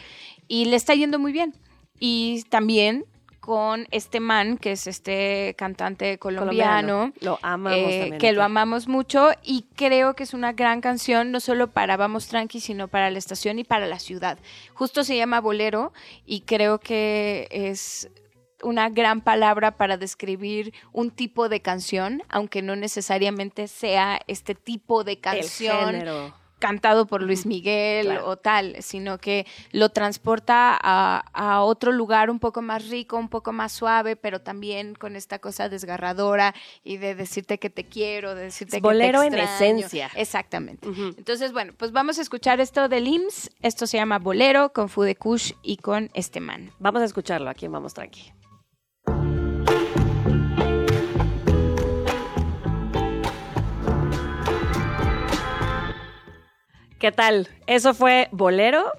Y 0.49 0.65
le 0.65 0.77
está 0.77 0.95
yendo 0.95 1.19
muy 1.19 1.33
bien. 1.33 1.55
Y 2.01 2.43
también 2.49 3.05
con 3.45 3.87
este 3.91 4.21
man, 4.21 4.57
que 4.57 4.73
es 4.73 4.87
este 4.87 5.55
cantante 5.59 6.17
colombiano, 6.17 7.11
Colombiano. 7.11 7.13
Lo 7.21 7.39
amamos 7.43 7.79
eh, 7.79 7.99
también 8.01 8.19
que 8.19 8.29
aquí. 8.29 8.37
lo 8.37 8.43
amamos 8.43 8.89
mucho 8.89 9.33
y 9.43 9.67
creo 9.77 10.15
que 10.15 10.23
es 10.23 10.33
una 10.33 10.55
gran 10.55 10.81
canción, 10.81 11.31
no 11.31 11.41
solo 11.41 11.71
para 11.71 11.99
Vamos 11.99 12.29
Tranqui, 12.29 12.61
sino 12.61 12.89
para 12.89 13.11
la 13.11 13.19
estación 13.19 13.59
y 13.59 13.65
para 13.65 13.87
la 13.87 13.99
ciudad. 13.99 14.39
Justo 14.73 15.05
se 15.05 15.19
llama 15.19 15.43
Bolero 15.43 15.93
y 16.25 16.41
creo 16.41 16.81
que 16.81 17.47
es 17.51 18.09
una 18.63 18.89
gran 18.89 19.21
palabra 19.21 19.77
para 19.77 19.99
describir 19.99 20.73
un 20.93 21.11
tipo 21.11 21.51
de 21.51 21.61
canción, 21.61 22.23
aunque 22.31 22.63
no 22.63 22.77
necesariamente 22.77 23.69
sea 23.69 24.23
este 24.27 24.55
tipo 24.55 25.05
de 25.05 25.21
canción 25.21 25.91
género. 25.93 26.44
Cantado 26.67 27.07
por 27.07 27.21
Luis 27.23 27.45
Miguel 27.45 28.07
Claro. 28.07 28.27
o 28.29 28.37
tal, 28.39 28.77
sino 28.81 29.19
que 29.19 29.47
lo 29.73 29.91
transporta 29.91 30.79
a, 30.81 31.23
a 31.35 31.61
otro 31.63 31.93
lugar 31.93 32.31
un 32.31 32.39
poco 32.39 32.63
más 32.63 32.89
rico, 32.89 33.19
un 33.19 33.29
poco 33.29 33.53
más 33.53 33.71
suave, 33.73 34.17
pero 34.17 34.41
también 34.41 34.95
con 34.95 35.15
esta 35.15 35.39
cosa 35.41 35.69
desgarradora 35.69 36.55
y 36.83 36.97
de 36.97 37.15
decirte 37.15 37.59
que 37.59 37.69
te 37.69 37.85
quiero, 37.85 38.35
de 38.35 38.45
decirte 38.45 38.77
Es 38.77 38.83
que 38.83 38.89
bolero 38.89 39.21
te 39.21 39.27
en 39.27 39.35
extraño. 39.35 39.57
esencia. 39.79 40.11
Exactamente. 40.15 40.89
Entonces, 41.19 41.53
bueno, 41.53 41.75
pues 41.77 41.93
vamos 41.93 42.19
a 42.19 42.23
escuchar 42.23 42.61
esto 42.61 42.89
del 42.89 43.09
IMSS. 43.09 43.51
Esto 43.61 43.87
se 43.87 43.99
llama 43.99 44.19
Bolero 44.19 44.73
con 44.73 44.89
Fude 44.89 45.17
Kush 45.17 45.53
y 45.63 45.77
con 45.77 46.11
este 46.15 46.41
man. 46.41 46.71
Vamos 46.79 47.03
a 47.03 47.05
escucharlo 47.05 47.51
aquí 47.51 47.67
en 47.67 47.73
Vamos 47.73 47.93
Tranqui. 47.93 48.33
¿Qué 57.05 57.13
tal? 57.13 57.51
Eso 57.67 57.93
fue 57.93 58.29
Bolero 58.33 58.91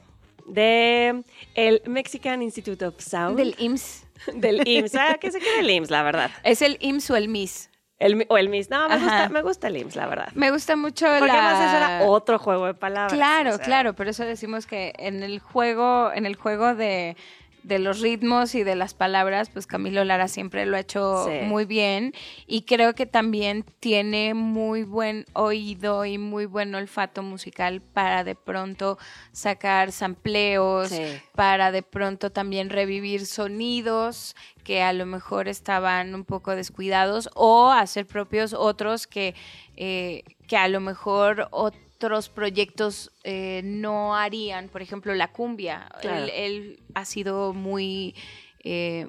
de 0.46 1.24
el 1.56 1.82
Mexican 1.88 2.44
Institute 2.44 2.86
of 2.86 3.00
Sound. 3.00 3.36
Del 3.36 3.56
IMSS. 3.58 4.06
Del 4.36 4.62
IMSS. 4.68 4.94
Ah, 4.94 5.18
que 5.20 5.32
se 5.32 5.40
quede 5.40 5.62
el 5.62 5.72
IMSS, 5.72 5.90
la 5.90 6.04
verdad. 6.04 6.30
Es 6.44 6.62
el 6.62 6.78
IMSS 6.82 7.10
o 7.10 7.16
el 7.16 7.30
MIS. 7.30 7.72
El, 7.98 8.28
o 8.30 8.38
el 8.38 8.50
MIS. 8.50 8.70
No, 8.70 8.88
me 8.88 8.94
Ajá. 8.94 9.06
gusta, 9.06 9.30
me 9.30 9.42
gusta 9.42 9.68
el 9.70 9.78
IMSS, 9.78 9.96
la 9.96 10.06
verdad. 10.06 10.28
Me 10.36 10.52
gusta 10.52 10.76
mucho 10.76 11.08
Porque 11.08 11.34
la... 11.34 11.50
además 11.50 11.68
eso 11.68 11.78
era 11.78 12.04
otro 12.04 12.38
juego 12.38 12.68
de 12.68 12.76
palabras. 12.76 13.12
Claro, 13.12 13.56
o 13.56 13.58
sea, 13.58 13.66
claro, 13.66 13.96
por 13.96 14.08
eso 14.08 14.24
decimos 14.24 14.68
que 14.68 14.94
en 15.00 15.24
el 15.24 15.40
juego, 15.40 16.12
en 16.14 16.28
el 16.28 16.36
juego 16.36 16.76
de, 16.76 17.18
de 17.66 17.80
los 17.80 18.00
ritmos 18.00 18.54
y 18.54 18.64
de 18.64 18.76
las 18.76 18.94
palabras, 18.94 19.50
pues 19.50 19.66
Camilo 19.66 20.04
Lara 20.04 20.28
siempre 20.28 20.66
lo 20.68 20.78
ha 20.78 20.82
hecho 20.82 21.26
Sí. 21.28 21.46
muy 21.46 21.66
bien 21.66 22.14
y 22.46 22.62
creo 22.62 22.94
que 22.94 23.08
también 23.08 23.64
tiene 23.80 24.36
muy 24.36 24.84
buen 24.84 25.26
oído 25.34 26.06
y 26.06 26.20
muy 26.20 26.46
buen 26.46 26.76
olfato 26.76 27.24
musical 27.24 27.82
para 27.82 28.24
de 28.24 28.36
pronto 28.36 29.00
sacar 29.32 29.92
sampleos, 29.92 30.90
Sí. 30.90 31.02
para 31.34 31.72
de 31.72 31.82
pronto 31.82 32.32
también 32.32 32.70
revivir 32.70 33.26
sonidos 33.26 34.36
que 34.64 34.84
a 34.84 34.94
lo 34.94 35.06
mejor 35.08 35.48
estaban 35.48 36.14
un 36.14 36.24
poco 36.24 36.56
descuidados 36.56 37.30
o 37.34 37.72
hacer 37.72 38.06
propios 38.06 38.54
otros 38.54 39.08
que, 39.08 39.34
eh, 39.76 40.24
que 40.48 40.58
a 40.58 40.68
lo 40.68 40.80
mejor 40.82 41.48
otros 41.52 41.82
proyectos 42.30 43.12
eh, 43.24 43.62
no 43.64 44.16
harían. 44.16 44.70
Por 44.70 44.82
ejemplo, 44.82 45.14
la 45.16 45.32
cumbia. 45.32 45.88
Claro. 46.02 46.26
Él, 46.26 46.32
él 46.36 46.80
ha 46.94 47.06
sido 47.06 47.54
muy, 47.54 48.16
eh, 48.64 49.08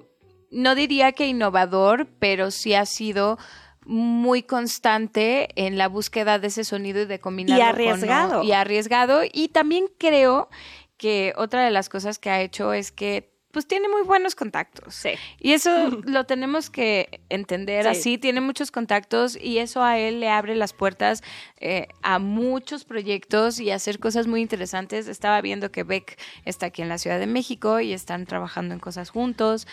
no 0.51 0.75
diría 0.75 1.13
que 1.13 1.27
innovador, 1.27 2.07
pero 2.19 2.51
sí 2.51 2.75
ha 2.75 2.87
sido 2.87 3.39
muy 3.85 4.43
constante 4.43 5.49
en 5.55 5.79
la 5.79 5.89
búsqueda 5.89 6.39
de 6.39 6.49
ese 6.49 6.65
sonido 6.65 7.03
y 7.03 7.07
de 7.07 7.21
combinarlo 7.21 7.65
con- 7.73 7.73
arriesgado. 7.93 8.43
y 8.43 8.53
arriesgado 8.53 9.21
y 9.33 9.49
también 9.49 9.87
creo 9.99 10.49
que 10.97 11.33
otra 11.37 11.65
de 11.65 11.71
las 11.71 11.89
cosas 11.89 12.19
que 12.19 12.31
ha 12.31 12.41
hecho 12.43 12.73
es 12.73 12.91
que 12.91 13.36
pues 13.57 13.67
tiene 13.67 13.89
muy 13.89 14.03
buenos 14.03 14.35
contactos. 14.35 14.95
Sí. 14.95 15.13
Y 15.41 15.53
eso 15.53 15.71
lo 16.05 16.25
tenemos 16.25 16.69
que 16.69 17.23
entender 17.31 17.85
Sí. 17.85 17.89
así, 17.89 18.19
tiene 18.19 18.43
muchos 18.43 18.71
contactos 18.71 19.35
y 19.35 19.61
eso 19.61 19.83
a 19.83 19.99
él 19.99 20.21
le 20.21 20.29
abre 20.29 20.55
las 20.57 20.75
puertas 20.75 21.23
eh, 21.59 21.89
a 22.03 22.19
muchos 22.19 22.85
proyectos 22.85 23.59
y 23.59 23.71
a 23.71 23.77
hacer 23.77 23.99
cosas 23.99 24.27
muy 24.27 24.43
interesantes. 24.43 25.09
Estaba 25.09 25.41
viendo 25.41 25.73
que 25.73 25.85
Beck 25.85 26.19
está 26.45 26.67
aquí 26.67 26.83
en 26.83 26.91
la 26.91 26.99
Ciudad 26.99 27.19
de 27.19 27.27
México 27.27 27.81
y 27.81 27.95
están 27.95 28.27
trabajando 28.27 28.75
en 28.75 28.81
cosas 28.81 29.09
juntos. 29.09 29.67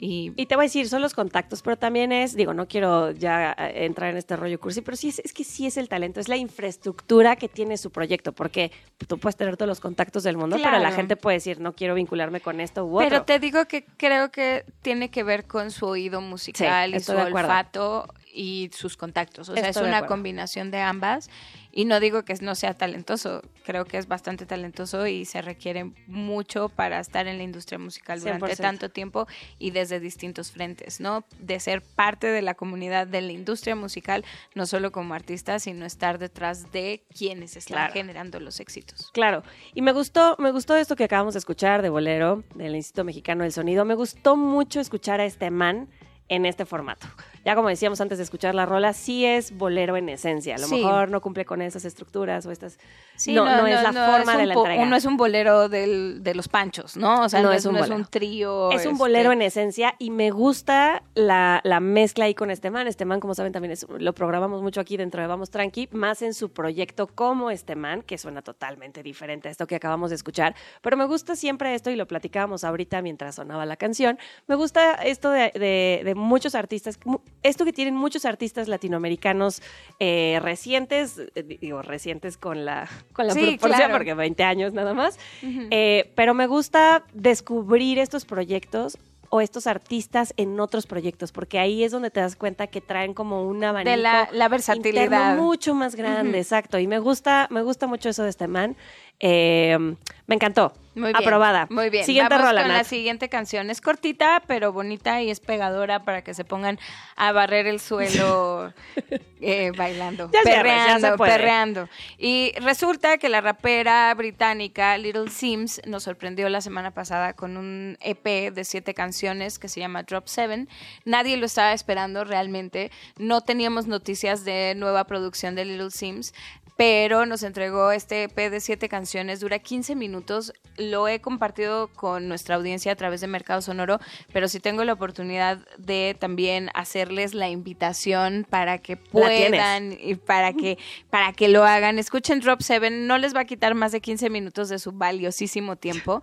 Y, 0.00 0.32
Y 0.36 0.46
te 0.46 0.56
voy 0.56 0.64
a 0.64 0.66
decir, 0.66 0.88
son 0.88 1.02
los 1.02 1.14
contactos, 1.14 1.62
pero 1.62 1.76
también 1.76 2.10
es, 2.10 2.34
digo, 2.34 2.52
no 2.52 2.66
quiero 2.66 3.12
ya 3.12 3.54
eh, 3.58 3.84
entrar 3.86 4.10
en 4.10 4.16
este 4.16 4.36
rollo 4.36 4.58
cursi, 4.58 4.80
pero 4.82 4.96
sí 4.96 5.08
es, 5.08 5.20
es 5.20 5.32
que 5.32 5.44
sí 5.44 5.66
es 5.66 5.76
el 5.76 5.88
talento, 5.88 6.18
es 6.20 6.28
la 6.28 6.36
infraestructura 6.36 7.36
que 7.36 7.48
tiene 7.48 7.76
su 7.76 7.90
proyecto, 7.92 8.32
porque 8.32 8.72
tú 9.06 9.18
puedes 9.18 9.36
tener 9.36 9.56
todos 9.56 9.68
los 9.68 9.80
contactos 9.80 10.22
del 10.24 10.36
mundo, 10.36 10.56
pero 10.56 10.70
la 10.72 10.78
Claro. 10.80 10.96
gente 10.96 11.16
puede 11.16 11.36
decir, 11.36 11.60
no 11.60 11.74
quiero 11.74 11.94
vincularme 11.94 12.40
con 12.40 12.60
esto 12.60 12.84
u 12.84 12.96
otro. 12.96 13.08
Pero 13.08 13.22
te 13.24 13.38
digo 13.38 13.66
que 13.66 13.84
creo 13.96 14.30
que 14.30 14.64
tiene 14.82 15.10
que 15.10 15.22
ver 15.22 15.46
con 15.46 15.70
su 15.70 15.86
oído 15.86 16.20
musical 16.20 16.94
y 16.94 17.00
su 17.00 17.12
olfato 17.12 18.08
y 18.32 18.70
sus 18.74 18.96
contactos. 18.96 19.48
O 19.48 19.54
sea, 19.54 19.68
Estoy 19.68 19.84
es 19.84 19.88
una 19.88 20.06
combinación 20.06 20.70
de 20.72 20.80
ambas. 20.80 21.30
Y 21.76 21.86
no 21.86 21.98
digo 21.98 22.24
que 22.24 22.34
no 22.40 22.54
sea 22.54 22.74
talentoso, 22.74 23.42
creo 23.64 23.84
que 23.84 23.98
es 23.98 24.06
bastante 24.06 24.46
talentoso 24.46 25.08
y 25.08 25.24
se 25.24 25.42
requiere 25.42 25.90
mucho 26.06 26.68
para 26.68 27.00
estar 27.00 27.26
en 27.26 27.36
la 27.36 27.42
industria 27.42 27.80
musical 27.80 28.20
durante 28.20 28.46
100%. 28.46 28.56
tanto 28.62 28.90
tiempo 28.90 29.26
y 29.58 29.72
desde 29.72 29.98
distintos 29.98 30.52
frentes, 30.52 31.00
¿no? 31.00 31.24
De 31.40 31.58
ser 31.58 31.82
parte 31.82 32.28
de 32.28 32.42
la 32.42 32.54
comunidad 32.54 33.08
de 33.08 33.22
la 33.22 33.32
industria 33.32 33.74
musical, 33.74 34.24
no 34.54 34.66
solo 34.66 34.92
como 34.92 35.14
artista, 35.14 35.58
sino 35.58 35.84
estar 35.84 36.18
detrás 36.18 36.70
de 36.70 37.02
quienes 37.12 37.56
están 37.56 37.74
Claro. 37.74 37.92
generando 37.92 38.38
los 38.38 38.60
éxitos. 38.60 39.10
Claro, 39.12 39.42
y 39.74 39.82
me 39.82 39.90
gustó, 39.92 40.36
me 40.38 40.52
gustó 40.52 40.76
esto 40.76 40.94
que 40.94 41.02
acabamos 41.04 41.34
de 41.34 41.38
escuchar 41.38 41.82
de 41.82 41.88
Bolero, 41.88 42.44
del 42.54 42.76
Instituto 42.76 43.02
Mexicano 43.02 43.42
del 43.42 43.50
Sonido. 43.52 43.84
Me 43.84 43.94
gustó 43.96 44.36
mucho 44.36 44.78
escuchar 44.78 45.18
a 45.20 45.24
este 45.24 45.50
man 45.50 45.88
en 46.28 46.46
este 46.46 46.64
formato. 46.66 47.08
Ya 47.44 47.54
como 47.54 47.68
decíamos 47.68 48.00
antes 48.00 48.18
de 48.18 48.24
escuchar 48.24 48.54
la 48.54 48.64
rola, 48.66 48.92
sí 48.94 49.24
es 49.26 49.56
bolero 49.56 49.96
en 49.96 50.08
esencia. 50.08 50.54
A 50.54 50.58
lo 50.58 50.66
Sí. 50.66 50.76
mejor 50.76 51.10
no 51.10 51.20
cumple 51.20 51.44
con 51.44 51.60
esas 51.62 51.84
estructuras 51.84 52.46
o 52.46 52.50
estas... 52.50 52.78
Sí, 53.16 53.32
no, 53.34 53.44
no, 53.44 53.66
es 53.66 53.82
la 53.82 53.92
forma 53.92 54.36
de 54.36 54.46
la 54.46 54.54
entrega. 54.54 54.86
No 54.86 54.96
es 54.96 55.04
un 55.04 55.16
bolero 55.16 55.68
del- 55.68 56.22
de 56.24 56.34
los 56.34 56.48
panchos, 56.48 56.96
¿no? 56.96 57.22
O 57.22 57.28
sea, 57.28 57.42
no, 57.42 57.52
es, 57.52 57.64
un 57.66 57.76
trío. 58.06 58.70
Es 58.72 58.86
un 58.86 58.92
este, 58.92 58.98
bolero 58.98 59.30
en 59.30 59.42
esencia 59.42 59.94
y 59.98 60.10
me 60.10 60.30
gusta 60.30 61.02
la, 61.14 61.60
la 61.64 61.80
mezcla 61.80 62.24
ahí 62.24 62.34
con 62.34 62.50
este 62.50 62.70
man. 62.70 62.86
Este 62.88 63.04
man, 63.04 63.20
como 63.20 63.34
saben, 63.34 63.52
también 63.52 63.72
es- 63.72 63.86
lo 63.88 64.14
programamos 64.14 64.62
mucho 64.62 64.80
aquí 64.80 64.96
dentro 64.96 65.20
de 65.20 65.28
Vamos 65.28 65.50
Tranqui, 65.50 65.88
más 65.92 66.22
en 66.22 66.34
su 66.34 66.50
proyecto 66.50 67.06
como 67.06 67.50
este 67.50 67.76
man, 67.76 68.02
que 68.02 68.18
suena 68.18 68.42
totalmente 68.42 69.02
diferente 69.02 69.48
a 69.48 69.50
esto 69.52 69.66
que 69.66 69.76
acabamos 69.76 70.10
de 70.10 70.16
escuchar. 70.16 70.54
Pero 70.80 70.96
me 70.96 71.04
gusta 71.04 71.36
siempre 71.36 71.74
esto 71.74 71.90
y 71.90 71.96
lo 71.96 72.06
platicábamos 72.08 72.64
ahorita 72.64 73.02
mientras 73.02 73.34
sonaba 73.36 73.64
la 73.66 73.76
canción. 73.76 74.18
Me 74.48 74.54
gusta 74.56 74.94
esto 74.94 75.30
de, 75.30 75.52
de- 75.54 76.02
de 76.04 76.14
muchos 76.14 76.54
artistas, 76.54 76.98
esto 77.42 77.64
que 77.64 77.72
tienen 77.72 77.94
muchos 77.94 78.24
artistas 78.24 78.68
latinoamericanos 78.68 79.60
eh, 80.00 80.38
recientes, 80.42 81.18
eh, 81.34 81.42
digo 81.42 81.82
recientes 81.82 82.36
con 82.38 82.64
la, 82.64 82.88
con 83.12 83.26
la 83.26 83.34
Sí, 83.34 83.40
proporción, 83.40 83.70
claro. 83.78 83.92
porque 83.94 84.14
20 84.14 84.42
años 84.44 84.72
nada 84.72 84.94
más. 84.94 85.18
Eh, 85.42 86.12
pero 86.14 86.32
me 86.34 86.46
gusta 86.46 87.04
descubrir 87.12 87.98
estos 87.98 88.24
proyectos 88.24 88.96
o 89.30 89.40
estos 89.40 89.66
artistas 89.66 90.32
en 90.36 90.60
otros 90.60 90.86
proyectos, 90.86 91.32
porque 91.32 91.58
ahí 91.58 91.82
es 91.82 91.90
donde 91.90 92.10
te 92.10 92.20
das 92.20 92.36
cuenta 92.36 92.68
que 92.68 92.80
traen 92.80 93.14
como 93.14 93.42
un 93.44 93.64
abanico 93.64 93.90
De 93.90 93.96
la, 93.96 94.28
la 94.30 94.48
versatilidad. 94.48 95.36
mucho 95.36 95.74
más 95.74 95.96
grande, 95.96 96.38
exacto. 96.38 96.78
Y 96.78 96.86
me 96.86 97.00
gusta, 97.00 97.48
me 97.50 97.62
gusta 97.62 97.88
mucho 97.88 98.08
eso 98.10 98.22
de 98.22 98.30
este 98.30 98.46
man. 98.46 98.76
Eh, 99.20 99.96
me 100.26 100.34
encantó. 100.34 100.72
Muy 100.94 101.12
bien. 101.12 101.16
Aprobada. 101.16 101.66
Muy 101.70 101.90
bien. 101.90 102.04
Siguiente 102.04 102.34
Vamos 102.34 102.48
rola, 102.48 102.62
con 102.62 102.72
la 102.72 102.84
siguiente 102.84 103.28
canción. 103.28 103.68
Es 103.68 103.80
cortita, 103.80 104.42
pero 104.46 104.72
bonita 104.72 105.20
y 105.22 105.30
es 105.30 105.40
pegadora 105.40 106.04
para 106.04 106.22
que 106.22 106.34
se 106.34 106.44
pongan 106.44 106.78
a 107.16 107.32
barrer 107.32 107.66
el 107.66 107.80
suelo 107.80 108.72
eh, 109.40 109.72
bailando. 109.76 110.30
Ya 110.32 110.40
perreando, 110.44 111.10
se 111.10 111.16
puede. 111.16 111.32
perreando. 111.32 111.88
Y 112.16 112.52
resulta 112.60 113.18
que 113.18 113.28
la 113.28 113.40
rapera 113.40 114.14
británica 114.14 114.96
Little 114.96 115.30
Sims 115.30 115.82
nos 115.84 116.04
sorprendió 116.04 116.48
la 116.48 116.60
semana 116.60 116.92
pasada 116.92 117.32
con 117.32 117.56
un 117.56 117.98
EP 118.00 118.52
de 118.52 118.64
siete 118.64 118.94
canciones 118.94 119.58
que 119.58 119.68
se 119.68 119.80
llama 119.80 120.04
Drop 120.04 120.28
Seven. 120.28 120.68
Nadie 121.04 121.36
lo 121.36 121.46
estaba 121.46 121.72
esperando 121.72 122.22
realmente. 122.22 122.92
No 123.18 123.40
teníamos 123.40 123.88
noticias 123.88 124.44
de 124.44 124.74
nueva 124.76 125.04
producción 125.04 125.56
de 125.56 125.64
Little 125.64 125.90
Sims 125.90 126.32
pero 126.76 127.26
nos 127.26 127.42
entregó 127.42 127.92
este 127.92 128.24
EP 128.24 128.50
de 128.50 128.60
siete 128.60 128.88
canciones, 128.88 129.40
dura 129.40 129.58
15 129.58 129.94
minutos, 129.94 130.52
lo 130.76 131.06
he 131.06 131.20
compartido 131.20 131.88
con 131.88 132.28
nuestra 132.28 132.56
audiencia 132.56 132.92
a 132.92 132.96
través 132.96 133.20
de 133.20 133.28
Mercado 133.28 133.62
Sonoro, 133.62 134.00
pero 134.32 134.48
si 134.48 134.60
tengo 134.60 134.84
la 134.84 134.92
oportunidad 134.92 135.58
de 135.78 136.16
también 136.18 136.70
hacerles 136.74 137.34
la 137.34 137.48
invitación 137.48 138.46
para 138.48 138.78
que 138.78 138.96
puedan 138.96 139.96
y 140.00 140.16
para 140.16 140.52
que, 140.52 140.78
para 141.10 141.32
que 141.32 141.48
lo 141.48 141.64
hagan, 141.64 141.98
escuchen 141.98 142.40
Drop 142.40 142.60
7, 142.60 142.90
no 142.90 143.18
les 143.18 143.34
va 143.34 143.40
a 143.40 143.44
quitar 143.44 143.74
más 143.74 143.92
de 143.92 144.00
15 144.00 144.30
minutos 144.30 144.68
de 144.68 144.78
su 144.78 144.92
valiosísimo 144.92 145.76
tiempo. 145.76 146.22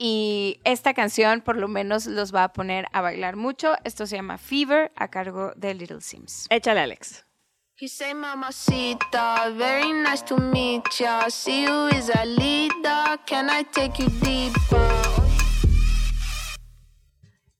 Y 0.00 0.60
esta 0.62 0.94
canción 0.94 1.40
por 1.40 1.56
lo 1.56 1.66
menos 1.66 2.06
los 2.06 2.32
va 2.32 2.44
a 2.44 2.52
poner 2.52 2.86
a 2.92 3.00
bailar 3.00 3.34
mucho. 3.34 3.74
Esto 3.82 4.06
se 4.06 4.14
llama 4.14 4.38
Fever 4.38 4.92
a 4.94 5.08
cargo 5.08 5.52
de 5.56 5.74
Little 5.74 6.00
Sims. 6.00 6.46
Échale, 6.50 6.80
Alex. 6.80 7.27
He 7.80 7.86
say, 7.88 8.12
Mamacita, 8.12 9.52
very 9.56 9.92
nice 9.92 10.22
to 10.22 10.36
meet 10.36 10.82
ya. 10.98 11.28
See 11.28 11.62
you 11.62 11.86
is 11.96 12.10
a 12.10 12.24
leader. 12.24 13.18
Can 13.24 13.48
I 13.48 13.62
take 13.62 14.02
you 14.02 14.08
deeper? 14.20 14.88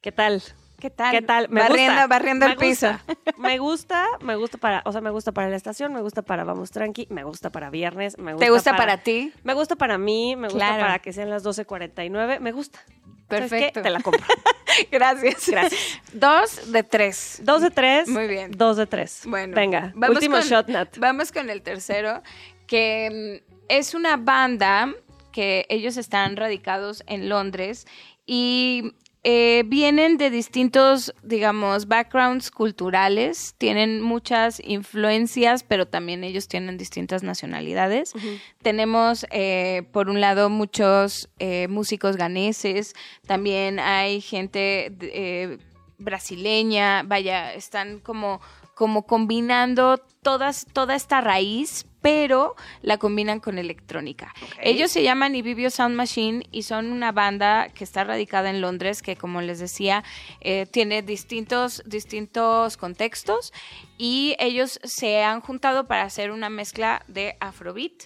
¿Qué 0.01 0.11
tal? 0.11 0.43
¿Qué 0.81 0.91
tal? 0.91 1.11
¿Qué 1.13 1.23
tal? 1.23 1.49
Me 1.51 1.61
barriendo, 1.61 1.93
gusta. 1.95 2.07
barriendo 2.09 2.47
me 2.47 2.53
el 2.53 2.59
piso. 2.59 2.89
gusta. 2.91 3.33
Me 3.39 3.59
gusta, 3.59 4.07
me 4.21 4.35
gusta 4.35 4.59
para, 4.59 4.83
o 4.85 4.91
sea, 4.91 5.01
me 5.01 5.11
gusta 5.11 5.31
para 5.31 5.49
la 5.49 5.55
estación, 5.57 5.93
me 5.93 6.01
gusta 6.03 6.23
para 6.23 6.43
Vamos 6.43 6.73
Tranqui, 6.73 7.07
me 7.09 7.23
gusta 7.23 7.51
para 7.51 7.71
viernes, 7.71 8.19
me 8.19 8.33
gusta 8.33 8.45
¿Te 8.47 8.51
gusta 8.51 8.77
para 8.77 8.97
ti? 8.99 9.33
Me 9.45 9.55
gusta 9.55 9.77
para 9.77 9.97
mí, 9.97 10.35
me 10.35 10.49
gusta 10.49 10.59
Claro. 10.59 10.81
para 10.83 10.99
que 10.99 11.13
sean 11.13 11.31
las 11.31 11.45
12.49, 11.45 12.41
me 12.41 12.51
gusta. 12.51 12.81
Perfecto. 13.29 13.83
Te 13.83 13.91
la 13.91 14.01
compro. 14.01 14.25
Gracias. 14.91 15.49
Gracias. 15.49 16.01
Dos 16.13 16.73
de 16.73 16.83
tres. 16.83 17.41
Dos 17.43 17.63
de 17.63 17.71
tres. 17.71 18.09
Muy 18.09 18.27
bien. 18.27 18.53
Dos 18.53 18.77
de 18.77 18.87
tres. 18.87 19.23
Bueno, 19.27 19.55
Venga, 19.55 19.93
vamos 19.95 20.17
último 20.17 20.37
con, 20.39 20.47
shot, 20.47 20.69
Nat. 20.69 20.97
Vamos 20.99 21.33
con 21.33 21.51
el 21.51 21.63
tercero, 21.63 22.23
que 22.67 23.41
mm, 23.43 23.55
es 23.69 23.95
una 23.95 24.17
banda 24.17 24.95
que 25.33 25.67
ellos 25.69 25.97
están 25.97 26.37
radicados 26.37 27.03
en 27.07 27.29
Londres 27.29 27.87
y 28.27 28.95
eh, 29.25 29.65
vienen 29.67 30.17
de 30.17 30.31
distintos, 30.31 31.13
digamos, 31.23 31.89
backgrounds 31.89 32.51
culturales, 32.51 33.55
tienen 33.59 34.01
muchas 34.01 34.61
influencias, 34.65 35.65
pero 35.65 35.87
también 35.87 36.23
ellos 36.23 36.47
tienen 36.47 36.79
distintas 36.79 37.23
nacionalidades. 37.23 38.15
Tenemos, 38.63 39.27
eh, 39.31 39.83
por 39.93 40.09
un 40.09 40.21
lado, 40.21 40.51
muchos 40.51 41.29
eh, 41.39 41.67
músicos 41.69 42.17
ganeses, 42.17 42.95
también 43.27 43.81
hay 43.81 44.21
gente 44.21 44.93
eh, 45.01 45.59
brasileña, 45.99 47.03
vaya, 47.03 47.53
están 47.55 47.99
como, 47.99 48.41
como 48.79 49.09
combinando 49.09 49.99
todas, 50.23 50.65
toda 50.73 50.95
esta 50.95 51.21
raíz, 51.21 51.85
pero 52.01 52.55
la 52.81 52.97
combinan 52.97 53.41
con 53.41 53.59
electrónica. 53.59 54.33
Ellos 54.63 54.93
se 54.93 55.03
llaman 55.03 55.35
Ibibio 55.35 55.69
Sound 55.69 55.97
Machine 55.97 56.47
y 56.53 56.63
son 56.63 56.93
una 56.93 57.11
banda 57.11 57.71
que 57.71 57.83
está 57.83 58.05
radicada 58.05 58.51
en 58.51 58.61
Londres, 58.61 59.03
que 59.03 59.17
como 59.17 59.41
les 59.41 59.59
decía, 59.59 60.05
eh, 60.41 60.67
tiene 60.71 61.03
distintos, 61.03 61.83
distintos 61.87 62.77
contextos 62.77 63.53
y 63.99 64.37
ellos 64.39 64.79
se 64.85 65.25
han 65.25 65.41
juntado 65.41 65.89
para 65.89 66.05
hacer 66.05 66.31
una 66.31 66.49
mezcla 66.49 67.03
de 67.09 67.37
afrobeat 67.41 68.05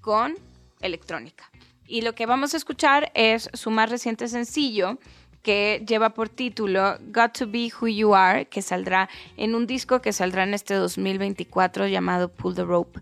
con 0.00 0.36
electrónica. 0.80 1.50
Y 1.86 2.00
lo 2.00 2.14
que 2.14 2.24
vamos 2.24 2.54
a 2.54 2.56
escuchar 2.56 3.12
es 3.12 3.50
su 3.52 3.70
más 3.70 3.90
reciente 3.90 4.26
sencillo 4.28 4.98
que 5.42 5.84
lleva 5.86 6.10
por 6.10 6.28
título 6.28 6.96
Got 7.12 7.38
to 7.38 7.46
Be 7.46 7.70
Who 7.80 7.88
You 7.88 8.14
Are, 8.14 8.46
que 8.46 8.60
saldrá 8.62 9.08
en 9.36 9.54
un 9.54 9.66
disco 9.66 10.00
que 10.02 10.12
saldrá 10.12 10.42
en 10.42 10.54
este 10.54 10.74
2024 10.74 11.86
llamado 11.86 12.28
Pull 12.30 12.54
the 12.54 12.64
Rope. 12.64 13.00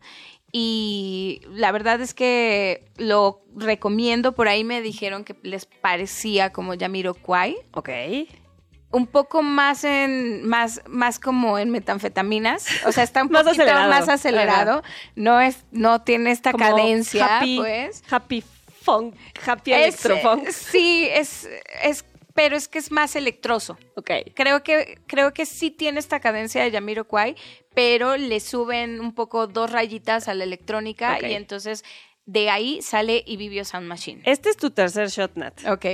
Y 0.53 1.43
la 1.51 1.73
verdad 1.73 2.01
es 2.01 2.15
que 2.15 2.89
lo 2.97 3.43
recomiendo, 3.57 4.33
por 4.33 4.49
ahí 4.49 4.65
me 4.65 4.81
dijeron 4.81 5.25
que 5.25 5.37
les 5.43 5.67
parecía 5.67 6.51
como 6.53 6.75
Yamiroquai. 6.75 7.57
Ok. 7.73 7.91
Un 8.93 9.07
poco 9.07 9.43
más 9.43 9.83
en, 9.85 10.47
más, 10.47 10.81
más 10.87 11.19
como 11.19 11.59
en 11.59 11.71
metanfetaminas. 11.71 12.67
O 12.87 12.93
sea, 12.93 13.03
está 13.05 13.23
un 13.23 13.29
Más 13.33 13.43
poquito 13.43 13.63
acelerado. 13.65 13.91
más 13.91 14.09
acelerado. 14.09 14.83
No 15.17 15.41
es, 15.41 15.65
no 15.73 16.01
tiene 16.03 16.31
esta 16.31 16.53
Como 16.53 16.65
cadencia, 16.65 17.41
happy- 17.41 17.57
pues. 17.59 18.03
Happy 18.09 18.43
funk, 18.83 19.15
happy 19.45 19.73
electrofunk. 19.73 20.49
Sí, 20.51 21.09
es, 21.13 21.49
es, 21.83 22.05
pero 22.37 22.55
es 22.57 22.69
que 22.69 22.79
es 22.79 22.93
más 22.93 23.17
electroso. 23.17 23.77
Ok. 23.97 24.11
Creo 24.35 24.63
que, 24.63 25.01
creo 25.09 25.33
que 25.33 25.47
sí 25.47 25.71
tiene 25.73 25.99
esta 25.99 26.21
cadencia 26.21 26.63
de 26.63 26.71
Yamiroquai, 26.71 27.35
pero 27.75 28.17
le 28.17 28.39
suben 28.41 29.01
un 29.01 29.15
poco 29.15 29.47
dos 29.49 29.73
rayitas 29.73 30.29
a 30.29 30.35
la 30.35 30.45
electrónica 30.45 31.19
y 31.27 31.33
entonces 31.33 31.83
de 32.27 32.51
ahí 32.51 32.83
sale 32.83 33.25
Ibibio 33.27 33.65
Sound 33.65 33.89
Machine. 33.89 34.23
Este 34.25 34.51
es 34.51 34.57
tu 34.57 34.71
tercer 34.71 35.09
shot, 35.09 35.35
Nat. 35.37 35.67
Ok. 35.67 35.87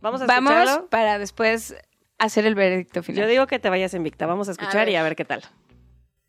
Vamos 0.00 0.22
a 0.22 0.26
Vamos 0.26 0.52
escucharlo. 0.52 0.88
para 0.88 1.18
después 1.18 1.74
hacer 2.18 2.46
el 2.46 2.54
veredicto 2.54 3.02
final. 3.02 3.24
Yo 3.24 3.28
digo 3.28 3.46
que 3.46 3.58
te 3.58 3.68
vayas 3.68 3.94
invicta. 3.94 4.26
Vamos 4.26 4.48
a 4.48 4.52
escuchar 4.52 4.88
y 4.88 4.96
a 4.96 5.02
ver 5.02 5.16
qué 5.16 5.24
tal. 5.24 5.42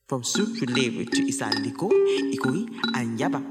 From 0.07 0.23
Sukrelewe 0.23 1.05
to 1.05 1.21
Isaliko, 1.21 1.89
Ikui, 2.31 2.65
and 2.93 3.17
Yaba. 3.17 3.41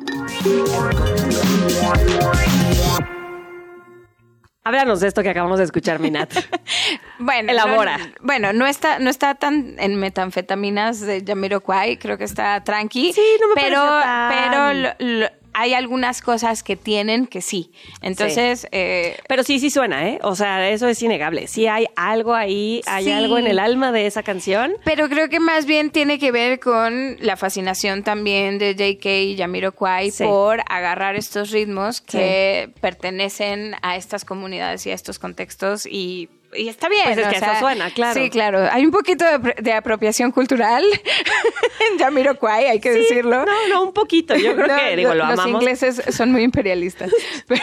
Háblanos 4.64 5.01
de 5.01 5.09
esto 5.09 5.22
que 5.22 5.30
acabamos 5.30 5.59
de 5.59 5.64
escuchar, 5.64 5.98
mi 5.98 6.10
Nat. 6.10 6.32
Bueno, 7.18 7.51
Elabora. 7.52 7.98
no- 7.98 8.05
bueno, 8.20 8.52
no 8.52 8.66
está, 8.66 8.98
no 8.98 9.09
está 9.10 9.34
tan 9.36 9.74
en 9.78 9.97
metanfetaminas 9.98 11.01
de 11.01 11.22
Jamiroquai, 11.26 11.97
creo 11.98 12.18
que 12.18 12.24
está 12.24 12.62
tranqui. 12.64 13.12
Sí, 13.12 13.22
no 13.40 13.48
me 13.48 13.55
pero, 13.60 13.76
tan- 13.84 14.32
pero 14.32 14.74
lo- 14.74 14.94
lo- 15.20 15.30
hay 15.55 15.74
algunas 15.74 16.23
cosas 16.23 16.62
que 16.62 16.77
tienen 16.77 17.27
que 17.27 17.43
sí. 17.43 17.70
Entonces, 18.01 18.66
eh, 18.73 19.16
Pero 19.29 19.43
sí, 19.45 19.59
sí 19.61 19.70
suena, 19.70 20.09
¿eh? 20.09 20.19
O 20.23 20.35
sea, 20.35 20.69
eso 20.70 20.89
es 20.89 21.03
innegable. 21.03 21.47
Sí 21.47 21.66
hay 21.66 21.87
algo 21.97 22.35
ahí, 22.35 22.81
hay 22.87 23.05
Sí. 23.05 23.12
algo 23.12 23.39
en 23.39 23.47
el 23.47 23.59
alma 23.59 23.93
de 23.93 24.07
esa 24.07 24.23
canción. 24.23 24.73
pero 24.85 25.09
creo 25.09 25.29
que 25.29 25.41
más 25.41 25.66
bien 25.66 25.91
tiene 25.91 26.19
que 26.19 26.33
ver 26.33 26.59
con 26.61 27.16
la 27.20 27.37
fascinación 27.37 28.03
también 28.03 28.59
de 28.59 28.74
JK 28.74 29.07
y 29.24 29.37
Jamiroquai 29.37 30.11
Sí. 30.11 30.24
por 30.24 30.61
agarrar 30.69 31.16
estos 31.16 31.51
ritmos 31.51 32.01
que 32.01 32.70
pertenecen 32.81 33.74
a 33.83 33.97
estas 33.97 34.24
comunidades 34.24 34.87
y 34.87 34.91
a 34.91 34.95
estos 34.95 35.19
contextos 35.19 35.87
y 35.87 36.29
y 36.55 36.69
está 36.69 36.89
bien. 36.89 37.05
Pues 37.05 37.19
es 37.19 37.27
o 37.27 37.31
que 37.31 37.37
eso 37.37 37.47
suena, 37.61 37.91
claro. 37.91 38.20
Sí, 38.20 38.31
claro. 38.31 38.69
Hay 38.70 38.85
un 38.85 38.91
poquito 38.93 39.24
de, 39.24 39.55
de 39.61 39.73
apropiación 39.73 40.33
cultural 40.33 40.85
en 41.93 41.99
Jamiroquai, 41.99 42.66
hay 42.66 42.81
que 42.81 42.91
decirlo. 42.91 43.45
No, 43.45 43.69
no, 43.69 43.83
un 43.85 43.93
poquito. 43.93 44.35
Yo 44.37 44.55
creo 44.55 44.66
No, 44.73 44.77
que, 44.77 44.97
digo, 44.97 45.15
lo 45.15 45.24
los 45.27 45.39
amamos. 45.39 45.62
ingleses 45.62 46.03
son 46.11 46.33
muy 46.33 46.43
imperialistas. 46.43 47.11
Pero, 47.49 47.61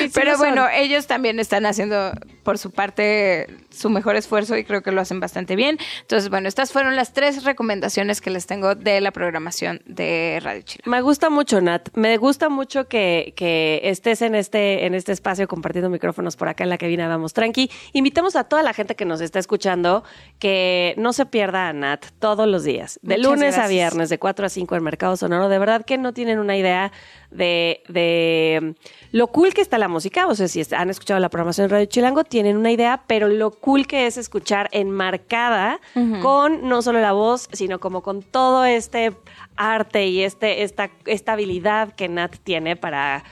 sí 0.00 0.10
pero 0.14 0.30
lo 0.32 0.36
son. 0.38 0.46
bueno, 0.46 0.68
ellos 0.72 1.06
también 1.06 1.40
están 1.40 1.66
haciendo 1.66 2.12
por 2.42 2.58
su 2.58 2.70
parte 2.70 3.46
su 3.70 3.90
mejor 3.90 4.16
esfuerzo 4.16 4.56
y 4.56 4.64
creo 4.64 4.82
que 4.82 4.92
lo 4.92 5.00
hacen 5.00 5.20
bastante 5.20 5.56
bien. 5.56 5.78
Entonces, 6.02 6.28
bueno, 6.30 6.48
estas 6.48 6.72
fueron 6.72 6.96
las 6.96 7.12
tres 7.12 7.44
recomendaciones 7.44 8.20
que 8.20 8.30
les 8.30 8.46
tengo 8.46 8.74
de 8.74 9.00
la 9.00 9.10
programación 9.10 9.82
de 9.86 10.38
Radio 10.42 10.62
Chile. 10.62 10.82
Me 10.86 11.00
gusta 11.02 11.30
mucho, 11.30 11.60
Nat. 11.60 11.88
Me 11.94 12.16
gusta 12.16 12.48
mucho 12.48 12.88
que, 12.88 13.32
que 13.36 13.80
estés 13.84 14.22
en 14.22 14.34
este, 14.34 14.86
en 14.86 14.94
este 14.94 15.12
espacio 15.12 15.48
compartiendo 15.48 15.88
micrófonos 15.90 16.36
por 16.36 16.48
acá 16.48 16.64
en 16.64 16.70
la 16.70 16.78
cabina 16.78 17.08
Vamos 17.08 17.32
Tranqui. 17.32 17.59
Invitamos 17.92 18.36
a 18.36 18.44
toda 18.44 18.62
la 18.62 18.72
gente 18.72 18.94
que 18.94 19.04
nos 19.04 19.20
está 19.20 19.38
escuchando 19.38 20.04
que 20.38 20.94
no 20.96 21.12
se 21.12 21.26
pierda 21.26 21.68
a 21.68 21.72
Nat 21.72 22.06
todos 22.18 22.46
los 22.46 22.64
días, 22.64 22.98
de 23.02 23.18
Muchas 23.18 23.30
lunes 23.30 23.58
a 23.58 23.66
viernes, 23.66 24.08
de 24.08 24.18
4 24.18 24.46
a 24.46 24.48
5 24.48 24.76
en 24.76 24.82
Mercado 24.82 25.16
Sonoro. 25.16 25.48
De 25.48 25.58
verdad 25.58 25.84
que 25.84 25.98
no 25.98 26.12
tienen 26.12 26.38
una 26.38 26.56
idea 26.56 26.92
de, 27.30 27.82
de 27.88 28.74
lo 29.12 29.26
cool 29.28 29.52
que 29.52 29.60
está 29.60 29.78
la 29.78 29.88
música. 29.88 30.26
O 30.26 30.34
sea, 30.34 30.48
si 30.48 30.62
han 30.74 30.90
escuchado 30.90 31.20
la 31.20 31.28
programación 31.28 31.68
de 31.68 31.72
Radio 31.72 31.86
Chilango, 31.86 32.24
tienen 32.24 32.56
una 32.56 32.70
idea, 32.70 33.02
pero 33.06 33.28
lo 33.28 33.50
cool 33.50 33.86
que 33.86 34.06
es 34.06 34.16
escuchar 34.16 34.68
enmarcada 34.72 35.80
con 36.22 36.68
no 36.68 36.82
solo 36.82 37.00
la 37.00 37.12
voz, 37.12 37.48
sino 37.52 37.80
como 37.80 38.02
con 38.02 38.22
todo 38.22 38.64
este 38.64 39.16
arte 39.56 40.06
y 40.06 40.22
este, 40.22 40.62
esta, 40.62 40.90
esta 41.06 41.32
habilidad 41.32 41.92
que 41.92 42.08
Nat 42.08 42.36
tiene 42.42 42.76
para 42.76 43.24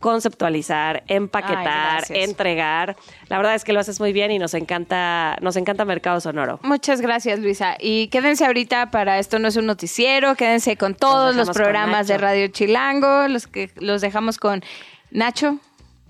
conceptualizar, 0.00 1.04
empaquetar, 1.08 2.04
entregar. 2.10 2.96
La 3.28 3.38
verdad 3.38 3.54
es 3.54 3.64
que 3.64 3.72
lo 3.72 3.80
haces 3.80 3.98
muy 3.98 4.12
bien 4.12 4.30
y 4.30 4.38
nos 4.38 4.54
encanta, 4.54 5.36
nos 5.40 5.56
encanta 5.56 5.84
Mercado 5.84 6.20
Sonoro. 6.20 6.60
Muchas 6.62 7.00
gracias, 7.00 7.38
Luisa. 7.38 7.76
Y 7.78 8.08
quédense 8.08 8.44
ahorita 8.44 8.90
para 8.90 9.18
Esto 9.18 9.38
no 9.38 9.48
es 9.48 9.56
un 9.56 9.66
noticiero, 9.66 10.34
quédense 10.34 10.76
con 10.76 10.94
todos 10.94 11.34
los 11.34 11.50
programas 11.50 12.08
de. 12.08 12.16
Radio 12.16 12.48
Chilango, 12.48 13.28
los 13.28 13.46
que 13.46 13.70
los 13.76 14.00
dejamos 14.00 14.38
con 14.38 14.62
Nacho. 15.10 15.58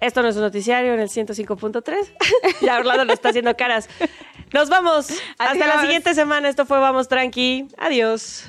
Esto 0.01 0.23
no 0.23 0.29
es 0.29 0.37
un 0.37 0.43
noticiario 0.43 0.95
en 0.95 1.01
el 1.01 1.09
105.3. 1.09 1.95
ya 2.61 2.79
Orlando 2.79 3.05
le 3.05 3.13
está 3.13 3.31
haciendo 3.31 3.57
caras. 3.57 3.89
Nos 4.53 4.69
vamos. 4.69 5.09
Hasta 5.39 5.67
la 5.67 5.81
siguiente 5.81 6.15
semana. 6.15 6.49
Esto 6.49 6.67
fue 6.67 6.79
Vamos 6.79 7.09
Tranqui. 7.09 7.69
Adiós. 7.79 8.49